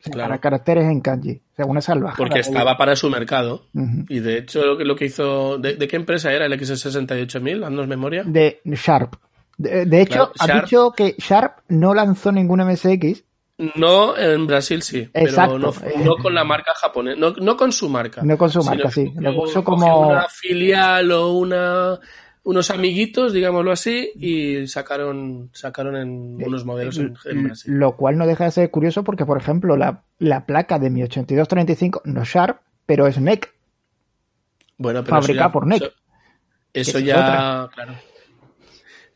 O 0.00 0.02
sea, 0.04 0.12
Claro. 0.12 0.28
Para 0.30 0.40
caracteres 0.40 0.84
en 0.86 1.00
kanji. 1.00 1.42
O 1.52 1.54
sea, 1.56 1.66
una 1.66 1.80
salvajada. 1.80 2.16
Porque 2.18 2.40
estaba 2.40 2.76
para 2.76 2.96
su 2.96 3.08
mercado. 3.08 3.66
Y 4.08 4.18
de 4.18 4.38
hecho, 4.38 4.64
lo 4.64 4.76
que, 4.76 4.84
lo 4.84 4.96
que 4.96 5.04
hizo. 5.04 5.58
¿de, 5.58 5.76
de 5.76 5.86
qué 5.86 5.94
empresa 5.96 6.32
era 6.32 6.46
el 6.46 6.52
X68000? 6.54 7.64
Haznos 7.64 7.86
memoria. 7.86 8.24
De 8.24 8.60
Sharp. 8.64 9.14
De, 9.58 9.84
de 9.86 10.00
hecho, 10.00 10.32
Claro, 10.32 10.32
has 10.40 10.48
Sharp. 10.48 10.64
dicho 10.64 10.92
que 10.96 11.14
Sharp 11.18 11.58
no 11.68 11.94
lanzó 11.94 12.32
ningún 12.32 12.60
MSX, 12.66 13.22
No, 13.76 14.16
en 14.16 14.46
Brasil 14.46 14.82
sí. 14.82 15.08
Exacto. 15.14 15.72
Pero 15.80 15.98
no, 15.98 16.04
no 16.04 16.16
con 16.16 16.34
la 16.34 16.44
marca 16.44 16.72
japonesa. 16.74 17.18
No, 17.18 17.30
no 17.32 17.56
con 17.56 17.72
su 17.72 17.88
marca. 17.88 18.22
no 18.22 18.36
con 18.36 18.50
su 18.50 18.62
marca, 18.62 18.90
sí. 18.90 19.12
Lo 19.16 19.34
puso 19.34 19.62
como... 19.62 20.08
una 20.08 20.26
filial 20.28 21.10
o 21.12 21.32
una 21.32 21.98
unos 22.44 22.70
amiguitos, 22.72 23.32
digámoslo 23.32 23.70
así, 23.70 24.10
y 24.16 24.66
sacaron 24.66 25.50
sacaron 25.52 25.94
en 25.96 26.44
unos 26.44 26.64
modelos 26.64 26.98
en, 26.98 27.14
en 27.26 27.44
Brasil. 27.44 27.72
Lo 27.72 27.96
cual 27.96 28.18
no 28.18 28.26
deja 28.26 28.44
de 28.46 28.50
ser 28.50 28.70
curioso 28.72 29.04
porque, 29.04 29.24
por 29.24 29.38
ejemplo, 29.38 29.76
la, 29.76 30.02
la 30.18 30.44
placa 30.44 30.80
de 30.80 30.90
mi 30.90 31.04
8235 31.04 32.02
no 32.04 32.22
es 32.22 32.28
Sharp, 32.28 32.60
pero 32.84 33.06
es 33.06 33.20
NEC. 33.20 33.54
Bueno, 34.76 35.04
pero 35.04 35.16
fabricada 35.20 35.48
ya- 35.48 35.52
por 35.52 35.66
NEC. 35.68 35.82
Eso, 35.82 35.92
eso 36.74 36.90
Esa 36.90 36.98
es 36.98 37.04
ya, 37.04 37.68
claro. 37.72 37.94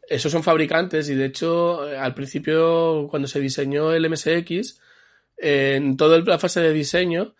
Esos 0.09 0.31
son 0.31 0.43
fabricantes 0.43 1.09
y 1.09 1.15
de 1.15 1.27
hecho 1.27 1.89
eh, 1.89 1.97
al 1.97 2.15
principio 2.15 3.09
cuando 3.11 3.29
se 3.29 3.41
diseñó 3.41 3.93
el 3.93 4.09
MSX, 4.09 4.81
en 5.39 5.97
toda 5.97 6.19
la 6.19 6.39
fase 6.39 6.61
de 6.61 6.73
diseño, 6.73 7.35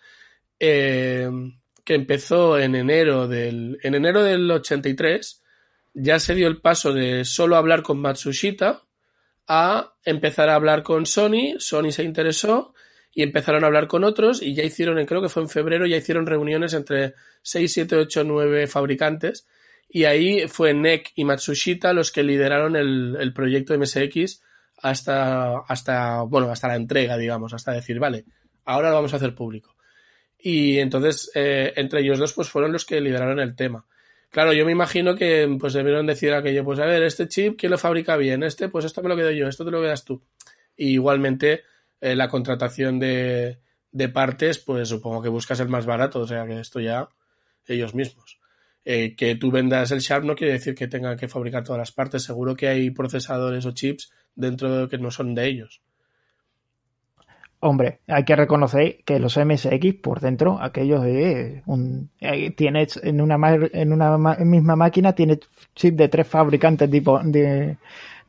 eh, 0.59 1.31
que 1.85 1.95
empezó 1.95 2.59
en 2.59 2.75
enero 2.75 3.29
del, 3.29 3.79
en 3.83 3.95
enero 3.95 4.23
del 4.23 4.51
83, 4.51 5.43
ya 5.95 6.19
se 6.19 6.35
dio 6.35 6.49
el 6.49 6.61
paso 6.61 6.93
de 6.93 7.25
solo 7.25 7.57
hablar 7.57 7.83
con 7.83 8.01
Matsushita 8.01 8.83
a 9.49 9.95
empezar 10.05 10.49
a 10.49 10.57
hablar 10.57 10.83
con 10.83 11.07
Sony, 11.07 11.59
Sony 11.59 11.93
se 11.93 12.03
interesó 12.03 12.75
y 13.15 13.23
empezaron 13.23 13.65
a 13.65 13.69
hablar 13.69 13.87
con 13.87 14.05
otros 14.05 14.43
y 14.43 14.55
ya 14.55 14.65
hicieron, 14.65 15.03
creo 15.07 15.23
que 15.23 15.29
fue 15.29 15.43
en 15.43 15.49
febrero, 15.49 15.87
ya 15.87 15.97
hicieron 15.97 16.27
reuniones 16.27 16.75
entre 16.75 17.15
6, 17.43 17.73
7, 17.73 17.97
8, 17.97 18.25
9 18.25 18.67
fabricantes 18.67 19.47
y 19.89 20.05
ahí 20.05 20.49
fue 20.49 20.75
NEC 20.75 21.13
y 21.15 21.25
Matsushita 21.25 21.93
los 21.93 22.11
que 22.13 22.23
lideraron 22.23 22.77
el, 22.77 23.17
el 23.21 23.33
proyecto 23.33 23.79
MSX 23.79 24.43
hasta, 24.79 25.59
hasta, 25.61 26.23
bueno, 26.23 26.51
hasta 26.51 26.69
la 26.69 26.77
entrega, 26.77 27.17
digamos, 27.17 27.55
hasta 27.55 27.73
decir, 27.73 27.99
vale, 27.99 28.25
ahora 28.65 28.91
lo 28.91 28.97
vamos 28.97 29.13
a 29.13 29.17
hacer 29.17 29.35
público. 29.35 29.77
Y 30.39 30.79
entonces, 30.79 31.31
eh, 31.35 31.73
entre 31.77 32.01
ellos 32.01 32.19
dos, 32.19 32.33
pues 32.33 32.49
fueron 32.49 32.73
los 32.73 32.85
que 32.85 33.01
lideraron 33.01 33.41
el 33.41 33.57
tema. 33.57 33.87
Claro, 34.31 34.53
yo 34.53 34.67
me 34.67 34.73
imagino 34.73 35.15
que 35.15 35.57
pues 35.59 35.73
debieron 35.73 36.07
decir 36.07 36.33
aquello, 36.35 36.65
pues 36.65 36.79
a 36.79 36.85
ver, 36.85 37.03
este 37.05 37.29
chip, 37.29 37.59
¿quién 37.59 37.73
lo 37.73 37.79
fabrica 37.79 38.17
bien? 38.17 38.43
Este, 38.43 38.69
pues 38.69 38.85
esto 38.85 39.03
me 39.03 39.09
lo 39.09 39.17
quedo 39.17 39.31
yo, 39.31 39.49
esto 39.49 39.65
te 39.65 39.71
lo 39.71 39.81
quedas 39.81 40.05
tú. 40.05 40.23
Y 40.77 40.89
igualmente, 40.91 41.63
eh, 42.01 42.15
la 42.15 42.29
contratación 42.29 42.99
de, 42.99 43.61
de 43.93 44.09
partes, 44.09 44.59
pues 44.59 44.89
supongo 44.89 45.23
que 45.23 45.31
buscas 45.31 45.61
el 45.61 45.69
más 45.69 45.87
barato, 45.87 46.21
o 46.21 46.27
sea 46.27 46.47
que 46.47 46.61
esto 46.61 46.81
ya 46.81 47.09
ellos 47.67 47.95
mismos. 47.95 48.39
Eh, 48.89 49.17
que 49.17 49.35
tú 49.35 49.51
vendas 49.51 49.91
el 49.91 49.99
Sharp 49.99 50.25
no 50.25 50.37
quiere 50.37 50.53
decir 50.53 50.77
que 50.77 50.87
tengan 50.87 51.17
que 51.17 51.27
fabricar 51.27 51.65
todas 51.65 51.81
las 51.81 51.91
partes. 51.91 52.23
Seguro 52.23 52.55
que 52.55 52.69
hay 52.69 52.91
procesadores 52.91 53.67
o 53.67 53.73
chips 53.73 54.13
dentro 54.37 54.83
de 54.83 54.89
que 54.89 54.97
no 54.97 55.11
son 55.11 55.35
de 55.35 55.49
ellos. 55.49 55.83
Hombre, 57.59 57.99
hay 58.07 58.25
que 58.25 58.37
reconocer 58.37 58.99
que 59.05 59.19
los 59.19 59.37
MSX 59.37 59.95
por 60.01 60.21
dentro, 60.21 60.63
aquellos 60.63 61.03
de 61.03 61.65
un, 61.67 62.11
eh, 62.21 62.53
tienes 62.53 63.01
en 63.03 63.21
una 63.21 63.37
en 63.73 63.93
una 63.93 64.17
misma 64.45 64.77
máquina 64.77 65.15
tienes 65.15 65.41
chip 65.75 65.97
de 65.97 66.09
tres 66.09 66.29
fabricantes 66.29 66.89
tipo 66.89 67.19
de 67.25 67.79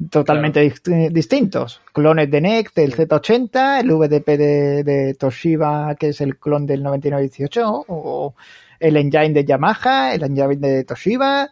totalmente 0.09 0.71
claro. 0.79 1.09
distintos, 1.11 1.81
clones 1.93 2.31
de 2.31 2.41
NEC 2.41 2.73
del 2.73 2.95
Z80, 2.95 3.81
el 3.81 3.91
VDP 3.91 4.27
de, 4.37 4.83
de, 4.83 5.13
Toshiba 5.13 5.93
que 5.95 6.09
es 6.09 6.21
el 6.21 6.37
clon 6.39 6.65
del 6.65 6.81
9918 6.81 7.85
o 7.89 8.33
el 8.79 8.97
engine 8.97 9.33
de 9.33 9.45
Yamaha, 9.45 10.13
el 10.13 10.23
engine 10.23 10.55
de 10.55 10.83
Toshiba, 10.83 11.51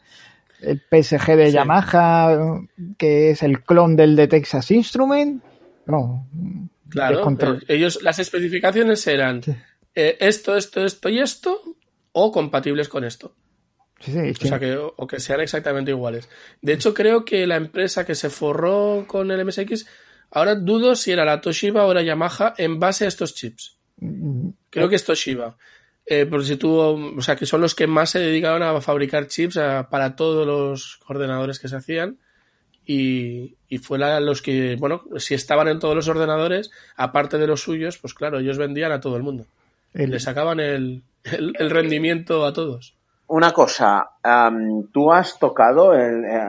el 0.61 0.79
PSG 0.79 1.35
de 1.35 1.47
sí. 1.47 1.53
Yamaha 1.53 2.61
que 2.97 3.31
es 3.31 3.43
el 3.43 3.63
clon 3.63 3.95
del 3.95 4.15
de 4.15 4.27
Texas 4.27 4.71
Instrument, 4.71 5.43
no, 5.85 6.27
Claro, 6.89 7.59
ellos, 7.67 8.01
las 8.03 8.19
especificaciones 8.19 9.05
eran 9.07 9.43
sí. 9.43 9.53
eh, 9.95 10.17
esto, 10.19 10.55
esto, 10.55 10.85
esto 10.85 11.09
y 11.09 11.19
esto, 11.19 11.61
o 12.11 12.31
compatibles 12.31 12.87
con 12.87 13.03
esto. 13.03 13.35
Sí, 13.99 14.11
sí, 14.11 14.45
o 14.45 14.47
sea, 14.47 14.59
que, 14.59 14.77
o 14.77 15.07
que 15.07 15.19
sean 15.19 15.41
exactamente 15.41 15.91
iguales. 15.91 16.29
De 16.61 16.73
hecho, 16.73 16.93
creo 16.93 17.25
que 17.25 17.47
la 17.47 17.55
empresa 17.55 18.05
que 18.05 18.13
se 18.15 18.29
forró 18.29 19.05
con 19.07 19.31
el 19.31 19.43
MSX, 19.45 19.87
ahora 20.31 20.55
dudo 20.55 20.95
si 20.95 21.11
era 21.11 21.25
la 21.25 21.41
Toshiba 21.41 21.85
o 21.85 21.93
la 21.93 22.03
Yamaha 22.03 22.53
en 22.57 22.79
base 22.79 23.05
a 23.05 23.07
estos 23.07 23.33
chips. 23.35 23.77
Creo 24.69 24.89
que 24.89 24.95
es 24.95 25.05
Toshiba. 25.05 25.57
Eh, 26.07 26.27
porque 26.27 26.45
si 26.45 26.57
tú, 26.57 26.77
o 26.77 27.21
sea, 27.21 27.35
que 27.35 27.47
son 27.47 27.61
los 27.61 27.73
que 27.73 27.87
más 27.87 28.11
se 28.11 28.19
dedicaron 28.19 28.61
a 28.61 28.79
fabricar 28.79 29.27
chips 29.27 29.57
a, 29.57 29.89
para 29.89 30.15
todos 30.15 30.45
los 30.45 30.99
ordenadores 31.07 31.59
que 31.59 31.67
se 31.67 31.77
hacían 31.77 32.19
y, 32.85 33.57
y 33.67 33.79
fue 33.79 33.97
la, 33.97 34.19
los 34.19 34.43
que, 34.43 34.75
bueno, 34.79 35.01
si 35.17 35.33
estaban 35.33 35.67
en 35.67 35.79
todos 35.79 35.95
los 35.95 36.07
ordenadores, 36.07 36.69
aparte 36.95 37.39
de 37.39 37.47
los 37.47 37.61
suyos, 37.61 37.97
pues 37.97 38.13
claro, 38.13 38.39
ellos 38.39 38.59
vendían 38.59 38.91
a 38.91 38.99
todo 38.99 39.17
el 39.17 39.23
mundo. 39.23 39.45
El... 39.93 40.11
Le 40.11 40.19
sacaban 40.19 40.59
el, 40.59 41.03
el, 41.23 41.53
el, 41.57 41.69
rendimiento 41.71 42.45
a 42.45 42.53
todos. 42.53 42.95
Una 43.27 43.51
cosa, 43.51 44.11
um, 44.23 44.87
tú 44.91 45.11
has 45.11 45.39
tocado, 45.39 45.95
el, 45.95 46.25
eh, 46.25 46.39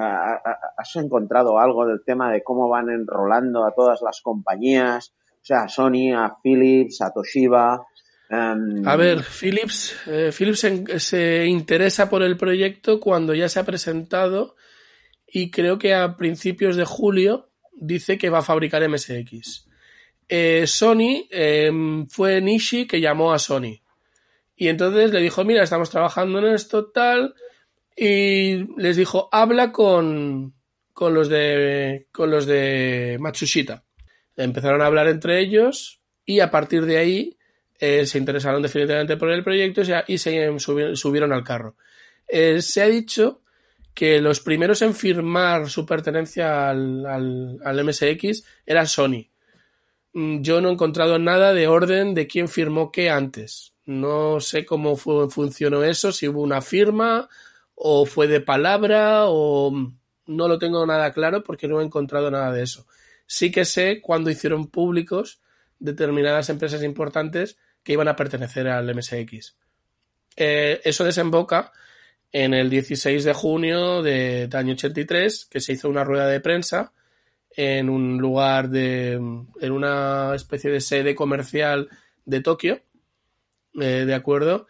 has 0.77 0.97
encontrado 0.97 1.59
algo 1.59 1.87
del 1.87 2.05
tema 2.05 2.31
de 2.31 2.43
cómo 2.43 2.69
van 2.69 2.91
enrolando 2.91 3.65
a 3.65 3.73
todas 3.73 4.03
las 4.03 4.21
compañías, 4.21 5.15
o 5.41 5.45
sea, 5.47 5.63
a 5.63 5.69
Sony, 5.69 6.13
a 6.15 6.37
Philips, 6.43 7.01
a 7.01 7.13
Toshiba. 7.13 7.87
A 8.29 8.97
ver, 8.97 9.23
Philips, 9.23 9.97
eh, 10.07 10.33
Philips 10.37 10.67
se, 10.99 11.47
interesa 11.47 12.11
por 12.11 12.23
el 12.23 12.37
proyecto 12.37 12.99
cuando 12.99 13.35
ya 13.35 13.49
se 13.49 13.61
ha 13.61 13.65
presentado 13.65 14.57
y 15.27 15.51
creo 15.51 15.79
que 15.79 15.95
a 15.95 16.17
principios 16.17 16.77
de 16.77 16.85
julio 16.85 17.51
dice 17.73 18.19
que 18.19 18.31
va 18.31 18.39
a 18.39 18.43
fabricar 18.43 18.89
MSX. 18.89 19.69
Eh, 20.29 20.65
Sony 20.67 21.29
eh, 21.31 21.71
fue 22.09 22.41
Nishi 22.41 22.87
que 22.87 23.01
llamó 23.01 23.33
a 23.33 23.39
Sony 23.39 23.81
y 24.57 24.69
entonces 24.69 25.13
le 25.13 25.21
dijo, 25.21 25.45
mira, 25.45 25.63
estamos 25.63 25.91
trabajando 25.91 26.41
en 26.41 26.47
esto 26.47 26.87
tal 26.91 27.35
y 27.97 28.81
les 28.81 28.97
dijo, 28.97 29.29
habla 29.31 29.71
con, 29.71 30.55
con 30.93 31.15
los 31.15 31.29
de 31.29 32.09
con 32.11 32.31
los 32.31 32.47
de 32.47 33.19
Matsushita. 33.21 33.85
Empezaron 34.37 34.83
a 34.83 34.87
hablar 34.87 35.07
entre 35.07 35.39
ellos 35.39 36.01
y 36.25 36.41
a 36.41 36.51
partir 36.51 36.87
de 36.87 36.99
ahí 36.99 37.36
eh, 37.79 38.07
se 38.07 38.19
interesaron 38.19 38.63
definitivamente 38.63 39.17
por 39.17 39.31
el 39.31 39.45
proyecto 39.45 39.83
y 40.07 40.19
se 40.19 40.59
subieron 40.59 41.33
al 41.33 41.45
carro. 41.45 41.77
Eh, 42.29 42.61
se 42.63 42.83
ha 42.83 42.89
dicho 42.89 43.43
que 43.95 44.21
los 44.21 44.41
primeros 44.41 44.83
en 44.83 44.95
firmar 44.95 45.71
su 45.71 45.87
pertenencia 45.87 46.69
al, 46.69 47.85
MSX 47.85 48.45
era 48.67 48.87
Sony. 48.87 49.31
Mm, 50.13 50.43
yo 50.43 50.61
no 50.61 50.69
he 50.69 50.73
encontrado 50.73 51.19
nada 51.19 51.55
de 51.55 51.67
orden 51.67 52.15
de 52.15 52.27
quién 52.27 52.49
firmó 52.49 52.93
qué 52.93 53.11
antes. 53.11 53.75
No 53.87 54.41
sé 54.41 54.67
cómo 54.67 54.97
fue, 54.97 55.31
funcionó 55.31 55.85
eso, 55.85 56.13
si 56.13 56.29
hubo 56.29 56.43
una 56.43 56.61
firma 56.61 57.29
o 57.75 58.05
fue 58.05 58.27
de 58.27 58.41
palabra 58.41 59.25
o 59.29 59.73
no 60.27 60.49
lo 60.49 60.59
tengo 60.59 60.85
nada 60.87 61.13
claro 61.13 61.43
porque 61.43 61.69
no 61.69 61.81
he 61.81 61.85
encontrado 61.85 62.31
nada 62.31 62.53
de 62.53 62.65
eso. 62.65 62.87
Sí 63.27 63.51
que 63.51 63.65
sé 63.65 64.01
cuando 64.01 64.31
hicieron 64.31 64.67
públicos 64.67 65.41
determinadas 65.79 66.49
empresas 66.49 66.83
importantes 66.83 67.57
que 67.87 67.93
iban 67.93 68.09
a 68.09 68.17
pertenecer 68.17 68.67
al 68.67 68.93
MSX. 68.93 69.55
Eh, 70.37 70.81
eso 70.83 71.05
desemboca 71.05 71.71
en 72.33 72.53
el 72.53 72.69
16 72.69 73.23
de 73.23 73.33
junio 73.33 74.03
de, 74.03 74.49
de 74.49 74.59
año 74.59 74.73
83, 74.73 75.47
que 75.47 75.61
se 75.61 75.75
hizo 75.75 75.89
una 75.89 76.03
rueda 76.03 76.27
de 76.27 76.41
prensa 76.41 76.93
en 77.51 77.89
un 77.89 78.19
lugar 78.19 78.71
de, 78.71 79.13
en 79.13 79.73
una 79.73 80.35
especie 80.35 80.69
de 80.69 80.81
sede 80.81 81.15
comercial 81.15 81.89
de 82.25 82.41
Tokio, 82.41 82.83
eh, 83.81 84.05
de 84.05 84.15
acuerdo, 84.15 84.67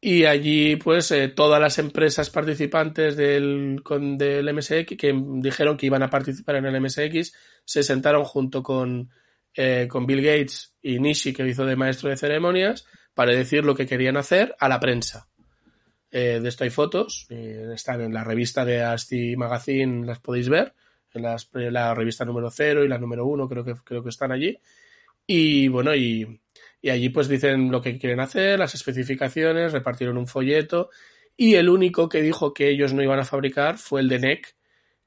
y 0.00 0.24
allí 0.24 0.76
pues 0.76 1.10
eh, 1.10 1.26
todas 1.26 1.60
las 1.60 1.80
empresas 1.80 2.30
participantes 2.30 3.16
del, 3.16 3.80
con, 3.82 4.16
del 4.16 4.54
MSX 4.54 4.96
que 4.96 5.12
dijeron 5.38 5.76
que 5.76 5.86
iban 5.86 6.04
a 6.04 6.10
participar 6.10 6.54
en 6.56 6.66
el 6.66 6.80
MSX 6.80 7.34
se 7.64 7.82
sentaron 7.82 8.22
junto 8.22 8.62
con, 8.62 9.10
eh, 9.54 9.86
con 9.88 10.06
Bill 10.06 10.22
Gates 10.22 10.74
y 10.82 10.98
Nishi 10.98 11.32
que 11.32 11.46
hizo 11.46 11.64
de 11.64 11.76
maestro 11.76 12.10
de 12.10 12.16
ceremonias 12.16 12.86
para 13.14 13.32
decir 13.32 13.64
lo 13.64 13.74
que 13.74 13.86
querían 13.86 14.16
hacer 14.16 14.54
a 14.58 14.68
la 14.68 14.80
prensa. 14.80 15.28
Eh, 16.10 16.40
de 16.40 16.48
esto 16.48 16.64
hay 16.64 16.70
fotos, 16.70 17.26
están 17.28 18.00
en 18.00 18.14
la 18.14 18.22
revista 18.22 18.64
de 18.64 18.82
ASCII 18.82 19.36
Magazine, 19.36 20.06
las 20.06 20.20
podéis 20.20 20.48
ver, 20.48 20.74
en 21.12 21.22
las, 21.22 21.48
la 21.52 21.94
revista 21.94 22.24
número 22.24 22.50
0 22.50 22.84
y 22.84 22.88
la 22.88 22.98
número 22.98 23.26
1 23.26 23.48
creo 23.48 23.64
que, 23.64 23.74
creo 23.84 24.02
que 24.02 24.10
están 24.10 24.32
allí. 24.32 24.58
Y 25.26 25.68
bueno, 25.68 25.94
y, 25.94 26.40
y 26.82 26.90
allí 26.90 27.08
pues 27.08 27.28
dicen 27.28 27.70
lo 27.70 27.80
que 27.80 27.98
quieren 27.98 28.20
hacer, 28.20 28.58
las 28.58 28.74
especificaciones, 28.74 29.72
repartieron 29.72 30.18
un 30.18 30.26
folleto 30.26 30.90
y 31.36 31.54
el 31.54 31.68
único 31.68 32.08
que 32.08 32.22
dijo 32.22 32.54
que 32.54 32.68
ellos 32.68 32.92
no 32.92 33.02
iban 33.02 33.18
a 33.18 33.24
fabricar 33.24 33.78
fue 33.78 34.00
el 34.00 34.08
de 34.08 34.18
NEC, 34.18 34.54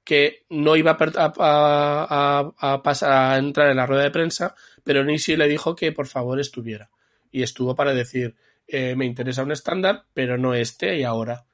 que 0.07 0.45
no 0.49 0.77
iba 0.77 0.97
a, 0.97 2.53
a, 2.57 3.37
entrar 3.37 3.69
en 3.69 3.75
la 3.75 3.85
rueda 3.85 4.03
de 4.03 4.11
prensa, 4.11 4.55
pero 4.85 5.03
Nishi 5.03 5.35
le 5.35 5.49
dijo 5.49 5.75
que 5.75 5.91
por 5.91 6.07
favor 6.07 6.39
estuviera. 6.39 6.89
Y 7.29 7.43
estuvo 7.43 7.75
para 7.75 7.93
decir, 7.93 8.33
eh, 8.69 8.95
me 8.95 9.05
interesa 9.05 9.43
un 9.43 9.51
estándar, 9.51 10.05
pero 10.13 10.37
no 10.37 10.53
este 10.53 10.97
y 10.97 11.03
ahora. 11.03 11.45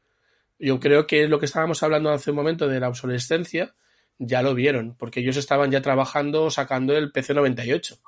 Yo 0.59 0.80
creo 0.80 1.07
que 1.07 1.27
lo 1.27 1.39
que 1.39 1.47
estábamos 1.47 1.81
hablando 1.81 2.11
hace 2.11 2.30
un 2.30 2.35
momento 2.35 2.67
de 2.67 2.80
la 2.80 2.89
obsolescencia, 2.89 3.73
ya 4.19 4.43
lo 4.43 4.53
vieron, 4.53 4.95
porque 4.99 5.21
ellos 5.21 5.38
estaban 5.38 5.71
ya 5.71 5.81
trabajando 5.81 6.51
sacando 6.51 6.95
el 6.95 7.11
PC98. 7.11 7.99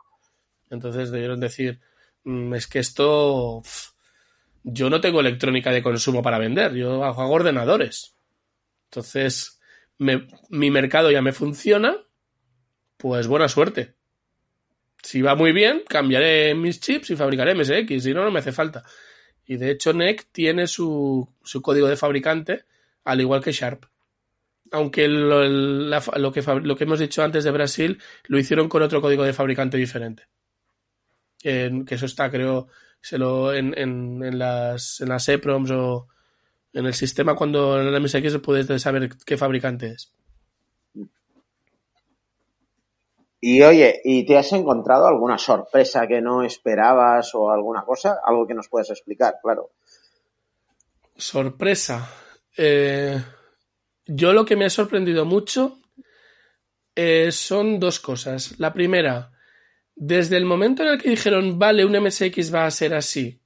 Entonces 0.69 1.09
debieron 1.09 1.39
decir, 1.39 1.79
mmm, 2.23 2.53
es 2.53 2.67
que 2.67 2.77
esto, 2.77 3.63
yo 4.61 4.91
no 4.91 5.01
tengo 5.01 5.21
electrónica 5.21 5.71
de 5.71 5.81
consumo 5.81 6.21
para 6.21 6.37
vender, 6.37 6.75
yo 6.75 7.03
hago 7.03 7.31
ordenadores. 7.31 8.15
Entonces, 8.91 9.54
me, 9.97 10.27
mi 10.49 10.71
mercado 10.71 11.11
ya 11.11 11.21
me 11.21 11.31
funciona, 11.31 11.95
pues 12.97 13.27
buena 13.27 13.47
suerte. 13.47 13.95
Si 15.01 15.21
va 15.21 15.35
muy 15.35 15.51
bien, 15.51 15.83
cambiaré 15.87 16.55
mis 16.55 16.79
chips 16.79 17.11
y 17.11 17.15
fabricaré 17.15 17.53
MSX, 17.53 18.03
si 18.03 18.13
no, 18.13 18.23
no 18.23 18.31
me 18.31 18.39
hace 18.39 18.51
falta. 18.51 18.83
Y 19.45 19.57
de 19.57 19.71
hecho, 19.71 19.93
NEC 19.93 20.27
tiene 20.31 20.67
su, 20.67 21.29
su 21.43 21.61
código 21.61 21.87
de 21.87 21.95
fabricante, 21.97 22.65
al 23.03 23.21
igual 23.21 23.43
que 23.43 23.51
Sharp. 23.51 23.85
Aunque 24.71 25.07
lo, 25.07 25.43
lo, 25.45 26.31
que, 26.31 26.41
lo 26.63 26.75
que 26.75 26.83
hemos 26.83 26.99
dicho 26.99 27.23
antes 27.23 27.43
de 27.43 27.51
Brasil 27.51 28.01
lo 28.27 28.39
hicieron 28.39 28.67
con 28.67 28.81
otro 28.81 29.01
código 29.01 29.23
de 29.23 29.33
fabricante 29.33 29.77
diferente. 29.77 30.23
Eh, 31.43 31.83
que 31.85 31.95
eso 31.95 32.07
está, 32.07 32.31
creo, 32.31 32.67
Se 32.99 33.19
lo, 33.19 33.53
en, 33.53 33.77
en, 33.77 34.23
en 34.23 34.39
las, 34.39 34.99
en 35.01 35.09
las 35.09 35.29
EPROMs 35.29 35.69
o 35.69 36.07
en 36.75 36.85
el 36.85 36.93
sistema 36.93 37.35
cuando 37.35 37.79
en 37.81 37.87
el 37.87 38.01
MSX 38.01 38.37
puedes 38.39 38.81
saber 38.81 39.09
qué 39.25 39.37
fabricante 39.37 39.93
es. 39.93 40.13
Y 43.39 43.61
oye, 43.61 44.01
¿y 44.03 44.25
te 44.25 44.37
has 44.37 44.51
encontrado 44.53 45.07
alguna 45.07 45.37
sorpresa 45.37 46.07
que 46.07 46.21
no 46.21 46.43
esperabas 46.43 47.33
o 47.33 47.49
alguna 47.49 47.83
cosa? 47.83 48.19
Algo 48.25 48.45
que 48.45 48.53
nos 48.53 48.67
puedes 48.67 48.89
explicar, 48.89 49.35
claro. 49.41 49.71
Sorpresa. 51.15 52.09
Eh, 52.57 53.21
yo 54.05 54.33
lo 54.33 54.45
que 54.45 54.55
me 54.55 54.65
ha 54.65 54.69
sorprendido 54.69 55.25
mucho 55.25 55.77
eh, 56.93 57.31
son 57.31 57.79
dos 57.79 57.99
cosas. 57.99 58.59
La 58.59 58.73
primera, 58.73 59.31
desde 59.95 60.37
el 60.37 60.45
momento 60.45 60.83
en 60.83 60.89
el 60.89 61.01
que 61.01 61.11
dijeron, 61.11 61.57
vale, 61.57 61.85
un 61.85 61.97
MSX 61.97 62.53
va 62.53 62.65
a 62.65 62.71
ser 62.71 62.95
así, 62.95 63.41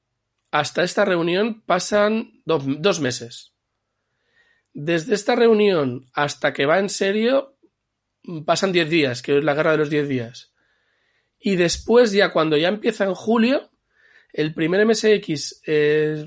hasta 0.51 0.84
esta 0.84 1.05
reunión 1.05 1.61
pasan 1.61 2.41
dos, 2.45 2.99
meses. 2.99 3.53
Desde 4.73 5.13
esta 5.13 5.35
reunión 5.35 6.09
hasta 6.13 6.53
que 6.53 6.65
va 6.65 6.80
en 6.80 6.89
serio, 6.89 7.57
pasan 8.45 8.71
10 8.71 8.89
días, 8.89 9.21
que 9.21 9.38
es 9.38 9.43
la 9.43 9.53
guerra 9.53 9.71
de 9.71 9.77
los 9.77 9.89
10 9.89 10.07
días. 10.07 10.53
Y 11.39 11.55
después, 11.55 12.11
ya 12.11 12.31
cuando 12.31 12.57
ya 12.57 12.67
empieza 12.67 13.05
en 13.05 13.13
julio, 13.13 13.69
el 14.34 14.53
primer 14.53 14.85
MSX 14.85 15.61
eh, 15.65 16.26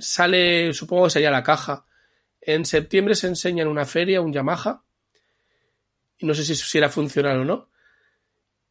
sale, 0.00 0.72
supongo 0.72 1.04
que 1.04 1.10
sería 1.10 1.30
la 1.30 1.42
caja. 1.42 1.86
En 2.40 2.64
septiembre 2.64 3.14
se 3.14 3.26
enseña 3.26 3.62
en 3.62 3.68
una 3.68 3.84
feria 3.84 4.20
un 4.20 4.32
Yamaha. 4.32 4.84
No 6.20 6.34
sé 6.34 6.44
si, 6.44 6.54
si 6.54 6.78
era 6.78 6.88
funcional 6.88 7.40
o 7.40 7.44
no. 7.44 7.70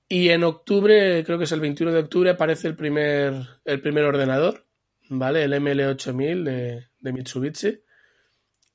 Y 0.08 0.30
en 0.30 0.44
octubre, 0.44 1.24
creo 1.26 1.38
que 1.38 1.46
es 1.46 1.52
el 1.52 1.60
21 1.60 1.92
de 1.92 2.00
octubre, 2.00 2.30
aparece 2.30 2.68
el 2.68 2.76
primer, 2.76 3.34
el 3.66 3.82
primer 3.82 4.04
ordenador, 4.06 4.68
¿vale? 5.10 5.44
El 5.44 5.54
ML8000 5.54 6.44
de, 6.44 6.88
de 7.00 7.14
Mitsubishi. 7.14 7.82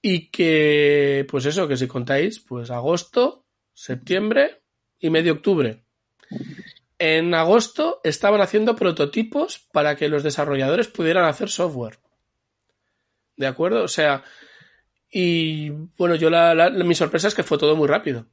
Y 0.00 0.30
que, 0.30 1.26
pues 1.28 1.44
eso, 1.46 1.66
que 1.66 1.76
si 1.76 1.88
contáis, 1.88 2.38
pues 2.40 2.70
agosto, 2.70 3.44
septiembre 3.74 4.62
y 4.98 5.10
medio 5.10 5.34
octubre. 5.34 5.84
En 6.98 7.34
agosto 7.34 8.00
estaban 8.04 8.40
haciendo 8.40 8.74
prototipos 8.74 9.66
para 9.72 9.96
que 9.96 10.08
los 10.08 10.22
desarrolladores 10.22 10.88
pudieran 10.88 11.24
hacer 11.24 11.48
software. 11.48 11.98
¿De 13.36 13.46
acuerdo? 13.46 13.84
O 13.84 13.88
sea, 13.88 14.24
y 15.10 15.70
bueno, 15.96 16.16
yo 16.16 16.28
la, 16.28 16.54
la, 16.54 16.70
mi 16.70 16.94
sorpresa 16.94 17.28
es 17.28 17.34
que 17.34 17.44
fue 17.44 17.58
todo 17.58 17.76
muy 17.76 17.86
rápido. 17.86 18.26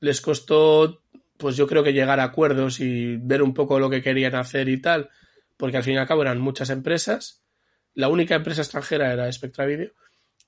Les 0.00 0.20
costó, 0.20 1.02
pues 1.36 1.56
yo 1.56 1.66
creo 1.66 1.84
que 1.84 1.92
llegar 1.92 2.20
a 2.20 2.24
acuerdos 2.24 2.80
y 2.80 3.16
ver 3.16 3.42
un 3.42 3.54
poco 3.54 3.78
lo 3.78 3.90
que 3.90 4.02
querían 4.02 4.34
hacer 4.34 4.68
y 4.68 4.80
tal, 4.80 5.10
porque 5.56 5.76
al 5.76 5.82
fin 5.82 5.94
y 5.94 5.98
al 5.98 6.06
cabo 6.06 6.22
eran 6.22 6.40
muchas 6.40 6.70
empresas. 6.70 7.42
La 7.94 8.08
única 8.08 8.34
empresa 8.34 8.62
extranjera 8.62 9.12
era 9.12 9.30
Spectra 9.32 9.66
Video. 9.66 9.92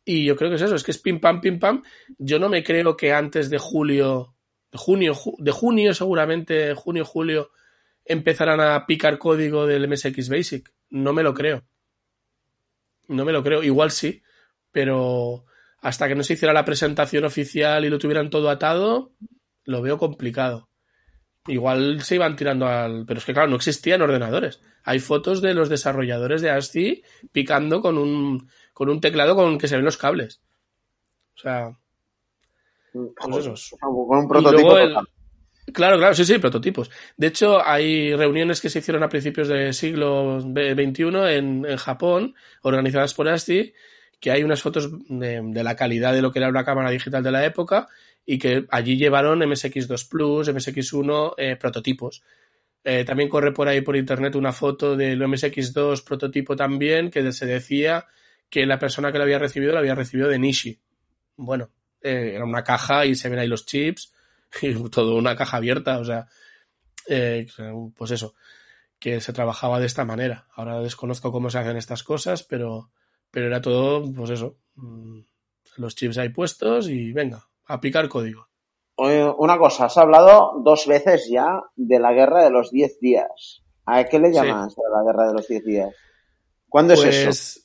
Y 0.05 0.25
yo 0.25 0.37
creo 0.37 0.51
que 0.51 0.57
es 0.57 0.63
eso, 0.63 0.75
es 0.75 0.85
que 0.85 0.91
es 0.91 0.99
pim 0.99 1.21
pam, 1.21 1.41
pim 1.41 1.59
pam. 1.59 1.83
Yo 2.19 2.39
no 2.39 2.49
me 2.49 2.65
creo 2.65 2.97
que 2.97 3.13
antes 3.13 3.51
de 3.51 3.59
julio 3.59 4.35
de 4.71 4.79
junio, 4.79 5.15
de 5.39 5.51
junio 5.51 5.95
seguramente, 5.95 6.75
junio, 6.75 7.05
julio, 7.05 7.51
empezarán 8.05 8.61
a 8.61 8.87
picar 8.87 9.19
código 9.19 9.67
del 9.67 9.89
MSX 9.89 10.29
Basic. 10.29 10.73
No 10.91 11.13
me 11.13 11.23
lo 11.23 11.35
creo. 11.35 11.65
No 13.09 13.25
me 13.25 13.33
lo 13.33 13.43
creo. 13.43 13.63
Igual 13.63 13.91
sí, 13.91 14.23
pero 14.73 15.45
hasta 15.81 16.09
que 16.09 16.15
no 16.15 16.23
se 16.23 16.35
hiciera 16.35 16.53
la 16.53 16.65
presentación 16.65 17.25
oficial 17.25 17.85
y 17.85 17.91
lo 17.91 17.99
tuvieran 17.99 18.31
todo 18.31 18.51
atado, 18.51 19.13
lo 19.65 19.83
veo 19.83 19.99
complicado. 19.99 20.68
Igual 21.49 22.03
se 22.03 22.15
iban 22.15 22.37
tirando 22.37 22.67
al... 22.67 23.05
Pero 23.07 23.19
es 23.19 23.25
que 23.25 23.33
claro, 23.33 23.49
no 23.49 23.57
existían 23.57 24.03
ordenadores. 24.03 24.61
Hay 24.85 25.01
fotos 25.01 25.41
de 25.41 25.55
los 25.55 25.69
desarrolladores 25.69 26.43
de 26.43 26.51
ASCII 26.51 27.03
picando 27.33 27.81
con 27.81 27.99
un, 27.99 28.49
con 28.73 28.89
un 28.89 29.01
teclado 29.01 29.35
con 29.35 29.59
que 29.59 29.69
se 29.69 29.77
ven 29.77 29.85
los 29.85 29.97
cables. 29.97 30.41
O 31.37 31.41
sea, 31.41 31.73
pues 32.93 33.47
eso. 33.47 33.77
Con 33.79 34.19
un 34.19 34.29
prototipo. 34.29 34.79
El... 34.79 34.97
Claro, 35.73 35.99
claro, 35.99 36.15
sí, 36.15 36.25
sí, 36.25 36.39
prototipos. 36.39 36.91
De 37.17 37.27
hecho, 37.27 37.65
hay 37.65 38.15
reuniones 38.15 38.61
que 38.61 38.71
se 38.71 38.79
hicieron 38.79 39.03
a 39.03 39.09
principios 39.09 39.49
del 39.49 39.75
siglo 39.75 40.41
XXI 40.41 41.03
en, 41.37 41.67
en 41.67 41.77
Japón, 41.77 42.35
organizadas 42.63 43.13
por 43.15 43.29
ASCII, 43.29 43.75
que 44.19 44.31
hay 44.31 44.43
unas 44.43 44.63
fotos 44.63 44.91
de, 45.09 45.43
de, 45.43 45.63
la 45.63 45.77
calidad 45.77 46.15
de 46.15 46.23
lo 46.23 46.33
que 46.33 46.39
era 46.39 46.49
una 46.49 46.65
cámara 46.65 46.91
digital 46.91 47.23
de 47.23 47.31
la 47.31 47.45
época 47.45 47.89
y 48.31 48.39
que 48.39 48.67
allí 48.69 48.99
llevaron 48.99 49.41
MSX2 49.41 50.07
Plus, 50.07 50.49
MSX1, 50.49 51.33
eh, 51.39 51.57
prototipos. 51.57 52.23
Eh, 52.85 53.03
también 53.03 53.31
corre 53.31 53.53
por 53.53 53.69
ahí 53.69 53.81
por 53.81 53.97
internet 53.97 54.35
una 54.35 54.53
foto 54.53 54.95
del 54.95 55.23
MSX2 55.23 56.05
prototipo 56.05 56.55
también 56.55 57.11
que 57.11 57.33
se 57.33 57.47
decía 57.47 58.07
que 58.51 58.67
la 58.67 58.79
persona 58.79 59.11
que 59.11 59.17
lo 59.17 59.25
había 59.25 59.39
recibido 59.39 59.73
lo 59.73 59.79
había 59.79 59.95
recibido 59.95 60.29
de 60.29 60.39
Nishi. 60.39 60.79
Bueno, 61.37 61.71
eh, 62.03 62.33
era 62.35 62.45
una 62.45 62.63
caja 62.63 63.07
y 63.07 63.15
se 63.15 63.31
ven 63.31 63.39
ahí 63.39 63.49
los 63.49 63.65
chips 63.65 64.13
y 64.61 64.75
todo 64.91 65.17
una 65.17 65.35
caja 65.35 65.57
abierta, 65.57 65.99
o 65.99 66.05
sea, 66.05 66.29
pues 67.07 68.11
eso, 68.11 68.35
que 68.99 69.23
se 69.23 69.33
trabajaba 69.33 69.81
de 69.81 69.87
esta 69.87 70.05
manera. 70.05 70.47
Ahora 70.53 70.81
desconozco 70.81 71.33
cómo 71.33 71.49
se 71.49 71.61
hacen 71.61 71.79
estas 71.79 72.03
cosas, 72.03 72.43
pero, 72.43 72.91
pero 73.31 73.47
era 73.47 73.63
todo, 73.63 74.13
pues 74.13 74.29
eso, 74.29 74.59
mm, 74.75 75.21
los 75.79 75.95
chips 75.95 76.19
ahí 76.19 76.29
puestos 76.29 76.91
y 76.91 77.11
venga, 77.15 77.49
a 77.69 77.81
picar 77.81 78.09
código. 78.09 78.49
Una 78.97 79.59
cosa, 79.59 79.85
has 79.85 79.97
hablado 79.97 80.61
dos 80.65 80.87
veces 80.89 81.29
ya 81.31 81.63
de 81.77 82.01
la 82.01 82.13
guerra 82.13 82.43
de 82.43 82.51
los 82.51 82.73
10 82.73 82.99
días. 82.99 83.63
¿A 83.87 84.03
qué 84.05 84.19
le 84.19 84.33
llamas 84.33 84.75
sí. 84.75 84.81
la 84.93 85.05
guerra 85.05 85.29
de 85.29 85.35
los 85.35 85.47
10 85.47 85.65
días? 85.65 85.95
¿Cuándo 86.69 86.95
pues, 86.95 87.07
es 87.07 87.27
eso? 87.27 87.61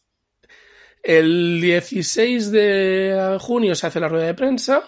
El 1.02 1.60
16 1.60 2.52
de 2.52 3.38
junio 3.42 3.74
se 3.74 3.88
hace 3.88 4.00
la 4.00 4.08
rueda 4.08 4.28
de 4.28 4.36
prensa 4.36 4.84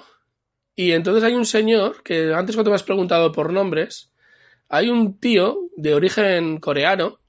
y 0.75 0.91
entonces 0.91 1.23
hay 1.23 1.33
un 1.33 1.45
señor 1.45 2.03
que 2.03 2.33
antes 2.33 2.55
cuando 2.55 2.71
me 2.71 2.75
has 2.75 2.83
preguntado 2.83 3.31
por 3.31 3.51
nombres, 3.51 4.13
hay 4.69 4.89
un 4.89 5.19
tío 5.19 5.69
de 5.75 5.95
origen 5.95 6.59
coreano. 6.59 7.19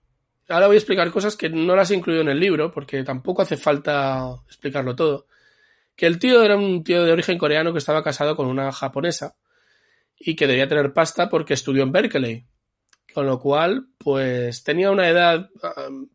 Ahora 0.49 0.67
voy 0.67 0.77
a 0.77 0.79
explicar 0.79 1.11
cosas 1.11 1.37
que 1.37 1.49
no 1.49 1.75
las 1.75 1.91
he 1.91 1.97
incluido 1.97 2.23
en 2.23 2.29
el 2.29 2.39
libro 2.39 2.71
porque 2.71 3.03
tampoco 3.03 3.43
hace 3.43 3.57
falta 3.57 4.37
explicarlo 4.47 4.95
todo. 4.95 5.27
Que 5.97 6.07
el 6.07 6.19
tío 6.19 6.43
era 6.43 6.57
un 6.57 6.85
tío 6.85 7.05
de 7.05 7.13
origen 7.13 7.39
coreano 7.39 7.73
que 7.73 7.79
estaba 7.79 8.05
casado 8.05 8.37
con 8.37 8.47
una 8.47 8.71
japonesa 8.71 9.37
y 10.19 10.37
que 10.37 10.47
debía 10.47 10.69
tener 10.69 10.93
pasta 10.93 11.29
porque 11.29 11.55
estudió 11.55 11.83
en 11.83 11.93
Berkeley. 11.93 12.47
Con 13.15 13.27
lo 13.27 13.41
cual, 13.41 13.89
pues 13.99 14.63
tenía 14.63 14.91
una 14.91 15.09
edad 15.09 15.51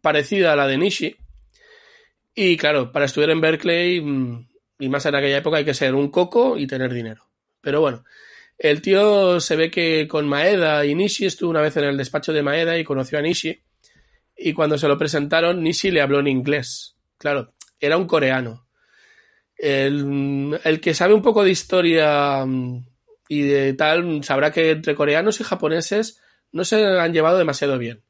parecida 0.02 0.54
a 0.54 0.56
la 0.56 0.68
de 0.68 0.78
Nishi 0.78 1.18
y 2.34 2.58
claro, 2.58 2.92
para 2.92 3.06
estudiar 3.06 3.32
en 3.32 3.42
Berkeley, 3.42 3.98
y 4.80 4.90
más 4.90 5.06
en 5.06 5.16
aquella 5.16 5.38
época, 5.38 5.58
hay 5.58 5.66
que 5.66 5.74
ser 5.74 5.96
un 5.96 6.10
coco 6.10 6.58
y 6.58 6.66
tener 6.66 6.94
dinero. 6.94 7.30
Pero 7.60 7.82
bueno, 7.82 8.04
el 8.58 8.82
tío 8.82 9.40
se 9.40 9.56
ve 9.56 9.70
que 9.70 10.08
con 10.08 10.28
Maeda 10.28 10.86
y 10.86 10.96
Nishi 10.96 11.26
estuvo 11.26 11.50
una 11.50 11.62
vez 11.62 11.76
en 11.78 11.84
el 11.84 11.98
despacho 11.98 12.34
de 12.34 12.44
Maeda 12.44 12.78
y 12.78 12.84
conoció 12.84 13.20
a 13.20 13.22
Nishi. 13.22 13.62
Y 14.38 14.54
cuando 14.54 14.78
se 14.78 14.88
lo 14.88 14.98
presentaron, 14.98 15.62
Nishi 15.62 15.92
le 15.92 16.02
habló 16.02 16.20
en 16.20 16.28
inglés. 16.28 16.96
Claro, 17.18 17.54
era 17.80 17.98
un 17.98 18.08
coreano. 18.08 18.66
El, 19.64 20.60
el 20.64 20.82
que 20.82 20.96
sabe 20.96 21.14
un 21.14 21.22
poco 21.22 21.44
de 21.44 21.52
historia 21.52 22.44
y 23.30 23.42
de 23.44 23.74
tal, 23.74 24.24
sabrá 24.24 24.52
que 24.52 24.72
entre 24.72 24.96
coreanos 24.96 25.40
y 25.40 25.44
japoneses 25.44 26.20
no 26.52 26.66
se 26.66 26.84
han 26.84 27.14
llevado 27.14 27.38
demasiado 27.38 27.78
bien. 27.78 28.04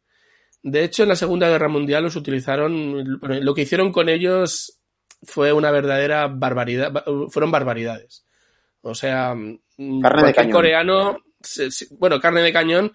De 0.64 0.84
hecho, 0.84 1.04
en 1.04 1.10
la 1.10 1.16
Segunda 1.16 1.50
Guerra 1.50 1.68
Mundial 1.68 2.04
los 2.04 2.16
utilizaron, 2.16 3.20
lo 3.22 3.54
que 3.54 3.64
hicieron 3.64 3.92
con 3.92 4.10
ellos 4.10 4.80
fue 5.24 5.52
una 5.54 5.72
verdadera 5.72 6.28
barbaridad, 6.28 7.04
fueron 7.30 7.52
barbaridades. 7.52 8.26
O 8.82 8.96
sea, 8.96 9.36
carne 10.02 10.24
de 10.28 10.34
cañón. 10.34 10.52
coreano, 10.52 11.18
bueno, 12.00 12.20
carne 12.20 12.42
de 12.42 12.54
cañón, 12.54 12.94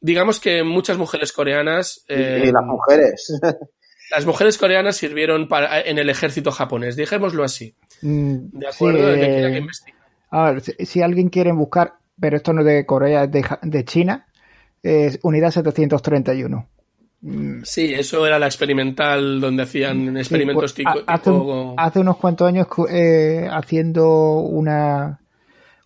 digamos 0.00 0.40
que 0.40 0.62
muchas 0.62 0.98
mujeres 0.98 1.32
coreanas... 1.32 2.04
Eh, 2.08 2.44
y 2.46 2.52
las 2.52 2.64
mujeres. 2.64 3.40
Las 4.10 4.26
mujeres 4.26 4.58
coreanas 4.58 4.96
sirvieron 4.96 5.48
para, 5.48 5.80
en 5.80 5.98
el 5.98 6.08
ejército 6.10 6.50
japonés, 6.50 6.96
dejémoslo 6.96 7.44
así. 7.44 7.74
Mm, 8.02 8.58
¿De 8.58 8.68
acuerdo? 8.68 8.98
sí, 8.98 9.20
de 9.20 9.26
que, 9.26 9.46
eh, 9.58 9.66
que. 9.66 9.92
A 10.30 10.50
ver, 10.50 10.60
si, 10.60 10.72
si, 10.86 11.02
alguien 11.02 11.28
quiere 11.28 11.52
buscar, 11.52 11.94
pero 12.20 12.36
esto 12.36 12.52
no 12.52 12.60
es 12.60 12.66
de 12.66 12.86
Corea, 12.86 13.24
es 13.24 13.32
de, 13.32 13.44
de 13.62 13.84
China, 13.84 14.26
es 14.82 15.18
unidad 15.22 15.50
731. 15.50 16.68
Sí, 17.64 17.92
eso 17.94 18.24
era 18.26 18.38
la 18.38 18.46
experimental 18.46 19.40
donde 19.40 19.64
hacían 19.64 20.16
experimentos 20.16 20.70
sí, 20.70 20.84
pues, 20.84 21.04
hace, 21.76 21.98
unos 21.98 22.16
cuantos 22.16 22.46
años 22.46 22.68
eh, 22.88 23.48
haciendo 23.50 24.38
una 24.38 25.20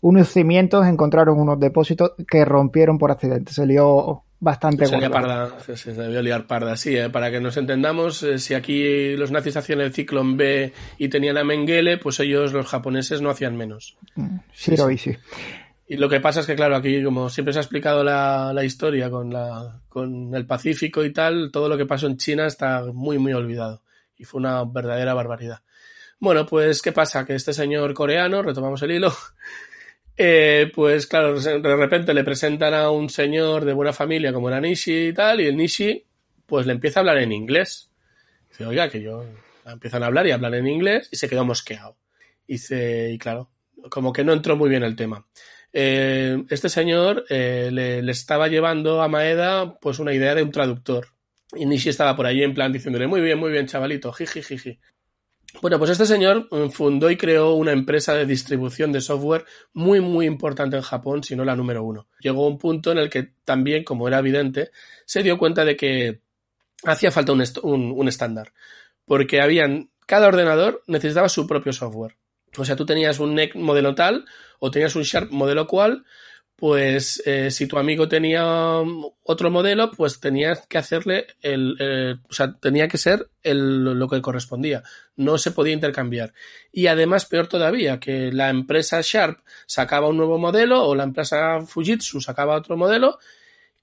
unos 0.03 0.29
cimientos 0.29 0.87
encontraron 0.87 1.41
unos 1.41 1.59
depósitos 1.59 2.13
que 2.29 2.45
rompieron 2.45 2.99
por 2.99 3.11
accidente. 3.11 3.53
Se 3.53 3.65
lió 3.65 4.25
bastante 4.43 4.87
se, 4.87 5.09
parda, 5.09 5.61
se, 5.61 5.93
debió 5.93 6.21
liar 6.21 6.49
parda, 6.49 6.77
sí. 6.77 6.97
Eh, 6.97 7.09
para 7.11 7.31
que 7.31 7.41
nos 7.41 7.57
entendamos, 7.57 8.25
eh, 8.25 8.41
si 8.41 8.55
aquí 8.55 9.17
los 9.17 9.31
nazis 9.31 9.57
hacían 9.57 9.81
el 9.81 9.93
ciclón 9.93 10.37
B 10.37 10.73
y 10.99 11.09
tenían 11.09 11.39
a 11.39 11.45
Mengele, 11.45 11.97
pues 11.97 12.19
ellos, 12.19 12.53
los 12.53 12.67
japoneses, 12.67 13.23
no 13.23 13.31
hacían 13.31 13.57
menos. 13.57 13.97
Sí, 14.53 14.77
sí, 14.77 14.99
sí. 14.99 15.17
Y 15.87 15.97
lo 15.97 16.09
que 16.09 16.19
pasa 16.19 16.41
es 16.41 16.47
que, 16.47 16.57
claro, 16.57 16.75
aquí, 16.75 17.05
como 17.05 17.31
siempre 17.31 17.53
se 17.53 17.61
ha 17.61 17.63
explicado 17.63 18.03
la, 18.03 18.53
la 18.53 18.65
historia 18.65 19.11
con, 19.11 19.33
la, 19.33 19.81
con 19.89 20.35
el 20.35 20.45
Pacífico 20.45 21.05
y 21.05 21.13
tal, 21.13 21.51
todo 21.53 21.69
lo 21.69 21.77
que 21.77 21.87
pasó 21.87 22.09
en 22.09 22.17
China 22.17 22.47
está 22.47 22.85
muy, 22.93 23.19
muy 23.19 23.33
olvidado. 23.35 23.83
Y 24.17 24.25
fue 24.25 24.41
una 24.41 24.65
verdadera 24.65 25.15
barbaridad. 25.15 25.61
Bueno, 26.19 26.47
pues, 26.47 26.83
¿qué 26.83 26.91
pasa? 26.91 27.25
Que 27.25 27.37
este 27.37 27.53
señor 27.53 27.95
coreano, 27.95 28.43
retomamos 28.43 28.83
el 28.83 28.91
hilo, 28.91 29.13
eh, 30.17 30.71
pues 30.75 31.07
claro, 31.07 31.39
de 31.41 31.77
repente 31.77 32.15
le 32.15 32.25
presentan 32.25 32.75
a 32.75 32.91
un 32.91 33.09
señor 33.09 33.65
de 33.65 33.73
buena 33.73 33.93
familia 33.93 34.33
como 34.33 34.49
era 34.49 34.61
Nishi 34.61 35.09
y 35.09 35.13
tal, 35.13 35.41
y 35.41 35.47
el 35.47 35.57
Nishi, 35.57 36.05
pues 36.47 36.67
le 36.67 36.73
empieza 36.73 37.01
a 37.01 37.03
hablar 37.03 37.19
en 37.19 37.33
inglés. 37.33 37.91
Dice, 38.51 38.67
oiga, 38.67 38.89
que 38.89 39.03
yo 39.03 39.25
empiezan 39.65 40.03
a 40.03 40.07
hablar 40.07 40.27
y 40.27 40.33
hablar 40.33 40.55
en 40.55 40.67
inglés 40.67 41.09
y 41.11 41.17
se 41.17 41.29
quedó 41.29 41.45
mosqueado. 41.45 41.97
Dice, 42.47 43.11
y 43.13 43.19
claro, 43.19 43.51
como 43.91 44.13
que 44.13 44.25
no 44.25 44.33
entró 44.33 44.57
muy 44.57 44.69
bien 44.69 44.83
el 44.83 44.97
tema. 44.97 45.27
Eh, 45.73 46.45
este 46.51 46.69
señor 46.69 47.25
eh, 47.31 47.71
le, 47.73 48.03
le, 48.03 48.13
estaba 48.13 48.49
llevando 48.49 49.01
a 49.01 49.09
Maeda 49.09 49.79
pues 49.79 49.99
una 49.99 50.13
idea 50.13 50.35
de 50.35 50.43
un 50.43 50.51
traductor. 50.51 51.07
Y 51.55 51.67
Nishi 51.67 51.89
estaba 51.89 52.17
por 52.17 52.27
ahí 52.27 52.43
en 52.43 52.55
plan 52.55 52.73
diciéndole, 52.73 53.07
muy 53.07 53.21
bien, 53.21 53.39
muy 53.39 53.51
bien, 53.53 53.67
chavalito, 53.67 54.13
jiji, 54.13 54.43
jiji. 54.43 54.79
Bueno, 55.61 55.79
pues 55.79 55.91
este 55.91 56.07
señor 56.07 56.49
fundó 56.71 57.11
y 57.11 57.17
creó 57.17 57.53
una 57.55 57.73
empresa 57.73 58.15
de 58.15 58.27
distribución 58.27 58.91
de 58.91 59.01
software 59.01 59.45
muy, 59.75 60.01
muy 60.01 60.27
importante 60.27 60.77
en 60.77 60.83
Japón, 60.83 61.23
si 61.23 61.37
no 61.37 61.45
la 61.45 61.55
número 61.55 61.85
uno. 61.85 62.09
Llegó 62.21 62.47
un 62.47 62.59
punto 62.59 62.91
en 62.91 62.99
el 62.99 63.11
que 63.11 63.35
también, 63.45 63.85
como 63.85 64.09
era 64.09 64.19
evidente, 64.19 64.71
se 65.05 65.23
dio 65.23 65.39
cuenta 65.39 65.65
de 65.65 65.77
que 65.77 66.23
hacía 66.85 67.13
falta 67.13 67.33
un, 67.33 67.45
un, 67.63 67.93
un 67.93 68.09
estándar. 68.09 68.53
Porque 69.05 69.41
habían, 69.43 69.91
cada 70.07 70.29
ordenador 70.29 70.83
necesitaba 70.87 71.29
su 71.29 71.47
propio 71.47 71.73
software. 71.73 72.17
O 72.57 72.65
sea, 72.65 72.77
tú 72.77 72.85
tenías 72.85 73.19
un 73.19 73.35
NEC 73.35 73.55
modelo 73.55 73.95
tal 73.95 74.25
o 74.59 74.71
tenías 74.71 74.95
un 74.97 75.03
Sharp 75.03 75.31
modelo 75.31 75.67
cual, 75.67 76.05
pues 76.63 77.21
eh, 77.27 77.51
si 77.51 77.67
tu 77.67 77.77
amigo 77.77 78.07
tenía 78.07 78.45
otro 79.25 79.51
modelo, 79.51 79.91
pues 79.91 80.21
tenías 80.21 80.65
que 80.69 80.79
hacerle 80.79 81.27
el, 81.41 81.75
eh, 81.81 82.15
o 82.31 82.33
sea, 82.33 82.53
tenía 82.53 82.87
que 82.87 82.99
ser 82.99 83.31
el, 83.43 83.83
lo 83.83 84.09
que 84.09 84.23
correspondía. 84.23 84.85
No 85.17 85.39
se 85.39 85.51
podía 85.51 85.73
intercambiar. 85.73 86.35
Y 86.71 86.87
además, 86.87 87.27
peor 87.27 87.49
todavía, 87.49 87.99
que 87.99 88.31
la 88.31 88.49
empresa 88.49 89.01
Sharp 89.03 89.41
sacaba 89.67 90.07
un 90.07 90.19
nuevo 90.19 90.39
modelo 90.39 90.85
o 90.85 90.95
la 90.95 91.03
empresa 91.03 91.63
Fujitsu 91.67 92.21
sacaba 92.21 92.55
otro 92.55 92.77
modelo 92.77 93.19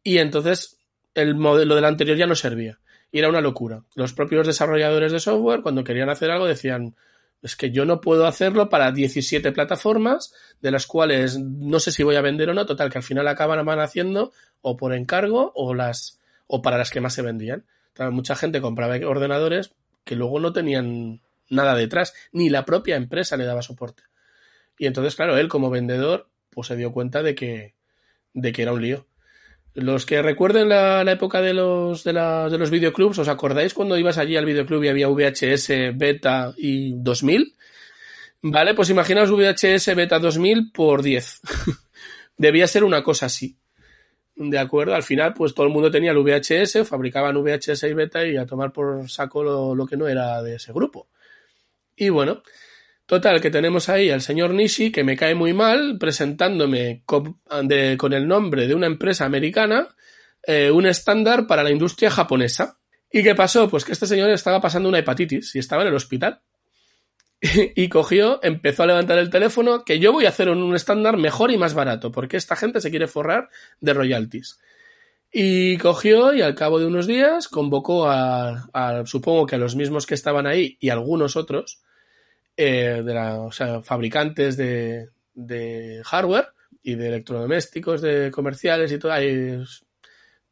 y 0.01 0.19
entonces 0.19 0.77
el 1.15 1.35
modelo 1.35 1.75
del 1.75 1.83
anterior 1.83 2.15
ya 2.15 2.27
no 2.27 2.35
servía. 2.35 2.79
Y 3.11 3.19
era 3.19 3.27
una 3.27 3.41
locura. 3.41 3.83
Los 3.93 4.13
propios 4.13 4.47
desarrolladores 4.47 5.11
de 5.11 5.19
software, 5.19 5.63
cuando 5.63 5.83
querían 5.83 6.09
hacer 6.09 6.31
algo, 6.31 6.47
decían, 6.47 6.95
es 7.41 7.55
que 7.55 7.71
yo 7.71 7.85
no 7.85 8.01
puedo 8.01 8.27
hacerlo 8.27 8.69
para 8.69 8.91
17 8.91 9.51
plataformas, 9.51 10.33
de 10.61 10.71
las 10.71 10.85
cuales 10.87 11.39
no 11.39 11.79
sé 11.79 11.91
si 11.91 12.03
voy 12.03 12.15
a 12.15 12.21
vender 12.21 12.49
o 12.49 12.53
no, 12.53 12.65
total, 12.65 12.89
que 12.91 12.97
al 12.97 13.03
final 13.03 13.27
acaban 13.27 13.67
haciendo 13.79 14.31
o 14.61 14.75
por 14.75 14.93
encargo 14.93 15.51
o 15.55 15.73
las 15.73 16.19
o 16.47 16.61
para 16.61 16.77
las 16.77 16.89
que 16.89 17.01
más 17.01 17.13
se 17.13 17.21
vendían. 17.21 17.65
Mucha 18.11 18.35
gente 18.35 18.61
compraba 18.61 18.95
ordenadores 19.07 19.75
que 20.03 20.15
luego 20.15 20.39
no 20.39 20.53
tenían 20.53 21.21
nada 21.49 21.75
detrás, 21.75 22.13
ni 22.31 22.49
la 22.49 22.65
propia 22.65 22.95
empresa 22.95 23.37
le 23.37 23.45
daba 23.45 23.61
soporte. 23.61 24.03
Y 24.77 24.87
entonces, 24.87 25.15
claro, 25.15 25.37
él 25.37 25.49
como 25.49 25.69
vendedor, 25.69 26.29
pues 26.49 26.67
se 26.67 26.75
dio 26.75 26.91
cuenta 26.91 27.21
de 27.21 27.35
que, 27.35 27.75
de 28.33 28.51
que 28.51 28.61
era 28.61 28.73
un 28.73 28.81
lío. 28.81 29.07
Los 29.75 30.05
que 30.05 30.21
recuerden 30.21 30.69
la, 30.69 31.01
época 31.11 31.41
de 31.41 31.53
los, 31.53 32.03
de, 32.03 32.13
la, 32.13 32.49
de 32.49 32.57
los 32.57 32.71
videoclubs, 32.71 33.19
¿os 33.19 33.27
acordáis 33.27 33.73
cuando 33.73 33.97
ibas 33.97 34.17
allí 34.17 34.35
al 34.35 34.45
videoclub 34.45 34.83
y 34.83 34.87
había 34.87 35.07
VHS, 35.07 35.95
Beta 35.95 36.53
y 36.57 36.93
2000? 36.95 37.55
Vale, 38.41 38.73
pues 38.73 38.89
imaginaos 38.89 39.31
VHS 39.31 39.95
Beta 39.95 40.19
2000 40.19 40.71
por 40.71 41.03
10. 41.03 41.41
Debía 42.37 42.67
ser 42.67 42.83
una 42.83 43.03
cosa 43.03 43.27
así. 43.27 43.57
¿De 44.35 44.57
acuerdo? 44.57 44.95
Al 44.95 45.03
final, 45.03 45.33
pues 45.33 45.53
todo 45.53 45.65
el 45.65 45.73
mundo 45.73 45.91
tenía 45.91 46.11
el 46.11 46.17
VHS, 46.17 46.87
fabricaban 46.87 47.35
VHS 47.35 47.83
y 47.83 47.93
Beta 47.93 48.25
y 48.25 48.37
a 48.37 48.45
tomar 48.45 48.71
por 48.71 49.09
saco 49.09 49.43
lo, 49.43 49.75
lo 49.75 49.85
que 49.85 49.97
no 49.97 50.07
era 50.07 50.41
de 50.41 50.55
ese 50.55 50.71
grupo. 50.71 51.09
Y 51.95 52.07
bueno, 52.07 52.41
Total, 53.09 53.41
que 53.41 53.49
tenemos 53.49 53.89
ahí 53.89 54.11
al 54.11 54.21
señor 54.21 54.53
Nishi, 54.53 54.91
que 54.91 55.03
me 55.03 55.17
cae 55.17 55.33
muy 55.33 55.51
mal, 55.51 55.97
presentándome 55.97 57.01
con, 57.07 57.39
el 58.13 58.27
nombre 58.27 58.67
de 58.67 58.75
una 58.75 58.85
empresa 58.85 59.25
americana 59.25 59.87
eh, 60.43 60.69
un 60.69 60.85
estándar 60.85 61.47
para 61.47 61.63
la 61.63 61.71
industria 61.71 62.11
japonesa. 62.11 62.77
¿Y 63.11 63.23
qué 63.23 63.33
pasó? 63.33 63.67
Pues 63.67 63.83
que 63.83 63.93
este 63.93 64.05
señor 64.05 64.29
estaba 64.29 64.61
pasando 64.61 64.89
una 64.89 64.99
hepatitis 64.99 65.55
y 65.55 65.59
estaba 65.59 65.81
en 65.81 65.87
el 65.87 65.95
hospital. 65.95 66.41
y 67.41 67.89
cogió, 67.89 68.39
empezó 68.43 68.83
a 68.83 68.85
levantar 68.87 69.17
el 69.17 69.31
teléfono, 69.31 69.83
que 69.83 69.97
yo 69.97 70.11
voy 70.11 70.27
a 70.27 70.29
hacer 70.29 70.47
un 70.47 70.75
estándar 70.75 71.17
mejor 71.17 71.49
y 71.49 71.57
más 71.57 71.73
barato, 71.73 72.11
porque 72.11 72.37
esta 72.37 72.55
gente 72.55 72.79
se 72.79 72.91
quiere 72.91 73.07
forrar 73.07 73.49
de 73.81 73.95
royalties. 73.95 74.59
Y 75.31 75.77
cogió 75.77 76.31
y 76.35 76.43
al 76.43 76.53
cabo 76.53 76.77
de 76.77 76.85
unos 76.85 77.07
días 77.07 77.47
convocó 77.47 78.07
a 78.07 79.03
supongo 79.05 79.47
que 79.47 79.55
a 79.55 79.59
los 79.59 79.75
mismos 79.75 80.05
que 80.05 80.13
estaban 80.13 80.45
ahí 80.45 80.77
y 80.79 80.89
algunos 80.89 81.35
otros, 81.35 81.81
eh, 82.61 83.03
de 83.05 83.13
la, 83.13 83.39
o 83.39 83.53
sea, 83.53 83.81
fabricantes 83.81 84.57
de, 84.57 85.11
de, 85.33 86.01
hardware 86.03 86.49
y 86.83 86.95
de 86.95 87.07
electrodomésticos, 87.07 88.01
de 88.01 88.29
comerciales 88.31 88.91
y 88.91 88.99
todo, 88.99 89.13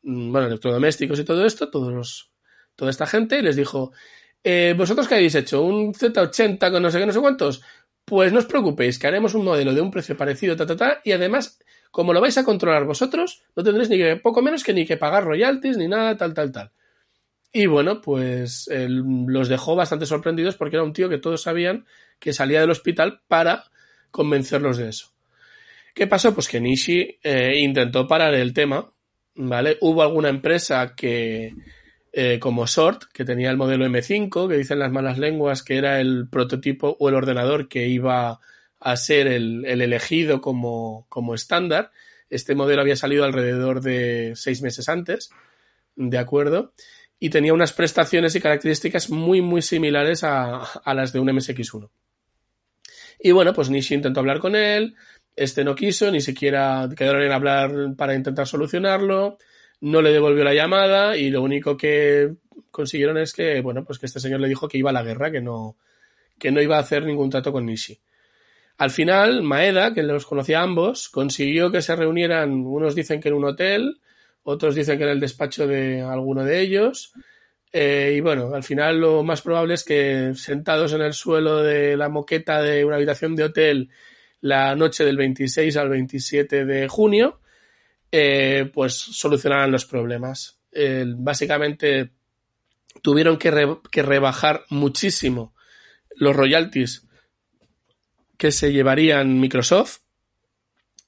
mm, 0.03 0.31
bueno, 0.31 0.47
electrodomésticos 0.47 1.19
y 1.19 1.25
todo 1.25 1.45
esto, 1.45 1.69
todos 1.69 1.91
los, 1.91 2.31
toda 2.77 2.91
esta 2.91 3.07
gente, 3.07 3.39
y 3.39 3.41
les 3.41 3.57
dijo, 3.57 3.91
eh, 4.41 4.73
¿vosotros 4.77 5.05
qué 5.05 5.15
habéis 5.15 5.35
hecho? 5.35 5.63
¿Un 5.63 5.93
Z80 5.93 6.71
con 6.71 6.81
no 6.81 6.89
sé 6.89 6.99
qué, 6.99 7.05
no 7.05 7.11
sé 7.11 7.19
cuántos? 7.19 7.61
Pues 8.05 8.31
no 8.31 8.39
os 8.39 8.45
preocupéis, 8.45 8.97
que 8.99 9.07
haremos 9.07 9.33
un 9.33 9.43
modelo 9.43 9.73
de 9.73 9.81
un 9.81 9.91
precio 9.91 10.15
parecido, 10.15 10.55
ta, 10.55 10.65
ta, 10.65 10.77
ta, 10.77 11.01
y 11.03 11.11
además, 11.11 11.59
como 11.91 12.13
lo 12.13 12.21
vais 12.21 12.37
a 12.37 12.45
controlar 12.45 12.85
vosotros, 12.85 13.43
no 13.53 13.65
tendréis 13.65 13.89
ni 13.89 13.97
que, 13.97 14.15
poco 14.15 14.41
menos 14.41 14.63
que 14.63 14.73
ni 14.73 14.85
que 14.85 14.95
pagar 14.95 15.25
royalties 15.25 15.75
ni 15.75 15.89
nada, 15.89 16.15
tal, 16.15 16.33
tal, 16.33 16.53
tal. 16.53 16.71
Y 17.51 17.65
bueno, 17.65 18.01
pues 18.01 18.69
los 18.71 19.47
dejó 19.47 19.75
bastante 19.75 20.05
sorprendidos 20.05 20.55
porque 20.55 20.75
era 20.75 20.83
un 20.83 20.93
tío 20.93 21.09
que 21.09 21.17
todos 21.17 21.41
sabían 21.41 21.85
que 22.19 22.33
salía 22.33 22.61
del 22.61 22.71
hospital 22.71 23.21
para 23.27 23.65
convencerlos 24.11 24.77
de 24.77 24.89
eso. 24.89 25.13
¿Qué 25.93 26.07
pasó? 26.07 26.33
Pues 26.33 26.47
que 26.47 26.59
Nishi 26.59 27.17
eh, 27.23 27.57
intentó 27.57 28.07
parar 28.07 28.35
el 28.35 28.53
tema, 28.53 28.91
¿vale? 29.35 29.77
Hubo 29.81 30.03
alguna 30.03 30.29
empresa 30.29 30.93
que, 30.95 31.55
eh, 32.13 32.37
como 32.39 32.67
Sort, 32.67 33.05
que 33.11 33.25
tenía 33.25 33.49
el 33.49 33.57
modelo 33.57 33.85
M5, 33.85 34.47
que 34.47 34.57
dicen 34.57 34.79
las 34.79 34.91
malas 34.91 35.17
lenguas 35.17 35.63
que 35.63 35.77
era 35.77 35.99
el 35.99 36.27
prototipo 36.29 36.95
o 36.99 37.09
el 37.09 37.15
ordenador 37.15 37.67
que 37.67 37.87
iba 37.87 38.39
a 38.79 38.97
ser 38.97 39.25
el, 39.25 39.65
el 39.65 39.81
elegido 39.81 40.39
como, 40.39 41.07
como 41.09 41.33
estándar. 41.33 41.91
Este 42.29 42.53
modelo 42.53 42.81
había 42.81 42.95
salido 42.95 43.23
alrededor 43.23 43.81
de 43.81 44.33
seis 44.35 44.61
meses 44.61 44.89
antes, 44.89 45.31
¿de 45.95 46.17
acuerdo? 46.19 46.73
Y 47.19 47.29
tenía 47.29 47.53
unas 47.53 47.73
prestaciones 47.73 48.35
y 48.35 48.41
características 48.41 49.09
muy, 49.09 49.41
muy 49.41 49.61
similares 49.61 50.23
a, 50.23 50.63
a, 50.63 50.93
las 50.93 51.13
de 51.13 51.19
un 51.19 51.27
MSX1. 51.29 51.89
Y 53.19 53.31
bueno, 53.31 53.53
pues 53.53 53.69
Nishi 53.69 53.95
intentó 53.95 54.19
hablar 54.19 54.39
con 54.39 54.55
él, 54.55 54.95
este 55.35 55.63
no 55.63 55.75
quiso, 55.75 56.11
ni 56.11 56.21
siquiera 56.21 56.87
quedaron 56.95 57.23
en 57.23 57.31
hablar 57.31 57.71
para 57.95 58.15
intentar 58.15 58.47
solucionarlo, 58.47 59.37
no 59.81 60.01
le 60.01 60.11
devolvió 60.11 60.43
la 60.43 60.53
llamada 60.53 61.17
y 61.17 61.29
lo 61.29 61.41
único 61.41 61.77
que 61.77 62.35
consiguieron 62.71 63.17
es 63.17 63.33
que, 63.33 63.61
bueno, 63.61 63.83
pues 63.83 63.99
que 63.99 64.05
este 64.05 64.19
señor 64.19 64.39
le 64.39 64.47
dijo 64.47 64.67
que 64.67 64.77
iba 64.77 64.89
a 64.89 64.93
la 64.93 65.03
guerra, 65.03 65.31
que 65.31 65.41
no, 65.41 65.77
que 66.37 66.51
no 66.51 66.61
iba 66.61 66.77
a 66.77 66.81
hacer 66.81 67.05
ningún 67.05 67.29
trato 67.29 67.51
con 67.51 67.65
Nishi. 67.65 67.99
Al 68.77 68.91
final, 68.91 69.41
Maeda, 69.41 69.93
que 69.93 70.03
los 70.03 70.25
conocía 70.25 70.59
a 70.59 70.63
ambos, 70.63 71.09
consiguió 71.09 71.71
que 71.71 71.81
se 71.81 71.95
reunieran, 71.95 72.51
unos 72.65 72.93
dicen 72.93 73.19
que 73.19 73.29
en 73.29 73.35
un 73.35 73.45
hotel, 73.45 73.99
otros 74.49 74.75
dicen 74.75 74.97
que 74.97 75.03
en 75.03 75.09
el 75.09 75.19
despacho 75.19 75.67
de 75.67 76.01
alguno 76.01 76.45
de 76.45 76.61
ellos. 76.61 77.11
Eh, 77.73 78.13
y 78.15 78.21
bueno, 78.21 78.55
al 78.55 78.63
final 78.63 78.97
lo 78.97 79.21
más 79.21 79.41
probable 79.41 79.73
es 79.73 79.83
que 79.83 80.31
sentados 80.35 80.93
en 80.93 81.01
el 81.01 81.13
suelo 81.13 81.61
de 81.61 81.97
la 81.97 82.07
moqueta 82.07 82.61
de 82.61 82.85
una 82.85 82.95
habitación 82.95 83.35
de 83.35 83.43
hotel 83.43 83.89
la 84.39 84.73
noche 84.75 85.03
del 85.03 85.17
26 85.17 85.75
al 85.75 85.89
27 85.89 86.63
de 86.63 86.87
junio, 86.87 87.41
eh, 88.09 88.71
pues 88.73 88.93
solucionaran 88.93 89.71
los 89.71 89.85
problemas. 89.85 90.59
Básicamente 91.17 92.11
tuvieron 93.01 93.37
que, 93.37 93.77
que 93.91 94.01
rebajar 94.01 94.63
muchísimo 94.69 95.53
los 96.15 96.35
royalties 96.35 97.05
que 98.37 98.51
se 98.53 98.71
llevarían 98.71 99.39
Microsoft 99.41 99.99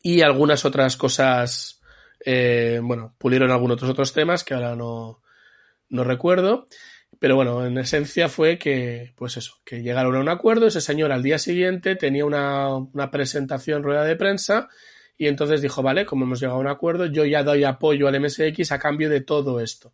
y 0.02 0.22
algunas 0.22 0.66
otras 0.66 0.98
cosas 0.98 1.79
eh, 2.26 2.80
bueno, 2.82 3.16
pulieron 3.18 3.52
algunos 3.52 3.76
otros, 3.76 3.92
otros 3.92 4.14
temas 4.14 4.44
que 4.44 4.54
ahora 4.54 4.76
no, 4.76 5.22
no 5.90 6.04
recuerdo. 6.04 6.68
Pero 7.20 7.36
bueno, 7.36 7.66
en 7.66 7.78
esencia 7.78 8.30
fue 8.30 8.58
que, 8.58 9.14
pues 9.16 9.38
eso, 9.38 9.56
que 9.66 9.82
llegaron 9.82 10.16
a 10.16 10.20
un 10.20 10.30
acuerdo. 10.30 10.68
Ese 10.68 10.82
señor 10.82 11.12
al 11.12 11.24
día 11.24 11.38
siguiente 11.40 11.96
tenía 11.96 12.26
una, 12.26 12.76
una 12.76 13.12
presentación 13.12 13.84
rueda 13.84 14.04
de 14.04 14.16
prensa 14.16 14.70
y 15.18 15.28
entonces 15.28 15.62
dijo, 15.62 15.82
vale, 15.82 16.06
como 16.06 16.26
hemos 16.26 16.40
llegado 16.40 16.60
a 16.60 16.62
un 16.62 16.68
acuerdo, 16.68 17.06
yo 17.08 17.26
ya 17.26 17.44
doy 17.44 17.66
apoyo 17.66 18.08
al 18.08 18.20
MSX 18.22 18.72
a 18.72 18.80
cambio 18.80 19.10
de 19.10 19.22
todo 19.22 19.60
esto. 19.60 19.94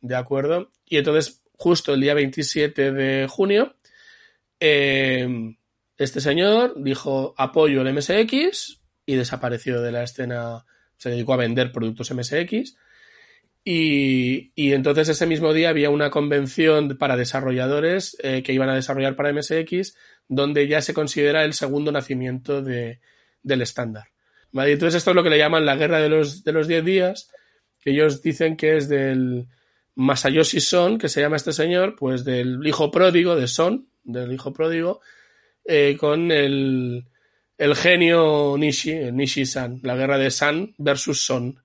¿De 0.00 0.16
acuerdo? 0.16 0.70
Y 0.84 0.98
entonces, 0.98 1.42
justo 1.56 1.94
el 1.94 2.00
día 2.00 2.12
27 2.12 2.92
de 2.92 3.28
junio, 3.28 3.76
eh, 4.60 5.56
este 5.96 6.20
señor 6.20 6.74
dijo 6.76 7.34
apoyo 7.38 7.80
al 7.80 7.94
MSX, 7.94 8.82
y 9.06 9.16
desapareció 9.16 9.80
de 9.80 9.92
la 9.92 10.02
escena, 10.02 10.64
se 11.02 11.10
dedicó 11.10 11.34
a 11.34 11.38
vender 11.38 11.72
productos 11.72 12.12
MSX. 12.12 12.76
Y, 13.64 14.52
y 14.54 14.72
entonces 14.72 15.08
ese 15.08 15.26
mismo 15.26 15.52
día 15.52 15.68
había 15.68 15.90
una 15.90 16.10
convención 16.10 16.96
para 16.96 17.16
desarrolladores 17.16 18.16
eh, 18.22 18.44
que 18.44 18.52
iban 18.52 18.68
a 18.68 18.76
desarrollar 18.76 19.16
para 19.16 19.32
MSX, 19.32 19.96
donde 20.28 20.68
ya 20.68 20.80
se 20.80 20.94
considera 20.94 21.44
el 21.44 21.54
segundo 21.54 21.90
nacimiento 21.90 22.62
de, 22.62 23.00
del 23.42 23.62
estándar. 23.62 24.04
¿Vale? 24.52 24.72
Entonces 24.72 24.98
esto 24.98 25.10
es 25.10 25.16
lo 25.16 25.24
que 25.24 25.30
le 25.30 25.38
llaman 25.38 25.66
la 25.66 25.74
guerra 25.74 26.00
de 26.00 26.08
los, 26.08 26.44
de 26.44 26.52
los 26.52 26.68
10 26.68 26.84
días, 26.84 27.32
que 27.80 27.90
ellos 27.90 28.22
dicen 28.22 28.56
que 28.56 28.76
es 28.76 28.88
del 28.88 29.48
Masayoshi 29.96 30.60
Son, 30.60 30.98
que 30.98 31.08
se 31.08 31.20
llama 31.20 31.36
este 31.36 31.52
señor, 31.52 31.96
pues 31.98 32.24
del 32.24 32.64
hijo 32.64 32.92
pródigo 32.92 33.34
de 33.34 33.48
Son, 33.48 33.88
del 34.04 34.32
hijo 34.32 34.52
pródigo, 34.52 35.00
eh, 35.64 35.96
con 35.98 36.30
el, 36.30 37.06
el 37.62 37.76
genio 37.76 38.56
Nishi, 38.58 39.12
Nishi-san, 39.12 39.78
la 39.84 39.94
guerra 39.94 40.18
de 40.18 40.32
San 40.32 40.74
versus 40.78 41.24
Son. 41.24 41.62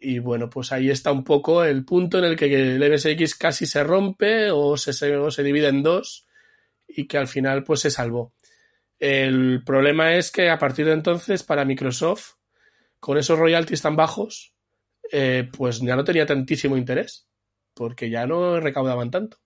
Y 0.00 0.20
bueno, 0.20 0.48
pues 0.48 0.72
ahí 0.72 0.88
está 0.88 1.12
un 1.12 1.22
poco 1.22 1.64
el 1.64 1.84
punto 1.84 2.16
en 2.16 2.24
el 2.24 2.34
que 2.34 2.46
el 2.46 2.90
MSX 2.90 3.34
casi 3.34 3.66
se 3.66 3.84
rompe 3.84 4.50
o 4.50 4.78
se, 4.78 4.94
se 4.94 5.42
divide 5.42 5.68
en 5.68 5.82
dos 5.82 6.26
y 6.88 7.06
que 7.06 7.18
al 7.18 7.28
final 7.28 7.62
pues 7.62 7.80
se 7.80 7.90
salvó. 7.90 8.32
El 8.98 9.62
problema 9.66 10.14
es 10.14 10.30
que 10.30 10.48
a 10.48 10.58
partir 10.58 10.86
de 10.86 10.92
entonces 10.92 11.42
para 11.42 11.66
Microsoft, 11.66 12.36
con 12.98 13.18
esos 13.18 13.38
royalties 13.38 13.82
tan 13.82 13.96
bajos, 13.96 14.54
eh, 15.12 15.46
pues 15.54 15.80
ya 15.80 15.94
no 15.94 16.04
tenía 16.04 16.24
tantísimo 16.24 16.74
interés, 16.74 17.28
porque 17.74 18.08
ya 18.08 18.26
no 18.26 18.60
recaudaban 18.60 19.10
tanto. 19.10 19.41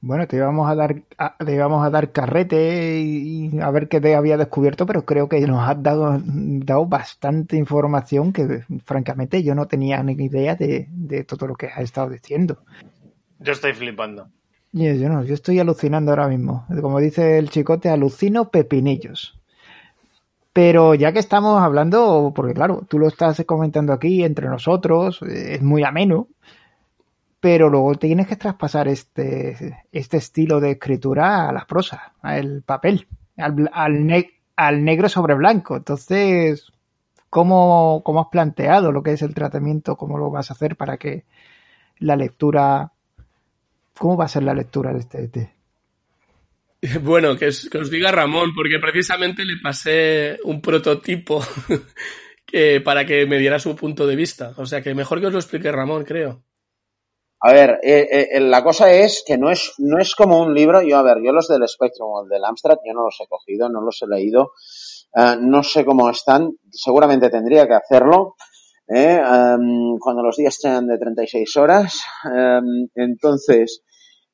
Bueno, 0.00 0.28
te 0.28 0.36
íbamos 0.36 0.70
a 0.70 0.76
dar, 0.76 1.02
te 1.44 1.54
íbamos 1.54 1.84
a 1.84 1.90
dar 1.90 2.12
carrete 2.12 3.00
y, 3.00 3.58
a 3.60 3.70
ver 3.72 3.88
qué 3.88 4.00
te 4.00 4.14
había 4.14 4.36
descubierto, 4.36 4.86
pero 4.86 5.04
creo 5.04 5.28
que 5.28 5.40
nos 5.40 5.68
has 5.68 5.82
dado, 5.82 6.20
dado 6.24 6.86
bastante 6.86 7.56
información 7.56 8.32
que, 8.32 8.62
francamente, 8.84 9.42
yo 9.42 9.56
no 9.56 9.66
tenía 9.66 10.00
ni 10.04 10.12
idea 10.12 10.54
de, 10.54 10.86
de 10.90 11.24
todo 11.24 11.48
lo 11.48 11.56
que 11.56 11.66
has 11.66 11.80
estado 11.80 12.10
diciendo. 12.10 12.58
Yo 13.40 13.52
estoy 13.52 13.72
flipando. 13.72 14.28
Yo, 14.72 14.92
yo 14.92 15.08
no, 15.08 15.24
yo 15.24 15.34
estoy 15.34 15.58
alucinando 15.58 16.12
ahora 16.12 16.28
mismo. 16.28 16.66
Como 16.80 17.00
dice 17.00 17.38
el 17.38 17.50
chicote, 17.50 17.88
alucino 17.88 18.50
pepinillos. 18.50 19.38
Pero 20.52 20.94
ya 20.94 21.12
que 21.12 21.18
estamos 21.18 21.60
hablando, 21.60 22.32
porque 22.34 22.54
claro, 22.54 22.84
tú 22.88 22.98
lo 22.98 23.08
estás 23.08 23.42
comentando 23.46 23.92
aquí 23.92 24.24
entre 24.24 24.48
nosotros, 24.48 25.22
es 25.22 25.62
muy 25.62 25.84
ameno, 25.84 26.28
pero 27.40 27.68
luego 27.68 27.94
tienes 27.94 28.26
que 28.26 28.36
traspasar 28.36 28.88
este, 28.88 29.84
este 29.92 30.16
estilo 30.16 30.60
de 30.60 30.72
escritura 30.72 31.48
a 31.48 31.52
las 31.52 31.66
prosas, 31.66 32.00
al 32.20 32.62
papel, 32.62 33.06
al, 33.36 33.70
al, 33.72 34.26
al 34.56 34.84
negro 34.84 35.08
sobre 35.08 35.34
blanco. 35.34 35.76
Entonces, 35.76 36.72
¿cómo, 37.30 38.02
¿cómo, 38.04 38.22
has 38.22 38.28
planteado 38.28 38.90
lo 38.90 39.02
que 39.02 39.12
es 39.12 39.22
el 39.22 39.34
tratamiento? 39.34 39.96
¿Cómo 39.96 40.18
lo 40.18 40.30
vas 40.30 40.50
a 40.50 40.54
hacer 40.54 40.76
para 40.76 40.96
que 40.96 41.24
la 41.98 42.16
lectura... 42.16 42.92
¿Cómo 43.96 44.16
va 44.16 44.26
a 44.26 44.28
ser 44.28 44.44
la 44.44 44.54
lectura 44.54 44.92
de 44.92 45.00
este? 45.00 45.52
Bueno, 47.02 47.36
que, 47.36 47.50
que, 47.70 47.78
os 47.78 47.90
diga 47.90 48.12
Ramón, 48.12 48.54
porque 48.54 48.78
precisamente 48.78 49.44
le 49.44 49.56
pasé 49.60 50.38
un 50.44 50.60
prototipo 50.60 51.42
para 52.84 53.04
que 53.04 53.26
me 53.26 53.38
diera 53.38 53.58
su 53.58 53.74
punto 53.74 54.06
de 54.06 54.14
vista. 54.14 54.54
O 54.56 54.66
sea 54.66 54.80
que 54.80 54.94
mejor 54.94 55.20
que 55.20 55.26
os 55.26 55.32
lo 55.32 55.40
explique 55.40 55.72
Ramón, 55.72 56.04
creo. 56.04 56.44
A 57.40 57.52
ver, 57.52 57.78
eh, 57.82 58.28
eh, 58.32 58.40
la 58.40 58.64
cosa 58.64 58.90
es 58.90 59.22
que 59.24 59.38
no 59.38 59.50
es, 59.50 59.74
no 59.78 59.98
es 59.98 60.14
como 60.16 60.40
un 60.40 60.54
libro. 60.54 60.82
Yo, 60.82 60.98
a 60.98 61.02
ver, 61.02 61.18
yo 61.22 61.32
los 61.32 61.46
del 61.46 61.68
Spectrum 61.68 62.10
o 62.10 62.24
del 62.24 62.44
Amstrad, 62.44 62.78
yo 62.84 62.92
no 62.94 63.02
los 63.04 63.16
he 63.20 63.28
cogido, 63.28 63.68
no 63.68 63.80
los 63.80 64.02
he 64.02 64.08
leído. 64.08 64.52
Uh, 65.14 65.40
no 65.40 65.62
sé 65.62 65.84
cómo 65.84 66.10
están. 66.10 66.50
Seguramente 66.70 67.30
tendría 67.30 67.66
que 67.68 67.74
hacerlo. 67.74 68.34
¿eh? 68.88 69.20
Um, 69.20 69.98
cuando 69.98 70.22
los 70.22 70.36
días 70.36 70.56
sean 70.60 70.88
de 70.88 70.98
36 70.98 71.56
horas. 71.56 72.00
Um, 72.24 72.88
entonces, 72.94 73.82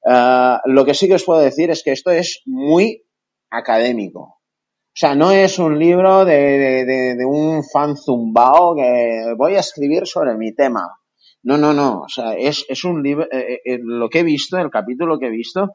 uh, 0.06 0.59
lo 0.64 0.85
que 0.85 0.94
sí 0.94 1.06
que 1.06 1.14
os 1.14 1.24
puedo 1.24 1.40
decir 1.40 1.70
es 1.70 1.82
que 1.82 1.93
esto 1.93 2.10
es 2.10 2.40
muy 2.47 3.05
académico. 3.51 4.20
O 4.20 4.97
sea, 4.97 5.14
no 5.14 5.31
es 5.32 5.59
un 5.59 5.78
libro 5.78 6.24
de, 6.24 6.36
de, 6.36 6.85
de, 6.85 7.16
de 7.16 7.24
un 7.26 7.64
fan 7.64 7.97
zumbao 7.97 8.74
que 8.76 9.35
voy 9.36 9.56
a 9.56 9.60
escribir 9.60 10.06
sobre 10.06 10.36
mi 10.36 10.55
tema. 10.55 10.89
No, 11.45 11.59
no, 11.59 11.73
no. 11.75 12.01
O 12.01 12.09
sea, 12.09 12.35
es, 12.35 12.65
es 12.69 12.85
un 12.85 13.03
libro, 13.03 13.27
eh, 13.31 13.61
eh, 13.65 13.79
lo 13.83 14.09
que 14.09 14.21
he 14.21 14.23
visto, 14.25 14.59
el 14.59 14.71
capítulo 14.71 15.19
que 15.19 15.27
he 15.27 15.31
visto, 15.31 15.73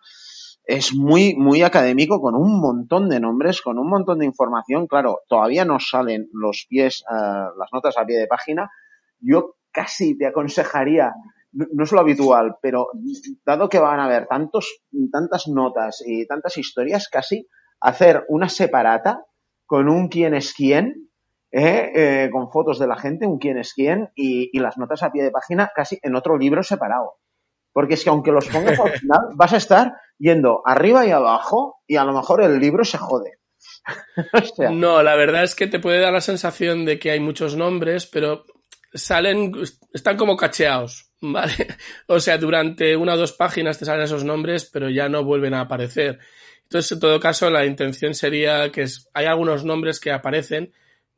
es 0.63 0.93
muy, 0.93 1.35
muy 1.35 1.61
académico, 1.61 2.19
con 2.19 2.35
un 2.35 2.59
montón 2.59 3.07
de 3.07 3.19
nombres, 3.19 3.61
con 3.61 3.77
un 3.77 3.87
montón 3.87 4.19
de 4.19 4.25
información. 4.25 4.87
Claro, 4.87 5.19
todavía 5.27 5.65
no 5.65 5.79
salen 5.79 6.27
los 6.33 6.65
pies, 6.67 7.03
uh, 7.09 7.57
las 7.57 7.69
notas 7.71 7.97
a 7.97 8.05
pie 8.05 8.17
de 8.19 8.27
página. 8.27 8.69
Yo 9.19 9.55
casi 9.71 10.17
te 10.17 10.27
aconsejaría, 10.27 11.13
no, 11.51 11.65
no 11.71 11.83
es 11.83 11.91
lo 11.91 11.99
habitual, 11.99 12.57
pero 12.61 12.87
dado 13.45 13.69
que 13.69 13.79
van 13.79 13.99
a 13.99 14.05
haber 14.05 14.27
tantos, 14.27 14.81
tantas 15.11 15.47
notas 15.47 16.03
y 16.05 16.25
tantas 16.27 16.57
historias, 16.57 17.09
casi 17.09 17.47
hacer 17.79 18.25
una 18.27 18.49
separata 18.49 19.23
con 19.65 19.87
un 19.87 20.07
quién 20.07 20.33
es 20.33 20.53
quién, 20.53 21.08
eh, 21.51 21.91
eh, 21.95 22.29
con 22.31 22.51
fotos 22.51 22.79
de 22.79 22.87
la 22.87 22.97
gente, 22.97 23.25
un 23.25 23.39
quién 23.39 23.57
es 23.57 23.73
quién 23.73 24.09
y, 24.15 24.49
y, 24.55 24.59
las 24.59 24.77
notas 24.77 25.01
a 25.03 25.11
pie 25.11 25.23
de 25.23 25.31
página 25.31 25.71
casi 25.73 25.99
en 26.01 26.15
otro 26.15 26.37
libro 26.37 26.61
separado. 26.63 27.15
Porque 27.73 27.95
es 27.95 28.03
que 28.03 28.09
aunque 28.09 28.31
los 28.31 28.47
pongas 28.47 28.79
al 28.79 28.91
final, 28.91 29.19
vas 29.35 29.53
a 29.53 29.57
estar 29.57 29.93
yendo 30.17 30.61
arriba 30.65 31.05
y 31.05 31.11
abajo 31.11 31.77
y 31.87 31.95
a 31.95 32.03
lo 32.03 32.13
mejor 32.13 32.43
el 32.43 32.59
libro 32.59 32.83
se 32.83 32.97
jode. 32.97 33.39
o 34.33 34.41
sea, 34.41 34.69
no, 34.69 35.01
la 35.03 35.15
verdad 35.15 35.43
es 35.43 35.55
que 35.55 35.67
te 35.67 35.79
puede 35.79 35.99
dar 35.99 36.13
la 36.13 36.21
sensación 36.21 36.85
de 36.85 36.99
que 36.99 37.11
hay 37.11 37.19
muchos 37.19 37.55
nombres, 37.55 38.05
pero 38.05 38.45
salen, 38.93 39.53
están 39.93 40.17
como 40.17 40.37
cacheados, 40.37 41.11
¿vale? 41.21 41.67
O 42.07 42.19
sea, 42.19 42.37
durante 42.37 42.95
una 42.95 43.13
o 43.13 43.17
dos 43.17 43.33
páginas 43.33 43.77
te 43.77 43.85
salen 43.85 44.03
esos 44.03 44.23
nombres, 44.23 44.65
pero 44.65 44.89
ya 44.89 45.09
no 45.09 45.23
vuelven 45.23 45.53
a 45.53 45.61
aparecer. 45.61 46.19
Entonces, 46.63 46.91
en 46.91 46.99
todo 46.99 47.19
caso, 47.19 47.49
la 47.49 47.65
intención 47.65 48.13
sería 48.13 48.71
que 48.71 48.85
hay 49.13 49.25
algunos 49.25 49.65
nombres 49.65 49.99
que 49.99 50.11
aparecen, 50.11 50.71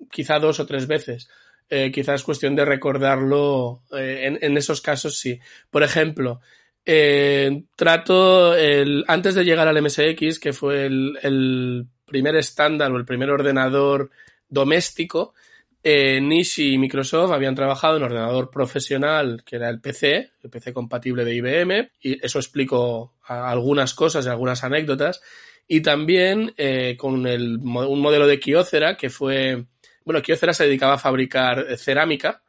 quizá 0.10 0.40
dos 0.40 0.60
o 0.60 0.66
tres 0.66 0.88
veces. 0.88 1.30
Eh, 1.74 1.90
quizá 1.90 2.14
es 2.14 2.24
cuestión 2.24 2.54
de 2.54 2.66
recordarlo 2.66 3.84
eh, 3.94 4.24
en, 4.26 4.40
en, 4.42 4.58
esos 4.58 4.82
casos, 4.82 5.18
sí. 5.18 5.40
Por 5.70 5.84
ejemplo, 5.84 6.42
eh, 6.86 7.64
trato 7.78 8.54
el, 8.56 9.06
antes 9.08 9.36
de 9.36 9.46
llegar 9.46 9.70
al 9.70 9.82
MSX, 9.82 10.38
que 10.38 10.52
fue 10.52 10.86
el, 10.86 11.18
el 11.24 11.88
primer 12.06 12.36
estándar 12.36 12.92
o 12.92 12.98
el 12.98 13.06
primer 13.06 13.30
ordenador 13.30 14.12
doméstico, 14.50 15.34
eh, 15.82 16.20
Nishi 16.20 16.74
y 16.74 16.78
Microsoft 16.78 17.32
habían 17.32 17.56
trabajado 17.56 17.96
en 17.96 18.04
ordenador 18.04 18.52
profesional, 18.52 19.42
que 19.46 19.56
era 19.56 19.70
el 19.70 19.80
PC, 19.80 20.32
el 20.44 20.50
PC 20.50 20.74
compatible 20.74 21.24
de 21.24 21.36
IBM, 21.36 21.92
y 22.02 22.24
eso 22.24 22.40
explico 22.40 23.14
algunas 23.24 23.94
cosas 23.94 24.26
y 24.26 24.30
algunas 24.30 24.66
anécdotas. 24.66 25.22
Y 25.70 25.80
también 25.80 26.54
con 26.98 27.26
el, 27.26 27.60
un 27.60 28.02
modelo 28.02 28.28
de 28.28 28.42
Kyocera 28.42 28.98
que 28.98 29.10
fue 29.10 29.68
bueno, 30.06 30.22
Kyocera 30.22 30.54
se 30.54 30.66
dedicaba 30.66 30.94
a 30.94 31.00
fabricar 31.00 31.78
cerámica, 31.78 32.44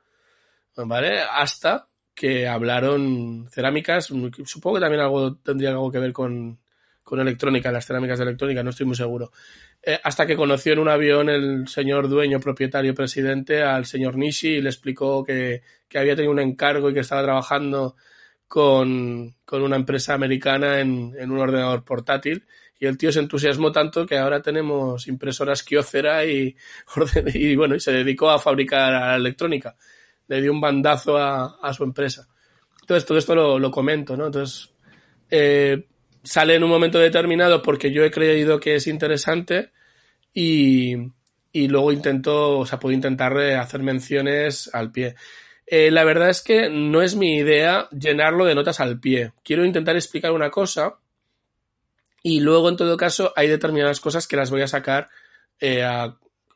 ¿vale? 0.77 1.21
Hasta 1.21 1.89
que 2.15 2.47
hablaron 2.47 3.49
cerámicas, 3.51 4.07
supongo 4.45 4.77
que 4.77 4.81
también 4.81 5.03
algo 5.03 5.37
tendría 5.37 5.71
algo 5.71 5.91
que 5.91 5.99
ver 5.99 6.13
con, 6.13 6.59
con 7.03 7.21
electrónica, 7.21 7.73
las 7.73 7.87
cerámicas 7.87 8.19
de 8.19 8.25
electrónica, 8.25 8.63
no 8.63 8.71
estoy 8.71 8.87
muy 8.87 8.97
seguro. 8.97 9.33
Eh, 9.83 9.99
hasta 10.03 10.27
que 10.27 10.37
conoció 10.37 10.73
en 10.73 10.79
un 10.79 10.89
avión 10.89 11.29
el 11.29 11.67
señor 11.69 12.09
dueño, 12.09 12.39
propietario, 12.39 12.95
presidente 12.95 13.63
al 13.63 13.87
señor 13.87 14.17
Nishi 14.17 14.49
y 14.49 14.61
le 14.61 14.69
explicó 14.69 15.25
que, 15.25 15.63
que 15.89 15.99
había 15.99 16.15
tenido 16.15 16.33
un 16.33 16.41
encargo 16.41 16.91
y 16.91 16.95
que 16.95 17.01
estaba 17.01 17.23
trabajando 17.23 17.97
con, 18.47 19.35
con 19.45 19.63
una 19.63 19.77
empresa 19.77 20.15
americana 20.15 20.81
en, 20.81 21.15
en 21.19 21.31
un 21.31 21.39
ordenador 21.39 21.85
portátil 21.85 22.47
y 22.83 22.87
el 22.87 22.99
tío 22.99 23.13
se 23.13 23.21
entusiasmó 23.21 23.71
tanto 23.71 24.05
que 24.05 24.19
ahora 24.19 24.43
tenemos 24.43 25.07
impresoras 25.07 25.63
Kyocera 25.63 26.25
y, 26.27 26.57
y 27.35 27.55
bueno, 27.55 27.77
y 27.77 27.81
se 27.81 27.93
dedicó 27.93 28.29
a 28.29 28.41
fabricar 28.41 29.15
electrónica. 29.15 29.77
Le 30.27 30.43
dio 30.43 30.51
un 30.51 30.61
bandazo 30.61 31.17
a, 31.17 31.73
su 31.73 31.85
empresa. 31.85 32.27
Entonces, 32.81 33.07
todo 33.07 33.19
esto 33.19 33.37
lo, 33.37 33.71
comento, 33.71 34.17
¿no? 34.17 34.27
Entonces, 34.27 34.75
eh, 35.31 35.87
sale 36.25 36.57
en 36.57 36.65
un 36.65 36.71
momento 36.71 36.99
determinado 36.99 37.63
porque 37.63 37.93
yo 37.93 38.03
he 38.03 38.11
creído 38.11 38.59
que 38.59 38.75
es 38.75 38.89
interesante 38.89 39.71
y, 40.35 40.97
y 41.53 41.69
luego 41.69 41.93
intento, 41.93 42.59
o 42.59 42.67
sea, 42.67 42.81
puedo 42.81 42.97
intentar 42.97 43.39
hacer 43.39 43.81
menciones 43.81 44.69
al 44.75 44.91
pie. 44.91 45.15
Eh, 45.69 45.93
la 45.93 46.03
verdad 46.03 46.31
es 46.31 46.43
que 46.43 46.69
no 46.69 47.01
es 47.01 47.15
mi 47.15 47.37
idea 47.37 47.89
llenarlo 47.93 48.45
de 48.45 48.57
notas 48.57 48.81
al 48.81 48.99
pie. 48.99 49.35
Quiero 49.45 49.65
intentar 49.65 49.95
explicar 49.95 50.33
una 50.33 50.51
cosa 50.51 50.97
y 52.23 52.41
luego, 52.41 52.69
en 52.69 52.77
todo 52.77 52.97
caso, 52.97 53.33
hay 53.37 53.49
determinadas 53.49 54.01
cosas 54.01 54.27
que 54.27 54.37
las 54.37 54.51
voy 54.51 54.63
a 54.63 54.69
sacar 54.69 55.09
eh, 55.61 55.85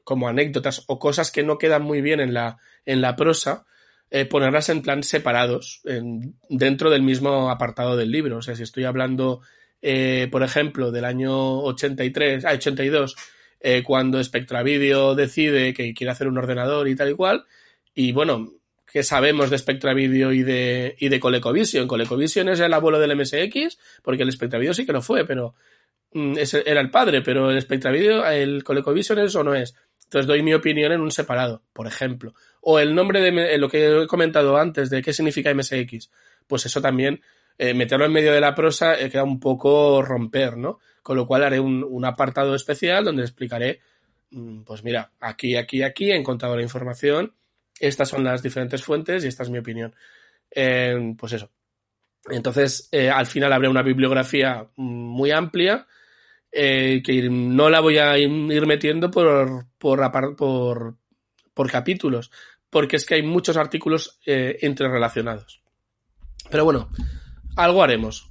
como 0.04 0.28
anécdotas 0.28 0.84
o 0.86 0.98
cosas 0.98 1.32
que 1.32 1.42
no 1.42 1.58
quedan 1.58 1.82
muy 1.82 2.00
bien 2.00 2.20
en 2.20 2.32
la, 2.32 2.58
en 2.84 3.00
la 3.00 3.16
prosa, 3.16 3.66
eh, 4.08 4.24
ponerlas 4.24 4.68
en 4.68 4.80
plan 4.80 5.02
separados 5.02 5.80
en, 5.84 6.38
dentro 6.48 6.90
del 6.90 7.02
mismo 7.02 7.50
apartado 7.50 7.96
del 7.96 8.12
libro. 8.12 8.36
O 8.36 8.42
sea, 8.42 8.54
si 8.54 8.62
estoy 8.62 8.84
hablando, 8.84 9.40
eh, 9.82 10.28
por 10.30 10.44
ejemplo, 10.44 10.92
del 10.92 11.04
año 11.04 11.60
83, 11.64 12.44
ah, 12.44 12.52
82, 12.52 13.16
eh, 13.58 13.82
cuando 13.82 14.22
Spectra 14.22 14.62
Video 14.62 15.16
decide 15.16 15.74
que 15.74 15.92
quiere 15.92 16.12
hacer 16.12 16.28
un 16.28 16.38
ordenador 16.38 16.86
y 16.86 16.94
tal 16.94 17.10
y 17.10 17.14
cual. 17.14 17.44
Y 17.92 18.12
bueno, 18.12 18.52
¿qué 18.90 19.02
sabemos 19.02 19.50
de 19.50 19.58
Spectra 19.58 19.94
Video 19.94 20.32
y 20.32 20.42
de, 20.42 20.96
y 20.98 21.08
de 21.08 21.20
ColecoVision? 21.20 21.88
ColecoVision 21.88 22.48
es 22.48 22.60
el 22.60 22.72
abuelo 22.72 22.98
del 22.98 23.16
MSX, 23.16 23.78
porque 24.02 24.22
el 24.22 24.32
Spectra 24.32 24.58
Video 24.58 24.74
sí 24.74 24.86
que 24.86 24.92
lo 24.92 25.02
fue, 25.02 25.26
pero 25.26 25.54
mm, 26.12 26.34
era 26.64 26.80
el 26.80 26.90
padre, 26.90 27.22
pero 27.22 27.50
el 27.50 27.60
Spectra 27.60 27.90
Video, 27.90 28.24
el 28.26 28.64
ColecoVision 28.64 29.18
es 29.18 29.34
o 29.34 29.44
no 29.44 29.54
es. 29.54 29.74
Entonces 30.04 30.26
doy 30.26 30.42
mi 30.42 30.54
opinión 30.54 30.92
en 30.92 31.00
un 31.00 31.10
separado, 31.10 31.62
por 31.72 31.88
ejemplo. 31.88 32.32
O 32.60 32.78
el 32.78 32.94
nombre 32.94 33.20
de 33.20 33.58
lo 33.58 33.68
que 33.68 34.02
he 34.02 34.06
comentado 34.06 34.56
antes 34.56 34.88
de 34.88 35.02
qué 35.02 35.12
significa 35.12 35.52
MSX. 35.52 36.10
Pues 36.46 36.64
eso 36.64 36.80
también, 36.80 37.20
eh, 37.58 37.74
meterlo 37.74 38.06
en 38.06 38.12
medio 38.12 38.32
de 38.32 38.40
la 38.40 38.54
prosa 38.54 38.98
eh, 38.98 39.10
queda 39.10 39.24
un 39.24 39.40
poco 39.40 40.02
romper, 40.02 40.56
¿no? 40.56 40.78
Con 41.02 41.16
lo 41.16 41.26
cual 41.26 41.42
haré 41.42 41.58
un, 41.58 41.82
un 41.82 42.04
apartado 42.04 42.54
especial 42.54 43.04
donde 43.04 43.22
explicaré, 43.22 43.80
mm, 44.30 44.62
pues 44.62 44.84
mira, 44.84 45.10
aquí, 45.18 45.56
aquí, 45.56 45.82
aquí 45.82 46.12
he 46.12 46.16
encontrado 46.16 46.54
la 46.54 46.62
información, 46.62 47.34
estas 47.80 48.08
son 48.08 48.24
las 48.24 48.42
diferentes 48.42 48.82
fuentes 48.82 49.24
y 49.24 49.28
esta 49.28 49.42
es 49.42 49.50
mi 49.50 49.58
opinión. 49.58 49.94
Eh, 50.50 51.14
pues 51.18 51.32
eso. 51.34 51.50
Entonces, 52.28 52.88
eh, 52.92 53.10
al 53.10 53.26
final 53.26 53.52
habrá 53.52 53.70
una 53.70 53.82
bibliografía 53.82 54.66
mm, 54.76 54.82
muy 54.82 55.30
amplia 55.30 55.86
eh, 56.58 57.02
que 57.04 57.28
no 57.28 57.68
la 57.68 57.80
voy 57.80 57.98
a 57.98 58.16
ir 58.16 58.66
metiendo 58.66 59.10
por, 59.10 59.66
por, 59.76 60.36
por, 60.36 61.70
capítulos, 61.70 62.30
porque 62.70 62.96
es 62.96 63.04
que 63.04 63.16
hay 63.16 63.22
muchos 63.22 63.58
artículos 63.58 64.18
eh, 64.24 64.56
entrerelacionados. 64.62 65.62
Pero 66.50 66.64
bueno, 66.64 66.90
algo 67.56 67.82
haremos. 67.82 68.30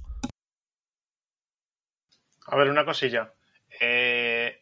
A 2.46 2.56
ver, 2.56 2.68
una 2.68 2.84
cosilla. 2.84 3.32
Eh, 3.80 4.60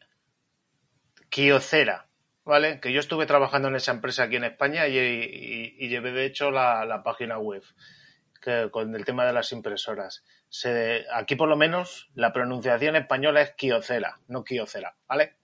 ¿vale? 2.45 2.81
Que 2.81 2.93
yo 2.93 3.01
estuve 3.01 3.27
trabajando 3.27 3.69
en 3.69 3.77
esa 3.77 3.93
empresa 3.93 4.25
aquí 4.25 4.37
en 4.37 4.45
España 4.45 4.87
y, 4.87 4.99
y, 4.99 5.77
y 5.79 5.89
llevé 5.89 6.13
de 6.13 6.27
hecho 6.27 6.51
la, 6.51 6.85
la 6.85 7.03
página 7.03 7.39
web 7.39 7.63
que, 8.41 8.69
con 8.71 8.95
el 8.95 9.05
tema 9.05 9.25
de 9.25 9.33
las 9.33 9.53
impresoras. 9.53 10.23
Se, 10.49 11.05
aquí 11.13 11.35
por 11.37 11.49
lo 11.49 11.57
menos 11.57 12.11
la 12.15 12.33
pronunciación 12.33 12.97
española 12.97 13.41
es 13.41 13.53
Kiocera, 13.53 14.21
no 14.29 14.45
Kiocera, 14.45 14.95
¿vale? 15.09 15.37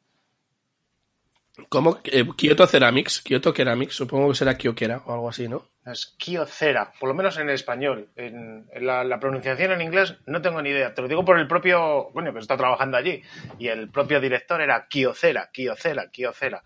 ¿Cómo? 1.68 2.00
Eh, 2.04 2.24
Kyoto 2.36 2.66
Ceramics, 2.66 3.20
Kyoto 3.22 3.52
Ceramics, 3.52 3.94
supongo 3.94 4.28
que 4.28 4.36
será 4.36 4.56
Kiokera 4.56 5.02
o 5.04 5.12
algo 5.12 5.28
así, 5.28 5.48
¿no? 5.48 5.68
Es 5.84 6.14
Kiocera, 6.18 6.92
por 6.98 7.08
lo 7.08 7.14
menos 7.14 7.38
en 7.38 7.50
español. 7.50 8.10
En, 8.16 8.66
en 8.72 8.86
la, 8.86 9.02
la, 9.04 9.18
pronunciación 9.18 9.72
en 9.72 9.80
inglés 9.80 10.16
no 10.26 10.40
tengo 10.40 10.62
ni 10.62 10.70
idea. 10.70 10.94
Te 10.94 11.02
lo 11.02 11.08
digo 11.08 11.24
por 11.24 11.38
el 11.38 11.48
propio, 11.48 12.10
bueno, 12.12 12.32
que 12.32 12.38
está 12.38 12.56
trabajando 12.56 12.96
allí. 12.96 13.22
Y 13.58 13.68
el 13.68 13.90
propio 13.90 14.20
director 14.20 14.60
era 14.60 14.86
Kiocera, 14.88 15.50
Kiocera, 15.52 16.08
Kiocera. 16.10 16.62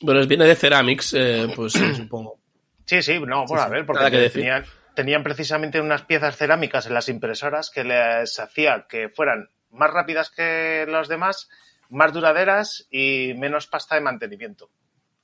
Bueno, 0.00 0.26
viene 0.26 0.44
de 0.44 0.54
Ceramics, 0.54 1.14
eh, 1.14 1.48
pues 1.54 1.72
supongo. 1.96 2.38
Sí, 2.84 3.02
sí, 3.02 3.18
no, 3.20 3.44
por 3.46 3.58
sí, 3.58 3.64
a 3.64 3.68
ver, 3.68 3.84
porque 3.86 4.10
que 4.10 4.30
tenían, 4.30 4.64
tenían 4.94 5.22
precisamente 5.22 5.80
unas 5.80 6.02
piezas 6.02 6.36
cerámicas 6.36 6.86
en 6.86 6.94
las 6.94 7.08
impresoras 7.08 7.70
que 7.70 7.84
les 7.84 8.38
hacía 8.38 8.86
que 8.88 9.08
fueran 9.08 9.48
más 9.70 9.90
rápidas 9.90 10.30
que 10.30 10.86
los 10.88 11.08
demás 11.08 11.48
más 11.88 12.12
duraderas 12.12 12.86
y 12.90 13.34
menos 13.36 13.66
pasta 13.66 13.94
de 13.94 14.00
mantenimiento. 14.00 14.70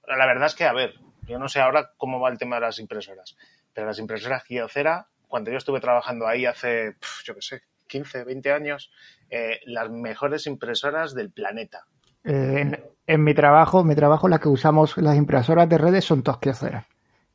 La 0.07 0.27
verdad 0.27 0.47
es 0.47 0.55
que, 0.55 0.65
a 0.65 0.73
ver, 0.73 0.94
yo 1.23 1.39
no 1.39 1.49
sé 1.49 1.61
ahora 1.61 1.93
cómo 1.97 2.20
va 2.20 2.31
el 2.31 2.39
tema 2.39 2.57
de 2.57 2.62
las 2.62 2.78
impresoras, 2.78 3.36
pero 3.73 3.86
las 3.86 3.99
impresoras 3.99 4.44
Giocera, 4.44 5.07
cuando 5.28 5.51
yo 5.51 5.57
estuve 5.57 5.81
trabajando 5.81 6.27
ahí 6.27 6.47
hace, 6.47 6.97
yo 7.24 7.35
qué 7.35 7.43
sé, 7.43 7.62
15, 7.86 8.24
20 8.24 8.53
años, 8.53 8.90
eh, 9.31 9.61
las 9.66 9.90
mejores 9.90 10.47
impresoras 10.47 11.15
del 11.15 11.31
planeta. 11.31 11.86
Eh, 12.24 12.70
en, 13.13 13.25
mi 13.25 13.35
trabajo, 13.35 13.81
en 13.81 13.87
mi 13.87 13.95
trabajo, 13.95 14.29
las 14.29 14.41
que 14.41 14.49
usamos 14.49 14.97
las 14.97 15.17
impresoras 15.17 15.69
de 15.69 15.79
redes 15.79 16.05
son 16.05 16.23
todas 16.23 16.41
Kyocera. 16.41 16.87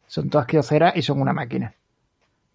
Son 0.08 0.30
todas 0.30 0.48
Kyocera 0.48 0.94
y 0.96 1.02
son 1.02 1.22
una 1.22 1.34
máquina. 1.34 1.74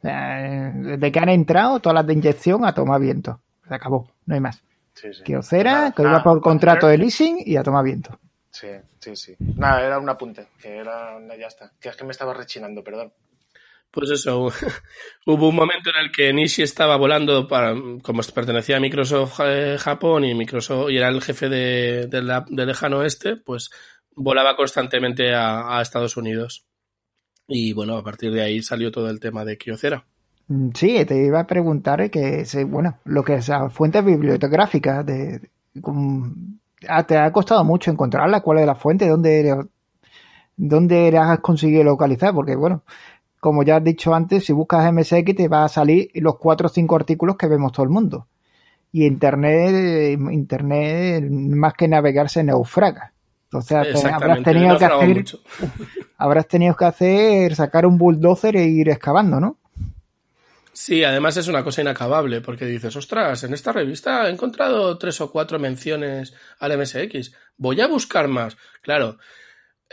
Eh, 0.02 0.72
desde 0.74 1.12
que 1.12 1.18
han 1.18 1.28
entrado, 1.28 1.80
todas 1.80 1.94
las 1.94 2.06
de 2.06 2.14
inyección 2.14 2.64
a 2.64 2.74
tomar 2.74 3.00
viento. 3.00 3.40
Se 3.68 3.74
acabó, 3.74 4.08
no 4.26 4.34
hay 4.34 4.40
más. 4.40 4.62
Sí, 4.94 5.08
sí. 5.12 5.32
Nada, 5.62 5.92
que 5.92 6.02
iba 6.02 6.22
por 6.22 6.40
contrato 6.40 6.86
de 6.86 6.98
leasing 6.98 7.38
y 7.44 7.56
a 7.56 7.62
tomar 7.62 7.84
viento. 7.84 8.18
Sí, 8.50 8.68
sí, 8.98 9.16
sí. 9.16 9.36
Nada, 9.56 9.82
era 9.82 9.98
un 9.98 10.08
apunte, 10.08 10.48
que 10.60 10.76
era, 10.76 11.18
ya 11.38 11.46
está. 11.46 11.70
Que 11.80 11.88
es 11.88 11.96
que 11.96 12.04
me 12.04 12.12
estaba 12.12 12.34
rechinando, 12.34 12.84
perdón. 12.84 13.12
Pues 13.92 14.10
eso, 14.10 14.50
hubo 15.26 15.48
un 15.48 15.54
momento 15.54 15.90
en 15.90 16.04
el 16.04 16.10
que 16.10 16.32
Nishi 16.32 16.62
estaba 16.62 16.96
volando 16.96 17.46
para, 17.46 17.74
como 18.02 18.22
pertenecía 18.34 18.78
a 18.78 18.80
Microsoft 18.80 19.40
eh, 19.44 19.76
Japón 19.78 20.24
y 20.24 20.34
Microsoft 20.34 20.90
y 20.90 20.96
era 20.96 21.08
el 21.08 21.20
jefe 21.20 21.50
de, 21.50 22.06
de, 22.06 22.22
la, 22.22 22.44
de 22.48 22.66
lejano 22.66 22.98
oeste, 22.98 23.36
pues 23.36 23.70
volaba 24.14 24.56
constantemente 24.56 25.34
a, 25.34 25.80
Estados 25.80 26.16
Unidos. 26.16 26.66
Y 27.46 27.72
bueno, 27.72 27.96
a 27.96 28.04
partir 28.04 28.32
de 28.32 28.42
ahí 28.42 28.62
salió 28.62 28.90
todo 28.90 29.10
el 29.10 29.20
tema 29.20 29.44
de 29.44 29.58
Kyocera. 29.58 30.06
Sí, 30.74 31.04
te 31.04 31.26
iba 31.26 31.40
a 31.40 31.46
preguntar 31.46 32.10
que, 32.10 32.44
bueno, 32.66 32.98
lo 33.04 33.22
que 33.22 33.34
es 33.34 33.50
fuentes 33.70 34.04
bibliográficas, 34.04 35.04
de, 35.06 35.40
te 37.06 37.18
ha 37.18 37.32
costado 37.32 37.64
mucho 37.64 37.90
encontrarla, 37.90 38.40
cuál 38.40 38.58
es 38.58 38.66
la 38.66 38.74
fuente, 38.74 39.08
dónde, 39.08 39.66
dónde 40.56 41.16
has 41.18 41.40
conseguido 41.40 41.84
localizar, 41.84 42.34
porque 42.34 42.56
bueno, 42.56 42.82
como 43.42 43.64
ya 43.64 43.78
has 43.78 43.82
dicho 43.82 44.14
antes, 44.14 44.44
si 44.44 44.52
buscas 44.52 44.92
MSX 44.92 45.34
te 45.34 45.48
va 45.48 45.64
a 45.64 45.68
salir 45.68 46.10
los 46.14 46.38
cuatro 46.38 46.68
o 46.68 46.70
cinco 46.70 46.94
artículos 46.94 47.36
que 47.36 47.48
vemos 47.48 47.72
todo 47.72 47.82
el 47.82 47.90
mundo. 47.90 48.28
Y 48.92 49.04
Internet, 49.04 50.16
Internet 50.30 51.28
más 51.28 51.74
que 51.74 51.88
navegar 51.88 52.30
se 52.30 52.44
naufraga. 52.44 53.12
Entonces 53.46 54.04
habrás 54.04 54.44
tenido 54.44 54.78
que 54.78 54.84
hacer, 54.84 55.08
mucho. 55.08 55.40
habrás 56.18 56.46
tenido 56.46 56.76
que 56.76 56.84
hacer, 56.84 57.56
sacar 57.56 57.84
un 57.84 57.98
bulldozer 57.98 58.54
e 58.54 58.66
ir 58.66 58.88
excavando, 58.90 59.40
¿no? 59.40 59.58
Sí, 60.72 61.02
además 61.02 61.36
es 61.36 61.48
una 61.48 61.64
cosa 61.64 61.80
inacabable, 61.80 62.42
porque 62.42 62.66
dices, 62.66 62.94
ostras, 62.94 63.42
en 63.42 63.54
esta 63.54 63.72
revista 63.72 64.28
he 64.28 64.30
encontrado 64.30 64.96
tres 64.98 65.20
o 65.20 65.32
cuatro 65.32 65.58
menciones 65.58 66.32
al 66.60 66.78
MSX, 66.78 67.32
voy 67.56 67.80
a 67.80 67.88
buscar 67.88 68.28
más. 68.28 68.56
Claro, 68.82 69.18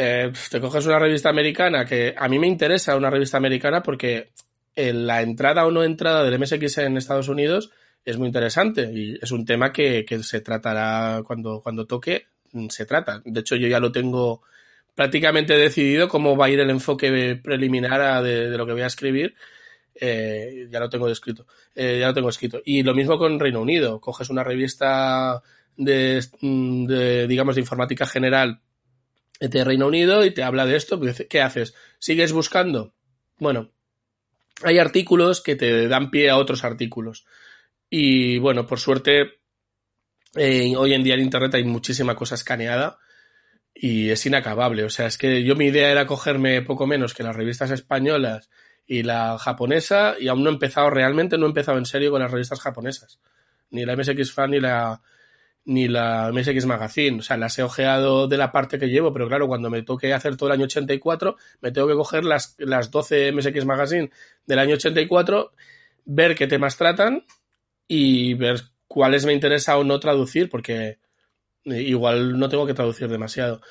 eh, 0.01 0.31
te 0.49 0.61
coges 0.61 0.85
una 0.85 0.97
revista 0.97 1.27
americana 1.29 1.85
que 1.85 2.15
a 2.17 2.29
mí 2.29 2.39
me 2.39 2.47
interesa 2.47 2.95
una 2.95 3.09
revista 3.09 3.35
americana 3.35 3.83
porque 3.83 4.31
la 4.75 5.21
entrada 5.21 5.65
o 5.65 5.71
no 5.71 5.83
entrada 5.83 6.23
del 6.23 6.39
MSX 6.39 6.77
en 6.77 6.95
Estados 6.95 7.27
Unidos 7.27 7.69
es 8.05 8.17
muy 8.17 8.27
interesante 8.27 8.89
y 8.93 9.19
es 9.21 9.29
un 9.31 9.43
tema 9.43 9.73
que, 9.73 10.05
que 10.05 10.23
se 10.23 10.39
tratará 10.39 11.21
cuando, 11.25 11.59
cuando 11.61 11.85
toque, 11.85 12.27
se 12.69 12.85
trata. 12.85 13.21
De 13.25 13.41
hecho, 13.41 13.57
yo 13.57 13.67
ya 13.67 13.81
lo 13.81 13.91
tengo 13.91 14.41
prácticamente 14.95 15.57
decidido 15.57 16.07
cómo 16.07 16.37
va 16.37 16.45
a 16.45 16.49
ir 16.49 16.61
el 16.61 16.69
enfoque 16.69 17.37
preliminar 17.43 18.23
de, 18.23 18.57
lo 18.57 18.65
que 18.65 18.71
voy 18.71 18.81
a 18.83 18.87
escribir 18.87 19.35
eh, 19.95 20.69
ya 20.71 20.79
lo 20.79 20.89
tengo 20.89 21.09
escrito, 21.09 21.45
eh, 21.75 21.97
ya 21.99 22.07
lo 22.07 22.13
tengo 22.13 22.29
escrito. 22.29 22.61
Y 22.63 22.83
lo 22.83 22.93
mismo 22.93 23.17
con 23.17 23.37
Reino 23.37 23.61
Unido, 23.61 23.99
coges 23.99 24.29
una 24.29 24.45
revista 24.45 25.43
de, 25.75 26.23
de, 26.41 27.27
digamos, 27.27 27.55
de 27.55 27.61
informática 27.61 28.05
general 28.05 28.61
de 29.39 29.63
Reino 29.63 29.87
Unido 29.87 30.25
y 30.25 30.31
te 30.31 30.43
habla 30.43 30.65
de 30.65 30.75
esto, 30.75 30.99
pues, 30.99 31.25
¿qué 31.29 31.41
haces? 31.41 31.73
¿Sigues 31.97 32.33
buscando? 32.33 32.93
Bueno, 33.37 33.71
hay 34.63 34.79
artículos 34.79 35.41
que 35.41 35.55
te 35.55 35.87
dan 35.87 36.11
pie 36.11 36.29
a 36.29 36.37
otros 36.37 36.63
artículos. 36.63 37.25
Y 37.89 38.37
bueno, 38.39 38.67
por 38.67 38.79
suerte, 38.79 39.39
eh, 40.35 40.75
hoy 40.75 40.93
en 40.93 41.03
día 41.03 41.15
en 41.15 41.21
Internet 41.21 41.55
hay 41.55 41.63
muchísima 41.63 42.15
cosa 42.15 42.35
escaneada 42.35 42.99
y 43.73 44.09
es 44.09 44.25
inacabable. 44.25 44.83
O 44.83 44.89
sea, 44.89 45.07
es 45.07 45.17
que 45.17 45.43
yo 45.43 45.55
mi 45.55 45.67
idea 45.67 45.91
era 45.91 46.05
cogerme 46.05 46.61
poco 46.61 46.85
menos 46.85 47.13
que 47.13 47.23
las 47.23 47.35
revistas 47.35 47.71
españolas 47.71 48.49
y 48.85 49.03
la 49.03 49.37
japonesa 49.37 50.15
y 50.19 50.27
aún 50.27 50.43
no 50.43 50.49
he 50.49 50.53
empezado, 50.53 50.89
realmente 50.89 51.37
no 51.37 51.45
he 51.45 51.49
empezado 51.49 51.77
en 51.77 51.85
serio 51.85 52.11
con 52.11 52.21
las 52.21 52.31
revistas 52.31 52.59
japonesas. 52.59 53.19
Ni 53.71 53.85
la 53.85 53.95
MSX 53.95 54.33
Fan 54.33 54.51
ni 54.51 54.59
la, 54.59 55.01
ni 55.65 55.87
la 55.87 56.31
MSX 56.33 56.65
Magazine. 56.65 57.19
O 57.19 57.21
sea, 57.21 57.37
las 57.37 57.57
he 57.59 57.63
ojeado 57.63 58.27
de 58.27 58.37
la 58.37 58.51
parte 58.51 58.79
que 58.79 58.87
llevo, 58.87 59.13
pero 59.13 59.27
claro, 59.27 59.47
cuando 59.47 59.69
me 59.69 59.83
toque 59.83 60.13
hacer 60.13 60.35
todo 60.35 60.49
el 60.49 60.53
año 60.53 60.65
84, 60.65 61.35
me 61.61 61.71
tengo 61.71 61.87
que 61.87 61.93
coger 61.93 62.23
las, 62.23 62.55
las 62.59 62.91
12 62.91 63.31
MSX 63.31 63.65
Magazine 63.65 64.09
del 64.45 64.59
año 64.59 64.75
84, 64.75 65.53
ver 66.05 66.35
qué 66.35 66.47
temas 66.47 66.77
tratan 66.77 67.25
y 67.87 68.33
ver 68.35 68.61
cuáles 68.87 69.25
me 69.25 69.33
interesa 69.33 69.77
o 69.77 69.83
no 69.83 69.99
traducir, 69.99 70.49
porque 70.49 70.99
igual 71.65 72.39
no 72.39 72.49
tengo 72.49 72.65
que 72.65 72.73
traducir 72.73 73.07
demasiado. 73.07 73.61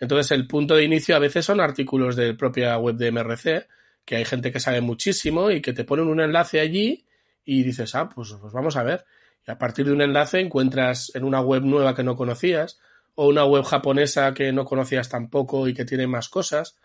Entonces, 0.00 0.32
el 0.32 0.46
punto 0.46 0.74
de 0.74 0.84
inicio 0.84 1.14
a 1.14 1.20
veces 1.20 1.44
son 1.44 1.60
artículos 1.60 2.16
de 2.16 2.34
propia 2.34 2.76
web 2.78 2.96
de 2.96 3.12
MRC, 3.12 3.68
que 4.04 4.16
hay 4.16 4.24
gente 4.24 4.52
que 4.52 4.60
sabe 4.60 4.80
muchísimo 4.80 5.50
y 5.50 5.62
que 5.62 5.72
te 5.72 5.84
ponen 5.84 6.08
un 6.08 6.20
enlace 6.20 6.60
allí 6.60 7.06
y 7.44 7.62
dices, 7.62 7.94
ah, 7.94 8.08
pues, 8.08 8.34
pues 8.40 8.52
vamos 8.52 8.76
a 8.76 8.82
ver. 8.82 9.04
Y 9.46 9.50
a 9.50 9.58
partir 9.58 9.86
de 9.86 9.92
un 9.92 10.02
enlace 10.02 10.40
encuentras 10.40 11.12
en 11.14 11.24
una 11.24 11.40
web 11.40 11.62
nueva 11.62 11.94
que 11.94 12.02
no 12.02 12.16
conocías 12.16 12.78
o 13.14 13.28
una 13.28 13.44
web 13.44 13.64
japonesa 13.64 14.34
que 14.34 14.52
no 14.52 14.64
conocías 14.64 15.08
tampoco 15.08 15.68
y 15.68 15.74
que 15.74 15.84
tiene 15.84 16.06
más 16.06 16.28
cosas, 16.28 16.76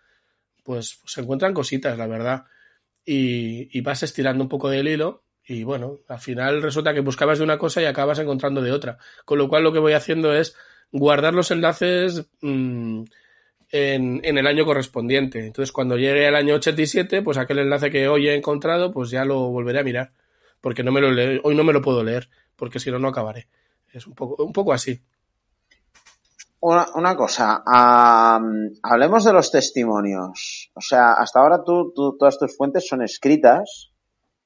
pues, 0.63 0.99
se 1.05 1.21
encuentran 1.21 1.53
cositas, 1.53 1.97
la 1.97 2.07
verdad. 2.07 2.45
Y, 3.05 3.81
vas 3.81 4.03
estirando 4.03 4.43
un 4.43 4.49
poco 4.49 4.69
del 4.69 4.87
hilo 4.87 5.23
y 5.43 5.63
bueno, 5.63 5.97
al 6.07 6.19
final 6.19 6.61
resulta 6.61 6.93
que 6.93 6.99
buscabas 6.99 7.39
de 7.39 7.43
una 7.43 7.57
cosa 7.57 7.81
y 7.81 7.85
acabas 7.85 8.19
encontrando 8.19 8.61
de 8.61 8.71
otra. 8.71 8.99
Con 9.25 9.39
lo 9.39 9.49
cual 9.49 9.63
lo 9.63 9.73
que 9.73 9.79
voy 9.79 9.93
haciendo 9.93 10.31
es 10.31 10.55
guardar 10.91 11.33
los 11.33 11.49
enlaces 11.49 12.29
mm, 12.41 13.03
en, 13.71 14.37
el 14.37 14.45
año 14.45 14.65
correspondiente. 14.65 15.39
Entonces, 15.47 15.71
cuando 15.71 15.97
llegue 15.97 16.27
el 16.27 16.35
año 16.35 16.55
87, 16.55 17.23
pues 17.23 17.37
aquel 17.37 17.59
enlace 17.59 17.89
que 17.89 18.07
hoy 18.07 18.27
he 18.27 18.35
encontrado, 18.35 18.91
pues 18.91 19.09
ya 19.09 19.25
lo 19.25 19.49
volveré 19.49 19.79
a 19.79 19.83
mirar. 19.83 20.11
Porque 20.61 20.83
no 20.83 20.91
me 20.91 21.01
lo 21.01 21.09
hoy 21.43 21.55
no 21.55 21.63
me 21.63 21.73
lo 21.73 21.81
puedo 21.81 22.03
leer, 22.03 22.29
porque 22.59 22.79
si 22.79 22.91
no, 22.91 22.99
no 22.99 23.07
acabaré. 23.07 23.47
Es 23.91 24.05
un 24.05 24.13
poco, 24.13 24.43
un 24.43 24.53
poco 24.53 24.73
así. 24.73 25.01
Una, 26.61 26.87
una 26.95 27.15
cosa, 27.15 27.63
um, 27.65 28.69
hablemos 28.83 29.23
de 29.23 29.31
los 29.31 29.49
testimonios. 29.49 30.71
O 30.75 30.81
sea, 30.81 31.13
hasta 31.13 31.39
ahora 31.39 31.63
tú, 31.63 31.93
tú 31.95 32.17
todas 32.17 32.37
tus 32.37 32.55
fuentes 32.57 32.85
son 32.85 33.01
escritas. 33.01 33.93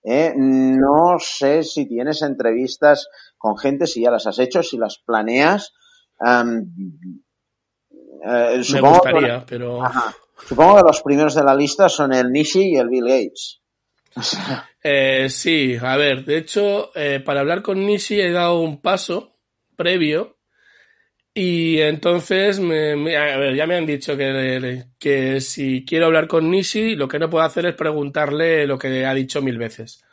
¿eh? 0.04 0.32
No 0.36 1.18
sé 1.20 1.64
si 1.64 1.88
tienes 1.88 2.22
entrevistas 2.22 3.08
con 3.38 3.58
gente, 3.58 3.88
si 3.88 4.04
ya 4.04 4.12
las 4.12 4.28
has 4.28 4.38
hecho, 4.38 4.62
si 4.62 4.78
las 4.78 5.00
planeas. 5.00 5.74
Um, 6.20 6.72
eh, 8.26 8.62
Me 8.74 8.82
gustaría, 8.82 9.44
pero. 9.46 9.84
Ajá, 9.84 10.14
supongo 10.48 10.78
que 10.78 10.84
los 10.84 11.02
primeros 11.02 11.34
de 11.34 11.44
la 11.44 11.56
lista 11.56 11.90
son 11.90 12.14
el 12.14 12.32
Nishi 12.32 12.74
y 12.74 12.76
el 12.76 12.90
Bill 12.90 13.08
Gates. 13.08 13.63
eh, 14.84 15.28
sí, 15.30 15.78
a 15.82 15.98
ver, 15.98 16.26
de 16.26 16.38
hecho, 16.38 16.92
eh, 16.96 17.20
para 17.20 17.42
hablar 17.42 17.62
con 17.62 17.86
Nishi 17.86 18.20
he 18.20 18.32
dado 18.32 18.60
un 18.62 18.82
paso 18.82 19.36
previo 19.76 20.38
y 21.36 21.80
entonces, 21.82 22.60
me, 22.60 22.96
me, 22.96 23.18
a 23.18 23.38
ver, 23.38 23.56
ya 23.56 23.66
me 23.66 23.76
han 23.76 23.88
dicho 23.88 24.16
que, 24.16 24.86
que 25.00 25.42
si 25.42 25.84
quiero 25.84 26.06
hablar 26.06 26.28
con 26.28 26.52
Nishi, 26.52 26.96
lo 26.96 27.08
que 27.08 27.18
no 27.18 27.30
puedo 27.30 27.44
hacer 27.44 27.66
es 27.66 27.74
preguntarle 27.74 28.68
lo 28.68 28.78
que 28.78 29.06
ha 29.06 29.14
dicho 29.16 29.42
mil 29.42 29.58
veces. 29.58 30.04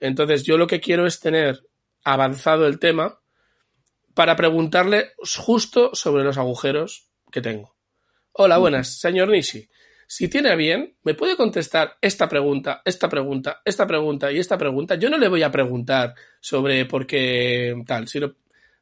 Entonces, 0.00 0.42
yo 0.42 0.56
lo 0.56 0.66
que 0.66 0.80
quiero 0.80 1.06
es 1.06 1.20
tener 1.20 1.60
avanzado 2.02 2.66
el 2.66 2.78
tema 2.78 3.20
para 4.14 4.36
preguntarle 4.36 5.12
justo 5.18 5.94
sobre 5.94 6.24
los 6.24 6.38
agujeros 6.38 7.10
que 7.30 7.42
tengo. 7.42 7.76
Hola, 8.32 8.56
buenas, 8.56 8.98
señor 8.98 9.28
Nishi. 9.28 9.68
Si 10.12 10.26
tiene 10.26 10.56
bien, 10.56 10.96
me 11.04 11.14
puede 11.14 11.36
contestar 11.36 11.96
esta 12.00 12.28
pregunta, 12.28 12.82
esta 12.84 13.08
pregunta, 13.08 13.62
esta 13.64 13.86
pregunta 13.86 14.32
y 14.32 14.40
esta 14.40 14.58
pregunta. 14.58 14.96
Yo 14.96 15.08
no 15.08 15.16
le 15.16 15.28
voy 15.28 15.44
a 15.44 15.52
preguntar 15.52 16.16
sobre 16.40 16.84
por 16.84 17.06
qué 17.06 17.80
tal, 17.86 18.08
sino 18.08 18.34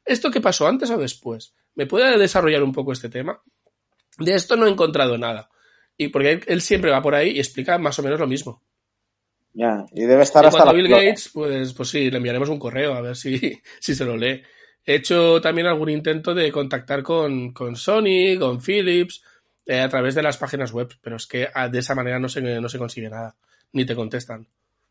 esto 0.03 0.31
que 0.31 0.41
pasó 0.41 0.67
antes 0.67 0.89
o 0.89 0.97
después. 0.97 1.53
¿Me 1.75 1.85
puede 1.85 2.17
desarrollar 2.17 2.63
un 2.63 2.73
poco 2.73 2.93
este 2.93 3.09
tema? 3.09 3.39
De 4.17 4.33
esto 4.33 4.55
no 4.55 4.65
he 4.65 4.71
encontrado 4.71 5.19
nada. 5.19 5.51
Y 5.95 6.07
porque 6.07 6.41
él, 6.47 6.61
siempre 6.61 6.89
va 6.89 6.99
por 6.99 7.13
ahí 7.13 7.33
y 7.33 7.37
explica 7.37 7.77
más 7.77 7.99
o 7.99 8.01
menos 8.01 8.19
lo 8.19 8.25
mismo. 8.25 8.63
Ya, 9.53 9.85
y 9.93 10.05
debe 10.05 10.23
estar 10.23 10.43
y 10.43 10.47
hasta 10.47 10.65
la 10.65 10.73
Bill 10.73 10.89
Gates, 10.89 11.29
pues, 11.31 11.73
pues 11.73 11.89
sí, 11.89 12.09
le 12.09 12.17
enviaremos 12.17 12.49
un 12.49 12.57
correo 12.57 12.95
a 12.95 13.01
ver 13.01 13.15
si, 13.15 13.61
si 13.79 13.93
se 13.93 14.03
lo 14.03 14.17
lee. 14.17 14.41
He 14.83 14.95
hecho 14.95 15.39
también 15.39 15.67
algún 15.67 15.91
intento 15.91 16.33
de 16.33 16.51
contactar 16.51 17.03
con, 17.03 17.53
con 17.53 17.75
Sony, 17.75 18.35
con 18.39 18.59
Philips, 18.59 19.21
eh, 19.65 19.79
a 19.79 19.89
través 19.89 20.15
de 20.15 20.23
las 20.23 20.37
páginas 20.37 20.71
web, 20.71 20.89
pero 21.01 21.15
es 21.15 21.27
que 21.27 21.47
ah, 21.53 21.69
de 21.69 21.79
esa 21.79 21.95
manera 21.95 22.19
no 22.19 22.29
se, 22.29 22.41
no 22.41 22.69
se 22.69 22.77
consigue 22.77 23.09
nada, 23.09 23.35
ni 23.73 23.85
te 23.85 23.95
contestan. 23.95 24.47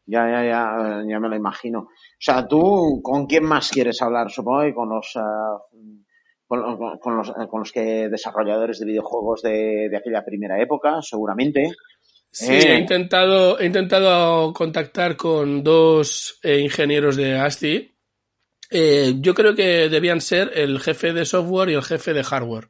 Ya, 0.07 0.27
ya, 0.27 0.43
ya, 0.43 1.03
ya 1.07 1.21
me 1.21 1.29
lo 1.29 1.37
imagino. 1.37 1.81
O 1.81 1.91
sea, 2.19 2.49
tú, 2.49 3.01
¿con 3.03 3.27
quién 3.27 3.45
más 3.45 3.71
quieres 3.71 4.01
hablar? 4.01 4.31
Supongo 4.31 4.63
que 4.63 4.75
con 4.75 4.89
los, 4.89 5.15
uh, 5.17 6.03
con, 6.47 6.99
con, 6.99 7.17
los, 7.17 7.31
con 7.51 7.61
los 7.61 7.73
que 7.73 8.09
desarrolladores 8.09 8.79
de 8.79 8.87
videojuegos 8.87 9.43
de, 9.43 9.89
de 9.91 9.97
aquella 9.97 10.25
primera 10.25 10.61
época, 10.63 11.03
seguramente. 11.03 11.73
Sí, 12.31 12.53
eh. 12.53 12.75
he 12.75 12.79
intentado, 12.79 13.59
he 13.59 13.67
intentado 13.67 14.53
contactar 14.53 15.17
con 15.17 15.63
dos 15.63 16.39
eh, 16.43 16.61
ingenieros 16.61 17.17
de 17.17 17.39
ASCII. 17.39 17.95
Eh, 18.71 19.15
yo 19.19 19.35
creo 19.35 19.55
que 19.55 19.89
debían 19.89 20.21
ser 20.21 20.53
el 20.55 20.81
jefe 20.81 21.13
de 21.13 21.25
software 21.25 21.71
y 21.71 21.75
el 21.75 21.83
jefe 21.83 22.13
de 22.13 22.25
hardware. 22.25 22.69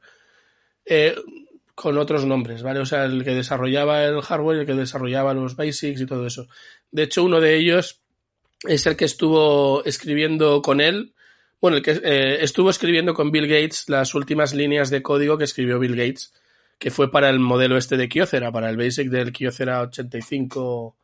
Con 1.81 1.97
otros 1.97 2.25
nombres, 2.25 2.63
¿vale? 2.63 2.81
O 2.81 2.87
sea, 2.87 3.05
el 3.05 3.23
que 3.23 3.35
desarrollaba 3.35 4.05
el 4.05 4.21
hardware 4.21 4.61
el 4.61 4.67
que 4.67 4.75
desarrollaba 4.75 5.33
los 5.33 5.55
basics 5.55 6.01
y 6.01 6.07
todo 6.07 6.27
eso. 6.27 6.49
De 6.91 7.05
hecho, 7.05 7.23
uno 7.23 7.41
de 7.41 7.57
ellos 7.57 8.03
es 8.67 8.87
el 8.87 8.97
que 8.97 9.05
estuvo 9.05 9.85
escribiendo 9.85 10.61
con 10.61 10.81
él 10.81 11.15
bueno, 11.61 11.77
el 11.79 11.83
que 11.83 11.91
eh, 11.91 12.43
estuvo 12.43 12.71
escribiendo 12.71 13.15
con 13.15 13.33
Bill 13.33 13.49
Gates 13.49 13.89
las 13.89 14.15
últimas 14.15 14.55
líneas 14.55 14.91
de 14.91 15.03
código 15.03 15.37
que 15.37 15.45
escribió 15.45 15.81
Bill 15.81 15.97
Gates, 15.97 16.33
que 16.79 16.91
fue 16.91 17.11
para 17.11 17.29
el 17.31 17.41
modelo 17.41 17.77
este 17.77 17.97
de 17.97 18.09
Kyocera, 18.09 18.53
para 18.53 18.71
el 18.71 18.77
Basic 18.77 19.09
del 19.09 19.33
Kyocera 19.33 19.83
85 19.83 20.97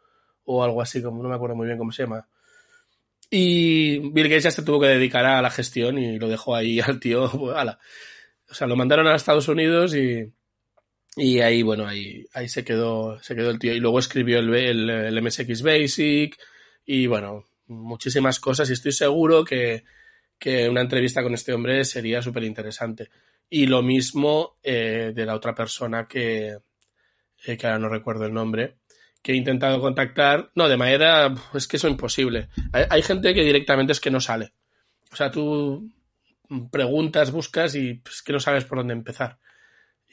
o 0.44 0.64
algo 0.64 0.80
así, 0.80 1.02
como 1.02 1.22
no 1.22 1.28
me 1.28 1.34
acuerdo 1.34 1.56
muy 1.56 1.66
bien 1.66 1.78
cómo 1.78 1.90
se 1.90 2.05
llama. 2.05 2.28
Y 3.30 3.98
Bill 4.10 4.28
Gates 4.28 4.44
ya 4.44 4.51
se 4.52 4.62
tuvo 4.62 4.80
que 4.80 4.86
dedicar 4.86 5.24
a 5.24 5.42
la 5.42 5.51
gestión 5.51 5.98
y 5.98 6.18
lo 6.20 6.28
dejó 6.28 6.55
ahí 6.55 6.80
al 6.80 7.01
tío. 7.01 7.30
O 8.46 8.52
sea, 8.52 8.66
lo 8.66 8.76
mandaron 8.76 9.06
a 9.06 9.16
Estados 9.16 9.48
Unidos 9.48 9.94
y, 9.96 10.30
y 11.16 11.40
ahí, 11.40 11.62
bueno, 11.62 11.86
ahí, 11.86 12.26
ahí 12.32 12.48
se 12.48 12.64
quedó, 12.64 13.22
se 13.22 13.34
quedó 13.34 13.50
el 13.50 13.58
tío. 13.58 13.72
Y 13.72 13.80
luego 13.80 13.98
escribió 13.98 14.38
el, 14.38 14.52
el, 14.54 14.90
el 14.90 15.22
MSX 15.22 15.62
Basic 15.62 16.36
y 16.86 17.06
bueno, 17.06 17.44
muchísimas 17.68 18.40
cosas 18.40 18.68
y 18.70 18.72
estoy 18.72 18.92
seguro 18.92 19.44
que, 19.44 19.84
que 20.38 20.68
una 20.68 20.80
entrevista 20.80 21.22
con 21.22 21.34
este 21.34 21.52
hombre 21.52 21.84
sería 21.84 22.20
súper 22.20 22.44
interesante. 22.44 23.10
Y 23.48 23.66
lo 23.66 23.82
mismo 23.82 24.56
eh, 24.62 25.12
de 25.14 25.26
la 25.26 25.34
otra 25.34 25.54
persona 25.54 26.08
que, 26.08 26.58
eh, 27.46 27.56
que 27.56 27.66
ahora 27.66 27.78
no 27.78 27.88
recuerdo 27.88 28.26
el 28.26 28.34
nombre, 28.34 28.78
que 29.22 29.32
he 29.32 29.36
intentado 29.36 29.80
contactar. 29.80 30.50
No, 30.54 30.68
de 30.68 30.76
manera, 30.76 31.32
es 31.54 31.68
que 31.68 31.76
eso 31.76 31.86
es 31.86 31.92
imposible. 31.92 32.48
Hay, 32.72 32.84
hay, 32.90 33.02
gente 33.02 33.32
que 33.34 33.44
directamente 33.44 33.92
es 33.92 34.00
que 34.00 34.10
no 34.10 34.20
sale. 34.20 34.52
O 35.12 35.16
sea, 35.16 35.30
tú 35.30 35.90
preguntas, 36.70 37.30
buscas 37.30 37.74
y 37.74 37.90
es 37.90 38.00
pues, 38.02 38.22
que 38.22 38.32
no 38.32 38.40
sabes 38.40 38.64
por 38.64 38.78
dónde 38.78 38.94
empezar. 38.94 39.38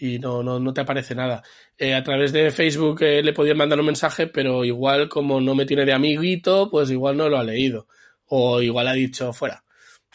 Y 0.01 0.17
no, 0.19 0.41
no, 0.41 0.59
no 0.59 0.73
te 0.73 0.81
aparece 0.81 1.13
nada. 1.13 1.43
Eh, 1.77 1.93
a 1.93 2.03
través 2.03 2.31
de 2.33 2.49
Facebook 2.51 3.03
eh, 3.03 3.21
le 3.21 3.33
podían 3.33 3.57
mandar 3.57 3.79
un 3.79 3.85
mensaje, 3.85 4.27
pero 4.27 4.65
igual 4.65 5.07
como 5.07 5.39
no 5.39 5.53
me 5.53 5.65
tiene 5.65 5.85
de 5.85 5.93
amiguito, 5.93 6.69
pues 6.71 6.89
igual 6.89 7.17
no 7.17 7.29
lo 7.29 7.37
ha 7.37 7.43
leído. 7.43 7.87
O 8.25 8.61
igual 8.61 8.87
ha 8.87 8.93
dicho 8.93 9.31
fuera 9.31 9.63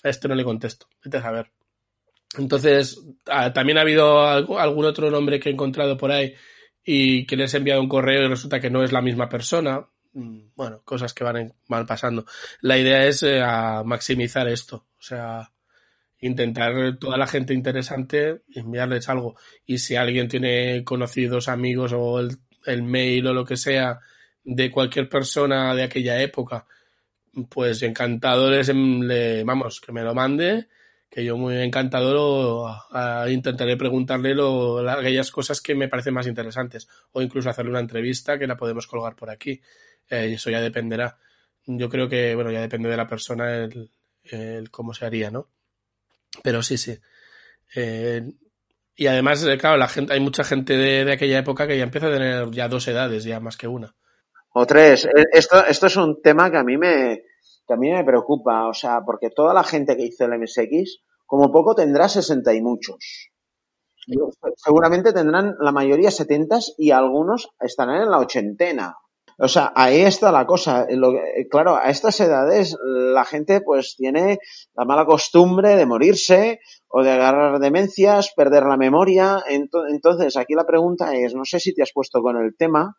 a 0.06 0.10
este 0.10 0.28
no 0.28 0.34
le 0.34 0.44
contesto. 0.44 0.88
Vete 1.04 1.18
a 1.18 1.22
saber. 1.22 1.50
Entonces, 2.38 3.00
también 3.54 3.78
ha 3.78 3.82
habido 3.82 4.26
algún 4.26 4.84
otro 4.84 5.10
nombre 5.10 5.40
que 5.40 5.48
he 5.48 5.52
encontrado 5.52 5.96
por 5.96 6.12
ahí 6.12 6.34
y 6.84 7.26
que 7.26 7.36
les 7.36 7.54
he 7.54 7.58
enviado 7.58 7.80
un 7.80 7.88
correo 7.88 8.24
y 8.24 8.28
resulta 8.28 8.60
que 8.60 8.70
no 8.70 8.82
es 8.82 8.92
la 8.92 9.00
misma 9.00 9.28
persona. 9.28 9.88
Mm, 10.12 10.50
bueno, 10.54 10.82
cosas 10.84 11.14
que 11.14 11.24
van, 11.24 11.54
van 11.68 11.86
pasando. 11.86 12.26
La 12.60 12.78
idea 12.78 13.06
es 13.06 13.22
eh, 13.22 13.42
maximizar 13.84 14.48
esto. 14.48 14.86
O 14.98 15.02
sea, 15.02 15.50
intentar 16.20 16.98
toda 16.98 17.16
la 17.16 17.26
gente 17.26 17.54
interesante 17.54 18.42
enviarles 18.54 19.08
algo. 19.08 19.36
Y 19.64 19.78
si 19.78 19.96
alguien 19.96 20.28
tiene 20.28 20.84
conocidos, 20.84 21.48
amigos 21.48 21.92
o 21.94 22.20
el, 22.20 22.82
mail 22.82 23.26
o 23.28 23.34
lo 23.34 23.44
que 23.44 23.56
sea 23.56 24.00
de 24.44 24.70
cualquier 24.70 25.08
persona 25.08 25.74
de 25.74 25.84
aquella 25.84 26.20
época 26.20 26.66
pues 27.50 27.82
encantado 27.82 28.50
les, 28.50 28.68
le, 28.74 29.44
vamos, 29.44 29.80
que 29.80 29.92
me 29.92 30.02
lo 30.02 30.14
mande, 30.14 30.68
que 31.10 31.24
yo 31.24 31.36
muy 31.36 31.56
encantado 31.58 32.66
a 32.90 33.28
intentaré 33.28 33.76
preguntarle 33.76 34.34
lo, 34.34 34.78
aquellas 34.88 35.30
cosas 35.30 35.60
que 35.60 35.74
me 35.74 35.88
parecen 35.88 36.14
más 36.14 36.26
interesantes 36.26 36.88
o 37.12 37.20
incluso 37.20 37.50
hacerle 37.50 37.72
una 37.72 37.80
entrevista 37.80 38.38
que 38.38 38.46
la 38.46 38.56
podemos 38.56 38.86
colgar 38.86 39.14
por 39.14 39.28
aquí. 39.28 39.60
Eh, 40.08 40.32
eso 40.32 40.50
ya 40.50 40.60
dependerá. 40.60 41.18
Yo 41.66 41.88
creo 41.90 42.08
que, 42.08 42.34
bueno, 42.34 42.50
ya 42.50 42.60
depende 42.60 42.88
de 42.88 42.96
la 42.96 43.06
persona 43.06 43.54
el, 43.54 43.90
el 44.22 44.70
cómo 44.70 44.94
se 44.94 45.04
haría, 45.04 45.30
¿no? 45.30 45.50
Pero 46.42 46.62
sí, 46.62 46.78
sí. 46.78 46.98
Eh, 47.74 48.22
y 48.94 49.06
además, 49.06 49.44
eh, 49.44 49.58
claro, 49.58 49.76
la 49.76 49.88
gente, 49.88 50.12
hay 50.12 50.20
mucha 50.20 50.44
gente 50.44 50.74
de, 50.74 51.04
de 51.04 51.12
aquella 51.12 51.38
época 51.38 51.66
que 51.66 51.76
ya 51.76 51.84
empieza 51.84 52.08
a 52.08 52.12
tener 52.12 52.50
ya 52.50 52.68
dos 52.68 52.86
edades, 52.88 53.24
ya 53.24 53.40
más 53.40 53.56
que 53.56 53.68
una 53.68 53.94
o 54.58 54.66
tres. 54.66 55.04
Eh, 55.04 55.10
esto, 55.32 55.64
esto 55.66 55.86
es 55.86 55.96
un 55.96 56.22
tema 56.22 56.50
que 56.50 56.56
a 56.56 56.64
mí 56.64 56.78
me, 56.78 57.24
que 57.66 57.74
a 57.74 57.76
mí 57.76 57.90
me 57.90 58.04
preocupa, 58.04 58.66
o 58.68 58.72
sea, 58.72 59.02
porque 59.04 59.28
toda 59.30 59.52
la 59.52 59.62
gente 59.62 59.96
que 59.96 60.06
hizo 60.06 60.24
el 60.24 60.38
MSX, 60.38 61.02
como 61.26 61.52
poco 61.52 61.74
tendrá 61.74 62.08
60 62.08 62.54
y 62.54 62.62
muchos. 62.62 63.30
Seguramente 64.56 65.12
tendrán 65.12 65.56
la 65.60 65.72
mayoría 65.72 66.10
70 66.10 66.58
y 66.78 66.90
algunos 66.92 67.50
estarán 67.60 68.02
en 68.02 68.10
la 68.10 68.18
ochentena. 68.18 68.96
O 69.38 69.48
sea, 69.48 69.72
ahí 69.74 70.00
está 70.00 70.32
la 70.32 70.46
cosa. 70.46 70.86
Claro, 71.50 71.76
a 71.76 71.90
estas 71.90 72.18
edades 72.20 72.74
la 72.82 73.24
gente 73.26 73.60
pues 73.60 73.94
tiene 73.96 74.38
la 74.74 74.86
mala 74.86 75.04
costumbre 75.04 75.76
de 75.76 75.84
morirse 75.84 76.60
o 76.88 77.02
de 77.02 77.10
agarrar 77.10 77.58
demencias, 77.58 78.32
perder 78.34 78.64
la 78.64 78.78
memoria. 78.78 79.44
Entonces, 79.46 80.38
aquí 80.38 80.54
la 80.54 80.64
pregunta 80.64 81.14
es, 81.14 81.34
no 81.34 81.44
sé 81.44 81.60
si 81.60 81.74
te 81.74 81.82
has 81.82 81.92
puesto 81.92 82.22
con 82.22 82.38
el 82.38 82.56
tema, 82.56 82.96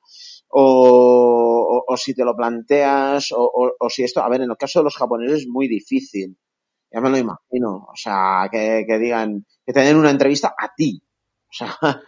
o, 0.49 1.83
si 1.97 2.13
te 2.13 2.23
lo 2.23 2.35
planteas, 2.35 3.31
o, 3.31 3.73
o, 3.79 3.89
si 3.89 4.03
esto, 4.03 4.21
a 4.21 4.29
ver, 4.29 4.41
en 4.41 4.51
el 4.51 4.57
caso 4.57 4.79
de 4.79 4.83
los 4.83 4.95
japoneses 4.95 5.41
es 5.41 5.47
muy 5.47 5.67
difícil. 5.67 6.37
Ya 6.91 7.01
me 7.01 7.09
lo 7.09 7.17
imagino. 7.17 7.87
O 7.91 7.95
sea, 7.95 8.47
que, 8.51 8.85
que 8.87 8.99
digan, 8.99 9.45
que 9.65 9.73
te 9.73 9.79
den 9.79 9.97
una 9.97 10.11
entrevista 10.11 10.53
a 10.57 10.71
ti. 10.75 11.01
O 11.49 11.53
sea. 11.53 11.75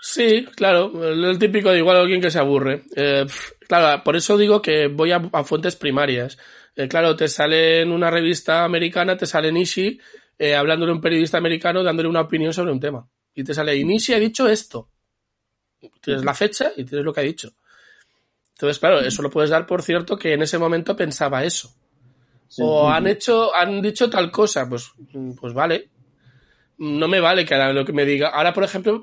Sí, 0.00 0.46
claro, 0.54 0.92
el 1.04 1.38
típico 1.38 1.70
de 1.70 1.78
igual 1.78 1.96
alguien 1.96 2.20
que 2.20 2.30
se 2.30 2.38
aburre. 2.38 2.84
Eh, 2.94 3.26
claro, 3.66 4.02
por 4.04 4.16
eso 4.16 4.36
digo 4.36 4.62
que 4.62 4.88
voy 4.88 5.12
a, 5.12 5.28
a 5.32 5.44
fuentes 5.44 5.76
primarias. 5.76 6.38
Eh, 6.76 6.88
claro, 6.88 7.16
te 7.16 7.28
sale 7.28 7.82
en 7.82 7.92
una 7.92 8.10
revista 8.10 8.64
americana, 8.64 9.16
te 9.16 9.26
sale 9.26 9.52
Nishi, 9.52 9.98
eh, 10.38 10.54
hablándole 10.54 10.92
a 10.92 10.94
un 10.94 11.00
periodista 11.00 11.38
americano, 11.38 11.82
dándole 11.82 12.08
una 12.08 12.22
opinión 12.22 12.52
sobre 12.52 12.72
un 12.72 12.80
tema. 12.80 13.08
Y 13.34 13.42
te 13.44 13.54
sale, 13.54 13.76
Inishi 13.76 14.14
ha 14.14 14.18
dicho 14.18 14.48
esto. 14.48 14.90
Tienes 16.00 16.24
la 16.24 16.34
fecha 16.34 16.72
y 16.76 16.84
tienes 16.84 17.04
lo 17.04 17.12
que 17.12 17.20
ha 17.20 17.24
dicho. 17.24 17.52
Entonces, 18.54 18.78
claro, 18.78 19.00
eso 19.00 19.22
lo 19.22 19.30
puedes 19.30 19.50
dar 19.50 19.66
por 19.66 19.82
cierto 19.82 20.16
que 20.16 20.32
en 20.32 20.42
ese 20.42 20.58
momento 20.58 20.96
pensaba 20.96 21.44
eso. 21.44 21.74
O 22.58 22.88
han 22.88 23.08
hecho, 23.08 23.54
han 23.54 23.82
dicho 23.82 24.08
tal 24.08 24.30
cosa, 24.30 24.68
pues, 24.68 24.92
pues 25.40 25.52
vale. 25.52 25.90
No 26.78 27.08
me 27.08 27.20
vale 27.20 27.44
que 27.44 27.54
ahora 27.54 27.72
lo 27.72 27.84
que 27.84 27.92
me 27.92 28.04
diga. 28.04 28.28
Ahora, 28.28 28.52
por 28.52 28.62
ejemplo, 28.62 29.02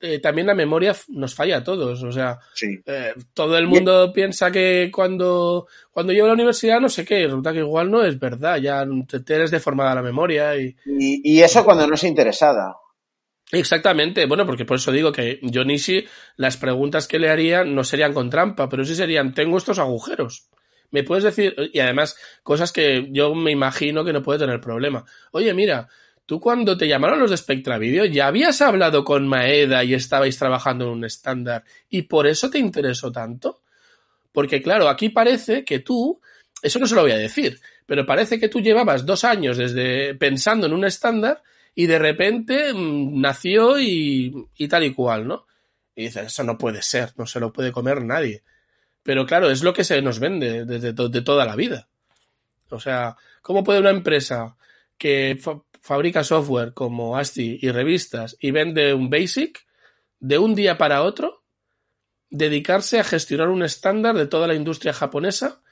eh, 0.00 0.18
también 0.18 0.46
la 0.46 0.54
memoria 0.54 0.96
nos 1.08 1.34
falla 1.34 1.58
a 1.58 1.64
todos. 1.64 2.02
O 2.02 2.10
sea, 2.10 2.38
eh, 2.86 3.12
todo 3.34 3.58
el 3.58 3.66
mundo 3.66 4.12
piensa 4.12 4.50
que 4.50 4.90
cuando, 4.92 5.66
cuando 5.90 6.12
llevo 6.12 6.24
a 6.24 6.28
la 6.28 6.34
universidad 6.34 6.80
no 6.80 6.88
sé 6.88 7.04
qué, 7.04 7.24
resulta 7.24 7.52
que 7.52 7.58
igual 7.58 7.90
no 7.90 8.02
es 8.02 8.18
verdad, 8.18 8.56
ya 8.56 8.86
te 9.06 9.20
tienes 9.20 9.50
deformada 9.50 9.94
la 9.94 10.02
memoria. 10.02 10.56
Y... 10.56 10.74
y, 10.86 11.40
eso 11.42 11.64
cuando 11.64 11.86
no 11.86 11.94
es 11.94 12.04
interesada. 12.04 12.76
Exactamente, 13.52 14.26
bueno, 14.26 14.46
porque 14.46 14.64
por 14.64 14.76
eso 14.76 14.92
digo 14.92 15.12
que 15.12 15.40
yo 15.42 15.64
Nishi, 15.64 16.06
las 16.36 16.56
preguntas 16.56 17.08
que 17.08 17.18
le 17.18 17.28
haría 17.28 17.64
no 17.64 17.82
serían 17.82 18.14
con 18.14 18.30
trampa, 18.30 18.68
pero 18.68 18.84
sí 18.84 18.94
serían, 18.94 19.34
tengo 19.34 19.58
estos 19.58 19.78
agujeros. 19.78 20.48
Me 20.92 21.04
puedes 21.04 21.24
decir, 21.24 21.54
y 21.72 21.78
además, 21.80 22.16
cosas 22.42 22.72
que 22.72 23.08
yo 23.10 23.34
me 23.34 23.50
imagino 23.50 24.04
que 24.04 24.12
no 24.12 24.22
puede 24.22 24.40
tener 24.40 24.60
problema. 24.60 25.04
Oye, 25.32 25.52
mira, 25.54 25.88
tú 26.30 26.38
cuando 26.38 26.78
te 26.78 26.86
llamaron 26.86 27.18
los 27.18 27.32
de 27.32 27.36
Spectra 27.36 27.76
Video, 27.76 28.04
ya 28.04 28.28
habías 28.28 28.62
hablado 28.62 29.02
con 29.02 29.26
Maeda 29.26 29.82
y 29.82 29.94
estabais 29.94 30.38
trabajando 30.38 30.84
en 30.84 30.92
un 30.92 31.04
estándar, 31.04 31.64
y 31.88 32.02
por 32.02 32.28
eso 32.28 32.48
te 32.48 32.60
interesó 32.60 33.10
tanto. 33.10 33.62
Porque 34.30 34.62
claro, 34.62 34.88
aquí 34.88 35.08
parece 35.08 35.64
que 35.64 35.80
tú, 35.80 36.20
eso 36.62 36.78
no 36.78 36.86
se 36.86 36.94
lo 36.94 37.00
voy 37.00 37.10
a 37.10 37.16
decir, 37.16 37.58
pero 37.84 38.06
parece 38.06 38.38
que 38.38 38.48
tú 38.48 38.60
llevabas 38.60 39.04
dos 39.04 39.24
años 39.24 39.56
desde 39.56 40.14
pensando 40.14 40.68
en 40.68 40.72
un 40.72 40.84
estándar 40.84 41.42
y 41.74 41.86
de 41.86 41.98
repente 41.98 42.72
mm, 42.74 43.20
nació 43.20 43.80
y, 43.80 44.32
y, 44.56 44.68
tal 44.68 44.84
y 44.84 44.94
cual, 44.94 45.26
¿no? 45.26 45.48
Y 45.96 46.02
dices, 46.02 46.26
eso 46.26 46.44
no 46.44 46.56
puede 46.56 46.80
ser, 46.82 47.12
no 47.16 47.26
se 47.26 47.40
lo 47.40 47.52
puede 47.52 47.72
comer 47.72 48.04
nadie. 48.04 48.44
Pero 49.02 49.26
claro, 49.26 49.50
es 49.50 49.64
lo 49.64 49.72
que 49.72 49.82
se 49.82 50.00
nos 50.00 50.20
vende 50.20 50.64
desde 50.64 50.92
de 50.92 51.22
toda 51.22 51.44
la 51.44 51.56
vida. 51.56 51.88
O 52.68 52.78
sea, 52.78 53.16
¿cómo 53.42 53.64
puede 53.64 53.80
una 53.80 53.90
empresa 53.90 54.56
que 54.96 55.36
fabrica 55.80 56.24
software 56.24 56.74
como 56.74 57.16
ASCII 57.16 57.58
y 57.60 57.70
revistas 57.70 58.36
y 58.40 58.50
vende 58.50 58.94
un 58.94 59.10
BASIC 59.10 59.66
de 60.18 60.38
un 60.38 60.54
día 60.54 60.78
para 60.78 61.02
otro 61.02 61.42
dedicarse 62.28 63.00
a 63.00 63.04
gestionar 63.04 63.48
un 63.48 63.62
estándar 63.62 64.16
de 64.16 64.26
toda 64.26 64.46
la 64.46 64.54
industria 64.54 64.92
japonesa 64.92 65.62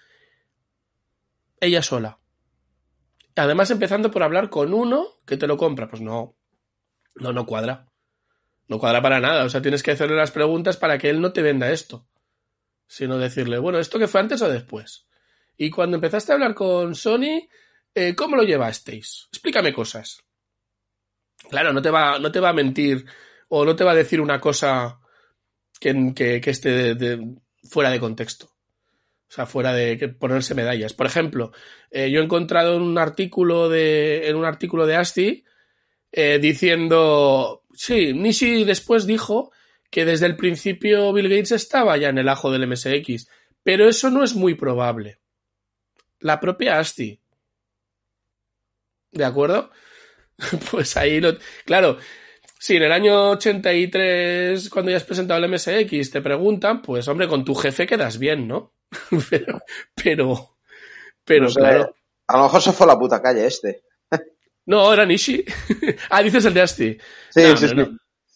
ella 1.61 1.83
sola? 1.83 2.19
Además, 3.37 3.71
empezando 3.71 4.11
por 4.11 4.23
hablar 4.23 4.51
con 4.51 4.75
uno 4.75 5.07
que 5.25 5.37
te 5.37 5.47
lo 5.47 5.57
compra. 5.57 5.89
Pues 5.89 6.03
no, 6.03 6.37
no, 7.15 7.33
no 7.33 7.47
cuadra. 7.47 7.87
No 8.67 8.79
cuadra 8.79 9.01
para 9.01 9.21
nada. 9.21 9.45
O 9.45 9.49
sea, 9.49 9.63
tienes 9.63 9.83
que 9.83 9.93
hacerle 9.93 10.17
las 10.17 10.33
preguntas 10.33 10.77
para 10.77 10.99
que 10.99 11.09
él 11.09 11.21
no 11.21 11.33
te 11.33 11.43
venda 11.43 11.71
esto. 11.71 12.07
Sino 12.87 13.19
decirle, 13.19 13.59
bueno, 13.59 13.79
¿esto 13.79 13.99
qué 13.99 14.09
fue 14.09 14.21
antes 14.21 14.43
o 14.43 14.49
después? 14.49 15.07
Y 15.57 15.71
cuando 15.71 15.97
empezaste 15.97 16.33
a 16.33 16.35
hablar 16.35 16.55
con 16.55 16.95
Sony, 16.95 17.49
eh, 17.95 18.15
¿cómo 18.15 18.37
lo 18.37 18.43
llevasteis? 18.43 19.29
Explícame 19.33 19.73
cosas. 19.73 20.23
Claro, 21.51 21.73
no 21.73 21.83
te 21.83 21.91
va, 21.91 22.19
no 22.19 22.33
te 22.33 22.41
va 22.41 22.51
a 22.51 22.55
mentir 22.55 23.05
o 23.49 23.65
no 23.65 23.77
te 23.77 23.85
va 23.85 23.93
a 23.93 23.97
decir 23.97 24.21
una 24.21 24.41
cosa 24.41 25.01
que, 25.81 26.41
esté 26.45 27.19
fuera 27.65 27.91
de 27.91 28.01
contexto. 28.01 28.47
O 28.47 29.31
sea, 29.31 29.47
fuera 29.47 29.73
de 29.73 30.09
ponerse 30.09 30.55
medallas. 30.55 30.95
Por 30.95 31.07
ejemplo, 31.07 31.53
eh, 31.91 32.11
yo 32.11 32.21
he 32.21 32.25
encontrado 32.25 32.77
un 32.77 32.97
artículo 32.97 33.69
de, 33.69 34.29
en 34.29 34.37
un 34.37 34.47
artículo 34.47 34.87
de 34.87 34.97
ASCII 34.97 35.45
eh, 36.13 36.39
diciendo, 36.41 37.65
sí, 37.75 38.15
Nishi 38.15 38.65
después 38.65 39.07
dijo 39.07 39.53
que 39.91 40.05
desde 40.05 40.27
el 40.27 40.37
principio 40.37 41.13
Bill 41.13 41.29
Gates 41.29 41.53
estaba 41.53 41.97
ya 41.99 42.09
en 42.09 42.19
el 42.19 42.29
ajo 42.29 42.51
del 42.51 42.67
MSX, 42.67 43.29
pero 43.63 43.89
eso 43.89 44.11
no 44.11 44.25
es 44.25 44.35
muy 44.35 44.55
probable. 44.55 45.19
La 46.21 46.41
propia 46.41 46.79
ASCII. 46.79 47.21
¿De 49.13 49.25
acuerdo? 49.25 49.71
pues 50.71 50.97
ahí 50.97 51.21
lo... 51.21 51.37
Claro, 51.65 51.99
si 52.59 52.77
en 52.77 52.83
el 52.83 52.93
año 52.93 53.31
83, 53.31 54.69
cuando 54.69 54.91
ya 54.91 54.97
has 54.97 55.05
presentado 55.05 55.43
el 55.43 55.51
MSX, 55.51 56.11
te 56.11 56.21
preguntan, 56.21 56.83
pues 56.83 57.07
hombre, 57.09 57.29
con 57.29 57.45
tu 57.45 57.55
jefe 57.55 57.87
quedas 57.87 58.19
bien, 58.19 58.49
¿no? 58.49 58.75
pero, 59.31 59.61
pero, 59.95 60.57
pero 61.25 61.49
claro. 61.49 61.95
A 62.27 62.37
lo 62.37 62.43
mejor 62.45 62.61
se 62.61 62.73
fue 62.73 62.85
a 62.85 62.89
la 62.89 62.99
puta 62.99 63.23
calle 63.23 63.47
este. 63.47 63.83
no, 64.67 64.93
era 64.93 65.07
Nishi. 65.07 65.45
ah, 66.11 66.23
dices 66.23 66.45
el 66.45 66.55
de 66.55 66.61
Asti. 66.61 66.99
Sí, 67.31 67.43
sí, 67.57 67.69
sí. 67.69 67.75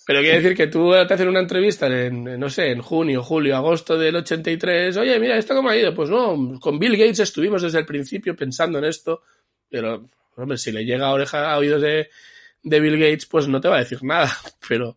Pero 0.05 0.21
quiere 0.21 0.41
decir 0.41 0.57
que 0.57 0.67
tú 0.67 0.91
te 1.07 1.15
hacen 1.15 1.29
una 1.29 1.41
entrevista 1.41 1.87
en, 1.87 2.39
no 2.39 2.51
sé, 2.51 2.73
en 2.73 2.83
junio, 2.83 3.23
julio, 3.23 3.57
agosto 3.57 3.97
del 3.97 4.17
83. 4.17 4.97
Oye, 4.97 5.19
mira, 5.21 5.37
¿esto 5.37 5.55
cómo 5.55 5.69
ha 5.69 5.77
ido? 5.77 5.95
Pues 5.95 6.11
no, 6.11 6.59
con 6.59 6.79
Bill 6.79 6.97
Gates 6.97 7.21
estuvimos 7.21 7.63
desde 7.63 7.79
el 7.79 7.87
principio 7.87 8.35
pensando 8.35 8.79
en 8.79 8.87
esto. 8.87 9.23
Pero, 9.69 10.11
hombre, 10.37 10.59
si 10.59 10.73
le 10.73 10.85
llega 10.85 11.07
a 11.07 11.13
oreja 11.13 11.53
a 11.53 11.59
oídos 11.59 11.83
de, 11.83 12.11
de 12.63 12.81
Bill 12.81 12.99
Gates, 12.99 13.27
pues 13.27 13.49
no 13.49 13.61
te 13.61 13.69
va 13.69 13.77
a 13.77 13.81
decir 13.81 14.03
nada. 14.03 14.31
Pero, 14.69 14.97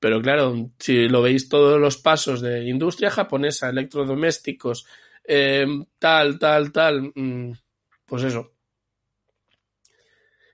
pero 0.00 0.20
claro, 0.20 0.70
si 0.78 1.08
lo 1.08 1.22
veis 1.22 1.48
todos 1.48 1.80
los 1.80 1.96
pasos 1.96 2.42
de 2.42 2.64
industria 2.64 3.10
japonesa, 3.10 3.70
electrodomésticos, 3.70 4.86
eh, 5.24 5.66
tal, 5.98 6.38
tal, 6.38 6.72
tal, 6.72 7.12
mm, 7.14 7.52
pues 8.04 8.24
eso. 8.24 8.52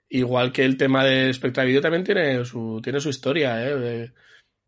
Igual 0.08 0.52
que 0.52 0.64
el 0.64 0.76
tema 0.76 1.04
de 1.04 1.32
Spectra 1.32 1.64
Video 1.64 1.80
también 1.80 2.04
tiene 2.04 2.44
su, 2.44 2.80
tiene 2.82 3.00
su 3.00 3.08
historia, 3.08 3.56
¿eh? 3.66 4.12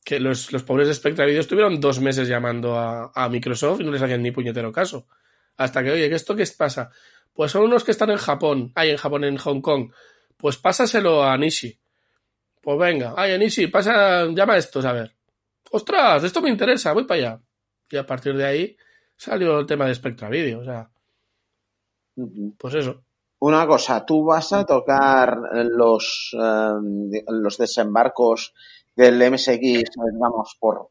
que 0.05 0.19
los, 0.19 0.49
pobres 0.65 0.89
de 0.89 0.95
Spectra 0.95 1.27
Video 1.27 1.41
estuvieron 1.41 1.81
dos 1.81 2.01
meses 2.01 2.27
llamando 2.27 2.77
a, 2.77 3.13
a, 3.15 3.29
Microsoft 3.29 3.81
y 3.81 3.85
no 3.85 3.93
les 3.93 4.03
hacían 4.03 4.23
ni 4.23 4.33
puñetero 4.33 4.73
caso. 4.73 5.07
Hasta 5.57 5.83
que, 5.85 5.93
oye, 5.93 6.09
¿qué 6.09 6.17
esto 6.17 6.35
qué 6.35 6.45
pasa? 6.57 6.91
Pues 7.33 7.53
son 7.53 7.63
unos 7.65 7.85
que 7.85 7.93
están 7.93 8.11
en 8.11 8.19
Japón, 8.19 8.73
hay 8.75 8.91
en 8.91 8.97
Japón, 8.97 9.25
en 9.25 9.39
Hong 9.39 9.61
Kong. 9.61 9.93
Pues 10.37 10.59
pásaselo 10.59 11.23
a 11.25 11.37
Nishi. 11.37 11.79
Pues 12.63 12.79
venga, 12.79 13.15
ay, 13.17 13.33
Anishi, 13.33 13.67
pasa, 13.67 14.27
llama 14.27 14.55
a 14.55 14.59
estos, 14.59 14.85
a 14.85 14.93
ver. 14.93 15.17
¡Ostras! 15.73 16.23
Esto 16.23 16.41
me 16.41 16.49
interesa, 16.49 16.93
voy 16.93 17.05
para 17.05 17.19
allá. 17.19 17.41
Y 17.91 17.97
a 17.97 18.07
partir 18.07 18.37
de 18.37 18.45
ahí 18.45 18.77
salió 19.17 19.59
el 19.59 19.67
tema 19.67 19.87
de 19.87 19.95
Spectra 19.95 20.29
Video, 20.29 20.61
o 20.61 20.65
sea. 20.65 20.89
Pues 22.59 22.75
eso. 22.75 23.03
Una 23.41 23.67
cosa, 23.67 24.07
tú 24.07 24.25
vas 24.25 24.53
a 24.53 24.65
tocar 24.65 25.37
los, 25.53 26.37
eh, 26.39 27.25
los 27.27 27.59
desembarcos 27.59 28.55
del 28.95 29.19
MSX, 29.33 29.59
digamos, 29.59 30.57
por, 30.61 30.89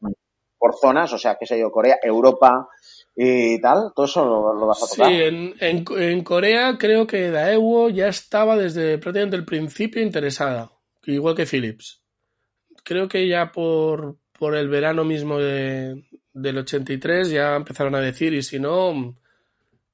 por 0.57 0.75
zonas, 0.75 1.13
o 1.13 1.17
sea, 1.17 1.37
qué 1.39 1.45
sé 1.45 1.57
yo, 1.57 1.71
Corea, 1.71 1.97
Europa 2.03 2.67
y 3.15 3.59
tal, 3.61 3.91
todo 3.95 4.05
eso 4.05 4.25
lo, 4.25 4.65
vas 4.65 4.83
a 4.83 4.87
tocar. 4.87 5.07
Sí, 5.07 5.21
en, 5.21 5.53
en, 5.59 5.85
en 5.97 6.23
Corea 6.23 6.77
creo 6.77 7.05
que 7.05 7.29
Daewoo 7.29 7.89
ya 7.89 8.07
estaba 8.07 8.55
desde 8.57 8.97
prácticamente 8.97 9.35
el 9.35 9.45
principio 9.45 10.01
interesada 10.01 10.71
igual 11.05 11.35
que 11.35 11.45
Philips. 11.45 12.01
Creo 12.83 13.07
que 13.07 13.27
ya 13.27 13.51
por, 13.51 14.17
por 14.37 14.55
el 14.55 14.69
verano 14.69 15.03
mismo 15.03 15.39
de, 15.39 16.03
del 16.33 16.57
83 16.59 17.29
ya 17.29 17.55
empezaron 17.55 17.95
a 17.95 18.01
decir 18.01 18.33
y 18.33 18.43
si 18.43 18.59
no, 18.59 19.17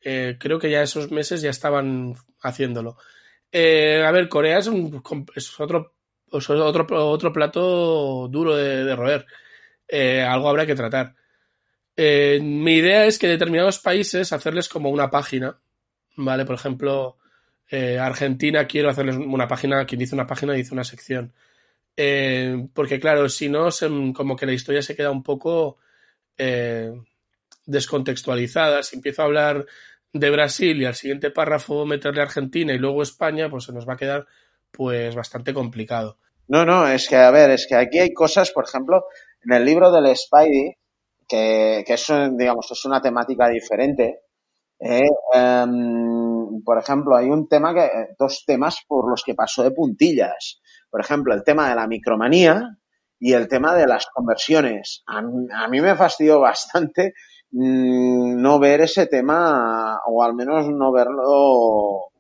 eh, 0.02 0.38
creo 0.40 0.60
que 0.60 0.70
ya 0.70 0.82
esos 0.82 1.12
meses 1.12 1.42
ya 1.42 1.50
estaban 1.50 2.16
haciéndolo. 2.42 2.98
Eh, 3.52 4.04
a 4.06 4.12
ver, 4.12 4.30
Corea 4.30 4.60
es, 4.60 4.68
un, 4.68 5.04
es 5.36 5.60
otro, 5.60 5.96
otro, 6.32 6.88
otro 7.10 7.34
plato 7.34 8.28
duro 8.30 8.56
de, 8.56 8.96
roer. 8.96 9.26
Eh, 9.88 10.22
algo 10.22 10.50
habrá 10.50 10.66
que 10.66 10.76
tratar. 10.76 11.16
Mi 11.98 12.74
idea 12.76 13.06
es 13.06 13.18
que 13.18 13.28
determinados 13.28 13.80
países 13.80 14.32
hacerles 14.32 14.70
como 14.70 14.90
una 14.90 15.10
página, 15.10 15.60
¿vale? 16.16 16.46
Por 16.46 16.56
ejemplo, 16.56 17.18
eh, 17.70 18.00
Argentina 18.00 18.66
quiero 18.66 18.90
hacerles 18.90 19.18
una 19.18 19.48
página, 19.48 19.86
quien 19.86 20.00
dice 20.00 20.16
una 20.16 20.28
página 20.28 20.54
dice 20.54 20.74
una 20.74 20.84
sección. 20.84 21.34
Eh, 21.96 22.68
porque 22.74 23.00
claro, 23.00 23.28
si 23.28 23.50
no, 23.50 23.70
como 24.14 24.36
que 24.36 24.46
la 24.46 24.54
historia 24.54 24.82
se 24.82 24.96
queda 24.96 25.12
un 25.12 25.24
poco 25.24 25.78
eh, 26.38 26.92
descontextualizada. 27.66 28.84
Si 28.84 28.96
empiezo 28.96 29.22
a 29.22 29.26
hablar 29.26 29.66
de 30.14 30.30
Brasil 30.30 30.82
y 30.82 30.86
al 30.86 30.96
siguiente 30.96 31.32
párrafo 31.32 31.86
meterle 31.86 32.22
Argentina 32.22 32.74
y 32.74 32.78
luego 32.78 33.04
España, 33.04 33.50
pues 33.50 33.66
se 33.66 33.74
nos 33.74 33.88
va 33.88 33.94
a 33.94 33.98
quedar 33.98 34.28
pues 34.72 35.16
bastante 35.16 35.54
complicado. 35.54 36.18
No, 36.48 36.66
no, 36.66 36.88
es 36.88 37.10
que 37.10 37.18
a 37.18 37.32
ver, 37.32 37.50
es 37.50 37.68
que 37.68 37.76
aquí 37.76 38.00
hay 38.00 38.14
cosas, 38.14 38.52
por 38.52 38.66
ejemplo, 38.66 39.06
en 39.44 39.54
el 39.54 39.66
libro 39.66 39.92
del 39.92 40.16
Spidey, 40.16 40.78
que, 41.28 41.84
que 41.86 41.94
es, 41.94 42.08
digamos, 42.38 42.72
es 42.72 42.86
una 42.86 43.02
temática 43.02 43.48
diferente, 43.50 44.22
eh, 44.80 45.08
em, 45.34 46.62
por 46.64 46.78
ejemplo, 46.78 47.16
hay 47.16 47.30
un 47.30 47.48
tema 47.48 47.74
que, 47.74 47.90
dos 48.18 48.44
temas 48.46 48.84
por 48.88 49.10
los 49.10 49.24
que 49.24 49.36
pasó 49.36 49.64
de 49.64 49.72
puntillas. 49.72 50.62
Por 50.90 51.02
ejemplo, 51.02 51.34
el 51.34 51.44
tema 51.44 51.70
de 51.70 51.76
la 51.76 51.88
micromanía 51.88 52.78
y 53.20 53.34
el 53.34 53.48
tema 53.48 53.76
de 53.76 53.88
las 53.88 54.08
conversiones. 54.08 55.04
A, 55.08 55.22
mí 55.68 55.82
me 55.82 55.96
fastidió 55.96 56.40
bastante 56.40 57.14
mmm, 57.52 58.40
no 58.42 58.60
ver 58.60 58.82
ese 58.82 59.08
tema, 59.08 60.00
o 60.06 60.24
al 60.24 60.36
menos 60.36 60.68
no 60.70 60.92
verlo, 60.92 62.12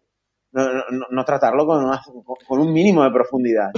no, 0.51 0.73
no, 0.89 1.05
no 1.09 1.25
tratarlo 1.25 1.65
con 1.67 2.59
un 2.59 2.73
mínimo 2.73 3.03
de 3.03 3.11
profundidad. 3.11 3.71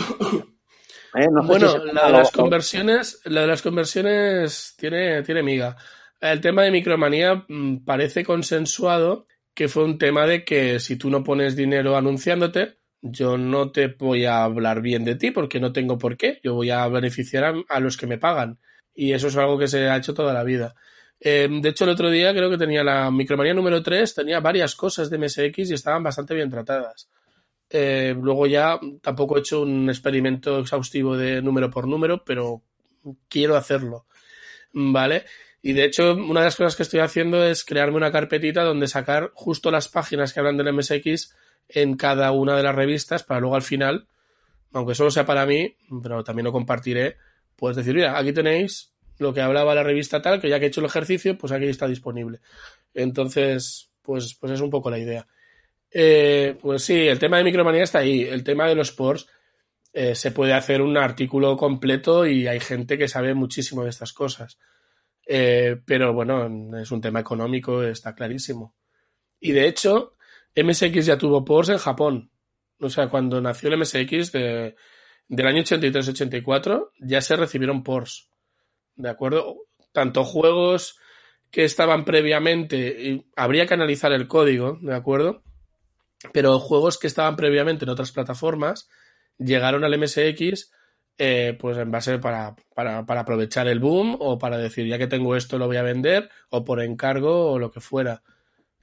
¿Eh? 1.15 1.27
No 1.31 1.41
sé 1.41 1.47
bueno, 1.47 1.69
si 1.71 1.93
la 1.93 2.07
de 2.07 2.11
las 2.11 2.31
conversiones, 2.31 3.21
la 3.25 3.41
de 3.41 3.47
las 3.47 3.61
conversiones 3.61 4.75
tiene, 4.77 5.23
tiene 5.23 5.43
miga. 5.43 5.75
El 6.19 6.41
tema 6.41 6.63
de 6.63 6.71
micromanía 6.71 7.45
mm, 7.47 7.85
parece 7.85 8.23
consensuado 8.23 9.27
que 9.53 9.67
fue 9.67 9.83
un 9.83 9.97
tema 9.97 10.25
de 10.25 10.43
que 10.43 10.79
si 10.79 10.95
tú 10.95 11.09
no 11.09 11.23
pones 11.23 11.55
dinero 11.55 11.97
anunciándote, 11.97 12.77
yo 13.01 13.37
no 13.37 13.71
te 13.71 13.87
voy 13.87 14.25
a 14.25 14.43
hablar 14.43 14.81
bien 14.81 15.03
de 15.03 15.15
ti 15.15 15.31
porque 15.31 15.59
no 15.59 15.71
tengo 15.71 15.97
por 15.97 16.17
qué. 16.17 16.39
Yo 16.43 16.53
voy 16.53 16.69
a 16.69 16.87
beneficiar 16.87 17.43
a, 17.43 17.53
a 17.67 17.79
los 17.79 17.97
que 17.97 18.07
me 18.07 18.17
pagan. 18.17 18.59
Y 18.93 19.13
eso 19.13 19.27
es 19.27 19.37
algo 19.37 19.57
que 19.57 19.67
se 19.67 19.89
ha 19.89 19.97
hecho 19.97 20.13
toda 20.13 20.33
la 20.33 20.43
vida. 20.43 20.75
Eh, 21.19 21.47
de 21.49 21.69
hecho, 21.69 21.83
el 21.83 21.89
otro 21.91 22.09
día 22.09 22.33
creo 22.33 22.49
que 22.49 22.57
tenía 22.57 22.83
la 22.83 23.11
micromanía 23.11 23.53
número 23.53 23.83
3, 23.83 24.15
tenía 24.15 24.39
varias 24.39 24.75
cosas 24.75 25.09
de 25.09 25.17
MSX 25.17 25.71
y 25.71 25.73
estaban 25.73 26.03
bastante 26.03 26.33
bien 26.33 26.49
tratadas. 26.49 27.09
Eh, 27.69 28.15
luego 28.19 28.47
ya 28.47 28.79
tampoco 29.01 29.37
he 29.37 29.41
hecho 29.41 29.61
un 29.61 29.89
experimento 29.89 30.59
exhaustivo 30.59 31.15
de 31.15 31.41
número 31.41 31.69
por 31.69 31.87
número, 31.87 32.23
pero 32.23 32.63
quiero 33.27 33.55
hacerlo. 33.55 34.05
¿Vale? 34.73 35.25
Y 35.61 35.73
de 35.73 35.85
hecho, 35.85 36.13
una 36.13 36.41
de 36.41 36.45
las 36.45 36.55
cosas 36.55 36.75
que 36.75 36.83
estoy 36.83 37.01
haciendo 37.01 37.43
es 37.43 37.65
crearme 37.65 37.97
una 37.97 38.11
carpetita 38.11 38.63
donde 38.63 38.87
sacar 38.87 39.31
justo 39.33 39.71
las 39.71 39.89
páginas 39.89 40.33
que 40.33 40.39
hablan 40.39 40.57
del 40.57 40.73
MSX 40.73 41.35
en 41.67 41.95
cada 41.95 42.31
una 42.31 42.55
de 42.55 42.63
las 42.63 42.75
revistas 42.75 43.23
para 43.23 43.41
luego 43.41 43.55
al 43.55 43.61
final, 43.61 44.07
aunque 44.71 44.95
solo 44.95 45.11
sea 45.11 45.25
para 45.25 45.45
mí, 45.45 45.75
pero 46.01 46.23
también 46.23 46.45
lo 46.45 46.51
compartiré, 46.51 47.17
pues 47.55 47.75
decir, 47.75 47.93
mira, 47.93 48.17
aquí 48.17 48.31
tenéis 48.31 48.93
lo 49.17 49.33
que 49.33 49.41
hablaba 49.41 49.75
la 49.75 49.83
revista 49.83 50.21
tal, 50.21 50.39
que 50.39 50.49
ya 50.49 50.59
que 50.59 50.65
he 50.65 50.67
hecho 50.69 50.79
el 50.79 50.87
ejercicio, 50.87 51.37
pues 51.37 51.51
aquí 51.51 51.65
está 51.65 51.87
disponible. 51.87 52.39
Entonces, 52.93 53.91
pues, 54.01 54.33
pues 54.35 54.53
es 54.53 54.61
un 54.61 54.69
poco 54.69 54.89
la 54.89 54.97
idea. 54.97 55.27
Eh, 55.91 56.57
pues 56.61 56.83
sí, 56.83 57.07
el 57.07 57.19
tema 57.19 57.37
de 57.37 57.43
micromanía 57.43 57.83
está 57.83 57.99
ahí. 57.99 58.21
El 58.21 58.43
tema 58.43 58.67
de 58.67 58.75
los 58.75 58.91
ports 58.91 59.27
eh, 59.93 60.15
se 60.15 60.31
puede 60.31 60.53
hacer 60.53 60.81
un 60.81 60.97
artículo 60.97 61.57
completo 61.57 62.25
y 62.25 62.47
hay 62.47 62.59
gente 62.59 62.97
que 62.97 63.07
sabe 63.07 63.33
muchísimo 63.33 63.83
de 63.83 63.89
estas 63.89 64.13
cosas. 64.13 64.59
Eh, 65.25 65.77
pero 65.85 66.13
bueno, 66.13 66.77
es 66.79 66.91
un 66.91 67.01
tema 67.01 67.19
económico, 67.19 67.83
está 67.83 68.15
clarísimo. 68.15 68.75
Y 69.39 69.51
de 69.51 69.67
hecho, 69.67 70.15
MSX 70.55 71.05
ya 71.05 71.17
tuvo 71.17 71.45
ports 71.45 71.69
en 71.69 71.77
Japón. 71.77 72.31
O 72.79 72.89
sea, 72.89 73.09
cuando 73.09 73.41
nació 73.41 73.69
el 73.69 73.79
MSX 73.79 74.31
de, 74.31 74.75
del 75.27 75.47
año 75.47 75.63
83-84, 75.63 76.91
ya 76.99 77.21
se 77.21 77.35
recibieron 77.35 77.83
ports. 77.83 78.29
¿De 78.95 79.09
acuerdo? 79.09 79.55
Tanto 79.91 80.23
juegos 80.23 80.97
que 81.51 81.63
estaban 81.63 82.05
previamente, 82.05 83.25
habría 83.35 83.65
que 83.65 83.73
analizar 83.73 84.11
el 84.11 84.27
código, 84.27 84.77
¿de 84.81 84.93
acuerdo? 84.93 85.43
Pero 86.33 86.59
juegos 86.59 86.97
que 86.97 87.07
estaban 87.07 87.35
previamente 87.35 87.85
en 87.85 87.89
otras 87.89 88.11
plataformas 88.11 88.89
llegaron 89.37 89.83
al 89.83 89.97
MSX 89.97 90.71
eh, 91.21 91.57
pues 91.59 91.77
en 91.77 91.91
base 91.91 92.17
para, 92.17 92.55
para, 92.73 92.99
aprovechar 92.99 93.67
el 93.67 93.81
boom 93.81 94.15
o 94.21 94.39
para 94.39 94.57
decir 94.57 94.87
ya 94.87 94.97
que 94.97 95.07
tengo 95.07 95.35
esto 95.35 95.57
lo 95.57 95.67
voy 95.67 95.75
a 95.75 95.83
vender 95.83 96.29
o 96.49 96.63
por 96.63 96.81
encargo 96.81 97.51
o 97.51 97.59
lo 97.59 97.71
que 97.71 97.81
fuera. 97.81 98.23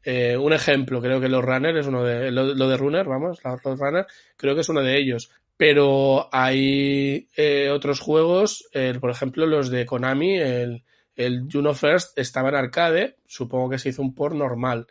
Eh, 0.03 0.37
un 0.37 0.53
ejemplo, 0.53 1.01
creo 1.01 1.19
que 1.19 1.31
los 1.31 1.43
Runner 1.43 1.75
es 1.75 1.87
uno 1.87 2.05
de 2.05 2.31
lo, 2.31 2.55
lo 2.55 2.69
de 2.69 2.77
Runner, 2.77 3.07
vamos, 3.07 3.41
los 3.43 3.79
Runner, 3.79 4.07
creo 4.37 4.55
que 4.55 4.61
es 4.61 4.69
uno 4.69 4.83
de 4.83 4.99
ellos. 4.99 5.31
Pero 5.57 6.29
hay 6.31 7.27
eh, 7.39 7.71
otros 7.71 8.01
juegos, 8.01 8.69
por 9.01 9.11
ejemplo 9.11 9.47
los 9.47 9.71
de 9.71 9.87
Konami, 9.87 10.37
el, 10.37 10.85
el 11.15 11.49
Juno 11.51 11.73
First 11.73 12.19
estaba 12.19 12.51
en 12.51 12.57
arcade, 12.57 13.17
supongo 13.27 13.71
que 13.71 13.79
se 13.79 13.89
hizo 13.89 14.03
un 14.03 14.15
port 14.15 14.35
normal. 14.35 14.87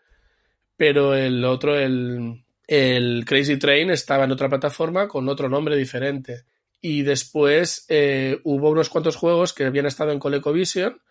Pero 0.77 1.15
el 1.15 1.43
otro, 1.45 1.77
el, 1.77 2.43
el 2.67 3.23
Crazy 3.25 3.57
Train, 3.57 3.91
estaba 3.91 4.25
en 4.25 4.31
otra 4.31 4.49
plataforma 4.49 5.07
con 5.07 5.29
otro 5.29 5.49
nombre 5.49 5.75
diferente. 5.75 6.43
Y 6.81 7.01
después 7.01 7.85
eh, 7.89 8.39
hubo 8.43 8.69
unos 8.69 8.89
cuantos 8.89 9.15
juegos 9.15 9.53
que 9.53 9.65
habían 9.65 9.85
estado 9.85 10.11
en 10.11 10.19
ColecoVision 10.19 11.01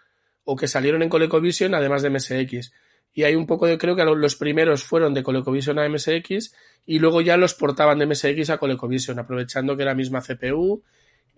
o 0.45 0.57
que 0.57 0.69
salieron 0.69 1.03
en 1.03 1.09
ColecoVision 1.09 1.75
además 1.75 2.03
de 2.03 2.11
MSX. 2.11 2.73
Y 3.13 3.23
hay 3.23 3.35
un 3.35 3.47
poco 3.47 3.67
de, 3.67 3.79
creo 3.79 3.97
que 3.97 4.05
los 4.05 4.37
primeros 4.37 4.85
fueron 4.85 5.15
de 5.15 5.23
ColecoVision 5.23 5.79
a 5.79 5.89
MSX 5.89 6.55
y 6.87 6.99
luego 6.99 7.21
ya 7.21 7.37
los 7.37 7.55
portaban 7.55 7.99
de 7.99 8.07
MSX 8.07 8.51
a 8.51 8.59
ColecoVision, 8.59 9.19
aprovechando 9.19 9.77
que 9.77 9.83
era 9.83 9.95
misma 9.95 10.21
CPU 10.21 10.83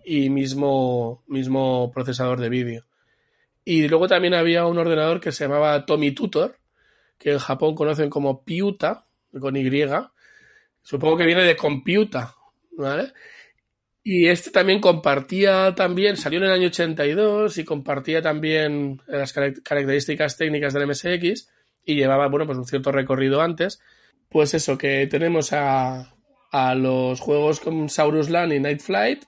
y 0.03 0.29
mismo, 0.29 1.23
mismo 1.27 1.91
procesador 1.93 2.39
de 2.39 2.49
vídeo. 2.49 2.85
Y 3.63 3.87
luego 3.87 4.07
también 4.07 4.33
había 4.33 4.65
un 4.65 4.77
ordenador 4.77 5.19
que 5.19 5.31
se 5.31 5.43
llamaba 5.43 5.85
Tommy 5.85 6.11
Tutor, 6.11 6.57
que 7.17 7.31
en 7.31 7.39
Japón 7.39 7.75
conocen 7.75 8.09
como 8.09 8.43
Piuta, 8.43 9.05
con 9.39 9.55
Y. 9.55 9.85
Supongo 10.81 11.17
que 11.17 11.25
viene 11.25 11.43
de 11.43 11.55
computa, 11.55 12.35
¿vale? 12.71 13.13
Y 14.03 14.27
este 14.27 14.51
también 14.51 14.79
compartía 14.79 15.75
también, 15.75 16.15
salió 16.15 16.39
en 16.39 16.45
el 16.45 16.51
año 16.51 16.67
82 16.67 17.57
y 17.57 17.65
compartía 17.65 18.21
también 18.21 19.01
las 19.05 19.33
características 19.33 20.37
técnicas 20.37 20.73
del 20.73 20.87
MSX 20.87 21.49
y 21.83 21.95
llevaba, 21.95 22.27
bueno, 22.27 22.45
pues 22.45 22.57
un 22.57 22.65
cierto 22.65 22.93
recorrido 22.93 23.41
antes. 23.41 23.81
Pues 24.29 24.53
eso, 24.53 24.77
que 24.77 25.07
tenemos 25.07 25.51
a, 25.51 26.15
a 26.51 26.75
los 26.75 27.19
juegos 27.19 27.59
como 27.59 27.89
Saurus 27.89 28.29
Land 28.29 28.53
y 28.53 28.59
Night 28.59 28.79
Flight, 28.79 29.25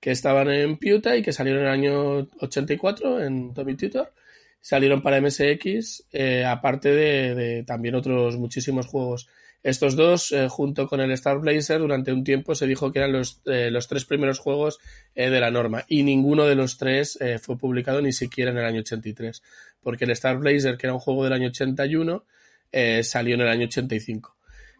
que 0.00 0.10
estaban 0.10 0.50
en 0.50 0.76
Piuta 0.76 1.16
y 1.16 1.22
que 1.22 1.32
salieron 1.32 1.62
en 1.62 1.66
el 1.68 1.72
año 1.72 2.28
84 2.40 3.22
en 3.22 3.54
Tommy 3.54 3.76
Tutor. 3.76 4.12
Salieron 4.60 5.02
para 5.02 5.20
MSX, 5.20 6.04
eh, 6.12 6.44
aparte 6.44 6.92
de, 6.92 7.64
también 7.64 7.94
otros 7.94 8.36
muchísimos 8.36 8.86
juegos. 8.86 9.28
Estos 9.62 9.96
dos, 9.96 10.30
eh, 10.32 10.48
junto 10.48 10.86
con 10.86 11.00
el 11.00 11.10
Star 11.12 11.38
Blazer, 11.38 11.80
durante 11.80 12.12
un 12.12 12.22
tiempo 12.22 12.54
se 12.54 12.66
dijo 12.66 12.92
que 12.92 13.00
eran 13.00 13.12
los, 13.12 13.40
eh, 13.46 13.70
los 13.70 13.88
tres 13.88 14.04
primeros 14.04 14.38
juegos 14.38 14.78
eh, 15.14 15.30
de 15.30 15.40
la 15.40 15.50
norma 15.50 15.84
y 15.88 16.04
ninguno 16.04 16.44
de 16.44 16.54
los 16.54 16.78
tres 16.78 17.18
fue 17.40 17.58
publicado 17.58 18.00
ni 18.00 18.12
siquiera 18.12 18.50
en 18.52 18.58
el 18.58 18.64
año 18.64 18.80
83, 18.80 19.42
porque 19.82 20.04
el 20.04 20.12
Star 20.12 20.38
Blazer, 20.38 20.76
que 20.76 20.86
era 20.86 20.94
un 20.94 21.00
juego 21.00 21.24
del 21.24 21.32
año 21.32 21.48
81, 21.48 22.24
eh, 22.72 23.02
salió 23.02 23.34
en 23.34 23.40
el 23.42 23.48
año 23.48 23.64
85. 23.64 24.36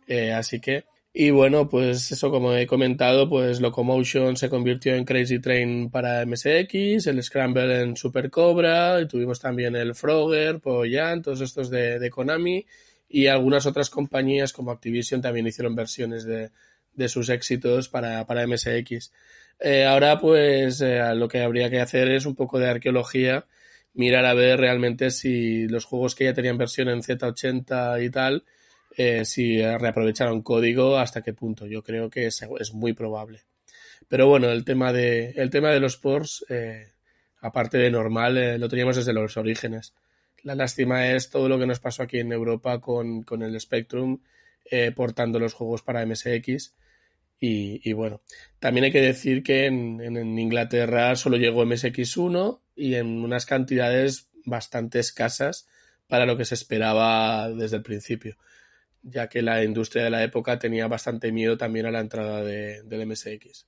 Eh, 0.07 0.33
así 0.33 0.61
que, 0.61 0.85
y 1.21 1.33
bueno, 1.33 1.69
pues 1.69 2.13
eso 2.13 2.31
como 2.31 2.55
he 2.55 2.69
comentado, 2.69 3.29
pues 3.29 3.61
Locomotion 3.61 4.37
se 4.37 4.49
convirtió 4.49 4.95
en 4.95 5.05
Crazy 5.05 5.41
Train 5.41 5.91
para 5.91 6.25
MSX, 6.25 7.09
el 7.09 7.21
Scramble 7.25 7.83
en 7.83 7.97
Super 7.97 8.31
Cobra, 8.31 9.01
y 9.01 9.09
tuvimos 9.09 9.41
también 9.41 9.75
el 9.75 9.97
Frogger, 9.97 10.61
Poyan, 10.61 11.21
todos 11.21 11.41
estos 11.41 11.71
de, 11.71 11.99
de 11.99 12.09
Konami 12.09 12.65
y 13.09 13.27
algunas 13.27 13.67
otras 13.67 13.91
compañías 13.91 14.53
como 14.53 14.71
Activision 14.71 15.21
también 15.21 15.49
hicieron 15.49 15.75
versiones 15.75 16.23
de, 16.23 16.53
de 16.93 17.09
sus 17.09 17.31
éxitos 17.31 17.89
para, 17.89 18.25
para 18.25 18.47
MSX. 18.47 19.11
Eh, 19.59 19.87
ahora 19.87 20.21
pues 20.21 20.81
eh, 20.83 21.03
lo 21.17 21.27
que 21.27 21.43
habría 21.43 21.69
que 21.69 21.81
hacer 21.81 22.13
es 22.13 22.27
un 22.27 22.37
poco 22.37 22.61
de 22.61 22.69
arqueología, 22.69 23.45
mirar 23.93 24.25
a 24.25 24.35
ver 24.35 24.61
realmente 24.61 25.11
si 25.11 25.67
los 25.67 25.85
juegos 25.85 26.15
que 26.15 26.27
ya 26.27 26.33
tenían 26.33 26.59
versión 26.59 26.89
en 26.89 27.03
Z80 27.03 28.05
y 28.05 28.09
tal, 28.09 28.45
eh, 29.01 29.25
si 29.25 29.63
reaprovecharon 29.63 30.43
código, 30.43 30.99
hasta 30.99 31.23
qué 31.23 31.33
punto. 31.33 31.67
Yo 31.67 31.85
creo 31.85 32.11
que 32.11 32.27
es, 32.27 32.43
muy 32.75 32.95
probable. 32.95 33.43
Pero 34.09 34.27
bueno, 34.27 34.51
el 34.51 34.65
tema 34.65 34.93
de, 34.93 35.31
el 35.37 35.51
tema 35.51 35.71
de 35.71 35.79
los 35.79 35.97
ports, 35.97 36.45
eh, 36.49 36.89
aparte 37.41 37.79
de 37.79 37.93
normal, 37.93 38.59
lo 38.59 38.69
teníamos 38.69 38.97
desde 38.97 39.13
los 39.13 39.37
orígenes. 39.37 39.95
La 40.43 40.57
lástima 40.57 41.13
es 41.13 41.31
todo 41.31 41.49
lo 41.49 41.61
que 41.61 41.67
nos 41.67 41.79
pasó 41.79 42.03
aquí 42.03 42.19
en 42.19 42.33
Europa 42.33 42.81
con, 42.81 43.25
el 43.41 43.61
Spectrum, 43.61 44.21
eh, 44.69 44.91
portando 44.91 45.39
los 45.39 45.55
juegos 45.55 45.83
para 45.83 46.05
MSX. 46.05 46.75
Y, 47.41 47.93
bueno, 47.93 48.21
también 48.59 48.87
hay 48.87 48.91
que 48.91 49.01
decir 49.01 49.45
que 49.45 49.67
en, 49.67 50.01
en, 50.01 50.17
en, 50.17 50.37
Inglaterra 50.41 51.15
solo 51.15 51.37
llegó 51.37 51.65
MSX1 51.65 52.61
y 52.75 52.97
en 52.97 53.23
unas 53.23 53.47
cantidades 53.47 54.29
bastante 54.45 54.99
escasas 54.99 55.69
para 56.09 56.27
lo 56.27 56.37
que 56.37 56.45
se 56.45 56.57
esperaba 56.57 57.49
desde 57.51 57.77
el 57.77 57.83
principio, 57.83 58.37
ya 59.03 59.29
que 59.29 59.43
la 59.43 59.65
industria 59.65 60.05
de 60.05 60.11
la 60.11 60.23
época 60.23 60.59
tenía 60.59 60.89
bastante 60.89 61.33
miedo 61.33 61.57
también 61.57 61.87
a 61.87 61.91
la 61.91 62.01
entrada 62.01 62.43
de, 62.43 62.83
del 62.83 63.07
MSX. 63.07 63.67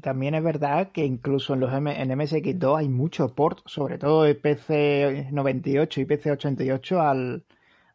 También 0.00 0.34
es 0.34 0.42
verdad 0.42 0.90
que 0.90 1.04
incluso 1.04 1.54
en 1.54 1.60
los 1.60 1.72
M, 1.72 2.00
en 2.00 2.10
MSX2 2.10 2.78
hay 2.78 2.88
mucho 2.88 3.34
port, 3.34 3.60
sobre 3.66 3.98
todo 3.98 4.24
de 4.24 4.40
PC98 4.40 5.98
y 5.98 6.04
PC88 6.04 6.98
al, 6.98 7.44